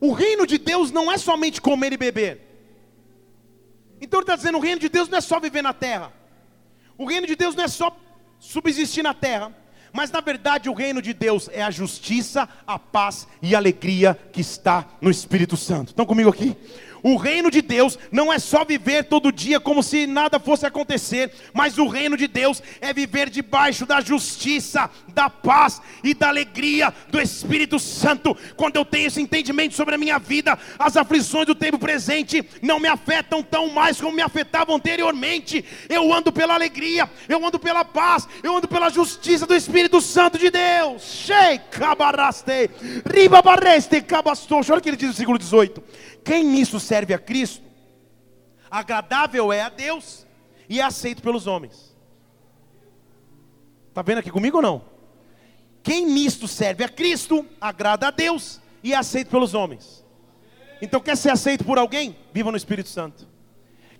O 0.00 0.12
reino 0.12 0.46
de 0.46 0.58
Deus 0.58 0.92
não 0.92 1.10
é 1.10 1.18
somente 1.18 1.60
comer 1.60 1.92
e 1.92 1.96
beber. 1.96 2.40
Então 4.00 4.20
ele 4.20 4.22
está 4.22 4.36
dizendo: 4.36 4.58
o 4.58 4.60
reino 4.60 4.80
de 4.80 4.88
Deus 4.88 5.08
não 5.08 5.18
é 5.18 5.20
só 5.20 5.40
viver 5.40 5.60
na 5.60 5.74
terra. 5.74 6.12
O 6.96 7.04
reino 7.04 7.26
de 7.26 7.34
Deus 7.34 7.56
não 7.56 7.64
é 7.64 7.68
só 7.68 7.94
subsistir 8.38 9.02
na 9.02 9.12
terra 9.12 9.59
Mas 9.92 10.10
na 10.10 10.20
verdade 10.20 10.68
o 10.68 10.74
reino 10.74 11.02
de 11.02 11.12
Deus 11.12 11.48
é 11.52 11.62
a 11.62 11.70
justiça, 11.70 12.48
a 12.66 12.78
paz 12.78 13.26
e 13.42 13.54
a 13.54 13.58
alegria 13.58 14.18
que 14.32 14.40
está 14.40 14.86
no 15.00 15.10
Espírito 15.10 15.56
Santo. 15.56 15.88
Estão 15.88 16.06
comigo 16.06 16.30
aqui? 16.30 16.56
O 17.02 17.16
reino 17.16 17.50
de 17.50 17.62
Deus 17.62 17.98
não 18.10 18.32
é 18.32 18.38
só 18.38 18.64
viver 18.64 19.04
todo 19.04 19.32
dia 19.32 19.60
como 19.60 19.82
se 19.82 20.06
nada 20.06 20.38
fosse 20.38 20.66
acontecer, 20.66 21.32
mas 21.52 21.78
o 21.78 21.86
reino 21.86 22.16
de 22.16 22.26
Deus 22.26 22.62
é 22.80 22.92
viver 22.92 23.30
debaixo 23.30 23.86
da 23.86 24.00
justiça, 24.00 24.90
da 25.08 25.30
paz 25.30 25.80
e 26.02 26.14
da 26.14 26.28
alegria 26.28 26.92
do 27.08 27.20
Espírito 27.20 27.78
Santo. 27.78 28.36
Quando 28.56 28.76
eu 28.76 28.84
tenho 28.84 29.06
esse 29.06 29.20
entendimento 29.20 29.74
sobre 29.74 29.94
a 29.94 29.98
minha 29.98 30.18
vida, 30.18 30.58
as 30.78 30.96
aflições 30.96 31.46
do 31.46 31.54
tempo 31.54 31.78
presente 31.78 32.44
não 32.62 32.78
me 32.78 32.88
afetam 32.88 33.42
tão 33.42 33.68
mais 33.70 34.00
como 34.00 34.16
me 34.16 34.22
afetavam 34.22 34.76
anteriormente. 34.76 35.64
Eu 35.88 36.12
ando 36.12 36.32
pela 36.32 36.54
alegria, 36.54 37.08
eu 37.28 37.44
ando 37.44 37.58
pela 37.58 37.84
paz, 37.84 38.28
eu 38.42 38.56
ando 38.56 38.68
pela 38.68 38.90
justiça 38.90 39.46
do 39.46 39.54
Espírito 39.54 40.00
Santo 40.00 40.38
de 40.38 40.50
Deus. 40.50 41.02
Shei 41.02 41.60
riba 43.12 43.42
Olha 44.70 44.78
o 44.78 44.80
que 44.80 44.88
ele 44.88 44.96
diz 44.96 45.08
no 45.08 45.12
versículo 45.12 45.38
18. 45.38 45.82
Quem 46.24 46.44
nisso 46.44 46.78
serve 46.78 47.14
a 47.14 47.18
Cristo, 47.18 47.64
agradável 48.70 49.52
é 49.52 49.62
a 49.62 49.68
Deus 49.68 50.26
e 50.68 50.80
é 50.80 50.84
aceito 50.84 51.22
pelos 51.22 51.46
homens. 51.46 51.96
Está 53.88 54.02
vendo 54.02 54.18
aqui 54.18 54.30
comigo 54.30 54.58
ou 54.58 54.62
não? 54.62 54.84
Quem 55.82 56.06
nisto 56.06 56.46
serve 56.46 56.84
a 56.84 56.88
Cristo, 56.88 57.44
agrada 57.60 58.08
a 58.08 58.10
Deus 58.10 58.60
e 58.82 58.92
é 58.92 58.96
aceito 58.96 59.30
pelos 59.30 59.54
homens. 59.54 60.04
Então, 60.80 61.00
quer 61.00 61.16
ser 61.16 61.30
aceito 61.30 61.64
por 61.64 61.78
alguém? 61.78 62.16
Viva 62.32 62.50
no 62.50 62.56
Espírito 62.56 62.88
Santo. 62.88 63.29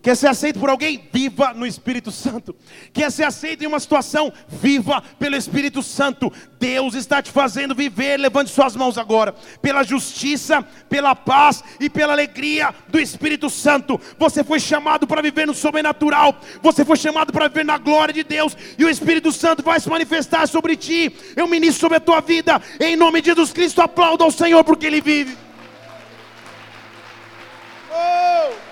Quer 0.02 0.16
ser 0.16 0.28
aceito 0.28 0.58
por 0.58 0.70
alguém? 0.70 1.08
Viva 1.12 1.52
no 1.52 1.66
Espírito 1.66 2.10
Santo. 2.10 2.56
Quer 2.90 3.12
ser 3.12 3.24
aceito 3.24 3.62
em 3.62 3.66
uma 3.66 3.78
situação? 3.78 4.32
Viva 4.48 5.02
pelo 5.18 5.36
Espírito 5.36 5.82
Santo. 5.82 6.32
Deus 6.58 6.94
está 6.94 7.20
te 7.20 7.30
fazendo 7.30 7.74
viver. 7.74 8.18
Levante 8.18 8.50
suas 8.50 8.74
mãos 8.74 8.96
agora. 8.96 9.34
Pela 9.60 9.82
justiça, 9.82 10.62
pela 10.88 11.14
paz 11.14 11.62
e 11.78 11.90
pela 11.90 12.14
alegria 12.14 12.74
do 12.88 12.98
Espírito 12.98 13.50
Santo. 13.50 14.00
Você 14.18 14.42
foi 14.42 14.58
chamado 14.58 15.06
para 15.06 15.20
viver 15.20 15.46
no 15.46 15.54
sobrenatural. 15.54 16.40
Você 16.62 16.82
foi 16.82 16.96
chamado 16.96 17.30
para 17.30 17.48
viver 17.48 17.66
na 17.66 17.76
glória 17.76 18.14
de 18.14 18.24
Deus. 18.24 18.56
E 18.78 18.84
o 18.84 18.88
Espírito 18.88 19.30
Santo 19.30 19.62
vai 19.62 19.78
se 19.80 19.90
manifestar 19.90 20.48
sobre 20.48 20.76
ti. 20.76 21.14
Eu 21.36 21.46
ministro 21.46 21.80
sobre 21.80 21.98
a 21.98 22.00
tua 22.00 22.22
vida. 22.22 22.60
Em 22.80 22.96
nome 22.96 23.20
de 23.20 23.26
Jesus 23.26 23.52
Cristo, 23.52 23.82
aplauda 23.82 24.24
ao 24.24 24.30
Senhor 24.30 24.64
porque 24.64 24.86
Ele 24.86 25.02
vive. 25.02 25.36
Oh! 27.92 28.69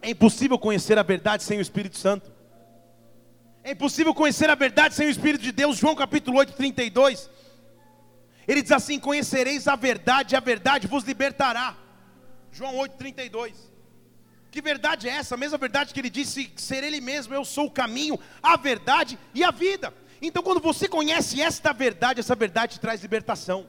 É 0.00 0.10
impossível 0.10 0.56
conhecer 0.56 0.96
a 0.98 1.02
verdade 1.02 1.42
sem 1.42 1.58
o 1.58 1.60
Espírito 1.60 1.98
Santo. 1.98 2.30
É 3.64 3.72
impossível 3.72 4.14
conhecer 4.14 4.48
a 4.48 4.54
verdade 4.54 4.94
sem 4.94 5.08
o 5.08 5.10
Espírito 5.10 5.42
de 5.42 5.50
Deus. 5.50 5.76
João 5.76 5.96
capítulo 5.96 6.38
8, 6.38 6.52
32. 6.52 7.28
Ele 8.46 8.62
diz 8.62 8.70
assim: 8.70 9.00
Conhecereis 9.00 9.66
a 9.66 9.74
verdade, 9.74 10.36
a 10.36 10.40
verdade 10.40 10.86
vos 10.86 11.02
libertará. 11.02 11.76
João 12.52 12.76
8, 12.76 12.96
32. 12.96 13.72
Que 14.52 14.62
verdade 14.62 15.08
é 15.08 15.12
essa? 15.12 15.34
A 15.34 15.38
mesma 15.38 15.58
verdade 15.58 15.92
que 15.92 15.98
ele 15.98 16.08
disse 16.08 16.52
ser 16.54 16.84
ele 16.84 17.00
mesmo, 17.00 17.34
eu 17.34 17.44
sou 17.44 17.66
o 17.66 17.70
caminho, 17.70 18.16
a 18.40 18.56
verdade 18.56 19.18
e 19.34 19.42
a 19.42 19.50
vida. 19.50 19.92
Então, 20.22 20.40
quando 20.40 20.60
você 20.60 20.86
conhece 20.86 21.42
esta 21.42 21.72
verdade, 21.72 22.20
essa 22.20 22.36
verdade 22.36 22.78
traz 22.78 23.02
libertação. 23.02 23.66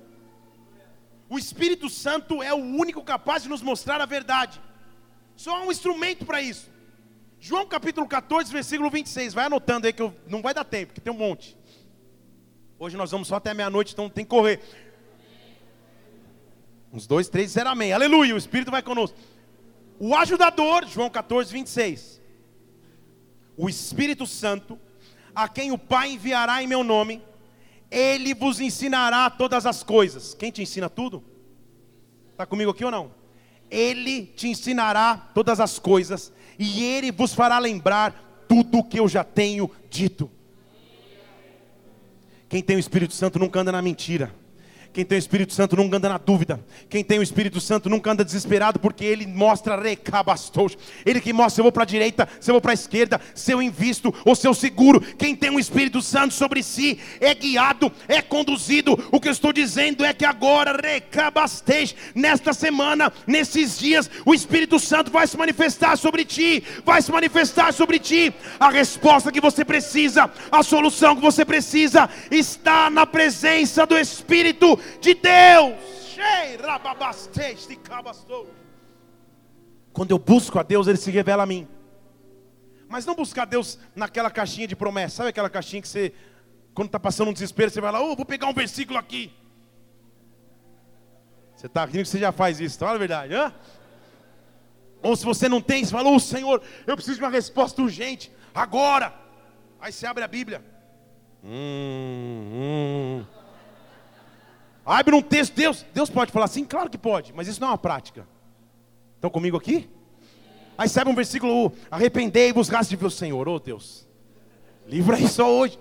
O 1.30 1.38
Espírito 1.38 1.90
Santo 1.90 2.42
é 2.42 2.54
o 2.54 2.58
único 2.58 3.04
capaz 3.04 3.44
de 3.44 3.50
nos 3.50 3.62
mostrar 3.62 4.00
a 4.00 4.06
verdade. 4.06 4.62
Só 5.36 5.56
há 5.56 5.64
um 5.64 5.72
instrumento 5.72 6.26
para 6.26 6.42
isso. 6.42 6.70
João 7.40 7.68
capítulo 7.68 8.08
14, 8.08 8.52
versículo 8.52 8.90
26. 8.90 9.34
Vai 9.34 9.46
anotando 9.46 9.88
aí 9.88 9.94
que 9.94 10.02
eu, 10.02 10.14
não 10.28 10.42
vai 10.42 10.54
dar 10.54 10.64
tempo, 10.64 10.94
que 10.94 11.02
tem 11.02 11.12
um 11.12 11.18
monte. 11.18 11.58
Hoje 12.80 12.96
nós 12.96 13.12
vamos 13.12 13.28
só 13.28 13.36
até 13.36 13.54
meia-noite, 13.54 13.94
então 13.94 14.10
tem 14.10 14.24
que 14.24 14.30
correr. 14.30 14.62
Uns 16.92 17.06
dois, 17.06 17.28
três, 17.28 17.48
disseram 17.48 17.72
amém. 17.72 17.92
Aleluia, 17.92 18.34
o 18.34 18.38
Espírito 18.38 18.72
vai 18.72 18.82
conosco. 18.82 19.18
O 20.00 20.16
ajudador, 20.16 20.86
João 20.88 21.10
14, 21.10 21.52
26. 21.52 22.22
O 23.58 23.68
Espírito 23.68 24.26
Santo, 24.26 24.80
a 25.36 25.50
quem 25.50 25.72
o 25.72 25.78
Pai 25.78 26.12
enviará 26.12 26.62
em 26.64 26.68
meu 26.68 26.84
nome, 26.84 27.22
ele 27.90 28.34
vos 28.34 28.60
ensinará 28.60 29.30
todas 29.30 29.66
as 29.66 29.84
coisas. 29.84 30.34
Quem 30.34 30.52
te 30.52 30.62
ensina 30.62 30.90
tudo? 30.90 31.24
Está 32.32 32.46
comigo 32.46 32.72
aqui 32.72 32.86
ou 32.86 32.92
não? 32.92 33.12
Ele 33.70 34.26
te 34.26 34.48
ensinará 34.48 35.30
todas 35.34 35.60
as 35.60 35.80
coisas, 35.80 36.32
e 36.58 36.84
ele 36.84 37.12
vos 37.12 37.34
fará 37.34 37.60
lembrar 37.60 38.46
tudo 38.48 38.80
o 38.80 38.84
que 38.84 39.00
eu 39.00 39.08
já 39.08 39.24
tenho 39.24 39.70
dito. 39.90 40.32
Quem 42.48 42.62
tem 42.62 42.78
o 42.78 42.80
Espírito 42.80 43.14
Santo 43.14 43.40
nunca 43.40 43.60
anda 43.60 43.72
na 43.72 43.82
mentira. 43.82 44.34
Quem 44.98 45.06
tem 45.06 45.16
o 45.16 45.20
Espírito 45.20 45.54
Santo 45.54 45.76
nunca 45.76 45.98
anda 45.98 46.10
na 46.10 46.18
dúvida. 46.18 46.60
Quem 46.90 47.04
tem 47.04 47.20
o 47.20 47.22
Espírito 47.22 47.62
Santo 47.62 47.88
nunca 47.88 48.12
anda 48.12 48.26
desesperado, 48.26 48.80
porque 48.80 49.06
ele 49.06 49.28
mostra 49.28 49.80
recabastos. 49.80 50.76
Ele 51.06 51.22
que 51.22 51.32
mostra 51.32 51.52
se 51.52 51.62
eu 51.62 51.66
vou 51.66 51.72
para 51.72 51.84
a 51.84 51.86
direita, 51.86 52.28
se 52.40 52.50
eu 52.50 52.56
vou 52.56 52.62
para 52.62 52.72
a 52.72 52.74
esquerda, 52.74 53.22
se 53.36 53.52
eu 53.52 53.62
invisto 53.62 54.12
ou 54.26 54.36
se 54.36 54.48
eu 54.48 54.56
seguro. 54.56 55.00
Quem 55.00 55.36
tem 55.36 55.52
o 55.52 55.60
Espírito 55.60 56.02
Santo 56.02 56.34
sobre 56.34 56.64
si 56.64 56.98
é 57.22 57.32
guiado, 57.36 57.92
é 58.08 58.24
conduzido. 58.24 58.98
O 59.12 59.20
que 59.20 59.28
eu 59.28 59.32
estou 59.32 59.54
dizendo 59.54 60.04
é 60.04 60.16
que 60.16 60.26
agora, 60.26 60.76
recabasteis, 60.76 61.94
nesta 62.16 62.52
semana, 62.52 63.14
nesses 63.28 63.78
dias, 63.78 64.10
o 64.26 64.34
Espírito 64.34 64.80
Santo 64.80 65.12
vai 65.12 65.28
se 65.28 65.38
manifestar 65.38 65.96
sobre 65.96 66.26
ti, 66.26 66.64
vai 66.84 67.04
se 67.04 67.12
manifestar 67.12 67.72
sobre 67.72 68.00
ti. 68.00 68.34
A 68.60 68.72
resposta 68.72 69.32
que 69.32 69.40
você 69.40 69.64
precisa, 69.64 70.28
a 70.52 70.64
solução 70.64 71.16
que 71.16 71.22
você 71.22 71.46
precisa, 71.46 72.10
está 72.32 72.90
na 72.90 73.06
presença 73.06 73.86
do 73.86 73.96
Espírito 73.96 74.80
de 75.00 75.14
Deus. 75.14 75.76
Quando 79.94 80.12
eu 80.12 80.20
busco 80.20 80.60
a 80.60 80.64
Deus, 80.64 80.88
Ele 80.88 80.98
se 80.98 81.12
revela 81.12 81.44
a 81.44 81.46
mim. 81.46 81.68
Mas 82.88 83.06
não 83.06 83.16
buscar 83.16 83.46
Deus 83.46 83.78
naquela 83.96 84.30
caixinha 84.30 84.68
de 84.68 84.76
promessa. 84.76 85.18
Sabe 85.18 85.30
aquela 85.30 85.50
caixinha 85.50 85.82
que 85.82 85.88
você, 85.88 86.14
quando 86.74 86.88
está 86.88 87.00
passando 87.00 87.30
um 87.30 87.34
desespero, 87.34 87.70
você 87.70 87.82
vai 87.82 87.92
lá, 87.92 88.02
oh, 88.02 88.16
vou 88.16 88.26
pegar 88.26 88.48
um 88.48 88.54
versículo 88.54 88.98
aqui. 88.98 89.34
Você 91.56 91.66
está 91.66 91.86
rindo 91.86 92.04
que 92.04 92.10
você 92.10 92.20
já 92.20 92.32
faz 92.32 92.60
isso, 92.60 92.78
fala 92.78 92.96
a 92.96 93.00
verdade. 93.00 93.34
Hã? 93.34 93.54
Ou 95.02 95.16
se 95.16 95.26
você 95.26 95.50
não 95.50 95.62
tem, 95.62 95.84
você 95.84 95.92
fala, 95.92 96.10
oh 96.10 96.20
Senhor, 96.20 96.62
eu 96.86 96.96
preciso 96.96 97.18
de 97.18 97.24
uma 97.24 97.32
resposta 97.32 97.82
urgente, 97.82 98.32
agora. 98.54 99.14
Aí 99.80 99.92
você 99.92 100.06
abre 100.06 100.24
a 100.24 100.28
Bíblia. 100.28 100.64
Hum, 101.44 103.24
hum. 103.24 103.37
Abre 104.88 105.14
um 105.14 105.22
texto, 105.22 105.54
Deus, 105.54 105.86
Deus 105.94 106.10
pode 106.10 106.32
falar 106.32 106.46
assim? 106.46 106.64
Claro 106.64 106.90
que 106.90 106.98
pode, 106.98 107.34
mas 107.34 107.50
isso 107.50 107.60
não 107.60 107.68
é 107.68 107.72
uma 107.72 107.78
prática. 107.78 108.26
Estão 109.16 109.30
comigo 109.30 109.58
aqui? 109.58 109.90
Aí 110.78 110.88
sabe 110.88 111.12
um 111.12 111.16
versículo, 111.16 111.74
arrependei-vos, 111.92 112.70
graças 112.70 112.88
de 112.88 113.06
o 113.06 113.12
Senhor, 113.12 113.50
oh 113.50 113.60
Deus. 113.60 114.08
Livra 114.88 115.18
só 115.28 115.52
hoje. 115.52 115.78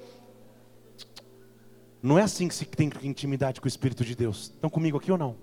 Não 2.03 2.19
é 2.19 2.23
assim 2.23 2.49
que 2.49 2.55
se 2.55 2.65
tem 2.65 2.91
intimidade 3.05 3.61
com 3.61 3.67
o 3.67 3.69
Espírito 3.69 4.05
de 4.05 4.17
Deus. 4.17 4.51
Estão 4.55 4.69
comigo 4.69 4.99
aqui 4.99 5.13
ou 5.13 5.19
não? 5.19 5.37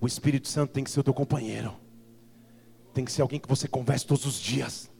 O 0.00 0.06
Espírito 0.06 0.46
Santo 0.46 0.70
tem 0.70 0.84
que 0.84 0.92
ser 0.92 1.00
o 1.00 1.02
teu 1.04 1.14
companheiro. 1.14 1.74
Tem 2.94 3.04
que 3.04 3.10
ser 3.10 3.22
alguém 3.22 3.40
que 3.40 3.48
você 3.48 3.66
converse 3.66 4.06
todos 4.06 4.24
os 4.26 4.38
dias 4.38 4.91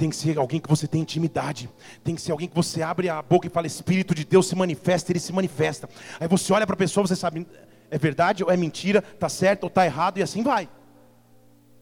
tem 0.00 0.08
que 0.08 0.16
ser 0.16 0.38
alguém 0.38 0.58
que 0.58 0.66
você 0.66 0.86
tem 0.86 1.02
intimidade, 1.02 1.68
tem 2.02 2.14
que 2.14 2.22
ser 2.22 2.32
alguém 2.32 2.48
que 2.48 2.54
você 2.54 2.80
abre 2.80 3.10
a 3.10 3.20
boca 3.20 3.46
e 3.46 3.50
fala, 3.50 3.66
Espírito 3.66 4.14
de 4.14 4.24
Deus 4.24 4.48
se 4.48 4.56
manifesta, 4.56 5.12
ele 5.12 5.20
se 5.20 5.30
manifesta. 5.30 5.90
Aí 6.18 6.26
você 6.26 6.50
olha 6.54 6.66
para 6.66 6.72
a 6.72 6.78
pessoa, 6.78 7.06
você 7.06 7.14
sabe, 7.14 7.46
é 7.90 7.98
verdade 7.98 8.42
ou 8.42 8.50
é 8.50 8.56
mentira, 8.56 9.04
está 9.12 9.28
certo 9.28 9.64
ou 9.64 9.68
está 9.68 9.84
errado, 9.84 10.16
e 10.16 10.22
assim 10.22 10.42
vai. 10.42 10.70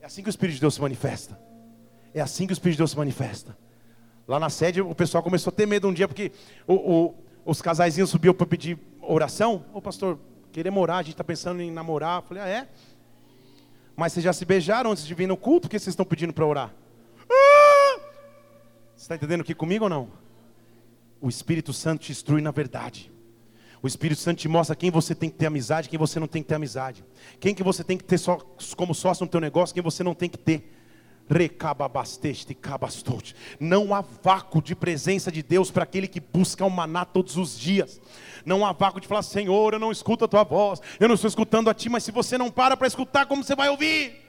É 0.01 0.07
assim 0.07 0.21
que 0.21 0.29
o 0.29 0.31
Espírito 0.31 0.57
de 0.57 0.61
Deus 0.62 0.75
se 0.75 0.81
manifesta. 0.81 1.39
É 2.12 2.21
assim 2.21 2.45
que 2.45 2.53
o 2.53 2.55
Espírito 2.55 2.75
de 2.75 2.79
Deus 2.79 2.91
se 2.91 2.97
manifesta. 2.97 3.57
Lá 4.27 4.41
na 4.41 4.51
sede, 4.51 4.81
o 4.81 4.97
pessoal 4.97 5.23
começou 5.23 5.53
a 5.53 5.55
ter 5.55 5.64
medo 5.64 5.87
um 5.87 5.95
dia, 5.95 6.09
porque 6.09 6.33
o, 6.66 6.75
o, 6.75 7.14
os 7.45 7.62
casaizinhos 7.62 8.11
subiam 8.11 8.35
para 8.35 8.49
pedir 8.49 8.77
oração. 9.01 9.64
Ô 9.73 9.81
pastor, 9.81 10.19
queremos 10.51 10.83
orar, 10.83 10.97
a 10.97 11.03
gente 11.03 11.14
está 11.14 11.23
pensando 11.23 11.62
em 11.62 11.71
namorar. 11.71 12.19
Eu 12.19 12.23
falei, 12.23 12.43
ah, 12.43 12.49
é? 12.49 12.69
Mas 13.95 14.12
vocês 14.12 14.25
já 14.25 14.33
se 14.33 14.45
beijaram 14.45 14.91
antes 14.91 15.07
de 15.07 15.14
vir 15.14 15.29
no 15.29 15.37
culto? 15.37 15.69
Por 15.69 15.71
que 15.71 15.79
vocês 15.79 15.93
estão 15.93 16.05
pedindo 16.05 16.33
para 16.33 16.45
orar? 16.45 16.75
Você 18.99 19.05
está 19.05 19.15
entendendo 19.15 19.43
aqui 19.43 19.55
comigo 19.55 19.85
ou 19.85 19.89
não? 19.89 20.09
O 21.21 21.29
Espírito 21.29 21.73
Santo 21.73 22.01
te 22.01 22.11
instrui 22.11 22.43
na 22.43 22.51
verdade. 22.51 23.13
O 23.81 23.87
Espírito 23.87 24.21
Santo 24.21 24.39
te 24.39 24.49
mostra 24.49 24.75
quem 24.75 24.91
você 24.91 25.15
tem 25.15 25.31
que 25.31 25.37
ter 25.37 25.47
amizade, 25.47 25.89
quem 25.89 25.97
você 25.97 26.19
não 26.19 26.27
tem 26.27 26.43
que 26.43 26.49
ter 26.49 26.57
amizade. 26.57 27.05
Quem 27.39 27.55
que 27.55 27.63
você 27.63 27.85
tem 27.85 27.97
que 27.97 28.03
ter 28.03 28.19
só, 28.19 28.39
como 28.77 28.93
sócio 28.93 29.25
no 29.25 29.31
teu 29.31 29.41
negócio, 29.41 29.73
quem 29.73 29.85
você 29.85 30.03
não 30.03 30.17
tem 30.17 30.29
que 30.29 30.37
ter. 30.37 30.75
Recababasteste, 31.31 32.55
cabastote. 32.55 33.37
Não 33.61 33.95
há 33.95 34.01
vácuo 34.01 34.61
de 34.61 34.75
presença 34.75 35.31
de 35.31 35.45
Deus 35.45 35.71
para 35.71 35.85
aquele 35.85 36.09
que 36.09 36.19
busca 36.19 36.65
o 36.65 36.71
maná 36.71 37.05
todos 37.05 37.37
os 37.37 37.57
dias. 37.57 38.01
Não 38.45 38.67
há 38.67 38.73
vácuo 38.73 39.01
de 39.01 39.07
falar, 39.07 39.23
Senhor, 39.23 39.75
eu 39.75 39.79
não 39.79 39.93
escuto 39.93 40.25
a 40.25 40.29
tua 40.29 40.43
voz, 40.43 40.81
eu 40.99 41.07
não 41.07 41.15
estou 41.15 41.29
escutando 41.29 41.71
a 41.71 41.75
ti, 41.75 41.89
mas 41.89 42.03
se 42.03 42.11
você 42.11 42.37
não 42.37 42.51
para 42.51 42.77
para 42.77 42.89
escutar, 42.89 43.27
como 43.27 43.45
você 43.45 43.55
vai 43.55 43.69
ouvir? 43.69 44.28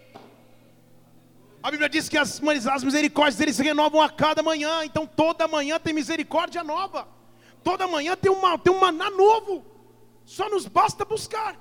A 1.61 1.69
Bíblia 1.69 1.89
diz 1.89 2.07
que 2.07 2.17
as, 2.17 2.41
as 2.67 2.83
misericórdias 2.83 3.35
dele 3.35 3.53
se 3.53 3.61
renovam 3.61 4.01
a 4.01 4.09
cada 4.09 4.41
manhã. 4.41 4.83
Então 4.85 5.05
toda 5.05 5.47
manhã 5.47 5.79
tem 5.79 5.93
misericórdia 5.93 6.63
nova. 6.63 7.07
Toda 7.63 7.87
manhã 7.87 8.15
tem, 8.15 8.31
tem 8.63 8.73
um 8.73 8.79
maná 8.79 9.09
novo. 9.09 9.65
Só 10.25 10.49
nos 10.49 10.65
basta 10.65 11.03
buscar. 11.03 11.59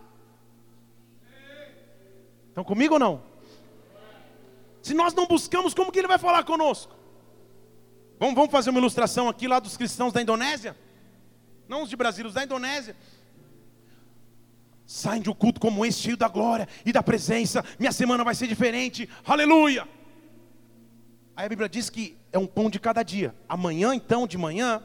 Estão 2.49 2.63
comigo 2.63 2.95
ou 2.95 3.01
não? 3.01 3.23
Se 4.83 4.95
nós 4.95 5.15
não 5.15 5.27
buscamos, 5.27 5.75
como 5.75 5.91
que 5.91 5.99
ele 5.99 6.09
vai 6.09 6.19
falar 6.19 6.45
conosco? 6.45 6.97
Vamos, 8.19 8.35
vamos 8.35 8.51
fazer 8.51 8.71
uma 8.71 8.79
ilustração 8.79 9.29
aqui 9.29 9.47
lá 9.47 9.59
dos 9.59 9.77
cristãos 9.77 10.13
da 10.13 10.23
Indonésia? 10.23 10.77
Não 11.69 11.83
os 11.83 11.91
de 11.91 11.97
Brasília, 11.97 12.29
os 12.29 12.35
da 12.35 12.45
Indonésia. 12.45 12.97
Saem 14.89 15.21
de 15.21 15.29
um 15.29 15.35
culto 15.35 15.61
como 15.61 15.85
esse, 15.85 15.99
cheio 15.99 16.17
da 16.17 16.29
glória 16.29 16.67
e 16.83 16.95
da 16.95 17.03
presença. 17.03 17.63
Minha 17.79 17.93
semana 17.93 18.25
vai 18.25 18.35
ser 18.35 18.47
diferente. 18.47 19.07
Aleluia! 19.23 19.87
Aí 21.37 21.45
a 21.45 21.49
Bíblia 21.51 21.69
diz 21.69 21.91
que 21.91 22.17
é 22.33 22.39
um 22.39 22.47
pão 22.47 22.71
de 22.71 22.81
cada 22.81 23.03
dia. 23.03 23.35
Amanhã, 23.47 23.95
então, 23.95 24.27
de 24.27 24.39
manhã, 24.39 24.83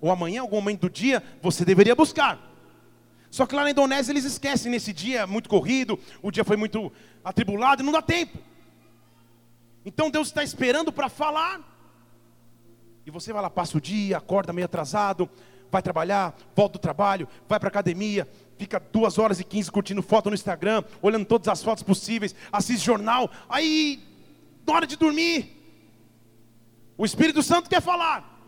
ou 0.00 0.10
amanhã, 0.10 0.40
algum 0.40 0.56
momento 0.56 0.80
do 0.80 0.90
dia, 0.90 1.22
você 1.40 1.64
deveria 1.64 1.94
buscar. 1.94 2.36
Só 3.30 3.46
que 3.46 3.54
lá 3.54 3.62
na 3.62 3.70
Indonésia 3.70 4.10
eles 4.10 4.24
esquecem 4.24 4.72
nesse 4.72 4.92
dia 4.92 5.24
muito 5.24 5.48
corrido, 5.48 6.00
o 6.20 6.32
dia 6.32 6.42
foi 6.44 6.56
muito 6.56 6.92
atribulado, 7.22 7.84
não 7.84 7.92
dá 7.92 8.02
tempo. 8.02 8.36
Então 9.86 10.10
Deus 10.10 10.26
está 10.26 10.42
esperando 10.42 10.92
para 10.92 11.08
falar. 11.08 11.60
E 13.06 13.10
você 13.10 13.32
vai 13.32 13.40
lá, 13.40 13.48
passa 13.48 13.78
o 13.78 13.80
dia, 13.80 14.18
acorda 14.18 14.52
meio 14.52 14.64
atrasado, 14.64 15.30
vai 15.70 15.82
trabalhar, 15.82 16.36
volta 16.54 16.74
do 16.74 16.78
trabalho, 16.80 17.28
vai 17.48 17.58
para 17.58 17.68
a 17.68 17.70
academia, 17.70 18.28
fica 18.58 18.80
duas 18.80 19.18
horas 19.18 19.40
e 19.40 19.44
quinze 19.44 19.70
curtindo 19.70 20.02
foto 20.02 20.30
no 20.30 20.34
Instagram, 20.34 20.82
olhando 21.02 21.26
todas 21.26 21.48
as 21.48 21.62
fotos 21.62 21.82
possíveis, 21.82 22.34
assiste 22.52 22.84
jornal, 22.84 23.30
aí, 23.48 24.02
na 24.66 24.74
hora 24.74 24.86
de 24.86 24.96
dormir, 24.96 25.50
o 26.96 27.04
Espírito 27.04 27.42
Santo 27.42 27.68
quer 27.68 27.82
falar, 27.82 28.38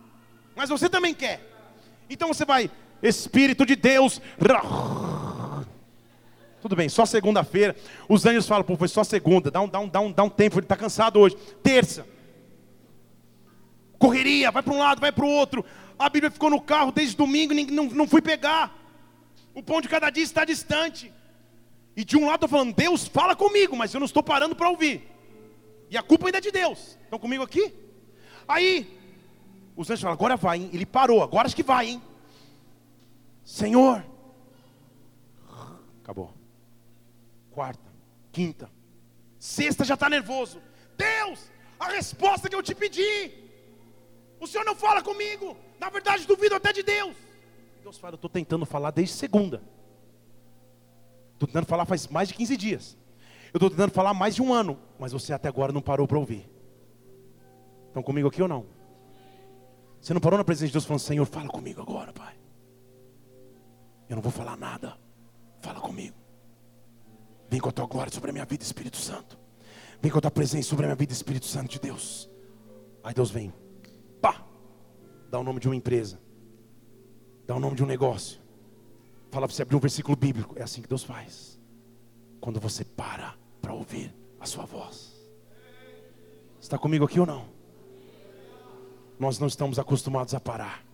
mas 0.54 0.70
você 0.70 0.88
também 0.88 1.12
quer. 1.12 1.40
Então 2.09 2.28
você 2.28 2.44
vai, 2.44 2.70
Espírito 3.02 3.66
de 3.66 3.74
Deus, 3.74 4.20
tudo 6.62 6.76
bem, 6.76 6.88
só 6.88 7.04
segunda-feira. 7.04 7.74
Os 8.09 8.24
anjos 8.24 8.46
falam, 8.46 8.64
pô, 8.64 8.76
foi 8.76 8.88
só 8.88 9.02
segunda, 9.02 9.50
dá 9.50 9.61
um, 9.61 9.68
dá 9.68 9.80
um, 9.80 9.88
dá 9.88 10.00
um, 10.00 10.12
dá 10.12 10.22
um 10.22 10.30
tempo, 10.30 10.59
ele 10.59 10.64
está 10.64 10.76
cansado 10.76 11.18
hoje. 11.18 11.36
Terça, 11.62 12.07
correria, 13.98 14.50
vai 14.50 14.62
para 14.62 14.72
um 14.72 14.78
lado, 14.78 15.00
vai 15.00 15.11
para 15.11 15.24
o 15.24 15.28
outro. 15.28 15.64
A 15.98 16.09
Bíblia 16.09 16.30
ficou 16.30 16.50
no 16.50 16.61
carro 16.61 16.92
desde 16.92 17.16
domingo, 17.16 17.52
não, 17.54 17.86
não 17.86 18.07
fui 18.07 18.22
pegar. 18.22 18.86
O 19.57 19.62
pão 19.62 19.80
de 19.80 19.88
cada 19.88 20.11
dia 20.11 20.22
está 20.22 20.44
distante. 20.44 21.11
E 21.96 22.04
de 22.04 22.14
um 22.14 22.26
lado 22.26 22.44
estou 22.44 22.48
falando, 22.50 22.74
Deus 22.74 23.09
fala 23.09 23.34
comigo, 23.34 23.74
mas 23.74 23.94
eu 23.94 23.98
não 23.98 24.04
estou 24.04 24.22
parando 24.22 24.54
para 24.54 24.68
ouvir. 24.68 25.11
E 25.88 25.96
a 25.96 26.02
culpa 26.02 26.26
ainda 26.26 26.36
é 26.36 26.42
de 26.42 26.50
Deus. 26.50 26.98
Estão 27.02 27.18
comigo 27.18 27.42
aqui? 27.42 27.72
Aí, 28.46 28.70
os 29.74 29.88
anjos 29.88 30.02
falam, 30.02 30.12
agora 30.12 30.36
vai, 30.36 30.59
hein? 30.59 30.70
Ele 30.74 30.84
parou, 30.84 31.22
agora 31.22 31.46
acho 31.46 31.57
que 31.57 31.62
vai, 31.62 31.88
hein? 31.88 32.02
Senhor. 33.46 34.04
Acabou. 36.02 36.34
Quarta, 37.50 37.90
quinta, 38.30 38.70
sexta 39.38 39.86
já 39.86 39.94
está 39.94 40.11
nervoso. 40.11 40.61
Deus, 40.98 41.50
a 41.80 41.88
resposta 41.88 42.50
que 42.50 42.54
eu 42.54 42.62
te 42.62 42.74
pedi. 42.74 43.32
O 44.38 44.46
Senhor 44.46 44.64
não 44.64 44.76
fala 44.76 45.02
comigo. 45.02 45.57
Na 45.80 45.88
verdade, 45.88 46.26
duvido 46.26 46.54
até 46.54 46.74
de 46.74 46.82
Deus. 46.82 47.16
Deus 47.87 47.99
fala, 47.99 48.14
eu 48.14 48.16
estou 48.16 48.28
tentando 48.28 48.66
falar 48.66 48.91
desde 48.91 49.14
segunda. 49.14 49.62
Estou 51.34 51.47
tentando 51.47 51.66
falar 51.66 51.87
faz 51.87 52.09
mais 52.09 52.26
de 52.26 52.34
15 52.34 52.57
dias. 52.57 52.99
Eu 53.55 53.59
estou 53.59 53.70
tentando 53.70 53.93
falar 53.93 54.12
mais 54.12 54.34
de 54.34 54.43
um 54.43 54.53
ano. 54.53 54.76
Mas 54.99 55.12
você 55.12 55.32
até 55.32 55.47
agora 55.47 55.72
não 55.72 55.80
parou 55.80 56.05
para 56.05 56.18
ouvir. 56.18 56.51
Estão 57.87 58.03
comigo 58.03 58.26
aqui 58.26 58.43
ou 58.43 58.49
não? 58.49 58.66
Você 60.01 60.12
não 60.12 60.20
parou 60.20 60.37
na 60.37 60.43
presença 60.43 60.66
de 60.66 60.72
Deus 60.72 60.84
falando, 60.84 60.99
Senhor, 60.99 61.24
fala 61.26 61.47
comigo 61.47 61.80
agora, 61.80 62.12
Pai. 62.12 62.34
Eu 64.09 64.16
não 64.16 64.22
vou 64.22 64.32
falar 64.32 64.57
nada. 64.57 64.99
Fala 65.61 65.78
comigo. 65.78 66.16
Vem 67.49 67.61
com 67.61 67.68
a 67.68 67.72
tua 67.72 67.87
glória 67.87 68.12
sobre 68.12 68.30
a 68.30 68.32
minha 68.32 68.47
vida, 68.47 68.64
Espírito 68.64 68.97
Santo. 68.97 69.39
Vem 70.03 70.11
com 70.11 70.18
a 70.18 70.22
tua 70.22 70.30
presença 70.32 70.68
sobre 70.68 70.87
a 70.87 70.89
minha 70.89 70.97
vida, 70.97 71.12
Espírito 71.12 71.47
Santo 71.47 71.70
de 71.70 71.78
Deus. 71.78 72.28
Aí 73.05 73.14
Deus 73.14 73.30
vem. 73.30 73.55
Pá! 74.20 74.45
Dá 75.30 75.39
o 75.39 75.45
nome 75.45 75.61
de 75.61 75.68
uma 75.68 75.76
empresa 75.76 76.26
dá 77.47 77.55
o 77.55 77.61
nome 77.61 77.76
de 77.76 77.84
um 77.84 77.86
negócio, 77.86 78.40
fala 79.30 79.47
para 79.47 79.55
você 79.55 79.62
abrir 79.62 79.76
um 79.76 79.80
versículo 79.80 80.16
bíblico. 80.16 80.55
É 80.59 80.62
assim 80.62 80.82
que 80.82 80.88
Deus 80.88 81.05
faz. 81.05 81.59
Quando 82.40 82.61
você 82.61 82.84
para 82.84 83.34
para 83.62 83.72
ouvir 83.72 84.14
a 84.40 84.47
sua 84.47 84.64
voz. 84.64 85.14
Está 86.61 86.78
comigo 86.78 87.05
aqui 87.05 87.20
ou 87.20 87.26
não? 87.26 87.47
Nós 89.18 89.38
não 89.38 89.47
estamos 89.47 89.78
acostumados 89.78 90.34
a 90.34 90.40
parar. 90.40 90.84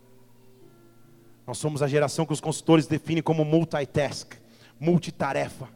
Nós 1.46 1.58
somos 1.58 1.82
a 1.82 1.88
geração 1.88 2.24
que 2.24 2.32
os 2.32 2.40
consultores 2.40 2.86
definem 2.86 3.22
como 3.22 3.44
multitask, 3.44 4.34
multitarefa. 4.78 5.68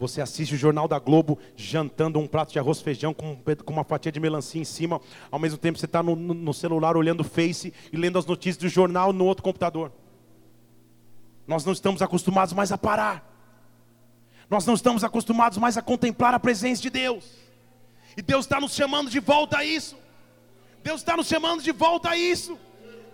Você 0.00 0.22
assiste 0.22 0.54
o 0.54 0.56
Jornal 0.58 0.88
da 0.88 0.98
Globo 0.98 1.38
jantando 1.54 2.18
um 2.18 2.26
prato 2.26 2.50
de 2.50 2.58
arroz 2.58 2.80
feijão 2.80 3.12
com, 3.12 3.36
com 3.36 3.72
uma 3.72 3.84
fatia 3.84 4.10
de 4.10 4.18
melancia 4.18 4.58
em 4.58 4.64
cima. 4.64 4.98
Ao 5.30 5.38
mesmo 5.38 5.58
tempo 5.58 5.78
você 5.78 5.84
está 5.84 6.02
no, 6.02 6.16
no 6.16 6.54
celular 6.54 6.96
olhando 6.96 7.20
o 7.20 7.24
Face 7.24 7.70
e 7.92 7.96
lendo 7.98 8.18
as 8.18 8.24
notícias 8.24 8.56
do 8.56 8.66
jornal 8.66 9.12
no 9.12 9.26
outro 9.26 9.44
computador. 9.44 9.92
Nós 11.46 11.66
não 11.66 11.74
estamos 11.74 12.00
acostumados 12.00 12.54
mais 12.54 12.72
a 12.72 12.78
parar. 12.78 13.30
Nós 14.48 14.64
não 14.64 14.72
estamos 14.72 15.04
acostumados 15.04 15.58
mais 15.58 15.76
a 15.76 15.82
contemplar 15.82 16.32
a 16.32 16.40
presença 16.40 16.80
de 16.80 16.88
Deus. 16.88 17.26
E 18.16 18.22
Deus 18.22 18.46
está 18.46 18.58
nos 18.58 18.74
chamando 18.74 19.10
de 19.10 19.20
volta 19.20 19.58
a 19.58 19.64
isso. 19.66 19.98
Deus 20.82 21.02
está 21.02 21.14
nos 21.14 21.26
chamando 21.26 21.62
de 21.62 21.72
volta 21.72 22.08
a 22.08 22.16
isso. 22.16 22.58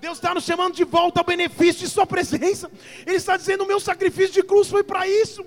Deus 0.00 0.18
está 0.18 0.32
nos 0.32 0.44
chamando 0.44 0.76
de 0.76 0.84
volta 0.84 1.18
ao 1.18 1.26
benefício 1.26 1.80
de 1.80 1.88
Sua 1.88 2.06
presença. 2.06 2.70
Ele 3.04 3.16
está 3.16 3.36
dizendo: 3.36 3.64
o 3.64 3.66
meu 3.66 3.80
sacrifício 3.80 4.34
de 4.34 4.42
cruz 4.44 4.68
foi 4.68 4.84
para 4.84 5.08
isso. 5.08 5.44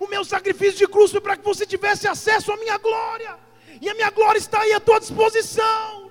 O 0.00 0.06
meu 0.06 0.24
sacrifício 0.24 0.78
de 0.78 0.86
cruz 0.86 1.10
foi 1.10 1.20
para 1.20 1.36
que 1.36 1.44
você 1.44 1.66
tivesse 1.66 2.06
acesso 2.06 2.52
à 2.52 2.56
minha 2.56 2.78
glória. 2.78 3.36
E 3.80 3.88
a 3.88 3.94
minha 3.94 4.10
glória 4.10 4.38
está 4.38 4.60
aí 4.60 4.72
à 4.72 4.80
tua 4.80 4.98
disposição. 4.98 6.08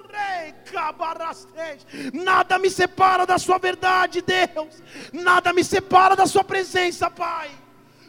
Nada 2.13 2.57
me 2.59 2.69
separa 2.69 3.25
da 3.25 3.37
sua 3.37 3.57
verdade, 3.57 4.21
Deus. 4.21 4.81
Nada 5.13 5.53
me 5.53 5.63
separa 5.63 6.15
da 6.15 6.25
sua 6.25 6.43
presença, 6.43 7.09
Pai. 7.09 7.49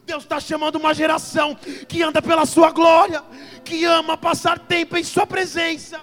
Deus 0.04 0.22
está 0.22 0.40
chamando 0.40 0.76
uma 0.76 0.94
geração 0.94 1.54
que 1.86 2.02
anda 2.02 2.22
pela 2.22 2.46
sua 2.46 2.70
glória, 2.70 3.22
que 3.64 3.84
ama 3.84 4.16
passar 4.16 4.58
tempo 4.58 4.96
em 4.96 5.04
sua 5.04 5.26
presença. 5.26 6.00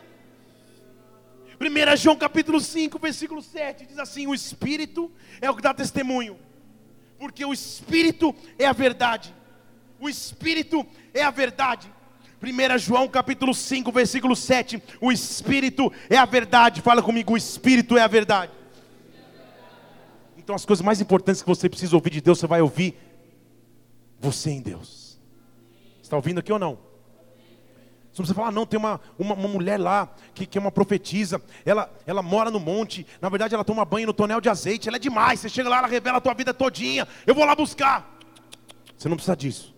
1 1.60 1.98
João 1.98 2.16
capítulo 2.16 2.60
5, 2.60 3.00
versículo 3.00 3.42
7 3.42 3.86
diz 3.88 3.98
assim: 3.98 4.28
O 4.28 4.34
Espírito 4.34 5.12
é 5.42 5.50
o 5.50 5.56
que 5.56 5.62
dá 5.62 5.74
testemunho, 5.74 6.38
porque 7.18 7.44
o 7.44 7.54
Espírito 7.54 8.36
é 8.60 8.66
a 8.68 8.74
verdade. 8.74 9.34
O 10.00 10.10
Espírito 10.10 10.86
é 11.14 11.24
a 11.24 11.32
verdade. 11.32 11.92
1 12.42 12.78
João 12.78 13.08
capítulo 13.08 13.54
5, 13.54 13.92
versículo 13.92 14.36
7. 14.36 14.82
O 15.02 15.12
Espírito 15.12 15.92
é 16.10 16.18
a 16.18 16.26
verdade. 16.26 16.82
Fala 16.82 17.02
comigo, 17.02 17.34
o 17.34 17.38
Espírito 17.38 17.98
é 17.98 18.02
a 18.02 18.08
verdade. 18.08 18.52
Então 20.38 20.56
as 20.56 20.66
coisas 20.66 20.86
mais 20.86 21.02
importantes 21.02 21.42
que 21.42 21.48
você 21.48 21.68
precisa 21.68 21.96
ouvir 21.96 22.12
de 22.12 22.22
Deus, 22.22 22.40
você 22.40 22.46
vai 22.46 22.62
ouvir 22.62 22.96
você 24.20 24.52
em 24.52 24.62
Deus. 24.62 25.20
Está 26.04 26.16
ouvindo 26.16 26.40
aqui 26.40 26.54
ou 26.54 26.60
não? 26.60 26.78
Você 28.16 28.22
não 28.22 28.26
precisa 28.28 28.36
falar, 28.36 28.52
não, 28.52 28.66
tem 28.66 28.80
uma, 28.80 29.02
uma, 29.20 29.34
uma, 29.34 29.48
mulher 29.50 29.78
lá 29.78 30.08
que, 30.34 30.46
que 30.46 30.58
é 30.58 30.62
uma 30.62 30.72
profetisa, 30.72 31.42
ela, 31.66 31.92
ela 32.08 32.22
mora 32.22 32.50
no 32.50 32.62
monte, 32.62 33.06
na 33.20 33.28
verdade 33.28 33.54
ela 33.54 33.64
toma 33.66 33.84
banho 33.84 34.08
no 34.08 34.14
tonel 34.14 34.40
de 34.40 34.48
azeite, 34.48 34.88
ela 34.88 34.96
é 34.96 35.00
demais, 35.00 35.42
você 35.42 35.50
chega 35.50 35.68
lá, 35.68 35.80
ela 35.80 35.88
revela 35.88 36.20
a 36.20 36.22
tua 36.22 36.34
vida 36.34 36.54
todinha, 36.54 37.06
eu 37.28 37.36
vou 37.36 37.44
lá 37.44 37.54
buscar. 37.54 38.18
Você 38.98 39.10
não 39.10 39.18
precisa 39.18 39.36
disso. 39.36 39.75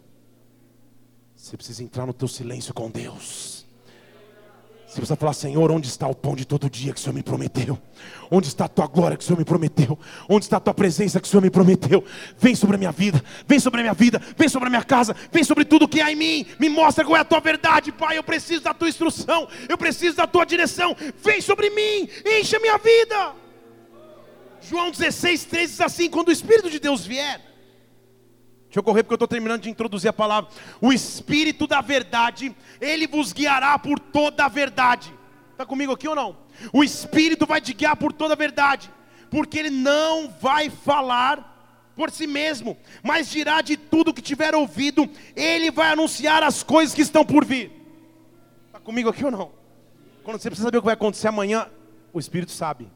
Você 1.48 1.56
precisa 1.56 1.82
entrar 1.82 2.06
no 2.06 2.12
teu 2.12 2.28
silêncio 2.28 2.74
com 2.74 2.92
Deus. 2.92 3.66
Você 4.86 4.96
precisa 4.96 5.16
falar, 5.16 5.32
Senhor, 5.32 5.72
onde 5.72 5.88
está 5.88 6.06
o 6.06 6.14
pão 6.14 6.36
de 6.36 6.44
todo 6.44 6.70
dia 6.70 6.92
que 6.94 7.00
o 7.00 7.02
Senhor 7.02 7.14
me 7.14 7.24
prometeu? 7.24 7.80
Onde 8.30 8.50
está 8.50 8.66
a 8.66 8.68
tua 8.68 8.86
glória 8.86 9.16
que 9.16 9.24
o 9.24 9.26
Senhor 9.26 9.40
me 9.40 9.46
prometeu? 9.46 9.98
Onde 10.28 10.44
está 10.44 10.58
a 10.58 10.60
tua 10.60 10.74
presença 10.74 11.22
que 11.22 11.26
o 11.26 11.32
Senhor 11.32 11.42
me 11.42 11.50
prometeu? 11.50 12.04
Vem 12.38 12.54
sobre 12.54 12.76
a 12.76 12.78
minha 12.78 12.92
vida, 12.92 13.24
vem 13.48 13.62
sobre 13.62 13.80
a 13.80 13.84
minha 13.84 13.94
vida, 13.94 14.22
vem 14.36 14.50
sobre 14.50 14.68
a 14.68 14.70
minha 14.70 14.84
casa, 14.84 15.16
vem 15.32 15.42
sobre 15.42 15.64
tudo 15.64 15.88
que 15.88 16.02
há 16.02 16.12
em 16.12 16.18
mim. 16.18 16.46
Me 16.60 16.68
mostra 16.68 17.06
qual 17.06 17.16
é 17.16 17.22
a 17.22 17.26
tua 17.26 17.40
verdade, 17.40 17.94
Pai. 17.94 18.18
Eu 18.18 18.24
preciso 18.24 18.64
da 18.64 18.74
tua 18.74 18.90
instrução, 18.90 19.48
eu 19.70 19.78
preciso 19.78 20.18
da 20.18 20.28
tua 20.28 20.44
direção. 20.44 20.98
Vem 21.24 21.40
sobre 21.40 21.70
mim, 21.70 22.10
enche 22.26 22.58
a 22.58 22.60
minha 22.60 22.78
vida. 22.78 23.36
João 24.62 24.92
16, 24.92 25.46
13 25.46 25.72
diz 25.72 25.80
assim: 25.80 26.10
quando 26.10 26.28
o 26.28 26.34
Espírito 26.34 26.70
de 26.70 26.78
Deus 26.78 27.06
vier, 27.06 27.40
Deixa 28.68 28.80
eu 28.80 28.84
correr 28.84 29.04
porque 29.04 29.14
eu 29.14 29.18
estou 29.18 29.28
terminando 29.28 29.62
de 29.62 29.70
introduzir 29.70 30.10
a 30.10 30.14
palavra. 30.14 30.50
O 30.82 30.92
Espírito 30.92 31.66
da 31.66 31.82
verdade, 31.82 32.56
ele 32.80 33.08
vos 33.08 33.32
guiará 33.34 33.80
por 33.80 34.00
toda 34.00 34.46
a 34.46 34.50
verdade. 34.50 35.14
Está 35.52 35.66
comigo 35.66 35.94
aqui 35.94 36.08
ou 36.08 36.16
não? 36.16 36.38
O 36.74 36.84
Espírito 36.84 37.46
vai 37.46 37.62
te 37.62 37.74
guiar 37.74 37.96
por 37.96 38.12
toda 38.12 38.34
a 38.34 38.38
verdade, 38.38 38.92
porque 39.30 39.58
ele 39.58 39.70
não 39.70 40.30
vai 40.30 40.70
falar 40.70 41.56
por 41.96 42.12
si 42.12 42.28
mesmo, 42.28 42.78
mas 43.02 43.28
dirá 43.28 43.60
de 43.62 43.76
tudo 43.76 44.14
que 44.14 44.22
tiver 44.22 44.54
ouvido, 44.54 45.10
ele 45.36 45.72
vai 45.72 45.92
anunciar 45.92 46.44
as 46.44 46.62
coisas 46.62 46.94
que 46.94 47.02
estão 47.02 47.26
por 47.26 47.44
vir. 47.44 47.72
Está 48.68 48.80
comigo 48.80 49.10
aqui 49.10 49.26
ou 49.26 49.32
não? 49.32 49.52
Quando 50.24 50.40
você 50.40 50.50
precisa 50.50 50.68
saber 50.68 50.78
o 50.78 50.82
que 50.82 50.86
vai 50.86 50.94
acontecer 50.94 51.28
amanhã, 51.28 51.68
o 52.14 52.20
Espírito 52.20 52.52
sabe. 52.52 52.88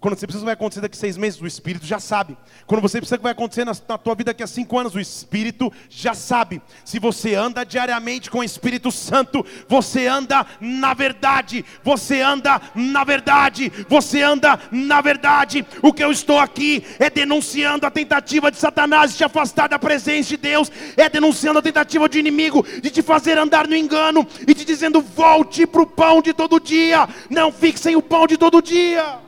Quando 0.00 0.16
você 0.16 0.26
precisa 0.26 0.42
que 0.42 0.46
vai 0.46 0.54
acontecer 0.54 0.80
daqui 0.80 0.96
a 0.96 1.00
seis 1.00 1.16
meses, 1.16 1.40
o 1.40 1.46
Espírito 1.46 1.86
já 1.86 1.98
sabe. 1.98 2.36
Quando 2.66 2.82
você 2.82 2.98
precisa 2.98 3.16
que 3.16 3.22
vai 3.22 3.32
acontecer 3.32 3.64
na, 3.64 3.72
na 3.88 3.98
tua 3.98 4.14
vida 4.14 4.30
daqui 4.30 4.42
a 4.42 4.46
cinco 4.46 4.78
anos, 4.78 4.94
o 4.94 5.00
Espírito 5.00 5.72
já 5.88 6.14
sabe. 6.14 6.60
Se 6.84 6.98
você 6.98 7.34
anda 7.34 7.64
diariamente 7.64 8.30
com 8.30 8.38
o 8.38 8.44
Espírito 8.44 8.92
Santo, 8.92 9.44
você 9.68 10.06
anda 10.06 10.46
na 10.60 10.94
verdade. 10.94 11.64
Você 11.82 12.20
anda 12.20 12.60
na 12.74 13.04
verdade. 13.04 13.72
Você 13.88 14.22
anda 14.22 14.58
na 14.70 15.00
verdade. 15.00 15.64
O 15.82 15.92
que 15.92 16.04
eu 16.04 16.12
estou 16.12 16.38
aqui 16.38 16.84
é 16.98 17.08
denunciando 17.08 17.86
a 17.86 17.90
tentativa 17.90 18.50
de 18.50 18.58
Satanás 18.58 19.12
de 19.12 19.18
te 19.18 19.24
afastar 19.24 19.68
da 19.68 19.78
presença 19.78 20.28
de 20.28 20.36
Deus. 20.36 20.70
É 20.96 21.08
denunciando 21.08 21.58
a 21.58 21.62
tentativa 21.62 22.08
do 22.08 22.18
inimigo 22.18 22.64
de 22.82 22.90
te 22.90 23.02
fazer 23.02 23.38
andar 23.38 23.66
no 23.66 23.76
engano 23.76 24.26
e 24.46 24.54
te 24.54 24.64
dizendo: 24.64 25.00
volte 25.00 25.66
para 25.66 25.82
o 25.82 25.86
pão 25.86 26.20
de 26.20 26.32
todo 26.32 26.60
dia. 26.60 27.08
Não 27.30 27.50
fique 27.50 27.78
sem 27.78 27.96
o 27.96 28.02
pão 28.02 28.26
de 28.26 28.36
todo 28.36 28.62
dia. 28.62 29.25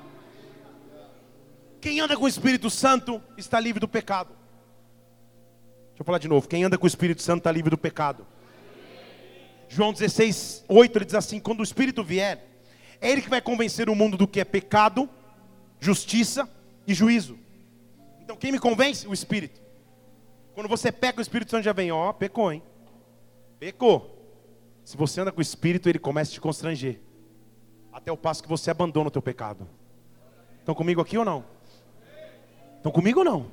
Quem 1.89 2.01
anda 2.01 2.15
com 2.19 2.27
o 2.27 2.29
Espírito 2.29 2.69
Santo 2.69 3.19
está 3.35 3.59
livre 3.59 3.81
do 3.81 3.89
pecado. 3.89 4.29
Deixa 5.87 6.01
eu 6.01 6.05
falar 6.05 6.19
de 6.19 6.29
novo. 6.29 6.47
Quem 6.47 6.63
anda 6.63 6.77
com 6.77 6.85
o 6.85 6.87
Espírito 6.87 7.23
Santo 7.23 7.39
está 7.39 7.51
livre 7.51 7.71
do 7.71 7.79
pecado. 7.79 8.27
João 9.71 9.91
16, 9.91 10.67
8, 10.69 10.99
ele 10.99 11.05
diz 11.07 11.15
assim: 11.15 11.41
Quando 11.41 11.61
o 11.61 11.63
Espírito 11.63 12.05
vier, 12.05 12.47
é 13.01 13.11
Ele 13.11 13.23
que 13.23 13.31
vai 13.31 13.41
convencer 13.41 13.89
o 13.89 13.95
mundo 13.95 14.19
do 14.19 14.29
que 14.29 14.39
é 14.39 14.45
pecado, 14.45 15.09
justiça 15.81 16.47
e 16.87 16.93
juízo. 16.93 17.39
Então 18.21 18.37
quem 18.37 18.53
me 18.53 18.59
convence? 18.59 19.09
O 19.09 19.15
Espírito. 19.15 19.59
Quando 20.53 20.69
você 20.69 20.93
peca, 20.93 21.21
o 21.21 21.23
Espírito 21.23 21.53
Santo 21.53 21.65
já 21.65 21.73
vem, 21.73 21.91
ó, 21.91 22.13
pecou, 22.13 22.53
hein? 22.53 22.63
Pecou. 23.59 24.31
Se 24.85 24.95
você 24.95 25.23
anda 25.23 25.33
com 25.33 25.39
o 25.39 25.43
Espírito, 25.43 25.89
ele 25.89 25.99
começa 25.99 26.33
a 26.33 26.35
te 26.35 26.41
constranger. 26.43 27.01
Até 27.91 28.13
o 28.13 28.17
passo 28.17 28.43
que 28.43 28.49
você 28.49 28.71
abandona 28.71 29.09
o 29.09 29.11
teu 29.11 29.23
pecado. 29.23 29.67
Estão 30.59 30.75
comigo 30.75 31.01
aqui 31.01 31.17
ou 31.17 31.25
não? 31.25 31.57
Estão 32.89 33.03
comigo 33.03 33.19
ou 33.19 33.25
não? 33.25 33.47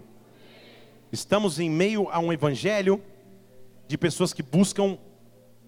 Estamos 1.12 1.60
em 1.60 1.70
meio 1.70 2.08
a 2.10 2.20
um 2.20 2.32
evangelho 2.32 3.04
de 3.86 3.98
pessoas 3.98 4.32
que 4.32 4.42
buscam 4.42 4.98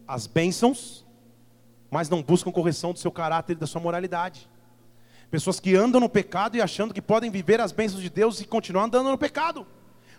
as 0.07 0.25
bênçãos, 0.25 1.05
mas 1.91 2.07
não 2.07 2.23
buscam 2.23 2.49
correção 2.49 2.93
do 2.93 2.99
seu 2.99 3.11
caráter 3.11 3.53
e 3.53 3.59
da 3.59 3.67
sua 3.67 3.81
moralidade. 3.81 4.49
Pessoas 5.29 5.59
que 5.59 5.75
andam 5.75 5.99
no 5.99 6.07
pecado 6.07 6.55
e 6.55 6.61
achando 6.61 6.93
que 6.93 7.01
podem 7.01 7.29
viver 7.29 7.59
as 7.59 7.73
bênçãos 7.73 8.01
de 8.01 8.09
Deus 8.09 8.39
e 8.39 8.45
continuar 8.45 8.85
andando 8.85 9.09
no 9.09 9.17
pecado. 9.17 9.67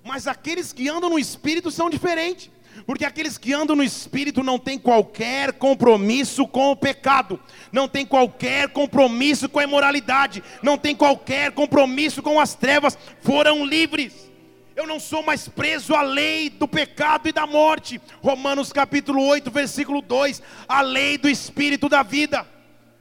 Mas 0.05 0.27
aqueles 0.27 0.71
que 0.71 0.87
andam 0.87 1.09
no 1.09 1.19
espírito 1.19 1.71
são 1.71 1.89
diferentes. 1.89 2.51
Porque 2.87 3.05
aqueles 3.05 3.39
que 3.39 3.53
andam 3.53 3.77
no 3.77 3.83
espírito 3.83 4.43
não 4.43 4.59
têm 4.59 4.79
qualquer 4.79 5.53
compromisso 5.53 6.47
com 6.47 6.71
o 6.71 6.77
pecado, 6.77 7.41
não 7.73 7.89
tem 7.89 8.05
qualquer 8.07 8.69
compromisso 8.69 9.49
com 9.49 9.59
a 9.59 9.65
imoralidade, 9.65 10.43
não 10.63 10.79
tem 10.79 10.95
qualquer 10.95 11.53
compromisso 11.53 12.23
com 12.23 12.41
as 12.41 12.55
trevas, 12.55 12.99
foram 13.21 13.65
livres. 13.65 14.29
Eu 14.75 14.87
não 14.87 15.01
sou 15.01 15.25
mais 15.25 15.49
preso 15.49 15.93
à 15.95 16.03
lei 16.03 16.49
do 16.49 16.69
pecado 16.69 17.29
e 17.29 17.33
da 17.33 17.47
morte. 17.47 18.01
Romanos 18.23 18.73
capítulo 18.73 19.27
8, 19.27 19.51
versículo 19.51 20.01
2, 20.01 20.41
a 20.69 20.83
lei 20.83 21.19
do 21.19 21.29
espírito 21.29 21.89
da 21.89 22.05
vida. 22.05 22.47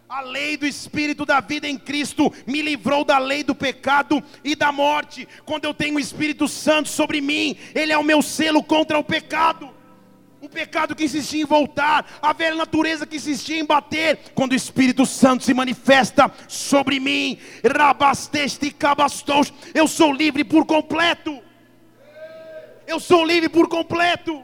A 0.10 0.22
lei 0.22 0.56
do 0.56 0.66
Espírito 0.66 1.26
da 1.26 1.42
vida 1.42 1.68
em 1.68 1.78
Cristo 1.78 2.34
me 2.46 2.62
livrou 2.62 3.04
da 3.04 3.18
lei 3.18 3.44
do 3.44 3.54
pecado 3.54 4.24
e 4.42 4.56
da 4.56 4.72
morte. 4.72 5.28
Quando 5.44 5.66
eu 5.66 5.74
tenho 5.74 5.98
o 5.98 6.00
Espírito 6.00 6.48
Santo 6.48 6.88
sobre 6.88 7.20
mim, 7.20 7.58
Ele 7.76 7.92
é 7.92 7.98
o 7.98 8.04
meu 8.04 8.22
selo 8.22 8.64
contra 8.64 8.98
o 8.98 9.04
pecado. 9.04 9.70
O 10.40 10.48
pecado 10.48 10.96
que 10.96 11.04
insistia 11.04 11.42
em 11.42 11.46
voltar, 11.46 12.06
a 12.22 12.32
velha 12.32 12.56
natureza 12.56 13.06
que 13.06 13.18
insistia 13.18 13.60
em 13.60 13.66
bater, 13.66 14.32
quando 14.34 14.54
o 14.54 14.56
Espírito 14.56 15.06
Santo 15.06 15.44
se 15.44 15.54
manifesta 15.54 16.32
sobre 16.48 17.02
mim, 17.02 17.38
rabasteste 17.66 18.72
cabastos, 18.72 19.52
eu 19.74 19.88
sou 19.88 20.14
livre 20.14 20.46
por 20.46 20.66
completo. 20.66 21.42
Eu 22.86 23.00
sou 23.00 23.26
livre 23.26 23.50
por 23.50 23.68
completo. 23.68 24.42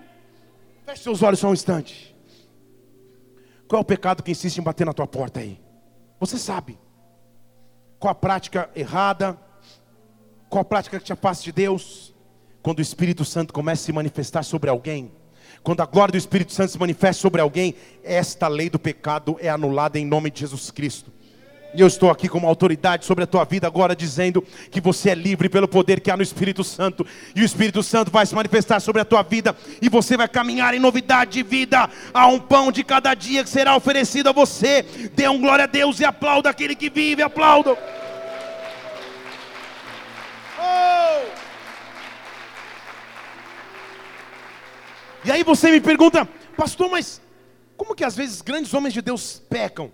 Feche 0.85 1.03
seus 1.03 1.23
olhos 1.23 1.39
só 1.39 1.47
um 1.47 1.53
instante. 1.53 2.12
Qual 3.73 3.79
é 3.79 3.81
o 3.81 3.85
pecado 3.85 4.21
que 4.21 4.29
insiste 4.29 4.59
em 4.59 4.61
bater 4.61 4.85
na 4.85 4.93
tua 4.93 5.07
porta 5.07 5.39
aí? 5.39 5.59
Você 6.19 6.37
sabe. 6.37 6.77
Qual 7.97 8.11
a 8.11 8.13
prática 8.13 8.69
errada? 8.75 9.35
Qual 10.47 10.61
a 10.61 10.63
prática 10.63 10.99
que 10.99 11.05
te 11.05 11.11
afasta 11.11 11.43
de 11.43 11.51
Deus? 11.51 12.13
Quando 12.61 12.77
o 12.77 12.81
Espírito 12.83 13.25
Santo 13.25 13.51
começa 13.51 13.81
a 13.81 13.85
se 13.85 13.91
manifestar 13.91 14.43
sobre 14.43 14.69
alguém, 14.69 15.11
quando 15.63 15.81
a 15.81 15.87
glória 15.87 16.11
do 16.11 16.19
Espírito 16.19 16.53
Santo 16.53 16.71
se 16.71 16.77
manifesta 16.77 17.19
sobre 17.19 17.41
alguém, 17.41 17.73
esta 18.03 18.47
lei 18.47 18.69
do 18.69 18.77
pecado 18.77 19.37
é 19.39 19.49
anulada 19.49 19.97
em 19.97 20.05
nome 20.05 20.29
de 20.29 20.41
Jesus 20.41 20.69
Cristo. 20.69 21.11
E 21.75 21.81
eu 21.81 21.87
estou 21.87 22.11
aqui 22.11 22.29
como 22.29 22.47
autoridade 22.47 23.03
sobre 23.03 23.23
a 23.23 23.27
tua 23.27 23.43
vida 23.45 23.65
agora, 23.65 23.95
dizendo 23.95 24.43
que 24.69 24.79
você 24.79 25.09
é 25.09 25.15
livre 25.15 25.49
pelo 25.49 25.67
poder 25.67 25.99
que 25.99 26.11
há 26.11 26.17
no 26.17 26.21
Espírito 26.21 26.63
Santo. 26.63 27.05
E 27.35 27.41
o 27.41 27.45
Espírito 27.45 27.81
Santo 27.81 28.11
vai 28.11 28.25
se 28.27 28.35
manifestar 28.35 28.79
sobre 28.79 29.01
a 29.01 29.05
tua 29.05 29.23
vida. 29.23 29.55
E 29.81 29.89
você 29.89 30.15
vai 30.15 30.27
caminhar 30.27 30.75
em 30.75 30.79
novidade 30.79 31.31
de 31.31 31.43
vida. 31.43 31.89
Há 32.13 32.27
um 32.27 32.39
pão 32.39 32.71
de 32.71 32.83
cada 32.83 33.15
dia 33.15 33.43
que 33.43 33.49
será 33.49 33.75
oferecido 33.75 34.29
a 34.29 34.31
você. 34.31 34.83
Dê 35.15 35.27
um 35.27 35.41
glória 35.41 35.63
a 35.63 35.67
Deus 35.67 35.99
e 35.99 36.05
aplauda 36.05 36.49
aquele 36.49 36.75
que 36.75 36.91
vive. 36.91 37.23
Aplauda. 37.23 37.75
Oh! 40.59 41.25
E 45.25 45.31
aí 45.31 45.43
você 45.43 45.71
me 45.71 45.81
pergunta, 45.81 46.27
pastor, 46.55 46.91
mas 46.91 47.19
como 47.75 47.95
que 47.95 48.03
às 48.03 48.15
vezes 48.15 48.41
grandes 48.41 48.71
homens 48.75 48.93
de 48.93 49.01
Deus 49.01 49.41
pecam? 49.49 49.91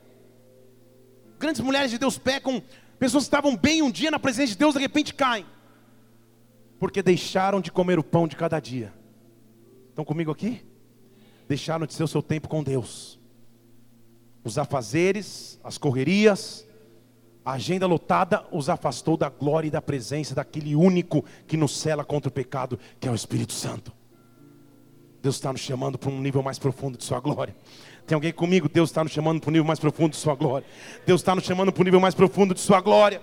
Grandes 1.39 1.61
mulheres 1.61 1.89
de 1.89 1.97
Deus 1.97 2.17
pecam, 2.17 2.61
pessoas 2.99 3.23
que 3.23 3.27
estavam 3.27 3.55
bem 3.55 3.81
um 3.81 3.89
dia 3.89 4.11
na 4.11 4.19
presença 4.19 4.51
de 4.51 4.57
Deus, 4.57 4.73
de 4.73 4.79
repente 4.79 5.13
caem, 5.13 5.45
porque 6.77 7.01
deixaram 7.01 7.61
de 7.61 7.71
comer 7.71 7.97
o 7.97 8.03
pão 8.03 8.27
de 8.27 8.35
cada 8.35 8.59
dia. 8.59 8.93
Estão 9.89 10.05
comigo 10.05 10.31
aqui? 10.31 10.65
Deixaram 11.47 11.87
de 11.87 11.93
ser 11.93 12.03
o 12.03 12.07
seu 12.07 12.21
tempo 12.21 12.47
com 12.47 12.63
Deus. 12.63 13.19
Os 14.43 14.57
afazeres, 14.57 15.59
as 15.63 15.77
correrias, 15.77 16.67
a 17.43 17.53
agenda 17.53 17.87
lotada 17.87 18.45
os 18.51 18.69
afastou 18.69 19.17
da 19.17 19.29
glória 19.29 19.67
e 19.67 19.71
da 19.71 19.81
presença 19.81 20.35
daquele 20.35 20.75
único 20.75 21.25
que 21.47 21.57
nos 21.57 21.75
cela 21.77 22.05
contra 22.05 22.29
o 22.29 22.31
pecado, 22.31 22.79
que 22.99 23.07
é 23.07 23.11
o 23.11 23.15
Espírito 23.15 23.53
Santo. 23.53 23.98
Deus 25.21 25.35
está 25.35 25.51
nos 25.51 25.61
chamando 25.61 25.97
para 25.97 26.09
um 26.09 26.21
nível 26.21 26.41
mais 26.41 26.57
profundo 26.57 26.97
de 26.97 27.03
Sua 27.03 27.19
glória. 27.19 27.55
Tem 28.07 28.15
alguém 28.15 28.31
comigo? 28.31 28.69
Deus 28.69 28.89
está 28.89 29.03
nos 29.03 29.11
chamando 29.11 29.41
para 29.41 29.49
o 29.49 29.51
nível 29.51 29.65
mais 29.65 29.79
profundo 29.79 30.11
de 30.11 30.17
Sua 30.17 30.33
glória. 30.35 30.65
Deus 31.05 31.21
está 31.21 31.35
nos 31.35 31.43
chamando 31.43 31.71
para 31.71 31.81
o 31.81 31.83
nível 31.83 31.99
mais 31.99 32.15
profundo 32.15 32.53
de 32.53 32.59
Sua 32.59 32.79
glória. 32.81 33.21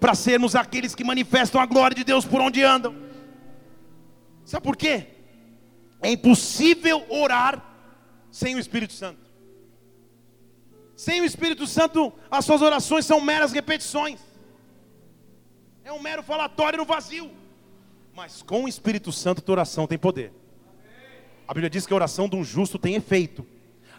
Para 0.00 0.14
sermos 0.14 0.54
aqueles 0.54 0.94
que 0.94 1.04
manifestam 1.04 1.60
a 1.60 1.66
glória 1.66 1.94
de 1.94 2.04
Deus 2.04 2.24
por 2.24 2.40
onde 2.40 2.62
andam. 2.62 2.94
Sabe 4.44 4.62
por 4.62 4.76
quê? 4.76 5.08
É 6.00 6.10
impossível 6.10 7.04
orar 7.08 7.62
sem 8.30 8.54
o 8.54 8.58
Espírito 8.58 8.92
Santo. 8.92 9.18
Sem 10.96 11.20
o 11.20 11.24
Espírito 11.24 11.66
Santo, 11.66 12.12
as 12.30 12.44
suas 12.44 12.62
orações 12.62 13.04
são 13.04 13.20
meras 13.20 13.52
repetições. 13.52 14.20
É 15.82 15.92
um 15.92 16.00
mero 16.00 16.22
falatório 16.22 16.78
no 16.78 16.84
vazio. 16.84 17.30
Mas 18.16 18.42
com 18.42 18.64
o 18.64 18.68
Espírito 18.68 19.10
Santo, 19.10 19.40
a 19.40 19.42
tua 19.42 19.54
oração 19.54 19.88
tem 19.88 19.98
poder. 19.98 20.32
A 21.48 21.52
Bíblia 21.52 21.68
diz 21.68 21.84
que 21.84 21.92
a 21.92 21.96
oração 21.96 22.28
de 22.28 22.36
um 22.36 22.44
justo 22.44 22.78
tem 22.78 22.94
efeito. 22.94 23.44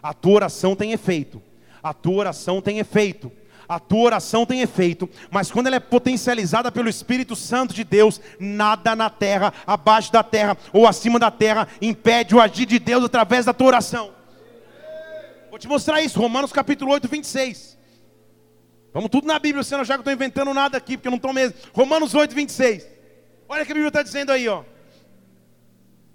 A 0.02 0.14
tua 0.14 0.32
oração 0.32 0.74
tem 0.74 0.92
efeito. 0.92 1.42
A 1.82 1.92
tua 1.92 2.14
oração 2.14 2.62
tem 2.62 2.78
efeito. 2.78 3.30
A 3.68 3.78
tua 3.78 4.00
oração 4.00 4.46
tem 4.46 4.60
efeito, 4.60 5.10
mas 5.28 5.50
quando 5.50 5.66
ela 5.66 5.74
é 5.74 5.80
potencializada 5.80 6.70
pelo 6.70 6.88
Espírito 6.88 7.34
Santo 7.34 7.74
de 7.74 7.82
Deus, 7.82 8.20
nada 8.38 8.94
na 8.94 9.10
terra, 9.10 9.52
abaixo 9.66 10.12
da 10.12 10.22
terra 10.22 10.56
ou 10.72 10.86
acima 10.86 11.18
da 11.18 11.32
terra 11.32 11.66
impede 11.82 12.32
o 12.32 12.40
agir 12.40 12.64
de 12.64 12.78
Deus 12.78 13.04
através 13.04 13.44
da 13.44 13.52
tua 13.52 13.66
oração. 13.66 14.12
Vou 15.50 15.58
te 15.58 15.66
mostrar 15.66 16.00
isso, 16.00 16.20
Romanos 16.20 16.52
capítulo 16.52 16.92
8, 16.92 17.08
26. 17.08 17.76
Vamos 18.94 19.10
tudo 19.10 19.26
na 19.26 19.36
Bíblia, 19.36 19.64
senão 19.64 19.84
já 19.84 19.94
que 19.94 19.98
eu 19.98 20.02
estou 20.02 20.12
inventando 20.12 20.54
nada 20.54 20.78
aqui, 20.78 20.96
porque 20.96 21.08
eu 21.08 21.12
não 21.12 21.16
estou 21.16 21.32
mesmo. 21.32 21.58
Romanos 21.74 22.14
8, 22.14 22.36
26. 22.36 22.95
Olha 23.48 23.62
o 23.62 23.66
que 23.66 23.72
a 23.72 23.74
Bíblia 23.74 23.88
está 23.88 24.02
dizendo 24.02 24.32
aí, 24.32 24.48
ó. 24.48 24.64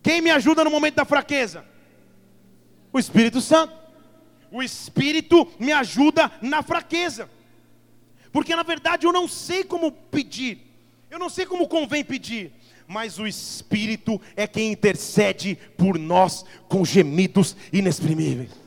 Quem 0.03 0.21
me 0.21 0.31
ajuda 0.31 0.63
no 0.63 0.71
momento 0.71 0.95
da 0.95 1.05
fraqueza? 1.05 1.65
O 2.91 2.99
Espírito 2.99 3.39
Santo. 3.39 3.73
O 4.51 4.61
Espírito 4.61 5.47
me 5.59 5.71
ajuda 5.71 6.31
na 6.41 6.61
fraqueza. 6.61 7.29
Porque 8.31 8.55
na 8.55 8.63
verdade 8.63 9.05
eu 9.05 9.13
não 9.13 9.27
sei 9.27 9.63
como 9.63 9.91
pedir. 9.91 10.59
Eu 11.09 11.19
não 11.19 11.29
sei 11.29 11.45
como 11.45 11.67
convém 11.67 12.03
pedir. 12.03 12.51
Mas 12.87 13.19
o 13.19 13.27
Espírito 13.27 14.19
é 14.35 14.45
quem 14.45 14.71
intercede 14.71 15.57
por 15.77 15.97
nós 15.97 16.43
com 16.67 16.83
gemidos 16.83 17.55
inexprimíveis. 17.71 18.60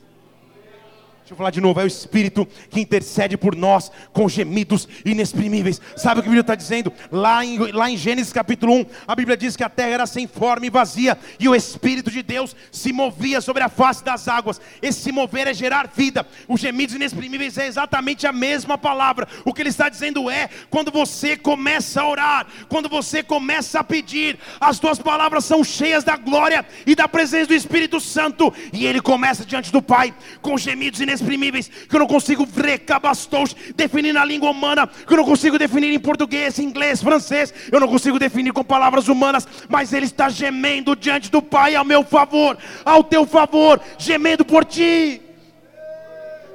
Deixa 1.25 1.33
eu 1.33 1.37
falar 1.37 1.49
de 1.49 1.59
novo, 1.59 1.81
é 1.81 1.83
o 1.83 1.87
Espírito 1.87 2.47
que 2.69 2.79
intercede 2.79 3.35
por 3.35 3.55
nós 3.55 3.91
com 4.13 4.29
gemidos 4.29 4.87
inexprimíveis. 5.03 5.81
Sabe 5.97 6.19
o 6.19 6.21
que 6.21 6.29
a 6.29 6.29
Bíblia 6.29 6.41
está 6.41 6.53
dizendo? 6.53 6.93
Lá 7.11 7.43
em, 7.43 7.57
lá 7.71 7.89
em 7.89 7.97
Gênesis 7.97 8.31
capítulo 8.31 8.75
1, 8.75 8.85
a 9.07 9.15
Bíblia 9.15 9.35
diz 9.35 9.55
que 9.55 9.63
a 9.63 9.69
terra 9.69 9.89
era 9.89 10.05
sem 10.05 10.27
forma 10.27 10.67
e 10.67 10.69
vazia, 10.69 11.17
e 11.39 11.49
o 11.49 11.55
Espírito 11.55 12.11
de 12.11 12.21
Deus 12.21 12.55
se 12.71 12.93
movia 12.93 13.41
sobre 13.41 13.63
a 13.63 13.69
face 13.69 14.03
das 14.03 14.27
águas. 14.27 14.61
Esse 14.83 15.01
se 15.01 15.11
mover 15.11 15.47
é 15.47 15.53
gerar 15.55 15.87
vida. 15.87 16.27
Os 16.47 16.61
gemidos 16.61 16.93
inexprimíveis 16.93 17.57
é 17.57 17.65
exatamente 17.65 18.27
a 18.27 18.31
mesma 18.31 18.77
palavra. 18.77 19.27
O 19.43 19.51
que 19.51 19.63
ele 19.63 19.69
está 19.69 19.89
dizendo 19.89 20.29
é: 20.29 20.47
quando 20.69 20.91
você 20.91 21.35
começa 21.35 22.03
a 22.03 22.07
orar, 22.07 22.45
quando 22.69 22.87
você 22.87 23.23
começa 23.23 23.79
a 23.79 23.83
pedir, 23.83 24.37
as 24.61 24.77
tuas 24.77 24.99
palavras 24.99 25.43
são 25.43 25.63
cheias 25.63 26.03
da 26.03 26.17
glória 26.17 26.63
e 26.85 26.93
da 26.93 27.07
presença 27.07 27.47
do 27.47 27.55
Espírito 27.55 27.99
Santo, 27.99 28.53
e 28.71 28.85
ele 28.85 29.01
começa 29.01 29.43
diante 29.43 29.71
do 29.71 29.81
Pai 29.81 30.13
com 30.39 30.55
gemidos 30.55 30.99
inexprimíveis 30.99 31.14
inexprimíveis 31.15 31.67
que 31.67 31.95
eu 31.95 31.99
não 31.99 32.07
consigo 32.07 32.47
recabastos, 32.55 33.55
definir 33.75 34.13
na 34.13 34.25
língua 34.25 34.51
humana, 34.51 34.87
que 34.87 35.11
eu 35.11 35.17
não 35.17 35.25
consigo 35.25 35.57
definir 35.57 35.91
em 35.91 35.99
português, 35.99 36.59
inglês, 36.59 37.01
francês, 37.01 37.53
eu 37.71 37.79
não 37.79 37.87
consigo 37.87 38.19
definir 38.19 38.53
com 38.53 38.63
palavras 38.63 39.07
humanas, 39.07 39.47
mas 39.69 39.93
Ele 39.93 40.05
está 40.05 40.29
gemendo 40.29 40.95
diante 40.95 41.31
do 41.31 41.41
Pai 41.41 41.75
ao 41.75 41.85
meu 41.85 42.03
favor, 42.03 42.57
ao 42.83 43.03
teu 43.03 43.25
favor, 43.25 43.79
gemendo 43.97 44.45
por 44.45 44.65
ti 44.65 45.21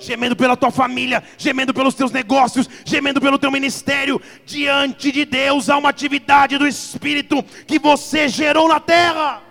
gemendo 0.03 0.35
pela 0.35 0.57
tua 0.57 0.71
família, 0.71 1.23
gemendo 1.37 1.75
pelos 1.75 1.95
teus 1.95 2.11
negócios, 2.11 2.67
gemendo 2.87 3.21
pelo 3.21 3.39
teu 3.39 3.51
ministério. 3.51 4.19
Diante 4.47 5.13
de 5.13 5.27
Deus 5.27 5.69
há 5.69 5.77
uma 5.77 5.91
atividade 5.91 6.57
do 6.57 6.67
Espírito 6.67 7.43
que 7.67 7.79
você 7.79 8.27
gerou 8.27 8.67
na 8.67 8.81
terra. 8.81 9.43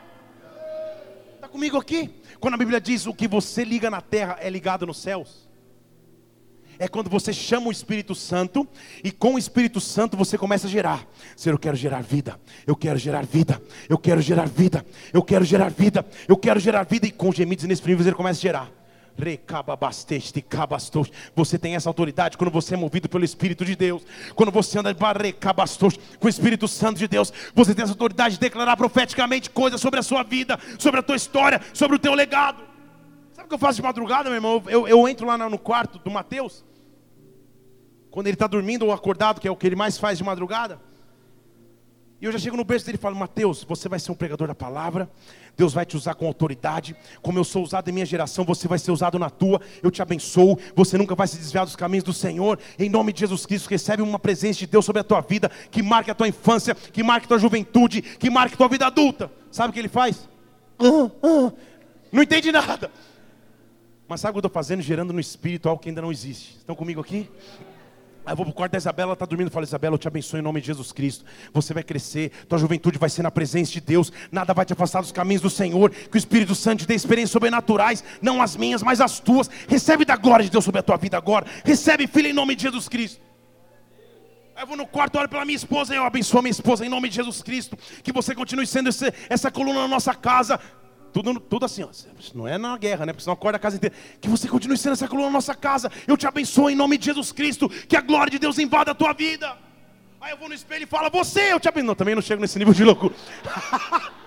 Está 1.35 1.47
comigo 1.47 1.77
aqui? 1.77 2.09
Quando 2.39 2.53
a 2.53 2.57
Bíblia 2.57 2.79
diz 2.79 3.05
o 3.05 3.13
que 3.13 3.27
você 3.27 3.63
liga 3.63 3.89
na 3.89 4.01
terra 4.01 4.37
é 4.39 4.49
ligado 4.49 4.85
nos 4.85 4.97
céus. 4.97 5.49
É 6.81 6.87
quando 6.87 7.09
você 7.09 7.33
chama 7.33 7.67
o 7.67 7.71
Espírito 7.71 8.15
Santo 8.15 8.65
e 9.03 9.11
com 9.11 9.33
o 9.33 9.37
Espírito 9.37 9.81
Santo 9.81 10.15
você 10.15 10.37
começa 10.37 10.65
a 10.65 10.69
gerar. 10.69 11.05
Senhor, 11.35 11.55
eu 11.55 11.59
quero 11.59 11.75
gerar 11.75 12.01
vida. 12.01 12.39
Eu 12.65 12.73
quero 12.73 12.97
gerar 12.97 13.25
vida. 13.25 13.61
Eu 13.89 13.97
quero 13.97 14.21
gerar 14.21 14.47
vida. 14.47 14.85
Eu 15.11 15.21
quero 15.21 15.43
gerar 15.43 15.69
vida. 15.69 16.05
Eu 16.25 16.37
quero 16.37 16.59
gerar 16.59 16.83
vida 16.83 17.05
e 17.05 17.11
com 17.11 17.33
gemidos 17.33 17.65
inexprimíveis 17.65 18.07
ele 18.07 18.15
começa 18.15 18.39
a 18.39 18.41
gerar. 18.41 18.78
Você 21.35 21.59
tem 21.59 21.75
essa 21.75 21.89
autoridade 21.89 22.37
quando 22.37 22.51
você 22.51 22.73
é 22.73 22.77
movido 22.77 23.09
pelo 23.09 23.23
Espírito 23.23 23.65
de 23.65 23.75
Deus. 23.75 24.03
Quando 24.35 24.51
você 24.51 24.79
anda 24.79 24.95
com 24.95 26.25
o 26.25 26.29
Espírito 26.29 26.67
Santo 26.67 26.97
de 26.97 27.07
Deus, 27.07 27.31
você 27.53 27.75
tem 27.75 27.83
essa 27.83 27.93
autoridade 27.93 28.35
de 28.35 28.39
declarar 28.39 28.77
profeticamente 28.77 29.49
coisas 29.49 29.81
sobre 29.81 29.99
a 29.99 30.03
sua 30.03 30.23
vida, 30.23 30.59
sobre 30.77 30.99
a 30.99 31.03
tua 31.03 31.15
história, 31.15 31.61
sobre 31.73 31.97
o 31.97 31.99
teu 31.99 32.13
legado. 32.13 32.63
Sabe 33.33 33.45
o 33.45 33.49
que 33.49 33.55
eu 33.55 33.59
faço 33.59 33.77
de 33.77 33.83
madrugada, 33.83 34.29
meu 34.29 34.35
irmão? 34.35 34.63
Eu, 34.67 34.87
eu 34.87 35.07
entro 35.07 35.27
lá 35.27 35.37
no 35.37 35.59
quarto 35.59 35.99
do 35.99 36.09
Mateus, 36.09 36.63
quando 38.09 38.27
ele 38.27 38.35
está 38.35 38.47
dormindo 38.47 38.85
ou 38.85 38.91
acordado, 38.91 39.39
que 39.39 39.47
é 39.47 39.51
o 39.51 39.55
que 39.55 39.67
ele 39.67 39.75
mais 39.75 39.97
faz 39.97 40.17
de 40.17 40.23
madrugada. 40.23 40.79
E 42.21 42.25
eu 42.25 42.31
já 42.31 42.39
chego 42.39 42.57
no 42.57 42.65
berço 42.65 42.85
dele 42.85 42.97
e 42.97 43.01
falo: 43.01 43.15
Mateus, 43.15 43.63
você 43.63 43.87
vai 43.87 43.99
ser 43.99 44.11
um 44.11 44.15
pregador 44.15 44.47
da 44.47 44.55
palavra. 44.55 45.09
Deus 45.59 45.73
vai 45.73 45.85
te 45.85 45.97
usar 45.97 46.15
com 46.15 46.25
autoridade. 46.25 46.95
Como 47.21 47.37
eu 47.37 47.43
sou 47.43 47.61
usado 47.61 47.89
em 47.89 47.91
minha 47.91 48.05
geração, 48.05 48.45
você 48.45 48.65
vai 48.65 48.79
ser 48.79 48.91
usado 48.91 49.19
na 49.19 49.29
tua. 49.29 49.59
Eu 49.83 49.91
te 49.91 50.01
abençoo. 50.01 50.57
Você 50.73 50.97
nunca 50.97 51.15
vai 51.15 51.27
se 51.27 51.37
desviar 51.37 51.65
dos 51.65 51.75
caminhos 51.75 52.05
do 52.05 52.13
Senhor. 52.13 52.57
Em 52.79 52.89
nome 52.89 53.11
de 53.11 53.19
Jesus 53.19 53.45
Cristo, 53.45 53.67
recebe 53.69 54.01
uma 54.01 54.17
presença 54.17 54.59
de 54.59 54.67
Deus 54.67 54.85
sobre 54.85 55.01
a 55.01 55.03
tua 55.03 55.19
vida, 55.19 55.51
que 55.69 55.83
marque 55.83 56.09
a 56.09 56.15
tua 56.15 56.29
infância, 56.29 56.73
que 56.73 57.03
marque 57.03 57.25
a 57.25 57.27
tua 57.27 57.39
juventude, 57.39 58.01
que 58.01 58.29
marque 58.29 58.53
a 58.53 58.57
tua 58.57 58.69
vida 58.69 58.87
adulta. 58.87 59.29
Sabe 59.51 59.71
o 59.71 59.73
que 59.73 59.79
ele 59.79 59.89
faz? 59.89 60.29
Ah, 60.79 61.11
ah, 61.21 61.51
não 62.09 62.23
entende 62.23 62.53
nada. 62.53 62.89
Mas 64.07 64.21
sabe 64.21 64.29
o 64.29 64.33
que 64.35 64.37
eu 64.37 64.47
estou 64.47 64.51
fazendo? 64.51 64.81
Gerando 64.81 65.11
no 65.11 65.19
espírito 65.19 65.67
algo 65.67 65.81
que 65.81 65.89
ainda 65.89 66.01
não 66.01 66.09
existe. 66.09 66.55
Estão 66.55 66.73
comigo 66.73 67.01
aqui? 67.01 67.29
Aí 68.29 68.33
eu 68.33 68.35
vou 68.35 68.45
para 68.45 68.51
o 68.51 68.53
quarto 68.53 68.73
da 68.73 68.77
Isabela, 68.77 69.07
ela 69.07 69.13
está 69.13 69.25
dormindo. 69.25 69.47
Eu 69.47 69.51
falo, 69.51 69.65
Isabela, 69.65 69.95
eu 69.95 69.97
te 69.97 70.07
abençoo 70.07 70.39
em 70.39 70.43
nome 70.43 70.61
de 70.61 70.67
Jesus 70.67 70.91
Cristo. 70.91 71.25
Você 71.51 71.73
vai 71.73 71.81
crescer, 71.81 72.29
tua 72.47 72.59
juventude 72.59 72.99
vai 72.99 73.09
ser 73.09 73.23
na 73.23 73.31
presença 73.31 73.71
de 73.71 73.81
Deus. 73.81 74.13
Nada 74.31 74.53
vai 74.53 74.63
te 74.65 74.71
afastar 74.71 75.01
dos 75.01 75.11
caminhos 75.11 75.41
do 75.41 75.49
Senhor. 75.49 75.89
Que 75.89 76.15
o 76.15 76.19
Espírito 76.19 76.53
Santo 76.53 76.81
te 76.81 76.87
dê 76.87 76.93
experiências 76.93 77.31
sobrenaturais, 77.31 78.03
não 78.21 78.39
as 78.39 78.55
minhas, 78.55 78.83
mas 78.83 79.01
as 79.01 79.19
tuas. 79.19 79.49
Recebe 79.67 80.05
da 80.05 80.15
glória 80.15 80.45
de 80.45 80.51
Deus 80.51 80.63
sobre 80.63 80.79
a 80.79 80.83
tua 80.83 80.95
vida 80.95 81.17
agora. 81.17 81.43
Recebe, 81.65 82.05
filha, 82.05 82.27
em 82.27 82.33
nome 82.33 82.53
de 82.53 82.61
Jesus 82.61 82.87
Cristo. 82.87 83.19
Aí 84.55 84.61
eu 84.61 84.67
vou 84.67 84.77
no 84.77 84.85
quarto, 84.85 85.17
olho 85.17 85.27
pela 85.27 85.43
minha 85.43 85.55
esposa, 85.55 85.95
eu 85.95 86.03
abençoo 86.03 86.37
a 86.37 86.43
minha 86.43 86.51
esposa 86.51 86.85
em 86.85 86.89
nome 86.89 87.09
de 87.09 87.15
Jesus 87.15 87.41
Cristo. 87.41 87.75
Que 88.03 88.13
você 88.13 88.35
continue 88.35 88.67
sendo 88.67 88.89
esse, 88.89 89.11
essa 89.27 89.49
coluna 89.49 89.81
na 89.81 89.87
nossa 89.87 90.13
casa. 90.13 90.59
Tudo, 91.11 91.39
tudo 91.39 91.65
assim, 91.65 91.83
ó. 91.83 91.89
não 92.35 92.47
é 92.47 92.57
na 92.57 92.77
guerra, 92.77 93.05
né? 93.05 93.13
Porque 93.13 93.23
senão 93.23 93.33
acorda 93.33 93.57
a 93.57 93.59
casa 93.59 93.75
inteira. 93.75 93.95
Que 94.21 94.29
você 94.29 94.47
continue 94.47 94.77
sendo 94.77 94.93
essa 94.93 95.07
coluna 95.07 95.27
na 95.27 95.33
nossa 95.33 95.55
casa. 95.55 95.91
Eu 96.07 96.15
te 96.15 96.27
abençoo 96.27 96.69
em 96.69 96.75
nome 96.75 96.97
de 96.97 97.05
Jesus 97.05 97.31
Cristo. 97.31 97.69
Que 97.69 97.95
a 97.95 98.01
glória 98.01 98.31
de 98.31 98.39
Deus 98.39 98.59
invada 98.59 98.91
a 98.91 98.95
tua 98.95 99.13
vida. 99.13 99.57
Aí 100.21 100.31
eu 100.31 100.37
vou 100.37 100.49
no 100.49 100.53
espelho 100.53 100.83
e 100.83 100.87
falo, 100.87 101.09
você, 101.09 101.53
eu 101.53 101.59
te 101.59 101.67
abençoo. 101.67 101.87
Não, 101.87 101.95
também 101.95 102.13
não 102.15 102.21
chego 102.21 102.41
nesse 102.41 102.59
nível 102.59 102.73
de 102.73 102.83
loucura. 102.83 103.15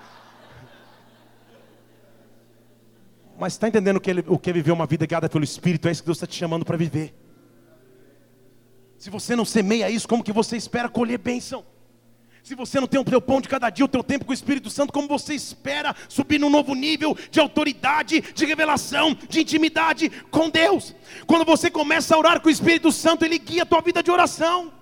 Mas 3.38 3.54
está 3.54 3.66
entendendo 3.68 3.96
o 3.96 4.00
que, 4.00 4.12
o 4.26 4.38
que 4.38 4.50
é 4.50 4.52
viver 4.52 4.70
uma 4.72 4.86
vida 4.86 5.04
guiada 5.04 5.28
pelo 5.28 5.42
Espírito? 5.42 5.88
É 5.88 5.90
isso 5.90 6.02
que 6.02 6.06
Deus 6.06 6.18
está 6.18 6.26
te 6.26 6.36
chamando 6.36 6.64
para 6.64 6.76
viver. 6.76 7.14
Se 8.96 9.10
você 9.10 9.34
não 9.34 9.44
semeia 9.44 9.90
isso, 9.90 10.06
como 10.06 10.22
que 10.22 10.32
você 10.32 10.56
espera 10.56 10.88
colher 10.88 11.18
bênção? 11.18 11.64
Se 12.42 12.56
você 12.56 12.80
não 12.80 12.88
tem 12.88 12.98
o 12.98 13.04
teu 13.04 13.20
pão 13.20 13.40
de 13.40 13.48
cada 13.48 13.70
dia, 13.70 13.84
o 13.84 13.88
teu 13.88 14.02
tempo 14.02 14.24
com 14.24 14.32
o 14.32 14.34
Espírito 14.34 14.68
Santo, 14.68 14.92
como 14.92 15.06
você 15.06 15.32
espera 15.32 15.94
subir 16.08 16.40
num 16.40 16.50
novo 16.50 16.74
nível 16.74 17.16
de 17.30 17.38
autoridade, 17.38 18.20
de 18.20 18.44
revelação, 18.44 19.14
de 19.28 19.40
intimidade 19.40 20.10
com 20.30 20.50
Deus? 20.50 20.92
Quando 21.26 21.44
você 21.44 21.70
começa 21.70 22.14
a 22.14 22.18
orar 22.18 22.40
com 22.40 22.48
o 22.48 22.50
Espírito 22.50 22.90
Santo, 22.90 23.24
ele 23.24 23.38
guia 23.38 23.62
a 23.62 23.66
tua 23.66 23.80
vida 23.80 24.02
de 24.02 24.10
oração. 24.10 24.72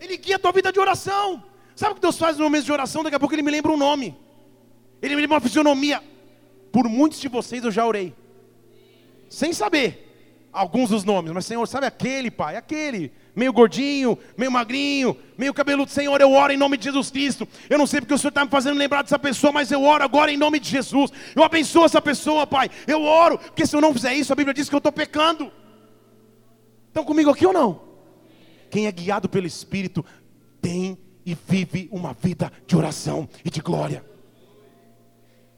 Ele 0.00 0.18
guia 0.18 0.36
a 0.36 0.38
tua 0.38 0.52
vida 0.52 0.70
de 0.70 0.78
oração. 0.78 1.42
Sabe 1.74 1.92
o 1.92 1.94
que 1.94 2.02
Deus 2.02 2.18
faz 2.18 2.36
no 2.36 2.44
momento 2.44 2.64
de 2.64 2.72
oração? 2.72 3.02
Daqui 3.02 3.16
a 3.16 3.20
pouco 3.20 3.34
ele 3.34 3.42
me 3.42 3.50
lembra 3.50 3.72
um 3.72 3.76
nome. 3.76 4.14
Ele 5.00 5.14
me 5.14 5.22
lembra 5.22 5.36
uma 5.36 5.40
fisionomia. 5.40 6.02
Por 6.70 6.86
muitos 6.90 7.20
de 7.20 7.28
vocês 7.28 7.64
eu 7.64 7.70
já 7.70 7.86
orei. 7.86 8.14
Sem 9.30 9.54
saber 9.54 10.09
alguns 10.52 10.90
dos 10.90 11.04
nomes, 11.04 11.32
mas 11.32 11.46
Senhor, 11.46 11.66
sabe 11.66 11.86
aquele, 11.86 12.30
Pai, 12.30 12.56
aquele 12.56 13.12
meio 13.34 13.52
gordinho, 13.52 14.18
meio 14.36 14.50
magrinho, 14.50 15.16
meio 15.38 15.54
cabeludo. 15.54 15.90
Senhor, 15.90 16.20
eu 16.20 16.32
oro 16.32 16.52
em 16.52 16.56
nome 16.56 16.76
de 16.76 16.84
Jesus 16.84 17.10
Cristo. 17.10 17.48
Eu 17.68 17.78
não 17.78 17.86
sei 17.86 18.00
porque 18.00 18.14
o 18.14 18.18
Senhor 18.18 18.30
está 18.30 18.44
me 18.44 18.50
fazendo 18.50 18.76
lembrar 18.76 19.02
dessa 19.02 19.18
pessoa, 19.18 19.52
mas 19.52 19.70
eu 19.70 19.82
oro 19.82 20.04
agora 20.04 20.32
em 20.32 20.36
nome 20.36 20.58
de 20.58 20.68
Jesus. 20.68 21.10
Eu 21.34 21.42
abençoo 21.42 21.84
essa 21.84 22.00
pessoa, 22.00 22.46
Pai. 22.46 22.70
Eu 22.86 23.02
oro, 23.02 23.38
porque 23.38 23.66
se 23.66 23.74
eu 23.74 23.80
não 23.80 23.92
fizer 23.92 24.14
isso, 24.14 24.32
a 24.32 24.36
Bíblia 24.36 24.54
diz 24.54 24.68
que 24.68 24.74
eu 24.74 24.78
estou 24.78 24.92
pecando. 24.92 25.50
Estão 26.88 27.04
comigo 27.04 27.30
aqui 27.30 27.46
ou 27.46 27.52
não? 27.52 27.80
Quem 28.70 28.86
é 28.86 28.92
guiado 28.92 29.28
pelo 29.28 29.46
Espírito 29.46 30.04
tem 30.60 30.98
e 31.24 31.36
vive 31.48 31.88
uma 31.92 32.12
vida 32.12 32.52
de 32.66 32.76
oração 32.76 33.28
e 33.44 33.50
de 33.50 33.60
glória. 33.60 34.04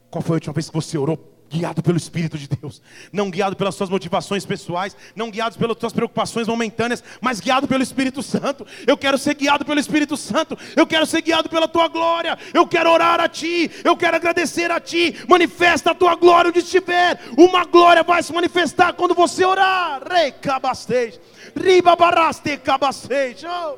Qual 0.09 0.21
foi 0.21 0.35
a 0.35 0.37
última 0.37 0.53
vez 0.53 0.69
que 0.69 0.73
você 0.73 0.97
orou 0.97 1.32
guiado 1.53 1.83
pelo 1.83 1.97
Espírito 1.97 2.35
de 2.35 2.47
Deus, 2.47 2.81
não 3.11 3.29
guiado 3.29 3.55
pelas 3.55 3.75
suas 3.75 3.89
motivações 3.89 4.43
pessoais, 4.43 4.97
não 5.15 5.29
guiado 5.29 5.57
pelas 5.57 5.77
suas 5.79 5.93
preocupações 5.93 6.47
momentâneas, 6.47 7.03
mas 7.21 7.39
guiado 7.39 7.67
pelo 7.67 7.83
Espírito 7.83 8.23
Santo. 8.23 8.65
Eu 8.87 8.97
quero 8.97 9.19
ser 9.19 9.35
guiado 9.35 9.63
pelo 9.63 9.79
Espírito 9.79 10.17
Santo, 10.17 10.57
eu 10.75 10.87
quero 10.87 11.05
ser 11.05 11.21
guiado 11.21 11.49
pela 11.49 11.67
tua 11.67 11.87
glória, 11.87 12.37
eu 12.53 12.65
quero 12.65 12.89
orar 12.89 13.19
a 13.19 13.29
ti, 13.29 13.69
eu 13.83 13.95
quero 13.95 14.15
agradecer 14.15 14.71
a 14.71 14.79
ti. 14.79 15.15
Manifesta 15.29 15.91
a 15.91 15.95
tua 15.95 16.15
glória 16.15 16.49
onde 16.49 16.59
estiver, 16.59 17.19
uma 17.37 17.65
glória 17.65 18.01
vai 18.01 18.23
se 18.23 18.33
manifestar 18.33 18.93
quando 18.93 19.13
você 19.13 19.45
orar. 19.45 20.01
Ribabaraste 21.55 22.57
cabastej. 22.57 23.45
Oh. 23.45 23.77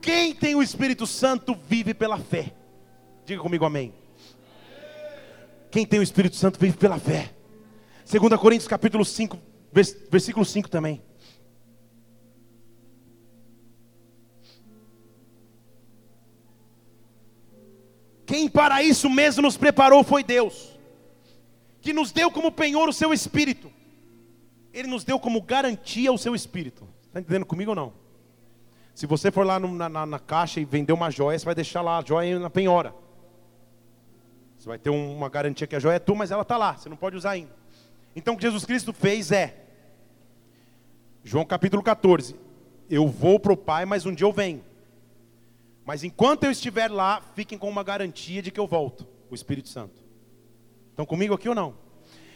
Quem 0.00 0.34
tem 0.34 0.56
o 0.56 0.62
Espírito 0.62 1.06
Santo 1.06 1.56
vive 1.68 1.94
pela 1.94 2.18
fé. 2.18 2.52
Diga 3.24 3.40
comigo 3.42 3.64
amém. 3.64 3.92
Quem 5.76 5.84
tem 5.84 6.00
o 6.00 6.02
Espírito 6.02 6.36
Santo 6.36 6.58
vive 6.58 6.74
pela 6.78 6.98
fé. 6.98 7.34
2 8.10 8.40
Coríntios 8.40 8.66
capítulo 8.66 9.04
5, 9.04 9.38
versículo 10.10 10.42
5 10.42 10.70
também. 10.70 11.02
Quem 18.24 18.48
para 18.48 18.82
isso 18.82 19.10
mesmo 19.10 19.42
nos 19.42 19.58
preparou 19.58 20.02
foi 20.02 20.24
Deus, 20.24 20.78
que 21.82 21.92
nos 21.92 22.10
deu 22.10 22.30
como 22.30 22.50
penhor 22.50 22.88
o 22.88 22.92
seu 22.94 23.12
espírito. 23.12 23.70
Ele 24.72 24.88
nos 24.88 25.04
deu 25.04 25.20
como 25.20 25.42
garantia 25.42 26.10
o 26.10 26.16
seu 26.16 26.34
espírito. 26.34 26.88
Está 27.02 27.20
entendendo 27.20 27.44
comigo 27.44 27.72
ou 27.72 27.76
não? 27.76 27.92
Se 28.94 29.04
você 29.04 29.30
for 29.30 29.44
lá 29.44 29.60
no, 29.60 29.74
na, 29.74 30.06
na, 30.06 30.18
caixa 30.18 30.58
e 30.58 30.64
vender 30.64 30.94
uma 30.94 31.10
joia, 31.10 31.38
você 31.38 31.44
vai 31.44 31.54
deixar 31.54 31.82
lá 31.82 31.98
a 31.98 32.02
joia 32.02 32.38
na 32.38 32.48
penhora. 32.48 32.94
Você 34.66 34.70
vai 34.70 34.78
ter 34.80 34.90
uma 34.90 35.28
garantia 35.28 35.64
que 35.64 35.76
a 35.76 35.78
joia 35.78 35.94
é 35.94 36.00
tua, 36.00 36.16
mas 36.16 36.32
ela 36.32 36.42
está 36.42 36.56
lá, 36.56 36.76
você 36.76 36.88
não 36.88 36.96
pode 36.96 37.14
usar 37.16 37.30
ainda. 37.30 37.54
Então 38.16 38.34
o 38.34 38.36
que 38.36 38.42
Jesus 38.42 38.64
Cristo 38.64 38.92
fez 38.92 39.30
é, 39.30 39.54
João 41.22 41.44
capítulo 41.44 41.84
14, 41.84 42.34
eu 42.90 43.06
vou 43.06 43.38
para 43.38 43.52
o 43.52 43.56
Pai, 43.56 43.84
mas 43.84 44.04
um 44.06 44.12
dia 44.12 44.26
eu 44.26 44.32
venho. 44.32 44.64
Mas 45.84 46.02
enquanto 46.02 46.42
eu 46.42 46.50
estiver 46.50 46.90
lá, 46.90 47.22
fiquem 47.36 47.56
com 47.56 47.68
uma 47.68 47.84
garantia 47.84 48.42
de 48.42 48.50
que 48.50 48.58
eu 48.58 48.66
volto, 48.66 49.06
o 49.30 49.36
Espírito 49.36 49.68
Santo. 49.68 50.02
Estão 50.90 51.06
comigo 51.06 51.32
aqui 51.32 51.48
ou 51.48 51.54
não? 51.54 51.86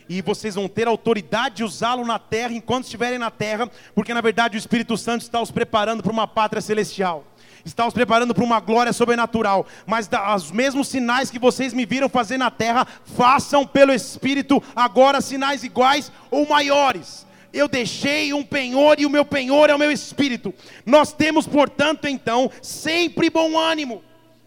e 0.09 0.21
vocês 0.23 0.57
vão 0.57 0.69
ter 0.69 0.89
autoridade 0.89 1.57
de 1.57 1.65
usá-lo 1.65 2.05
na 2.05 2.19
terra 2.19 2.53
enquanto 2.53 2.83
estiverem 2.83 3.17
na 3.17 3.31
terra, 3.31 3.71
porque 3.95 4.13
na 4.13 4.21
verdade 4.21 4.57
o 4.57 4.59
Espírito 4.59 4.97
Santo 4.97 5.23
está 5.23 5.41
os 5.41 5.53
preparando 5.53 6.03
para 6.03 6.11
uma 6.11 6.27
pátria 6.27 6.61
celestial. 6.61 7.25
Está 7.65 7.87
os 7.87 7.95
preparando 7.95 8.35
para 8.35 8.45
uma 8.45 8.61
glória 8.61 8.93
sobrenatural, 8.93 9.67
mas 9.87 10.09
os 10.37 10.51
mesmos 10.51 10.89
sinais 10.89 11.31
que 11.31 11.39
vocês 11.39 11.73
me 11.73 11.85
viram 11.85 12.09
fazer 12.09 12.39
na 12.39 12.51
terra, 12.51 12.87
façam 13.17 13.67
pelo 13.67 13.93
Espírito 13.93 14.63
agora 14.75 15.21
sinais 15.21 15.63
iguais 15.63 16.11
ou 16.31 16.49
maiores 16.49 17.27
eu 17.53 17.69
deixei 17.69 18.33
um 18.33 18.45
penhor 18.45 19.01
e 19.01 19.07
o 19.07 19.11
meu 19.11 19.25
penhor 19.25 19.71
é 19.71 19.75
o 19.75 19.79
meu 19.79 19.91
espírito. 19.91 20.55
Nós 20.87 21.13
temos, 21.13 21.47
portanto, 21.47 22.07
então, 22.07 22.51
sempre 22.63 23.29
bom 23.29 23.59
ânimo, 23.59 24.03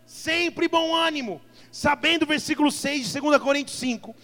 sempre 0.05 0.67
bom 0.67 0.95
ânimo, 0.95 1.41
sabendo, 1.71 2.25
versículo 2.25 2.71
6 2.71 3.11
de 3.11 3.19
2 3.19 3.41
Coríntios 3.41 3.77
5, 3.77 4.15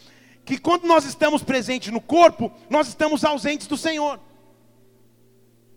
que 0.45 0.57
quando 0.57 0.85
nós 0.85 1.05
estamos 1.05 1.43
presentes 1.43 1.91
no 1.91 2.01
corpo, 2.01 2.51
nós 2.69 2.87
estamos 2.87 3.23
ausentes 3.23 3.67
do 3.67 3.77
Senhor. 3.77 4.19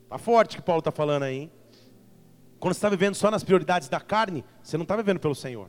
Está 0.04 0.18
forte 0.18 0.56
que 0.56 0.62
Paulo 0.62 0.80
está 0.80 0.92
falando 0.92 1.24
aí. 1.24 1.40
Hein? 1.40 1.50
Quando 2.62 2.74
você 2.74 2.78
está 2.78 2.88
vivendo 2.88 3.16
só 3.16 3.28
nas 3.28 3.42
prioridades 3.42 3.88
da 3.88 3.98
carne, 3.98 4.44
você 4.62 4.76
não 4.76 4.84
está 4.84 4.94
vivendo 4.94 5.18
pelo 5.18 5.34
Senhor. 5.34 5.68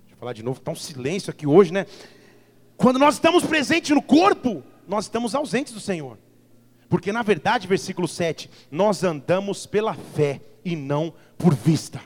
Deixa 0.00 0.14
eu 0.14 0.16
falar 0.16 0.32
de 0.32 0.42
novo, 0.42 0.58
está 0.58 0.72
um 0.72 0.74
silêncio 0.74 1.30
aqui 1.30 1.46
hoje, 1.46 1.70
né? 1.70 1.84
Quando 2.74 2.98
nós 2.98 3.16
estamos 3.16 3.44
presentes 3.44 3.90
no 3.90 4.00
corpo, 4.00 4.62
nós 4.88 5.04
estamos 5.04 5.34
ausentes 5.34 5.74
do 5.74 5.78
Senhor. 5.78 6.16
Porque 6.88 7.12
na 7.12 7.20
verdade, 7.20 7.68
versículo 7.68 8.08
7, 8.08 8.48
nós 8.70 9.04
andamos 9.04 9.66
pela 9.66 9.92
fé 9.92 10.40
e 10.64 10.74
não 10.74 11.12
por 11.36 11.54
vista. 11.54 12.00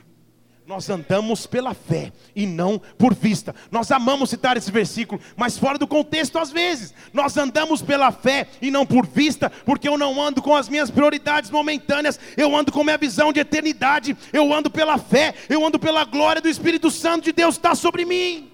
Nós 0.67 0.89
andamos 0.89 1.47
pela 1.47 1.73
fé 1.73 2.11
e 2.35 2.45
não 2.45 2.77
por 2.77 3.15
vista. 3.15 3.55
Nós 3.71 3.89
amamos 3.89 4.29
citar 4.29 4.57
esse 4.57 4.69
versículo, 4.69 5.21
mas 5.37 5.57
fora 5.57 5.77
do 5.77 5.87
contexto 5.87 6.37
às 6.37 6.51
vezes. 6.51 6.93
Nós 7.13 7.37
andamos 7.37 7.81
pela 7.81 8.11
fé 8.11 8.49
e 8.61 8.69
não 8.69 8.85
por 8.85 9.07
vista, 9.07 9.49
porque 9.49 9.87
eu 9.87 9.97
não 9.97 10.21
ando 10.21 10.41
com 10.41 10.53
as 10.53 10.67
minhas 10.67 10.91
prioridades 10.91 11.49
momentâneas, 11.49 12.19
eu 12.35 12.53
ando 12.53 12.69
com 12.69 12.83
minha 12.83 12.97
visão 12.97 13.31
de 13.31 13.39
eternidade, 13.39 14.17
eu 14.33 14.53
ando 14.53 14.69
pela 14.69 14.97
fé, 14.97 15.33
eu 15.47 15.65
ando 15.65 15.79
pela 15.79 16.03
glória 16.03 16.41
do 16.41 16.49
Espírito 16.49 16.91
Santo 16.91 17.23
de 17.23 17.31
Deus 17.31 17.55
está 17.55 17.73
sobre 17.73 18.03
mim. 18.03 18.51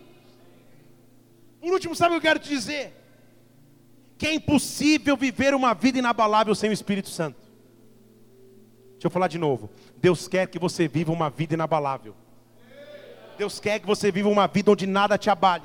Por 1.60 1.74
último, 1.74 1.96
sabe 1.96 2.16
o 2.16 2.22
que 2.22 2.28
eu 2.28 2.30
quero 2.30 2.40
te 2.40 2.50
dizer? 2.50 2.94
Que 4.20 4.28
é 4.28 4.34
impossível 4.36 5.18
viver 5.18 5.56
uma 5.56 5.74
vida 5.74 5.98
inabalável 5.98 6.54
sem 6.54 6.70
o 6.70 6.74
Espírito 6.74 7.10
Santo. 7.10 7.42
Deixa 8.92 9.08
eu 9.08 9.12
falar 9.12 9.28
de 9.28 9.40
novo. 9.40 9.72
Deus 10.04 10.28
quer 10.28 10.48
que 10.48 10.60
você 10.60 10.86
viva 10.86 11.14
uma 11.14 11.30
vida 11.30 11.54
inabalável. 11.54 12.14
Deus 13.38 13.58
quer 13.58 13.80
que 13.80 13.88
você 13.88 14.12
viva 14.12 14.28
uma 14.28 14.48
vida 14.48 14.70
onde 14.70 14.86
nada 14.86 15.18
te 15.18 15.30
abale. 15.30 15.64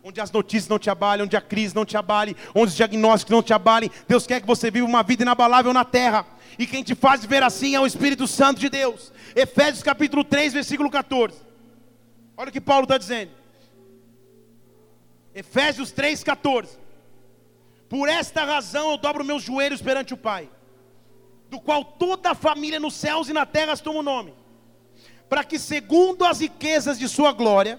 Onde 0.00 0.20
as 0.20 0.30
notícias 0.30 0.68
não 0.68 0.78
te 0.78 0.88
abalem, 0.88 1.24
onde 1.24 1.36
a 1.36 1.40
crise 1.40 1.74
não 1.74 1.84
te 1.84 1.96
abale, 1.96 2.36
onde 2.54 2.68
os 2.68 2.76
diagnósticos 2.76 3.32
não 3.32 3.42
te 3.42 3.52
abalem. 3.52 3.90
Deus 4.06 4.28
quer 4.28 4.40
que 4.40 4.46
você 4.46 4.70
viva 4.70 4.86
uma 4.86 5.02
vida 5.02 5.24
inabalável 5.24 5.72
na 5.72 5.84
terra. 5.84 6.24
E 6.56 6.68
quem 6.68 6.84
te 6.84 6.94
faz 6.94 7.22
viver 7.22 7.42
assim 7.42 7.74
é 7.74 7.80
o 7.80 7.86
Espírito 7.86 8.28
Santo 8.28 8.60
de 8.60 8.68
Deus. 8.68 9.12
Efésios 9.34 9.82
capítulo 9.82 10.22
3, 10.22 10.52
versículo 10.52 10.88
14. 10.88 11.34
Olha 12.36 12.48
o 12.48 12.52
que 12.52 12.60
Paulo 12.60 12.84
está 12.84 12.96
dizendo. 12.96 13.32
Efésios 15.34 15.90
3, 15.90 16.22
14. 16.22 16.78
Por 17.88 18.08
esta 18.08 18.44
razão 18.44 18.92
eu 18.92 18.98
dobro 18.98 19.24
meus 19.24 19.42
joelhos 19.42 19.82
perante 19.82 20.14
o 20.14 20.16
Pai 20.16 20.48
do 21.50 21.60
qual 21.60 21.84
toda 21.84 22.30
a 22.30 22.34
família 22.34 22.78
nos 22.78 22.94
céus 22.94 23.28
e 23.28 23.32
na 23.32 23.44
terra 23.44 23.76
toma 23.76 23.98
o 23.98 24.02
nome, 24.02 24.32
para 25.28 25.42
que, 25.42 25.58
segundo 25.58 26.24
as 26.24 26.40
riquezas 26.40 26.98
de 26.98 27.08
Sua 27.08 27.32
glória, 27.32 27.78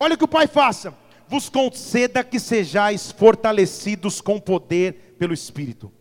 olha 0.00 0.14
o 0.14 0.18
que 0.18 0.24
o 0.24 0.28
Pai 0.28 0.46
faça, 0.46 0.94
vos 1.28 1.48
conceda 1.48 2.24
que 2.24 2.40
sejais 2.40 3.12
fortalecidos 3.12 4.20
com 4.20 4.40
poder 4.40 5.14
pelo 5.18 5.34
Espírito. 5.34 5.92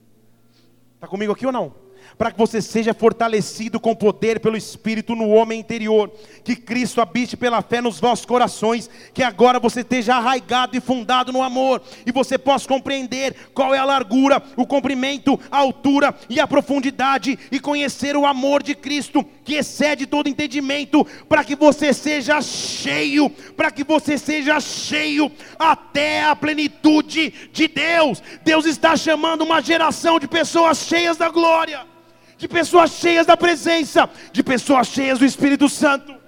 Está 0.95 1.07
comigo 1.07 1.34
aqui 1.34 1.45
ou 1.45 1.51
não? 1.51 1.83
Para 2.18 2.32
que 2.32 2.38
você 2.38 2.62
seja 2.62 2.93
fortalecido 2.93 3.80
com 3.80 3.95
poder 3.95 4.39
pelo 4.39 4.58
Espírito 4.58 5.16
no 5.16 5.30
homem 5.30 5.60
interior, 5.60 6.12
que 6.43 6.56
Cristo 6.56 7.01
habite 7.01 7.36
pela 7.36 7.62
fé 7.62 7.82
nos 7.82 7.99
vossos 7.99 8.26
corações, 8.26 8.89
que 9.14 9.24
agora 9.24 9.60
você 9.60 9.82
esteja 9.82 10.16
arraigado 10.16 10.78
e 10.78 10.82
fundado 10.82 11.32
no 11.32 11.41
amor, 11.41 11.82
e 12.06 12.12
você 12.12 12.38
possa 12.38 12.68
compreender 12.68 13.36
qual 13.54 13.74
é 13.74 13.78
a 13.78 13.86
largura, 13.86 14.41
o 14.56 14.66
comprimento, 14.66 15.39
a 15.51 15.58
altura 15.58 16.16
e 16.30 16.39
a 16.39 16.47
profundidade, 16.47 17.38
e 17.51 17.60
conhecer 17.60 18.16
o 18.16 18.26
amor 18.26 18.64
de 18.64 18.76
Cristo, 18.76 19.26
que 19.43 19.56
excede 19.56 20.06
todo 20.06 20.30
entendimento, 20.30 21.06
para 21.28 21.43
que 21.43 21.56
você 21.56 21.93
seja 21.93 22.41
cheio, 22.41 23.30
para 23.56 23.72
que 23.72 23.84
você 23.84 24.18
seja 24.18 24.60
cheio 24.60 25.32
até 25.58 26.24
a 26.24 26.36
plenitude 26.36 27.34
de 27.51 27.68
Deus. 27.68 28.22
Deus 28.43 28.66
está 28.66 28.95
chamando 28.95 29.43
uma 29.43 29.62
geração 29.62 30.20
de 30.20 30.28
pessoas 30.28 30.80
cheias 30.80 31.18
da 31.18 31.30
glória 31.30 31.93
de 32.38 32.48
pessoas 32.48 32.92
cheias 32.92 33.26
da 33.26 33.38
presença, 33.38 34.10
de 34.32 34.44
pessoas 34.44 34.88
cheias 34.88 35.20
do 35.20 35.26
Espírito 35.26 35.70
Santo. 35.70 36.24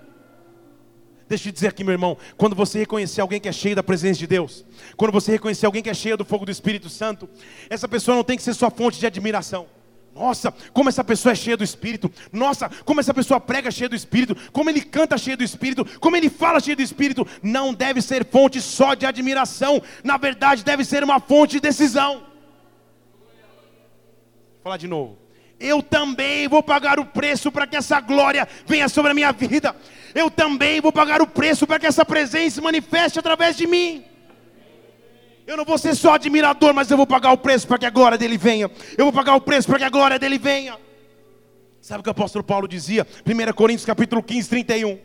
Deixa 1.28 1.50
eu 1.50 1.54
dizer 1.54 1.70
aqui, 1.70 1.84
meu 1.84 1.94
irmão, 1.94 2.18
quando 2.38 2.56
você 2.56 2.80
reconhecer 2.80 3.20
alguém 3.20 3.40
que 3.40 3.50
é 3.50 3.52
cheio 3.52 3.76
da 3.76 3.82
presença 3.82 4.20
de 4.20 4.28
Deus, 4.28 4.64
quando 4.96 5.12
você 5.12 5.32
reconhecer 5.32 5.66
alguém 5.66 5.82
que 5.82 5.90
é 5.90 5.94
cheio 5.94 6.16
do 6.16 6.24
fogo 6.24 6.46
do 6.46 6.52
Espírito 6.52 6.88
Santo, 6.88 7.28
essa 7.68 7.88
pessoa 7.88 8.16
não 8.16 8.24
tem 8.24 8.38
que 8.38 8.44
ser 8.44 8.54
sua 8.54 8.70
fonte 8.70 9.00
de 9.00 9.08
admiração. 9.08 9.68
Nossa, 10.14 10.54
como 10.72 10.88
essa 10.88 11.04
pessoa 11.04 11.34
é 11.34 11.36
cheia 11.36 11.58
do 11.58 11.64
Espírito. 11.64 12.10
Nossa, 12.32 12.70
como 12.86 13.02
essa 13.02 13.14
pessoa 13.14 13.38
prega 13.38 13.70
cheia 13.70 13.90
do 13.90 13.96
Espírito. 13.98 14.34
Como 14.54 14.70
ele 14.70 14.82
canta 14.82 15.18
cheio 15.18 15.36
do 15.36 15.44
Espírito. 15.44 15.84
Como 16.00 16.16
ele 16.16 16.30
fala 16.30 16.62
cheio 16.62 16.78
do 16.78 16.82
Espírito. 16.82 17.28
Não 17.44 17.74
deve 17.74 18.02
ser 18.02 18.24
fonte 18.24 18.62
só 18.62 18.94
de 18.94 19.06
admiração. 19.06 19.82
Na 20.06 20.16
verdade, 20.16 20.64
deve 20.64 20.86
ser 20.86 21.04
uma 21.04 21.20
fonte 21.20 21.54
de 21.54 21.60
decisão. 21.60 22.20
Vou 24.54 24.64
falar 24.64 24.78
de 24.78 24.88
novo 24.88 25.25
eu 25.60 25.82
também 25.82 26.48
vou 26.48 26.62
pagar 26.62 27.00
o 27.00 27.06
preço 27.06 27.52
para 27.52 27.66
que 27.66 27.76
essa 27.76 28.00
glória 28.00 28.48
venha 28.66 28.90
sobre 28.90 29.12
a 29.12 29.14
minha 29.14 29.32
vida. 29.32 29.76
Eu 30.14 30.30
também 30.30 30.82
vou 30.82 30.92
pagar 30.92 31.22
o 31.22 31.28
preço 31.28 31.66
para 31.66 31.80
que 31.80 31.86
essa 31.86 32.06
presença 32.06 32.56
se 32.56 32.62
manifeste 32.62 33.20
através 33.20 33.56
de 33.56 33.66
mim. 33.66 34.04
Eu 35.48 35.56
não 35.56 35.64
vou 35.64 35.78
ser 35.78 35.96
só 35.96 36.16
admirador, 36.16 36.74
mas 36.74 36.90
eu 36.90 36.98
vou 36.98 37.06
pagar 37.06 37.32
o 37.32 37.38
preço 37.38 37.68
para 37.68 37.78
que 37.78 37.86
a 37.86 37.90
glória 37.90 38.18
dele 38.18 38.38
venha. 38.38 38.70
Eu 38.98 39.06
vou 39.06 39.14
pagar 39.14 39.36
o 39.36 39.42
preço 39.42 39.68
para 39.68 39.78
que 39.78 39.84
a 39.84 39.90
glória 39.90 40.18
dele 40.18 40.38
venha. 40.38 40.78
Sabe 41.80 42.00
o 42.00 42.04
que 42.04 42.10
o 42.10 42.12
apóstolo 42.12 42.44
Paulo 42.44 42.68
dizia? 42.68 43.06
1 43.26 43.54
Coríntios 43.54 43.86
capítulo 43.86 44.24
15, 44.24 44.50
31. 44.50 45.00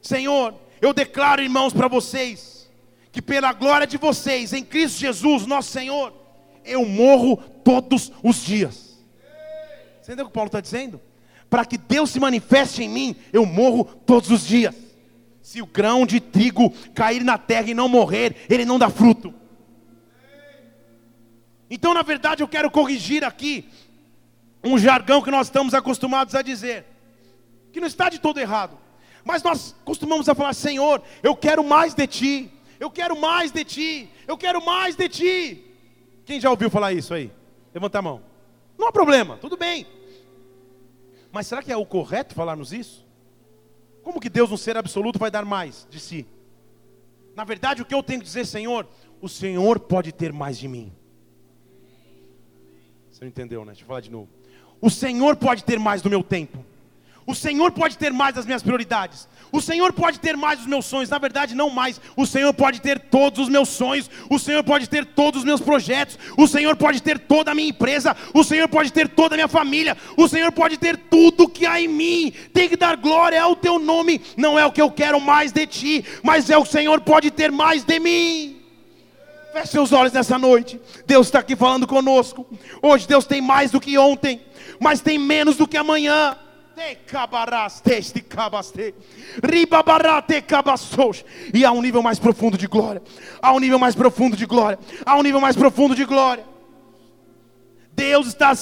Senhor, 0.00 0.54
eu 0.80 0.94
declaro, 0.94 1.42
irmãos, 1.42 1.74
para 1.74 1.88
vocês, 1.88 2.70
que 3.12 3.20
pela 3.20 3.52
glória 3.52 3.86
de 3.86 3.98
vocês, 3.98 4.52
em 4.52 4.64
Cristo 4.64 4.98
Jesus, 4.98 5.46
nosso 5.46 5.70
Senhor, 5.70 6.12
eu 6.64 6.86
morro 6.86 7.36
todos 7.62 8.10
os 8.22 8.42
dias. 8.42 8.85
Você 10.06 10.12
entendeu 10.12 10.26
o 10.26 10.28
que 10.28 10.34
Paulo 10.34 10.46
está 10.46 10.60
dizendo? 10.60 11.00
Para 11.50 11.64
que 11.64 11.76
Deus 11.76 12.10
se 12.10 12.20
manifeste 12.20 12.80
em 12.80 12.88
mim, 12.88 13.16
eu 13.32 13.44
morro 13.44 13.84
todos 14.06 14.30
os 14.30 14.46
dias. 14.46 14.72
Se 15.42 15.60
o 15.60 15.66
grão 15.66 16.06
de 16.06 16.20
trigo 16.20 16.70
cair 16.94 17.24
na 17.24 17.36
terra 17.36 17.70
e 17.70 17.74
não 17.74 17.88
morrer, 17.88 18.36
ele 18.48 18.64
não 18.64 18.78
dá 18.78 18.88
fruto. 18.88 19.34
Então, 21.68 21.92
na 21.92 22.02
verdade, 22.02 22.40
eu 22.40 22.46
quero 22.46 22.70
corrigir 22.70 23.24
aqui 23.24 23.68
um 24.62 24.78
jargão 24.78 25.20
que 25.20 25.30
nós 25.32 25.48
estamos 25.48 25.74
acostumados 25.74 26.36
a 26.36 26.42
dizer, 26.42 26.86
que 27.72 27.80
não 27.80 27.88
está 27.88 28.08
de 28.08 28.20
todo 28.20 28.38
errado, 28.38 28.78
mas 29.24 29.42
nós 29.42 29.74
costumamos 29.84 30.28
a 30.28 30.36
falar: 30.36 30.54
Senhor, 30.54 31.02
eu 31.20 31.34
quero 31.34 31.64
mais 31.64 31.94
de 31.94 32.06
Ti, 32.06 32.52
eu 32.78 32.92
quero 32.92 33.20
mais 33.20 33.50
de 33.50 33.64
Ti, 33.64 34.08
eu 34.28 34.38
quero 34.38 34.64
mais 34.64 34.94
de 34.94 35.08
Ti. 35.08 35.64
Quem 36.24 36.40
já 36.40 36.48
ouviu 36.48 36.70
falar 36.70 36.92
isso 36.92 37.12
aí? 37.12 37.28
Levanta 37.74 37.98
a 37.98 38.02
mão. 38.02 38.22
Não 38.78 38.86
há 38.86 38.92
problema, 38.92 39.36
tudo 39.38 39.56
bem. 39.56 39.95
Mas 41.36 41.48
será 41.48 41.62
que 41.62 41.70
é 41.70 41.76
o 41.76 41.84
correto 41.84 42.34
falarmos 42.34 42.72
isso? 42.72 43.06
Como 44.02 44.18
que 44.18 44.30
Deus, 44.30 44.48
no 44.48 44.56
ser 44.56 44.74
absoluto, 44.74 45.18
vai 45.18 45.30
dar 45.30 45.44
mais 45.44 45.86
de 45.90 46.00
si? 46.00 46.26
Na 47.34 47.44
verdade, 47.44 47.82
o 47.82 47.84
que 47.84 47.94
eu 47.94 48.02
tenho 48.02 48.20
que 48.20 48.24
dizer, 48.24 48.46
Senhor, 48.46 48.88
o 49.20 49.28
Senhor 49.28 49.78
pode 49.78 50.12
ter 50.12 50.32
mais 50.32 50.56
de 50.56 50.66
mim. 50.66 50.90
Você 53.10 53.22
não 53.22 53.28
entendeu, 53.28 53.66
né? 53.66 53.72
Deixa 53.72 53.82
eu 53.82 53.86
falar 53.86 54.00
de 54.00 54.10
novo. 54.10 54.30
O 54.80 54.88
Senhor 54.88 55.36
pode 55.36 55.62
ter 55.62 55.78
mais 55.78 56.00
do 56.00 56.08
meu 56.08 56.24
tempo. 56.24 56.64
O 57.26 57.34
Senhor 57.34 57.72
pode 57.72 57.98
ter 57.98 58.12
mais 58.12 58.34
das 58.34 58.46
minhas 58.46 58.62
prioridades. 58.62 59.28
O 59.50 59.60
Senhor 59.60 59.92
pode 59.92 60.20
ter 60.20 60.36
mais 60.36 60.58
dos 60.58 60.68
meus 60.68 60.86
sonhos. 60.86 61.10
Na 61.10 61.18
verdade, 61.18 61.54
não 61.54 61.70
mais. 61.70 62.00
O 62.16 62.24
Senhor 62.24 62.52
pode 62.54 62.80
ter 62.80 63.00
todos 63.00 63.40
os 63.40 63.48
meus 63.48 63.68
sonhos. 63.68 64.08
O 64.30 64.38
Senhor 64.38 64.62
pode 64.62 64.88
ter 64.88 65.04
todos 65.04 65.40
os 65.40 65.44
meus 65.44 65.60
projetos. 65.60 66.18
O 66.36 66.46
Senhor 66.46 66.76
pode 66.76 67.02
ter 67.02 67.18
toda 67.18 67.50
a 67.50 67.54
minha 67.54 67.68
empresa. 67.68 68.16
O 68.32 68.44
Senhor 68.44 68.68
pode 68.68 68.92
ter 68.92 69.08
toda 69.08 69.34
a 69.34 69.38
minha 69.38 69.48
família. 69.48 69.96
O 70.16 70.28
Senhor 70.28 70.52
pode 70.52 70.76
ter 70.76 70.96
tudo 70.96 71.48
que 71.48 71.66
há 71.66 71.80
em 71.80 71.88
mim. 71.88 72.32
Tem 72.52 72.68
que 72.68 72.76
dar 72.76 72.96
glória 72.96 73.42
ao 73.42 73.56
teu 73.56 73.78
nome. 73.78 74.20
Não 74.36 74.58
é 74.58 74.64
o 74.64 74.72
que 74.72 74.82
eu 74.82 74.90
quero 74.90 75.20
mais 75.20 75.50
de 75.50 75.66
ti, 75.66 76.04
mas 76.22 76.48
é 76.48 76.56
o 76.56 76.64
Senhor 76.64 77.00
pode 77.00 77.30
ter 77.30 77.50
mais 77.50 77.82
de 77.82 77.98
mim. 77.98 78.56
Feche 79.52 79.72
seus 79.72 79.92
olhos 79.92 80.12
nessa 80.12 80.38
noite. 80.38 80.80
Deus 81.06 81.28
está 81.28 81.38
aqui 81.38 81.56
falando 81.56 81.86
conosco. 81.86 82.46
Hoje 82.82 83.08
Deus 83.08 83.24
tem 83.24 83.40
mais 83.40 83.70
do 83.70 83.80
que 83.80 83.96
ontem, 83.96 84.40
mas 84.78 85.00
tem 85.00 85.18
menos 85.18 85.56
do 85.56 85.66
que 85.66 85.76
amanhã. 85.76 86.36
E 91.54 91.64
há 91.64 91.72
um 91.72 91.80
nível 91.80 92.02
mais 92.02 92.18
profundo 92.18 92.58
de 92.58 92.66
glória. 92.66 93.02
Há 93.40 93.54
um 93.54 93.58
nível 93.58 93.78
mais 93.78 93.94
profundo 93.94 94.36
de 94.36 94.44
glória. 94.44 94.78
Há 95.04 95.16
um 95.16 95.22
nível 95.22 95.40
mais 95.40 95.56
profundo 95.56 95.94
de 95.94 96.04
glória. 96.04 96.44
Deus 97.92 98.26
está 98.26 98.54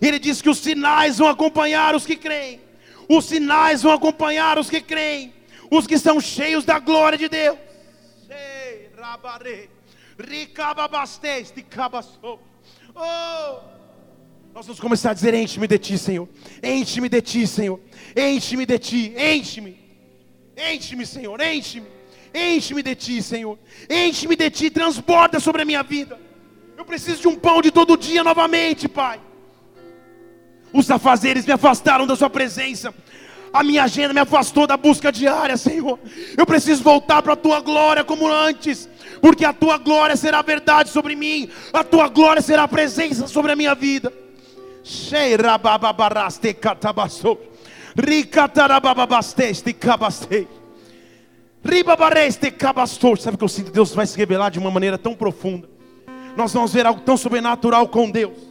Ele 0.00 0.18
diz 0.18 0.40
que 0.40 0.48
os 0.48 0.58
sinais 0.58 1.18
vão 1.18 1.28
acompanhar 1.28 1.94
os 1.94 2.06
que 2.06 2.16
creem. 2.16 2.58
Os 3.06 3.26
sinais 3.26 3.82
vão 3.82 3.92
acompanhar 3.92 4.58
os 4.58 4.70
que 4.70 4.80
creem. 4.80 5.34
Os 5.70 5.86
que 5.86 5.98
são 5.98 6.22
cheios 6.22 6.64
da 6.64 6.78
glória 6.78 7.18
de 7.18 7.28
Deus. 7.28 7.58
Oh! 12.96 13.73
Nós 14.54 14.66
vamos 14.66 14.78
começar 14.78 15.10
a 15.10 15.14
dizer: 15.14 15.34
Enche-me 15.34 15.66
de 15.66 15.78
ti, 15.78 15.98
Senhor. 15.98 16.28
Enche-me 16.62 17.08
de 17.08 17.20
ti, 17.20 17.44
Senhor. 17.44 17.80
Enche-me 18.16 18.64
de 18.64 18.78
ti. 18.78 19.12
Enche-me. 19.18 19.76
Enche-me, 20.56 21.04
Senhor. 21.04 21.40
Enche-me. 21.40 21.88
Enche-me 22.32 22.80
de 22.80 22.94
ti, 22.94 23.20
Senhor. 23.20 23.58
Enche-me 23.90 24.36
de 24.36 24.48
ti. 24.50 24.70
Transborda 24.70 25.40
sobre 25.40 25.62
a 25.62 25.64
minha 25.64 25.82
vida. 25.82 26.20
Eu 26.78 26.84
preciso 26.84 27.22
de 27.22 27.26
um 27.26 27.34
pão 27.34 27.60
de 27.60 27.72
todo 27.72 27.96
dia 27.96 28.22
novamente, 28.22 28.86
Pai. 28.86 29.20
Os 30.72 30.88
afazeres 30.88 31.44
me 31.44 31.52
afastaram 31.52 32.06
da 32.06 32.14
Sua 32.14 32.30
presença. 32.30 32.94
A 33.52 33.64
minha 33.64 33.82
agenda 33.82 34.14
me 34.14 34.20
afastou 34.20 34.68
da 34.68 34.76
busca 34.76 35.10
diária, 35.10 35.56
Senhor. 35.56 35.98
Eu 36.36 36.46
preciso 36.46 36.80
voltar 36.80 37.22
para 37.22 37.32
a 37.32 37.36
tua 37.36 37.60
glória 37.60 38.04
como 38.04 38.28
antes, 38.28 38.88
porque 39.20 39.44
a 39.44 39.52
tua 39.52 39.78
glória 39.78 40.14
será 40.14 40.42
verdade 40.42 40.90
sobre 40.90 41.16
mim, 41.16 41.50
a 41.72 41.82
tua 41.82 42.08
glória 42.08 42.42
será 42.42 42.68
presença 42.68 43.26
sobre 43.26 43.50
a 43.50 43.56
minha 43.56 43.74
vida. 43.74 44.12
Sabe 53.22 53.38
que 53.38 53.44
eu 53.44 53.48
sinto? 53.48 53.72
Deus 53.72 53.94
vai 53.94 54.06
se 54.06 54.18
revelar 54.18 54.50
de 54.50 54.58
uma 54.58 54.70
maneira 54.70 54.98
tão 54.98 55.14
profunda. 55.14 55.66
Nós 56.36 56.52
vamos 56.52 56.74
ver 56.74 56.84
algo 56.84 57.00
tão 57.00 57.16
sobrenatural 57.16 57.88
com 57.88 58.10
Deus. 58.10 58.43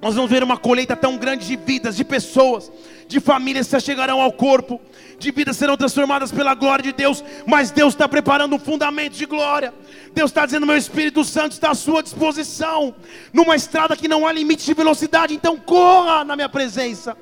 Nós 0.00 0.14
vamos 0.14 0.30
ver 0.30 0.44
uma 0.44 0.56
colheita 0.56 0.94
tão 0.94 1.16
grande 1.16 1.46
de 1.46 1.56
vidas, 1.56 1.96
de 1.96 2.04
pessoas, 2.04 2.70
de 3.08 3.18
famílias 3.18 3.66
que 3.66 3.80
chegarão 3.80 4.20
ao 4.20 4.32
corpo, 4.32 4.80
de 5.18 5.32
vidas 5.32 5.56
serão 5.56 5.76
transformadas 5.76 6.30
pela 6.30 6.54
glória 6.54 6.84
de 6.84 6.92
Deus, 6.92 7.24
mas 7.44 7.72
Deus 7.72 7.94
está 7.94 8.08
preparando 8.08 8.54
um 8.54 8.58
fundamento 8.58 9.14
de 9.14 9.26
glória. 9.26 9.74
Deus 10.14 10.30
está 10.30 10.46
dizendo: 10.46 10.66
meu 10.66 10.76
Espírito 10.76 11.24
Santo 11.24 11.52
está 11.52 11.70
à 11.70 11.74
sua 11.74 12.02
disposição, 12.02 12.94
numa 13.32 13.56
estrada 13.56 13.96
que 13.96 14.06
não 14.06 14.26
há 14.26 14.32
limite 14.32 14.64
de 14.64 14.74
velocidade, 14.74 15.34
então 15.34 15.56
corra 15.56 16.24
na 16.24 16.36
minha 16.36 16.48
presença. 16.48 17.16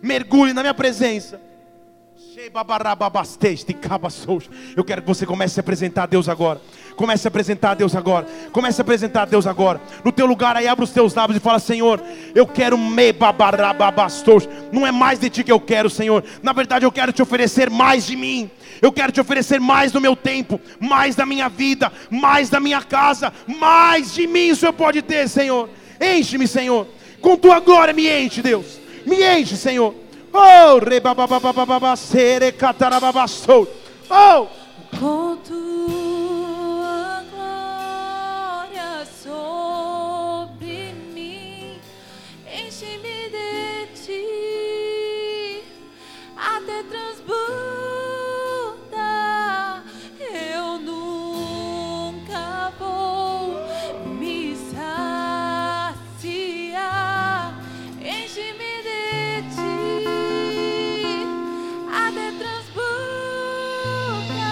Mergulhe 0.00 0.54
na 0.54 0.62
minha 0.62 0.74
presença. 0.74 1.51
Eu 4.76 4.82
quero 4.82 5.00
que 5.00 5.06
você 5.06 5.24
comece 5.24 5.60
a 5.60 5.62
apresentar 5.62 6.02
a 6.02 6.06
Deus 6.06 6.28
agora. 6.28 6.60
Comece 6.96 7.24
a 7.24 7.30
apresentar 7.30 7.70
a 7.70 7.74
Deus 7.74 7.94
agora. 7.94 8.26
Comece 8.50 8.80
a 8.80 8.82
apresentar 8.82 9.22
a 9.22 9.24
Deus 9.26 9.46
agora. 9.46 9.80
No 10.04 10.10
teu 10.10 10.26
lugar 10.26 10.56
aí, 10.56 10.66
abre 10.66 10.82
os 10.82 10.90
teus 10.90 11.14
lábios 11.14 11.36
e 11.36 11.40
fala: 11.40 11.60
Senhor, 11.60 12.02
eu 12.34 12.44
quero 12.44 12.76
me 12.76 13.12
babarababastos. 13.12 14.48
Não 14.72 14.84
é 14.84 14.90
mais 14.90 15.20
de 15.20 15.30
ti 15.30 15.44
que 15.44 15.52
eu 15.52 15.60
quero, 15.60 15.88
Senhor. 15.88 16.24
Na 16.42 16.52
verdade, 16.52 16.84
eu 16.84 16.90
quero 16.90 17.12
te 17.12 17.22
oferecer 17.22 17.70
mais 17.70 18.06
de 18.06 18.16
mim. 18.16 18.50
Eu 18.80 18.90
quero 18.90 19.12
te 19.12 19.20
oferecer 19.20 19.60
mais 19.60 19.92
do 19.92 20.00
meu 20.00 20.16
tempo, 20.16 20.60
mais 20.80 21.14
da 21.14 21.24
minha 21.24 21.48
vida, 21.48 21.92
mais 22.10 22.50
da 22.50 22.58
minha 22.58 22.82
casa, 22.82 23.32
mais 23.46 24.12
de 24.14 24.26
mim 24.26 24.50
o 24.50 24.56
Senhor 24.56 24.72
pode 24.72 25.00
ter, 25.00 25.28
Senhor. 25.28 25.68
Enche-me, 26.00 26.48
Senhor. 26.48 26.88
Com 27.20 27.36
tua 27.36 27.60
glória 27.60 27.94
me 27.94 28.08
enche, 28.08 28.42
Deus. 28.42 28.80
Me 29.06 29.22
enche, 29.22 29.56
Senhor. 29.56 30.01
Oh, 30.34 30.80
rebabababababa, 30.80 31.94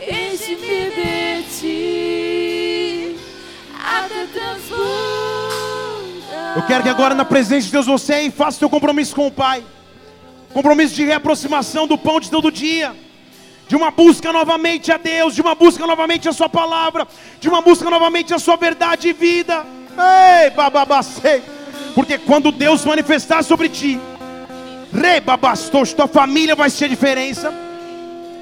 enche-me 0.00 0.90
de 0.90 1.42
ti, 1.58 3.16
até 3.76 4.26
transbordar. 4.32 5.17
Eu 6.56 6.62
quero 6.62 6.82
que 6.82 6.88
agora, 6.88 7.14
na 7.14 7.24
presença 7.24 7.66
de 7.66 7.72
Deus, 7.72 7.86
você 7.86 8.30
faça 8.30 8.58
seu 8.58 8.70
compromisso 8.70 9.14
com 9.14 9.26
o 9.26 9.30
Pai. 9.30 9.62
Compromisso 10.52 10.94
de 10.94 11.04
reaproximação 11.04 11.86
do 11.86 11.98
pão 11.98 12.18
de 12.18 12.30
todo 12.30 12.50
dia. 12.50 12.94
De 13.68 13.76
uma 13.76 13.90
busca 13.90 14.32
novamente 14.32 14.90
a 14.90 14.96
Deus, 14.96 15.34
de 15.34 15.42
uma 15.42 15.54
busca 15.54 15.86
novamente 15.86 16.28
a 16.28 16.32
Sua 16.32 16.48
palavra, 16.48 17.06
de 17.38 17.48
uma 17.48 17.60
busca 17.60 17.90
novamente 17.90 18.32
a 18.32 18.38
Sua 18.38 18.56
verdade 18.56 19.08
e 19.08 19.12
vida. 19.12 19.64
Ei, 20.42 20.50
bababacei. 20.50 21.42
Porque 21.94 22.16
quando 22.16 22.50
Deus 22.50 22.84
manifestar 22.84 23.42
sobre 23.44 23.68
ti, 23.68 24.00
rei 24.92 25.20
babastos, 25.20 25.92
tua 25.92 26.08
família 26.08 26.54
vai 26.54 26.70
sentir 26.70 26.84
a 26.84 26.88
diferença, 26.88 27.52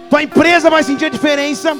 tua 0.08 0.22
empresa 0.22 0.70
vai 0.70 0.82
sentir 0.84 1.06
a 1.06 1.08
diferença, 1.08 1.76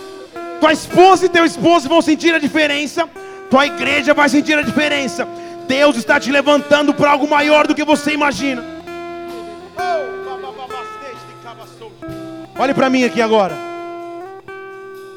tua 0.58 0.72
esposa 0.72 1.26
e 1.26 1.28
teu 1.28 1.44
esposo 1.44 1.88
vão 1.88 2.02
sentir 2.02 2.34
a 2.34 2.38
diferença, 2.38 3.08
tua 3.50 3.66
igreja 3.66 4.12
vai 4.12 4.28
sentir 4.28 4.58
a 4.58 4.62
diferença. 4.62 5.28
Deus 5.66 5.96
está 5.96 6.18
te 6.20 6.30
levantando 6.30 6.94
para 6.94 7.10
algo 7.10 7.28
maior 7.28 7.66
do 7.66 7.74
que 7.74 7.84
você 7.84 8.12
imagina. 8.12 8.62
Olhe 12.58 12.72
para 12.72 12.88
mim 12.88 13.04
aqui 13.04 13.20
agora. 13.20 13.54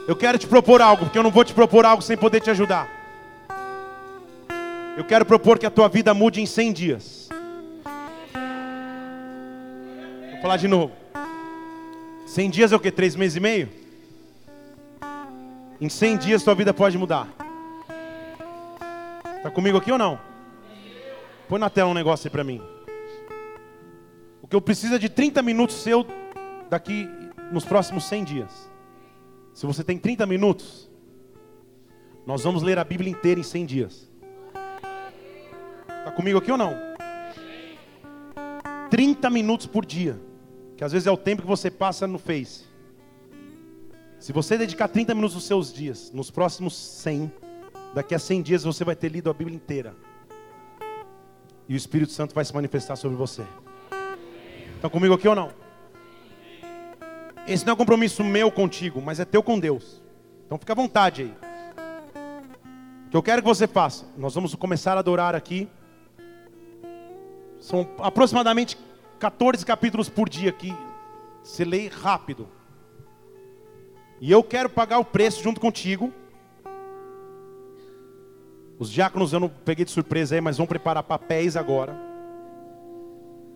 Eu 0.08 0.16
quero 0.16 0.38
te 0.38 0.48
propor 0.48 0.82
algo, 0.82 1.06
porque 1.06 1.18
eu 1.18 1.24
não 1.24 1.32
vou 1.32 1.46
te 1.46 1.54
propor 1.54 1.86
algo 1.86 2.02
sem 2.02 2.18
poder 2.18 2.42
te 2.42 2.50
ajudar. 2.50 2.90
Eu 4.98 5.06
quero 5.06 5.24
propor 5.24 5.58
que 5.58 5.66
a 5.66 5.72
tua 5.72 5.88
vida 5.88 6.14
mude 6.14 6.42
em 6.42 6.46
100 6.46 6.74
dias. 6.74 7.30
Vou 10.32 10.42
falar 10.42 10.58
de 10.58 10.68
novo. 10.68 10.92
100 12.28 12.50
dias 12.50 12.72
é 12.72 12.76
o 12.76 12.80
que? 12.80 12.92
3 12.92 13.16
meses 13.16 13.38
e 13.38 13.40
meio? 13.40 13.70
Em 15.80 15.88
100 15.88 16.18
dias 16.18 16.44
tua 16.44 16.56
vida 16.56 16.74
pode 16.74 16.98
mudar. 16.98 17.28
Está 19.38 19.50
comigo 19.50 19.78
aqui 19.78 19.92
ou 19.92 19.98
não? 19.98 20.29
Põe 21.50 21.60
na 21.60 21.68
tela 21.68 21.90
um 21.90 21.96
negócio 21.96 22.28
aí 22.28 22.32
para 22.32 22.44
mim. 22.44 22.62
O 24.40 24.48
que 24.48 24.56
eu 24.56 24.62
preciso 24.62 24.94
é 24.94 25.00
de 25.00 25.10
30 25.10 25.42
minutos 25.42 25.78
seu 25.78 26.06
daqui 26.70 27.10
nos 27.52 27.66
próximos 27.66 28.04
100 28.04 28.24
dias. 28.24 28.72
Se 29.52 29.66
você 29.66 29.84
tem 29.84 29.98
30 29.98 30.28
minutos, 30.28 30.88
nós 32.24 32.44
vamos 32.44 32.62
ler 32.62 32.78
a 32.78 32.84
Bíblia 32.84 33.10
inteira 33.10 33.40
em 33.40 33.44
100 33.44 33.66
dias. 33.66 34.12
Está 35.88 36.12
comigo 36.12 36.38
aqui 36.38 36.52
ou 36.52 36.58
não? 36.58 36.76
30 38.92 39.28
minutos 39.32 39.66
por 39.66 39.88
dia, 39.88 40.22
que 40.78 40.84
às 40.84 40.92
vezes 40.92 41.08
é 41.08 41.12
o 41.12 41.18
tempo 41.18 41.42
que 41.42 41.48
você 41.48 41.72
passa 41.72 42.06
no 42.06 42.20
Face. 42.20 42.66
Se 44.20 44.32
você 44.32 44.56
dedicar 44.56 44.88
30 44.88 45.16
minutos 45.16 45.34
dos 45.34 45.46
seus 45.46 45.74
dias, 45.74 46.12
nos 46.12 46.30
próximos 46.30 46.76
100, 46.78 47.32
daqui 47.96 48.14
a 48.14 48.20
100 48.20 48.44
dias 48.44 48.64
você 48.64 48.84
vai 48.84 48.96
ter 48.96 49.10
lido 49.10 49.32
a 49.32 49.34
Bíblia 49.34 49.56
inteira. 49.56 49.96
E 51.70 51.76
o 51.76 51.78
Espírito 51.78 52.12
Santo 52.12 52.34
vai 52.34 52.44
se 52.44 52.52
manifestar 52.52 52.96
sobre 52.96 53.16
você. 53.16 53.46
Estão 54.74 54.90
comigo 54.90 55.14
aqui 55.14 55.28
ou 55.28 55.36
não? 55.36 55.52
Esse 57.48 57.64
não 57.64 57.72
é 57.72 57.74
um 57.76 57.78
compromisso 57.78 58.24
meu 58.24 58.52
contigo, 58.52 59.00
mas 59.00 59.20
é 59.20 59.26
teu 59.26 59.44
com 59.44 59.60
Deus. 59.60 60.02
Então 60.48 60.58
fica 60.58 60.74
à 60.74 60.76
vontade 60.76 61.22
aí. 61.22 61.34
O 63.06 63.10
que 63.12 63.18
eu 63.18 63.22
quero 63.22 63.44
que 63.44 63.48
você 63.48 63.68
faça, 63.68 64.04
nós 64.18 64.34
vamos 64.34 64.56
começar 64.56 64.98
a 64.98 65.00
adorar 65.00 65.36
aqui. 65.36 65.70
São 67.60 67.88
aproximadamente 68.00 68.76
14 69.20 69.64
capítulos 69.64 70.10
por 70.10 70.28
dia 70.28 70.52
que 70.52 70.76
você 71.44 71.64
lê 71.64 71.88
rápido. 71.88 72.48
E 74.20 74.32
eu 74.32 74.44
quero 74.44 74.70
pagar 74.70 74.98
o 74.98 75.06
preço 75.06 75.44
junto 75.44 75.62
contigo. 75.62 76.12
Os 78.80 78.90
diáconos 78.90 79.34
eu 79.34 79.42
não 79.42 79.50
peguei 79.50 79.84
de 79.84 79.92
surpresa 79.92 80.36
aí, 80.36 80.40
mas 80.40 80.58
vão 80.58 80.66
preparar 80.66 81.04
papéis 81.04 81.58
agora. 81.58 81.94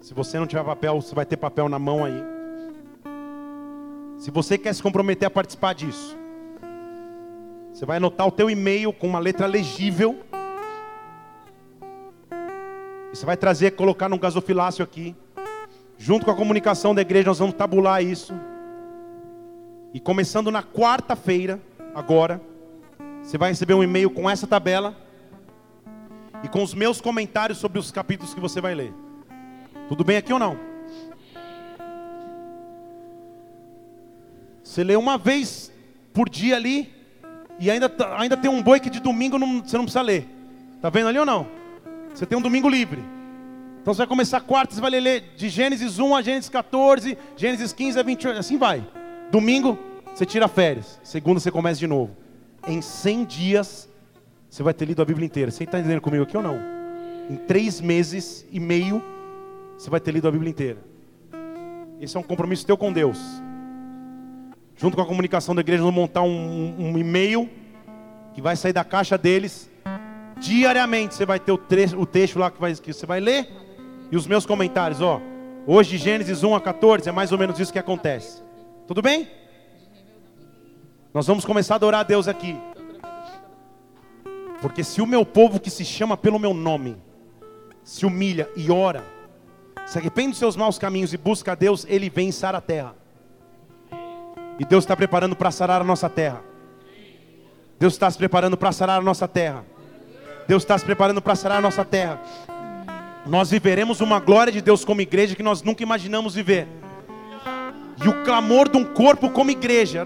Se 0.02 0.14
você 0.14 0.38
não 0.38 0.46
tiver 0.46 0.66
papel, 0.66 1.02
você 1.02 1.16
vai 1.16 1.26
ter 1.26 1.38
papel 1.38 1.70
na 1.70 1.80
mão 1.80 2.04
aí. 2.04 2.22
Se 4.18 4.30
você 4.30 4.58
quer 4.58 4.76
se 4.76 4.84
comprometer 4.84 5.26
a 5.26 5.32
participar 5.32 5.74
disso, 5.76 6.18
você 7.72 7.86
vai 7.86 7.98
anotar 7.98 8.28
o 8.28 8.32
teu 8.32 8.50
e-mail 8.50 8.92
com 8.92 9.08
uma 9.08 9.20
letra 9.20 9.48
legível. 9.48 10.20
E 13.14 13.16
você 13.16 13.26
vai 13.26 13.38
trazer, 13.38 13.72
colocar 13.72 14.10
num 14.10 14.20
gasofilácio 14.20 14.84
aqui. 14.84 15.16
Junto 15.98 16.26
com 16.26 16.32
a 16.32 16.36
comunicação 16.36 16.94
da 16.94 17.02
igreja, 17.02 17.28
nós 17.28 17.40
vamos 17.40 17.56
tabular 17.56 18.04
isso. 18.04 18.34
E 19.94 20.02
começando 20.02 20.52
na 20.52 20.62
quarta-feira, 20.62 21.62
agora, 21.96 22.42
você 23.22 23.38
vai 23.38 23.52
receber 23.52 23.74
um 23.74 23.84
e-mail 23.84 24.12
com 24.12 24.30
essa 24.30 24.46
tabela 24.46 25.02
e 26.44 26.48
com 26.50 26.62
os 26.62 26.74
meus 26.74 27.00
comentários 27.00 27.58
sobre 27.58 27.80
os 27.80 27.92
capítulos 27.92 28.34
que 28.34 28.40
você 28.40 28.60
vai 28.60 28.76
ler. 28.76 28.94
Tudo 29.88 30.04
bem 30.04 30.18
aqui 30.18 30.34
ou 30.34 30.40
não? 30.40 30.58
Você 34.64 34.84
lê 34.84 34.96
uma 34.96 35.18
vez 35.18 35.72
por 36.14 36.30
dia 36.30 36.56
ali 36.56 36.94
e 37.60 37.70
ainda, 37.70 37.88
tá, 37.88 38.20
ainda 38.20 38.36
tem 38.36 38.50
um 38.50 38.62
boi 38.62 38.80
que 38.80 38.90
de 38.90 39.00
domingo 39.00 39.38
não, 39.38 39.64
você 39.64 39.78
não 39.78 39.86
precisa 39.86 40.02
ler. 40.02 40.28
Tá 40.82 40.90
vendo 40.90 41.08
ali 41.08 41.20
ou 41.20 41.26
não? 41.26 41.48
Você 42.14 42.26
tem 42.26 42.38
um 42.38 42.42
domingo 42.42 42.68
livre. 42.68 43.04
Então 43.82 43.94
você 43.94 44.00
vai 44.00 44.08
começar 44.08 44.40
quarta, 44.42 44.74
você 44.74 44.82
vai 44.82 44.90
ler 44.90 45.34
de 45.36 45.50
Gênesis 45.50 46.00
1 46.00 46.16
a 46.16 46.22
Gênesis 46.22 46.50
14, 46.50 47.18
Gênesis 47.36 47.74
15 47.74 48.00
a 48.00 48.04
28, 48.04 48.40
assim 48.40 48.58
vai. 48.58 48.86
Domingo, 49.30 49.78
você 50.14 50.26
tira 50.26 50.48
férias. 50.48 51.00
Segunda, 51.04 51.40
você 51.40 51.52
começa 51.52 51.80
de 51.80 51.88
novo. 51.88 52.16
Em 52.68 52.82
100 52.82 53.26
dias, 53.26 53.90
você 54.54 54.62
vai 54.62 54.72
ter 54.72 54.86
lido 54.86 55.02
a 55.02 55.06
Bíblia 55.06 55.26
inteira. 55.26 55.50
Você 55.50 55.64
está 55.64 55.80
entendendo 55.80 56.00
comigo 56.00 56.22
aqui 56.22 56.38
ou 56.38 56.44
não? 56.44 56.60
Em 57.28 57.36
três 57.36 57.82
meses 57.82 58.46
e 58.52 58.60
meio, 58.60 59.02
você 59.76 59.90
vai 59.90 60.00
ter 60.00 60.12
lido 60.12 60.28
a 60.28 60.32
Bíblia 60.32 60.52
inteira. 60.52 60.78
Esse 62.00 62.16
é 62.16 62.20
um 62.20 62.24
compromisso 62.24 62.64
teu 62.64 62.78
com 62.78 62.94
Deus. 62.94 63.18
Junto 64.78 64.96
com 64.96 65.02
a 65.02 65.08
comunicação 65.08 65.56
da 65.56 65.62
igreja, 65.62 65.82
vamos 65.82 65.96
montar 65.96 66.22
um, 66.22 66.76
um 66.78 66.96
e-mail 67.00 67.50
que 68.36 68.44
vai 68.44 68.56
sair 68.56 68.74
da 68.74 68.84
caixa 68.84 69.18
deles. 69.18 69.68
Diariamente 70.38 71.16
você 71.16 71.26
vai 71.26 71.40
ter 71.40 71.52
o, 71.52 71.58
trecho, 71.58 72.00
o 72.00 72.06
texto 72.06 72.38
lá 72.38 72.52
que, 72.52 72.62
vai, 72.62 72.76
que 72.76 72.94
você 72.94 73.08
vai 73.08 73.20
ler 73.20 73.50
e 74.12 74.16
os 74.16 74.28
meus 74.28 74.46
comentários. 74.46 75.02
Ó, 75.02 75.20
hoje, 75.66 75.98
Gênesis 75.98 76.44
1 76.44 76.54
a 76.54 76.62
14, 76.62 77.10
é 77.10 77.12
mais 77.12 77.32
ou 77.32 77.40
menos 77.40 77.60
isso 77.60 77.74
que 77.74 77.80
acontece. 77.80 78.44
Tudo 78.88 79.02
bem? 79.02 79.28
Nós 81.12 81.26
vamos 81.26 81.44
começar 81.44 81.74
a 81.74 81.78
adorar 81.78 82.02
a 82.02 82.04
Deus 82.04 82.28
aqui. 82.28 82.56
Porque 84.64 84.82
se 84.82 85.02
o 85.02 85.06
meu 85.06 85.26
povo 85.26 85.60
que 85.60 85.70
se 85.70 85.84
chama 85.84 86.16
pelo 86.16 86.40
meu 86.40 86.54
nome 86.54 86.96
se 87.84 88.06
humilha 88.06 88.50
e 88.56 88.72
ora, 88.72 89.04
se 89.86 89.98
arrepende 89.98 90.30
dos 90.30 90.40
seus 90.40 90.56
maus 90.56 90.80
caminhos 90.80 91.14
e 91.14 91.18
busca 91.18 91.52
a 91.52 91.56
Deus, 91.56 91.86
ele 91.90 92.10
vem 92.10 92.32
sarar 92.32 92.60
a 92.60 92.62
terra. 92.62 92.96
E 94.58 94.64
Deus 94.64 94.86
está 94.86 94.96
preparando 94.96 95.36
para 95.36 95.52
sarar 95.52 95.82
a 95.82 95.84
nossa 95.84 96.10
terra. 96.10 96.42
Deus 97.78 97.92
está 97.92 98.10
se 98.10 98.18
preparando 98.18 98.56
para 98.56 98.72
sarar 98.72 99.02
a 99.02 99.04
nossa 99.04 99.28
terra. 99.28 99.66
Deus 100.48 100.64
está 100.64 100.78
se 100.78 100.86
preparando 100.86 101.22
para 101.22 101.36
sarar 101.36 101.58
a 101.58 101.62
nossa 101.62 101.84
terra. 101.84 102.22
Nós 103.26 103.52
viveremos 103.52 104.00
uma 104.00 104.22
glória 104.22 104.54
de 104.54 104.62
Deus 104.62 104.86
como 104.86 105.02
igreja 105.02 105.36
que 105.36 105.44
nós 105.44 105.62
nunca 105.62 105.84
imaginamos 105.84 106.36
viver. 106.36 106.70
E 108.02 108.08
o 108.08 108.24
clamor 108.24 108.70
de 108.70 108.78
um 108.78 108.86
corpo 108.86 109.30
como 109.30 109.52
igreja, 109.52 110.06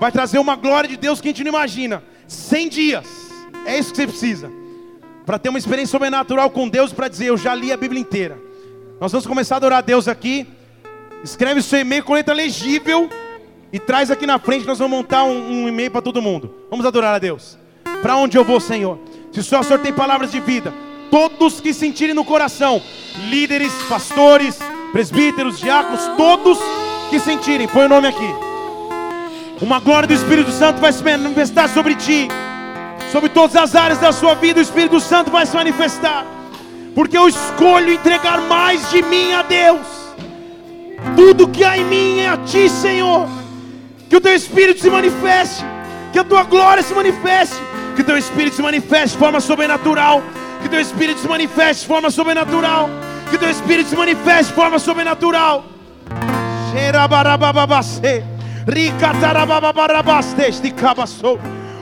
vai 0.00 0.10
trazer 0.10 0.40
uma 0.40 0.56
glória 0.56 0.90
de 0.90 0.96
Deus 0.96 1.20
que 1.20 1.28
a 1.28 1.30
gente 1.30 1.44
não 1.44 1.50
imagina. 1.50 2.02
100 2.30 2.68
dias, 2.68 3.06
é 3.66 3.76
isso 3.76 3.90
que 3.90 3.96
você 3.96 4.06
precisa, 4.06 4.50
para 5.26 5.36
ter 5.36 5.48
uma 5.48 5.58
experiência 5.58 5.90
sobrenatural 5.90 6.48
com 6.48 6.68
Deus, 6.68 6.92
para 6.92 7.08
dizer: 7.08 7.26
Eu 7.26 7.36
já 7.36 7.52
li 7.56 7.72
a 7.72 7.76
Bíblia 7.76 8.00
inteira. 8.00 8.38
Nós 9.00 9.10
vamos 9.10 9.26
começar 9.26 9.56
a 9.56 9.58
adorar 9.58 9.78
a 9.78 9.82
Deus 9.82 10.06
aqui. 10.06 10.46
Escreve 11.24 11.60
seu 11.60 11.80
e-mail 11.80 12.04
com 12.04 12.12
letra 12.14 12.32
legível 12.32 13.10
e 13.72 13.80
traz 13.80 14.12
aqui 14.12 14.26
na 14.26 14.38
frente. 14.38 14.64
Nós 14.64 14.78
vamos 14.78 14.96
montar 14.96 15.24
um, 15.24 15.64
um 15.64 15.68
e-mail 15.68 15.90
para 15.90 16.00
todo 16.00 16.22
mundo. 16.22 16.54
Vamos 16.70 16.86
adorar 16.86 17.16
a 17.16 17.18
Deus. 17.18 17.58
Para 18.00 18.14
onde 18.14 18.38
eu 18.38 18.44
vou, 18.44 18.60
Senhor? 18.60 18.98
Se 19.32 19.42
só 19.42 19.60
o 19.60 19.64
Senhor 19.64 19.80
tem 19.80 19.92
palavras 19.92 20.30
de 20.30 20.38
vida, 20.38 20.72
todos 21.10 21.60
que 21.60 21.74
sentirem 21.74 22.14
no 22.14 22.24
coração, 22.24 22.80
líderes, 23.28 23.72
pastores, 23.88 24.56
presbíteros, 24.92 25.58
diáconos, 25.58 26.06
todos 26.16 26.58
que 27.10 27.18
sentirem, 27.18 27.66
põe 27.66 27.86
o 27.86 27.88
nome 27.88 28.06
aqui. 28.06 28.49
Uma 29.60 29.78
glória 29.78 30.08
do 30.08 30.14
Espírito 30.14 30.50
Santo 30.50 30.80
vai 30.80 30.92
se 30.92 31.02
manifestar 31.02 31.68
sobre 31.68 31.94
ti, 31.94 32.28
sobre 33.12 33.28
todas 33.28 33.54
as 33.56 33.74
áreas 33.74 33.98
da 33.98 34.10
sua 34.10 34.34
vida, 34.34 34.58
o 34.58 34.62
Espírito 34.62 34.98
Santo 35.00 35.30
vai 35.30 35.44
se 35.44 35.54
manifestar, 35.54 36.24
porque 36.94 37.16
eu 37.16 37.28
escolho 37.28 37.92
entregar 37.92 38.40
mais 38.42 38.88
de 38.90 39.02
mim 39.02 39.32
a 39.32 39.42
Deus. 39.42 39.86
Tudo 41.14 41.48
que 41.48 41.62
há 41.62 41.76
em 41.76 41.84
mim 41.84 42.20
é 42.20 42.28
a 42.28 42.36
ti, 42.38 42.68
Senhor. 42.68 43.28
Que 44.08 44.16
o 44.16 44.20
teu 44.20 44.34
Espírito 44.34 44.80
se 44.80 44.90
manifeste, 44.90 45.64
que 46.12 46.18
a 46.18 46.24
tua 46.24 46.42
glória 46.42 46.82
se 46.82 46.94
manifeste, 46.94 47.56
que 47.94 48.02
o 48.02 48.04
teu 48.04 48.16
Espírito 48.16 48.56
se 48.56 48.62
manifeste 48.62 49.10
de 49.10 49.18
forma 49.18 49.40
sobrenatural, 49.40 50.22
que 50.60 50.66
o 50.66 50.70
teu 50.70 50.80
Espírito 50.80 51.20
se 51.20 51.28
manifeste 51.28 51.82
de 51.82 51.88
forma 51.88 52.10
sobrenatural. 52.10 52.90
Que 53.30 53.38
teu 53.38 53.48
Espírito 53.48 53.88
se 53.88 53.96
manifeste 53.96 54.46
de 54.46 54.54
forma 54.54 54.78
sobrenatural. 54.78 55.64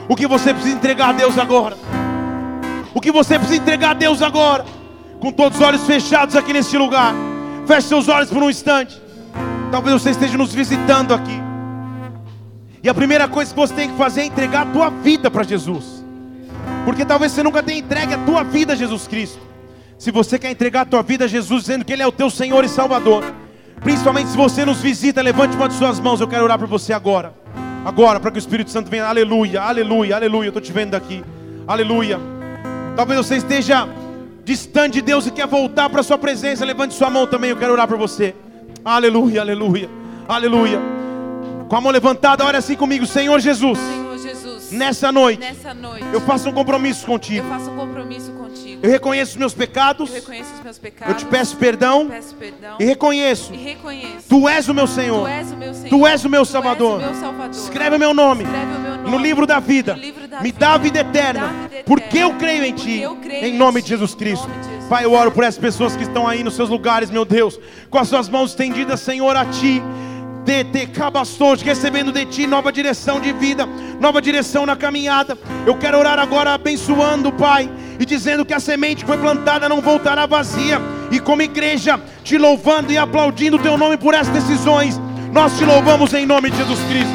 O 0.08 0.16
que 0.16 0.26
você 0.26 0.54
precisa 0.54 0.76
entregar 0.76 1.10
a 1.10 1.12
Deus 1.12 1.36
agora? 1.36 1.76
O 2.94 3.00
que 3.00 3.12
você 3.12 3.38
precisa 3.38 3.60
entregar 3.60 3.90
a 3.90 3.94
Deus 3.94 4.22
agora? 4.22 4.64
Com 5.20 5.30
todos 5.30 5.58
os 5.58 5.64
olhos 5.64 5.84
fechados 5.84 6.34
aqui 6.34 6.52
nesse 6.52 6.78
lugar. 6.78 7.14
Feche 7.66 7.88
seus 7.88 8.08
olhos 8.08 8.30
por 8.30 8.42
um 8.42 8.48
instante. 8.48 9.00
Talvez 9.70 10.00
você 10.00 10.10
esteja 10.10 10.38
nos 10.38 10.54
visitando 10.54 11.12
aqui. 11.12 11.38
E 12.82 12.88
a 12.88 12.94
primeira 12.94 13.28
coisa 13.28 13.52
que 13.52 13.60
você 13.60 13.74
tem 13.74 13.90
que 13.90 13.96
fazer 13.96 14.22
é 14.22 14.24
entregar 14.26 14.62
a 14.62 14.66
tua 14.66 14.88
vida 14.88 15.30
para 15.30 15.42
Jesus. 15.42 16.04
Porque 16.84 17.04
talvez 17.04 17.32
você 17.32 17.42
nunca 17.42 17.62
tenha 17.62 17.80
entregue 17.80 18.14
a 18.14 18.18
tua 18.18 18.42
vida 18.42 18.72
a 18.72 18.76
Jesus 18.76 19.06
Cristo. 19.06 19.40
Se 19.98 20.10
você 20.10 20.38
quer 20.38 20.50
entregar 20.50 20.82
a 20.82 20.86
tua 20.86 21.02
vida 21.02 21.24
a 21.24 21.28
Jesus, 21.28 21.64
dizendo 21.64 21.84
que 21.84 21.92
Ele 21.92 22.02
é 22.02 22.06
o 22.06 22.12
teu 22.12 22.30
Senhor 22.30 22.64
e 22.64 22.68
Salvador, 22.68 23.24
principalmente 23.80 24.30
se 24.30 24.36
você 24.36 24.64
nos 24.64 24.80
visita, 24.80 25.22
levante 25.22 25.56
uma 25.56 25.68
de 25.68 25.74
suas 25.74 26.00
mãos. 26.00 26.20
Eu 26.20 26.28
quero 26.28 26.44
orar 26.44 26.58
por 26.58 26.68
você 26.68 26.92
agora. 26.92 27.32
Agora, 27.84 28.20
para 28.20 28.30
que 28.30 28.38
o 28.38 28.40
Espírito 28.40 28.70
Santo 28.70 28.90
venha. 28.90 29.06
Aleluia, 29.06 29.62
aleluia, 29.62 30.16
aleluia. 30.16 30.46
Eu 30.46 30.50
estou 30.50 30.62
te 30.62 30.72
vendo 30.72 30.90
daqui. 30.90 31.24
Aleluia. 31.66 32.18
Talvez 32.96 33.26
você 33.26 33.36
esteja 33.36 33.88
distante 34.44 34.94
de 34.94 35.02
Deus 35.02 35.26
e 35.26 35.30
quer 35.30 35.46
voltar 35.46 35.88
para 35.88 36.00
a 36.00 36.04
sua 36.04 36.18
presença. 36.18 36.64
Levante 36.64 36.94
sua 36.94 37.10
mão 37.10 37.26
também. 37.26 37.50
Eu 37.50 37.56
quero 37.56 37.72
orar 37.72 37.86
por 37.86 37.98
você. 37.98 38.34
Aleluia, 38.84 39.40
aleluia, 39.40 39.88
aleluia. 40.28 40.80
Com 41.68 41.76
a 41.76 41.80
mão 41.80 41.92
levantada, 41.92 42.44
ora 42.44 42.58
assim 42.58 42.74
comigo, 42.74 43.06
Senhor 43.06 43.38
Jesus. 43.38 43.78
Nessa 44.70 45.10
noite, 45.10 45.40
Nessa 45.40 45.72
noite. 45.74 46.04
eu 46.12 46.20
faço 46.20 46.48
um 46.48 46.52
compromisso 46.52 47.02
eu 47.04 47.06
contigo. 47.06 47.48
faço 47.48 47.70
um 47.70 47.76
compromisso 47.76 48.30
contigo. 48.32 48.80
Eu 48.82 48.90
reconheço 48.90 49.32
os 49.32 49.36
meus 49.36 49.54
pecados. 49.54 50.08
Eu 50.10 50.14
reconheço 50.16 50.50
os 50.54 50.62
meus 50.62 50.76
Eu 50.76 50.82
pecados. 50.82 51.16
te 51.16 51.24
peço 51.26 51.56
perdão 51.56 52.08
peço 52.08 52.34
perdão. 52.34 52.76
e 52.78 52.84
reconheço. 52.84 53.52
E 53.54 53.56
reconheço. 53.56 54.28
Tu 54.28 54.48
és 54.48 54.68
o 54.68 54.74
meu 54.74 54.86
Senhor. 54.86 55.22
Tu 55.22 55.26
és 55.26 55.52
o 55.52 55.56
meu 55.56 55.74
Senhor. 55.74 55.88
Tu 55.88 56.06
és 56.06 56.24
o 56.24 56.28
meu 56.28 56.40
Tu 56.42 56.44
és 56.46 56.48
Salvador. 56.52 56.98
o 56.98 57.02
meu 57.02 57.14
Salvador. 57.14 57.50
Escreve 57.50 57.96
o 57.96 57.98
meu 57.98 58.14
nome 58.14 58.44
o 58.44 58.46
meu 58.48 58.96
nome 58.98 59.10
no 59.10 59.18
livro 59.18 59.46
da 59.46 59.58
vida. 59.58 59.94
livro 59.94 60.28
da 60.28 60.40
Me 60.40 60.52
dá 60.52 60.74
a 60.74 60.78
vida 60.78 61.00
eterna. 61.00 61.52
Porque 61.86 62.18
eu 62.18 62.34
creio 62.34 62.64
em 62.64 62.72
ti. 62.72 63.00
eu 63.00 63.16
creio 63.16 63.46
Em 63.46 63.54
nome 63.56 63.80
de 63.82 63.88
Jesus 63.88 64.14
Cristo. 64.14 64.48
Pai, 64.88 65.04
eu 65.04 65.12
oro 65.12 65.30
por 65.32 65.44
essas 65.44 65.58
pessoas 65.60 65.94
que 65.96 66.02
estão 66.02 66.26
aí 66.26 66.42
nos 66.42 66.54
seus 66.54 66.70
lugares, 66.70 67.10
meu 67.10 67.24
Deus, 67.24 67.58
com 67.90 67.98
as 67.98 68.08
suas 68.08 68.26
mãos 68.28 68.50
estendidas, 68.50 69.00
Senhor, 69.00 69.36
a 69.36 69.44
ti. 69.44 69.82
Recebendo 71.62 72.10
de 72.10 72.24
ti 72.26 72.46
nova 72.46 72.72
direção 72.72 73.20
de 73.20 73.32
vida, 73.32 73.66
nova 74.00 74.20
direção 74.20 74.66
na 74.66 74.74
caminhada. 74.74 75.38
Eu 75.66 75.76
quero 75.76 75.98
orar 75.98 76.18
agora 76.18 76.54
abençoando, 76.54 77.30
Pai, 77.32 77.70
e 78.00 78.04
dizendo 78.04 78.44
que 78.44 78.54
a 78.54 78.60
semente 78.60 79.04
que 79.04 79.06
foi 79.06 79.18
plantada 79.18 79.68
não 79.68 79.80
voltará 79.80 80.26
vazia. 80.26 80.80
E 81.10 81.20
como 81.20 81.42
igreja, 81.42 82.00
te 82.24 82.36
louvando 82.36 82.92
e 82.92 82.98
aplaudindo 82.98 83.56
o 83.56 83.60
teu 83.60 83.76
nome 83.76 83.96
por 83.96 84.14
essas 84.14 84.32
decisões. 84.32 85.00
Nós 85.32 85.56
te 85.56 85.64
louvamos 85.64 86.12
em 86.14 86.26
nome 86.26 86.50
de 86.50 86.56
Jesus 86.56 86.80
Cristo. 86.88 87.12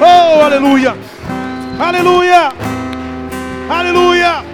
Oh, 0.00 0.42
aleluia! 0.42 0.96
Aleluia! 1.78 2.52
Aleluia! 3.70 4.44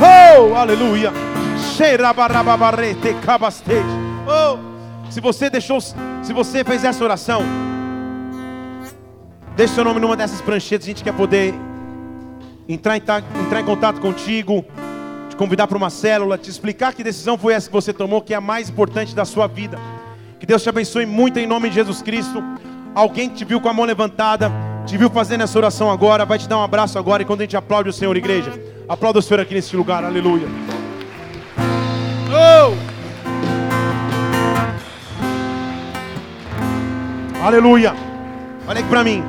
Oh, 0.00 0.54
aleluia! 0.54 1.12
Xerabarababarete 1.76 3.14
cabastej. 3.24 3.84
Oh, 4.26 4.69
se 5.10 5.20
você 5.20 5.50
deixou, 5.50 5.80
se 5.80 6.32
você 6.32 6.64
fez 6.64 6.84
essa 6.84 7.02
oração, 7.02 7.42
deixe 9.56 9.74
seu 9.74 9.84
nome 9.84 10.00
numa 10.00 10.16
dessas 10.16 10.40
pranchetas, 10.40 10.86
a 10.86 10.90
gente 10.90 11.02
quer 11.02 11.12
poder 11.12 11.52
entrar 12.68 12.96
em, 12.96 13.02
entrar 13.44 13.60
em 13.60 13.64
contato 13.64 14.00
contigo, 14.00 14.64
te 15.28 15.34
convidar 15.34 15.66
para 15.66 15.76
uma 15.76 15.90
célula, 15.90 16.38
te 16.38 16.48
explicar 16.48 16.94
que 16.94 17.02
decisão 17.02 17.36
foi 17.36 17.54
essa 17.54 17.66
que 17.66 17.72
você 17.72 17.92
tomou, 17.92 18.22
que 18.22 18.32
é 18.32 18.36
a 18.36 18.40
mais 18.40 18.70
importante 18.70 19.14
da 19.14 19.24
sua 19.24 19.48
vida. 19.48 19.78
Que 20.38 20.46
Deus 20.46 20.62
te 20.62 20.68
abençoe 20.68 21.04
muito 21.04 21.38
em 21.38 21.46
nome 21.46 21.68
de 21.68 21.74
Jesus 21.74 22.00
Cristo. 22.00 22.42
Alguém 22.94 23.28
te 23.28 23.44
viu 23.44 23.60
com 23.60 23.68
a 23.68 23.72
mão 23.72 23.84
levantada, 23.84 24.50
te 24.86 24.96
viu 24.96 25.10
fazendo 25.10 25.42
essa 25.42 25.58
oração 25.58 25.90
agora, 25.90 26.24
vai 26.24 26.38
te 26.38 26.48
dar 26.48 26.56
um 26.56 26.62
abraço 26.62 26.98
agora. 26.98 27.22
E 27.22 27.26
quando 27.26 27.40
a 27.40 27.44
gente 27.44 27.56
aplaude 27.56 27.90
o 27.90 27.92
Senhor, 27.92 28.16
igreja, 28.16 28.52
aplauda 28.88 29.18
o 29.18 29.22
Senhor 29.22 29.40
aqui 29.40 29.54
nesse 29.54 29.76
lugar, 29.76 30.04
aleluia. 30.04 30.46
Aleluia. 37.42 37.94
Olha 38.68 38.80
aqui 38.80 38.88
para 38.88 39.02
mim. 39.02 39.24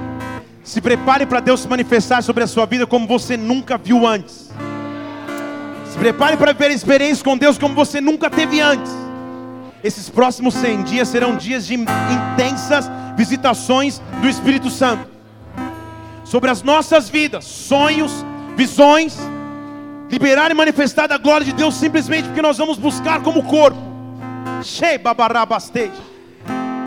Se 0.63 0.81
prepare 0.81 1.25
para 1.25 1.39
Deus 1.39 1.61
se 1.61 1.67
manifestar 1.67 2.21
sobre 2.21 2.43
a 2.43 2.47
sua 2.47 2.65
vida 2.65 2.85
como 2.85 3.07
você 3.07 3.37
nunca 3.37 3.77
viu 3.77 4.05
antes. 4.05 4.51
Se 5.89 5.97
prepare 5.97 6.35
para 6.35 6.51
viver 6.51 6.71
experiências 6.71 7.23
com 7.23 7.37
Deus 7.37 7.57
como 7.57 7.73
você 7.73 8.01
nunca 8.01 8.29
teve 8.29 8.59
antes. 8.59 8.91
Esses 9.81 10.09
próximos 10.09 10.53
100 10.55 10.83
dias 10.83 11.07
serão 11.07 11.37
dias 11.37 11.65
de 11.65 11.73
intensas 11.73 12.91
visitações 13.15 14.01
do 14.21 14.27
Espírito 14.27 14.69
Santo 14.69 15.09
sobre 16.25 16.49
as 16.49 16.63
nossas 16.63 17.09
vidas, 17.09 17.45
sonhos, 17.45 18.25
visões, 18.55 19.17
liberar 20.09 20.51
e 20.51 20.53
manifestar 20.53 21.11
a 21.11 21.17
glória 21.17 21.45
de 21.45 21.53
Deus 21.53 21.75
simplesmente 21.75 22.27
porque 22.27 22.41
nós 22.41 22.57
vamos 22.57 22.77
buscar 22.77 23.21
como 23.21 23.43
corpo. 23.43 23.79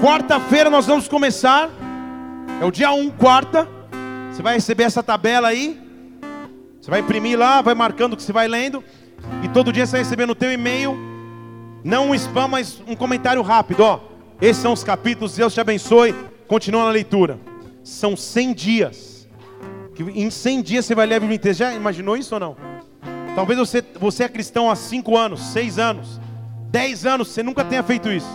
Quarta-feira 0.00 0.68
nós 0.68 0.86
vamos 0.86 1.08
começar. 1.08 1.70
É 2.60 2.64
o 2.64 2.70
dia 2.70 2.90
1, 2.92 3.10
quarta. 3.10 3.66
Você 4.30 4.42
vai 4.42 4.54
receber 4.54 4.84
essa 4.84 5.02
tabela 5.02 5.48
aí. 5.48 5.80
Você 6.80 6.90
vai 6.90 7.00
imprimir 7.00 7.38
lá, 7.38 7.62
vai 7.62 7.74
marcando 7.74 8.12
o 8.12 8.16
que 8.16 8.22
você 8.22 8.32
vai 8.32 8.46
lendo. 8.46 8.84
E 9.42 9.48
todo 9.48 9.72
dia 9.72 9.86
você 9.86 9.92
vai 9.92 10.02
receber 10.02 10.26
no 10.26 10.34
teu 10.34 10.52
e-mail. 10.52 10.96
Não 11.82 12.10
um 12.10 12.14
spam, 12.14 12.48
mas 12.48 12.82
um 12.86 12.94
comentário 12.94 13.40
rápido. 13.42 13.80
Ó, 13.82 14.00
esses 14.40 14.60
são 14.60 14.72
os 14.72 14.84
capítulos. 14.84 15.36
Deus 15.36 15.54
te 15.54 15.60
abençoe. 15.60 16.14
Continua 16.46 16.84
na 16.84 16.90
leitura. 16.90 17.38
São 17.82 18.16
100 18.16 18.52
dias. 18.52 19.28
Que 19.94 20.02
em 20.02 20.28
100 20.28 20.62
dias 20.62 20.84
você 20.84 20.94
vai 20.94 21.06
ler 21.06 21.16
a 21.16 21.20
Bíblia 21.20 21.36
inteira. 21.36 21.54
Já 21.54 21.74
imaginou 21.74 22.16
isso 22.16 22.34
ou 22.34 22.40
não? 22.40 22.56
Talvez 23.34 23.58
você, 23.58 23.82
você 23.98 24.24
é 24.24 24.28
cristão 24.28 24.70
há 24.70 24.76
5 24.76 25.16
anos, 25.16 25.40
6 25.40 25.78
anos, 25.78 26.20
10 26.70 27.06
anos. 27.06 27.28
Você 27.28 27.42
nunca 27.42 27.64
tenha 27.64 27.82
feito 27.82 28.10
isso. 28.10 28.28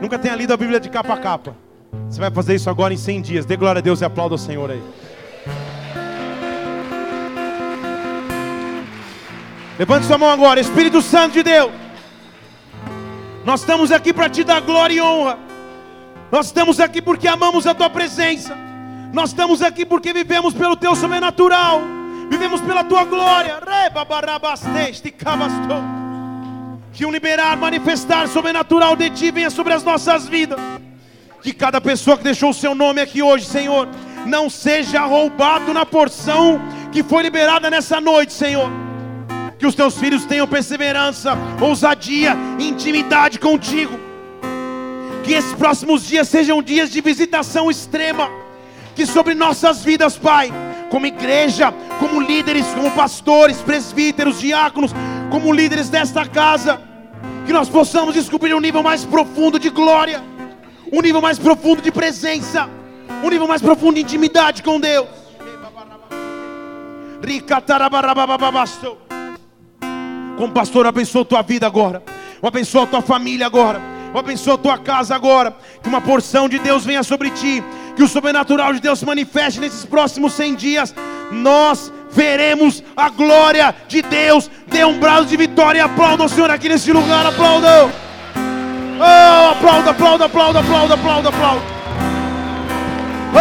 Nunca 0.00 0.18
tenha 0.18 0.34
lido 0.36 0.52
a 0.52 0.56
Bíblia 0.56 0.78
de 0.78 0.88
capa 0.88 1.14
a 1.14 1.18
capa. 1.18 1.56
Você 2.08 2.20
vai 2.20 2.30
fazer 2.30 2.54
isso 2.54 2.70
agora 2.70 2.94
em 2.94 2.96
100 2.96 3.22
dias. 3.22 3.46
Dê 3.46 3.56
glória 3.56 3.80
a 3.80 3.82
Deus 3.82 4.00
e 4.00 4.04
aplauda 4.04 4.34
o 4.34 4.38
Senhor 4.38 4.70
aí. 4.70 4.82
Levante 9.78 10.06
sua 10.06 10.18
mão 10.18 10.30
agora, 10.30 10.58
Espírito 10.58 11.00
Santo 11.00 11.34
de 11.34 11.42
Deus. 11.42 11.70
Nós 13.44 13.60
estamos 13.60 13.92
aqui 13.92 14.12
para 14.12 14.28
te 14.28 14.42
dar 14.42 14.60
glória 14.60 14.94
e 14.94 15.00
honra. 15.00 15.38
Nós 16.30 16.46
estamos 16.46 16.80
aqui 16.80 17.00
porque 17.00 17.28
amamos 17.28 17.66
a 17.66 17.74
tua 17.74 17.88
presença. 17.88 18.56
Nós 19.12 19.30
estamos 19.30 19.62
aqui 19.62 19.86
porque 19.86 20.12
vivemos 20.12 20.52
pelo 20.52 20.76
teu 20.76 20.94
sobrenatural. 20.94 21.80
Vivemos 22.28 22.60
pela 22.60 22.84
tua 22.84 23.04
glória. 23.04 23.58
Que 26.98 27.06
um 27.06 27.12
liberar, 27.12 27.56
manifestar 27.56 28.26
sobrenatural 28.26 28.96
de 28.96 29.08
ti 29.08 29.30
venha 29.30 29.50
sobre 29.50 29.72
as 29.72 29.84
nossas 29.84 30.26
vidas. 30.26 30.58
Que 31.40 31.52
cada 31.52 31.80
pessoa 31.80 32.18
que 32.18 32.24
deixou 32.24 32.50
o 32.50 32.52
seu 32.52 32.74
nome 32.74 33.00
aqui 33.00 33.22
hoje, 33.22 33.44
Senhor, 33.44 33.86
não 34.26 34.50
seja 34.50 35.02
roubado 35.04 35.72
na 35.72 35.86
porção 35.86 36.60
que 36.90 37.04
foi 37.04 37.22
liberada 37.22 37.70
nessa 37.70 38.00
noite, 38.00 38.32
Senhor 38.32 38.68
que 39.56 39.66
os 39.66 39.74
teus 39.76 39.96
filhos 39.96 40.24
tenham 40.24 40.46
perseverança, 40.46 41.36
ousadia, 41.60 42.36
intimidade 42.58 43.38
contigo. 43.38 43.98
Que 45.24 45.34
esses 45.34 45.52
próximos 45.52 46.04
dias 46.04 46.28
sejam 46.28 46.62
dias 46.62 46.90
de 46.90 47.00
visitação 47.00 47.70
extrema. 47.70 48.28
Que 48.94 49.04
sobre 49.04 49.34
nossas 49.34 49.84
vidas, 49.84 50.16
Pai, 50.16 50.52
como 50.90 51.06
igreja, 51.06 51.72
como 51.98 52.20
líderes, 52.20 52.66
como 52.68 52.90
pastores, 52.92 53.58
presbíteros, 53.58 54.40
diáconos, 54.40 54.92
como 55.28 55.52
líderes 55.52 55.88
desta 55.88 56.24
casa, 56.24 56.87
que 57.48 57.52
nós 57.54 57.70
possamos 57.70 58.12
descobrir 58.12 58.52
um 58.52 58.60
nível 58.60 58.82
mais 58.82 59.06
profundo 59.06 59.58
de 59.58 59.70
glória, 59.70 60.22
um 60.92 61.00
nível 61.00 61.22
mais 61.22 61.38
profundo 61.38 61.80
de 61.80 61.90
presença, 61.90 62.68
um 63.24 63.30
nível 63.30 63.48
mais 63.48 63.62
profundo 63.62 63.94
de 63.94 64.02
intimidade 64.02 64.62
com 64.62 64.78
Deus. 64.78 65.08
Como 70.36 70.52
pastor, 70.52 70.86
abençoa 70.86 71.22
a 71.22 71.24
tua 71.24 71.40
vida 71.40 71.66
agora. 71.66 72.02
Abençoa 72.42 72.82
a 72.82 72.86
tua 72.86 73.00
família 73.00 73.46
agora. 73.46 73.80
Abençoa 74.14 74.56
a 74.56 74.58
tua 74.58 74.76
casa 74.76 75.14
agora. 75.14 75.56
Que 75.82 75.88
uma 75.88 76.02
porção 76.02 76.50
de 76.50 76.58
Deus 76.58 76.84
venha 76.84 77.02
sobre 77.02 77.30
ti. 77.30 77.64
Que 77.96 78.02
o 78.02 78.08
sobrenatural 78.08 78.74
de 78.74 78.80
Deus 78.80 78.98
se 78.98 79.06
manifeste 79.06 79.58
nesses 79.58 79.86
próximos 79.86 80.34
100 80.34 80.54
dias. 80.54 80.94
Nós 81.32 81.90
veremos 82.10 82.82
a 82.96 83.08
glória 83.08 83.74
de 83.86 84.02
Deus. 84.02 84.50
Dê 84.66 84.84
um 84.84 84.98
braço 84.98 85.26
de 85.26 85.36
vitória 85.36 85.78
e 85.78 85.82
aplauda 85.82 86.24
o 86.24 86.28
Senhor 86.28 86.50
aqui 86.50 86.68
nesse 86.68 86.92
lugar. 86.92 87.26
Aplauda. 87.26 87.90
Oh, 89.00 89.52
aplauda, 89.52 89.90
aplauda, 89.90 90.24
aplauda, 90.24 90.58
aplauda, 90.60 90.94
aplauda, 90.94 91.28
aplauda. 91.28 91.62
Oh, 93.34 93.38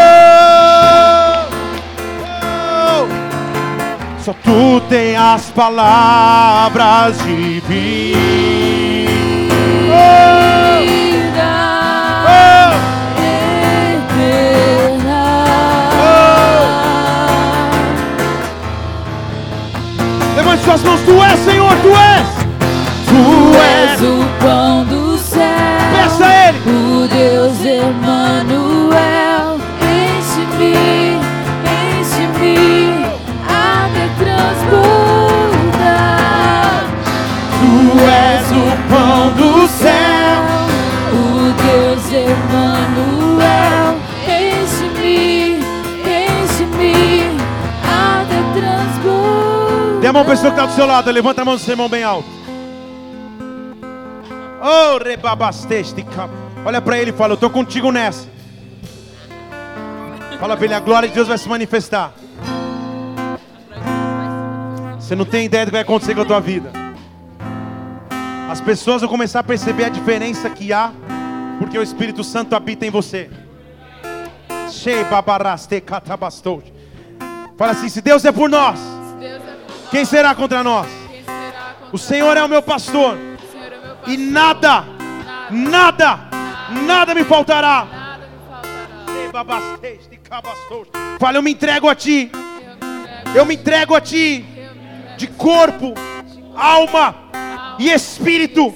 oh. 2.94 4.23
Só 4.23 4.34
tu 4.44 4.81
tem 4.89 5.15
as 5.15 5.49
palavras 5.52 7.18
de 7.19 7.60
vida. 7.61 9.10
Oh! 9.89 11.16
Suas 20.68 20.84
mãos, 20.84 20.99
tu 21.06 21.23
és, 21.23 21.39
Senhor, 21.39 21.73
tu 21.81 21.95
és. 21.95 22.27
Tu 23.07 23.15
és 23.56 24.02
o 24.02 24.26
pão 24.41 24.84
do 24.84 25.18
céu. 25.18 25.39
Peça 25.94 26.26
a 26.26 26.49
Ele. 26.49 26.57
O 26.68 27.07
Deus 27.07 27.60
Emmanuel. 27.61 29.57
Enche-me, 29.81 31.22
enche-me 32.02 33.06
até 33.48 34.10
transbordar. 34.19 35.64
Tu 37.60 37.72
és 38.10 38.52
o 38.52 38.64
pão 38.89 39.31
do 39.38 39.68
céu. 39.69 40.16
Dê 50.07 50.09
a 50.09 50.13
mão 50.13 50.23
para 50.23 50.35
pessoa 50.35 50.53
que 50.53 50.57
está 50.57 50.65
do 50.65 50.73
seu 50.73 50.85
lado. 50.85 51.11
Levanta 51.11 51.41
a 51.41 51.43
mão 51.43 51.55
do 51.55 51.59
seu 51.59 51.73
irmão 51.73 51.89
bem 51.89 52.01
alto. 52.01 52.29
Oh, 54.61 55.03
rebabasteste. 55.03 56.05
Olha 56.65 56.81
para 56.81 56.97
ele 56.97 57.09
e 57.09 57.13
fala: 57.13 57.34
Eu 57.34 57.35
estou 57.35 57.49
contigo 57.49 57.91
nessa. 57.91 58.25
Fala 60.39 60.55
para 60.55 60.63
ele: 60.63 60.73
A 60.73 60.79
glória 60.79 61.09
de 61.09 61.13
Deus 61.13 61.27
vai 61.27 61.38
se 61.38 61.49
manifestar. 61.49 62.13
Você 64.97 65.13
não 65.13 65.25
tem 65.25 65.43
ideia 65.43 65.65
do 65.65 65.71
que 65.71 65.73
vai 65.73 65.81
acontecer 65.81 66.15
com 66.15 66.21
a 66.21 66.25
tua 66.25 66.39
vida. 66.39 66.71
As 68.49 68.61
pessoas 68.61 69.01
vão 69.01 69.09
começar 69.09 69.41
a 69.41 69.43
perceber 69.43 69.84
a 69.84 69.89
diferença 69.89 70.49
que 70.49 70.71
há, 70.71 70.89
porque 71.59 71.77
o 71.77 71.84
Espírito 71.84 72.23
Santo 72.23 72.55
habita 72.55 72.85
em 72.85 72.89
você. 72.89 73.29
Fala 77.57 77.73
assim: 77.73 77.89
se 77.89 77.99
Deus 77.99 78.23
é 78.23 78.31
por 78.31 78.49
nós. 78.49 78.97
Quem 79.89 80.05
será 80.05 80.35
contra 80.35 80.64
nós? 80.64 80.88
O 81.91 81.97
Senhor 81.97 82.35
é 82.35 82.43
o 82.43 82.49
meu 82.49 82.61
pastor, 82.61 83.18
e 84.05 84.18
nada, 84.18 84.84
nada, 85.49 86.19
nada 86.85 87.15
me 87.15 87.23
faltará. 87.23 87.88
Fala, 91.19 91.38
eu 91.38 91.41
me 91.43 91.51
entrego 91.51 91.88
a 91.88 91.95
ti, 91.95 92.31
Eu 93.35 93.45
me 93.45 93.55
entrego, 93.55 93.93
a 93.93 94.01
ti, 94.01 94.45
de 95.18 95.27
corpo, 95.27 95.93
alma 96.55 97.15
e 97.77 97.89
espírito. 97.89 98.73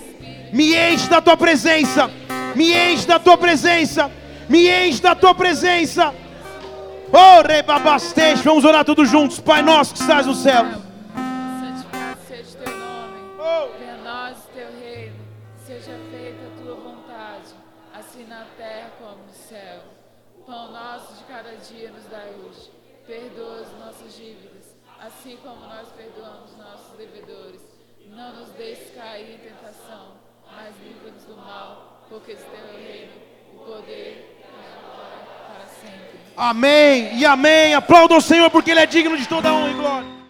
Me 0.53 0.75
enche 0.75 1.07
da 1.09 1.21
tua 1.21 1.37
presença, 1.37 2.11
me 2.55 2.73
enche 2.73 3.07
da 3.07 3.17
tua 3.17 3.37
presença, 3.37 4.11
me 4.49 4.69
enche 4.69 5.01
da 5.01 5.15
tua 5.15 5.33
presença. 5.33 6.13
Oh, 7.11 7.41
rebabastej, 7.45 8.35
vamos 8.43 8.63
orar 8.65 8.85
todos 8.85 9.09
juntos. 9.09 9.39
Pai 9.39 9.61
nosso 9.61 9.93
que 9.93 10.01
estás 10.01 10.25
no 10.25 10.35
céu. 10.35 10.90
Pão 20.51 20.69
nosso 20.69 21.13
de 21.13 21.23
cada 21.23 21.55
dia 21.55 21.89
nos 21.91 22.03
dai 22.07 22.29
hoje. 22.43 22.69
Perdoa 23.07 23.61
as 23.61 23.71
nossas 23.79 24.13
dívidas, 24.13 24.75
assim 24.99 25.37
como 25.37 25.61
nós 25.61 25.87
perdoamos 25.95 26.57
nossos 26.57 26.97
devedores. 26.97 27.61
Não 28.07 28.35
nos 28.35 28.49
deixes 28.49 28.93
cair 28.93 29.35
em 29.35 29.37
tentação, 29.37 30.11
mas 30.45 30.75
livra-nos 30.83 31.23
do 31.23 31.37
mal, 31.37 32.03
porque 32.09 32.35
teu 32.35 32.53
é 32.53 32.73
o 32.73 32.83
reino, 32.85 33.13
o 33.53 33.59
poder 33.59 34.41
e 34.41 35.53
para 35.53 35.67
sempre. 35.67 36.19
Amém 36.35 37.17
e 37.17 37.25
amém. 37.25 37.73
Aplauda 37.73 38.17
o 38.17 38.21
Senhor 38.21 38.49
porque 38.49 38.71
Ele 38.71 38.81
é 38.81 38.85
digno 38.85 39.15
de 39.15 39.29
toda 39.29 39.53
honra 39.53 39.69
e 39.69 39.73
glória. 39.73 40.20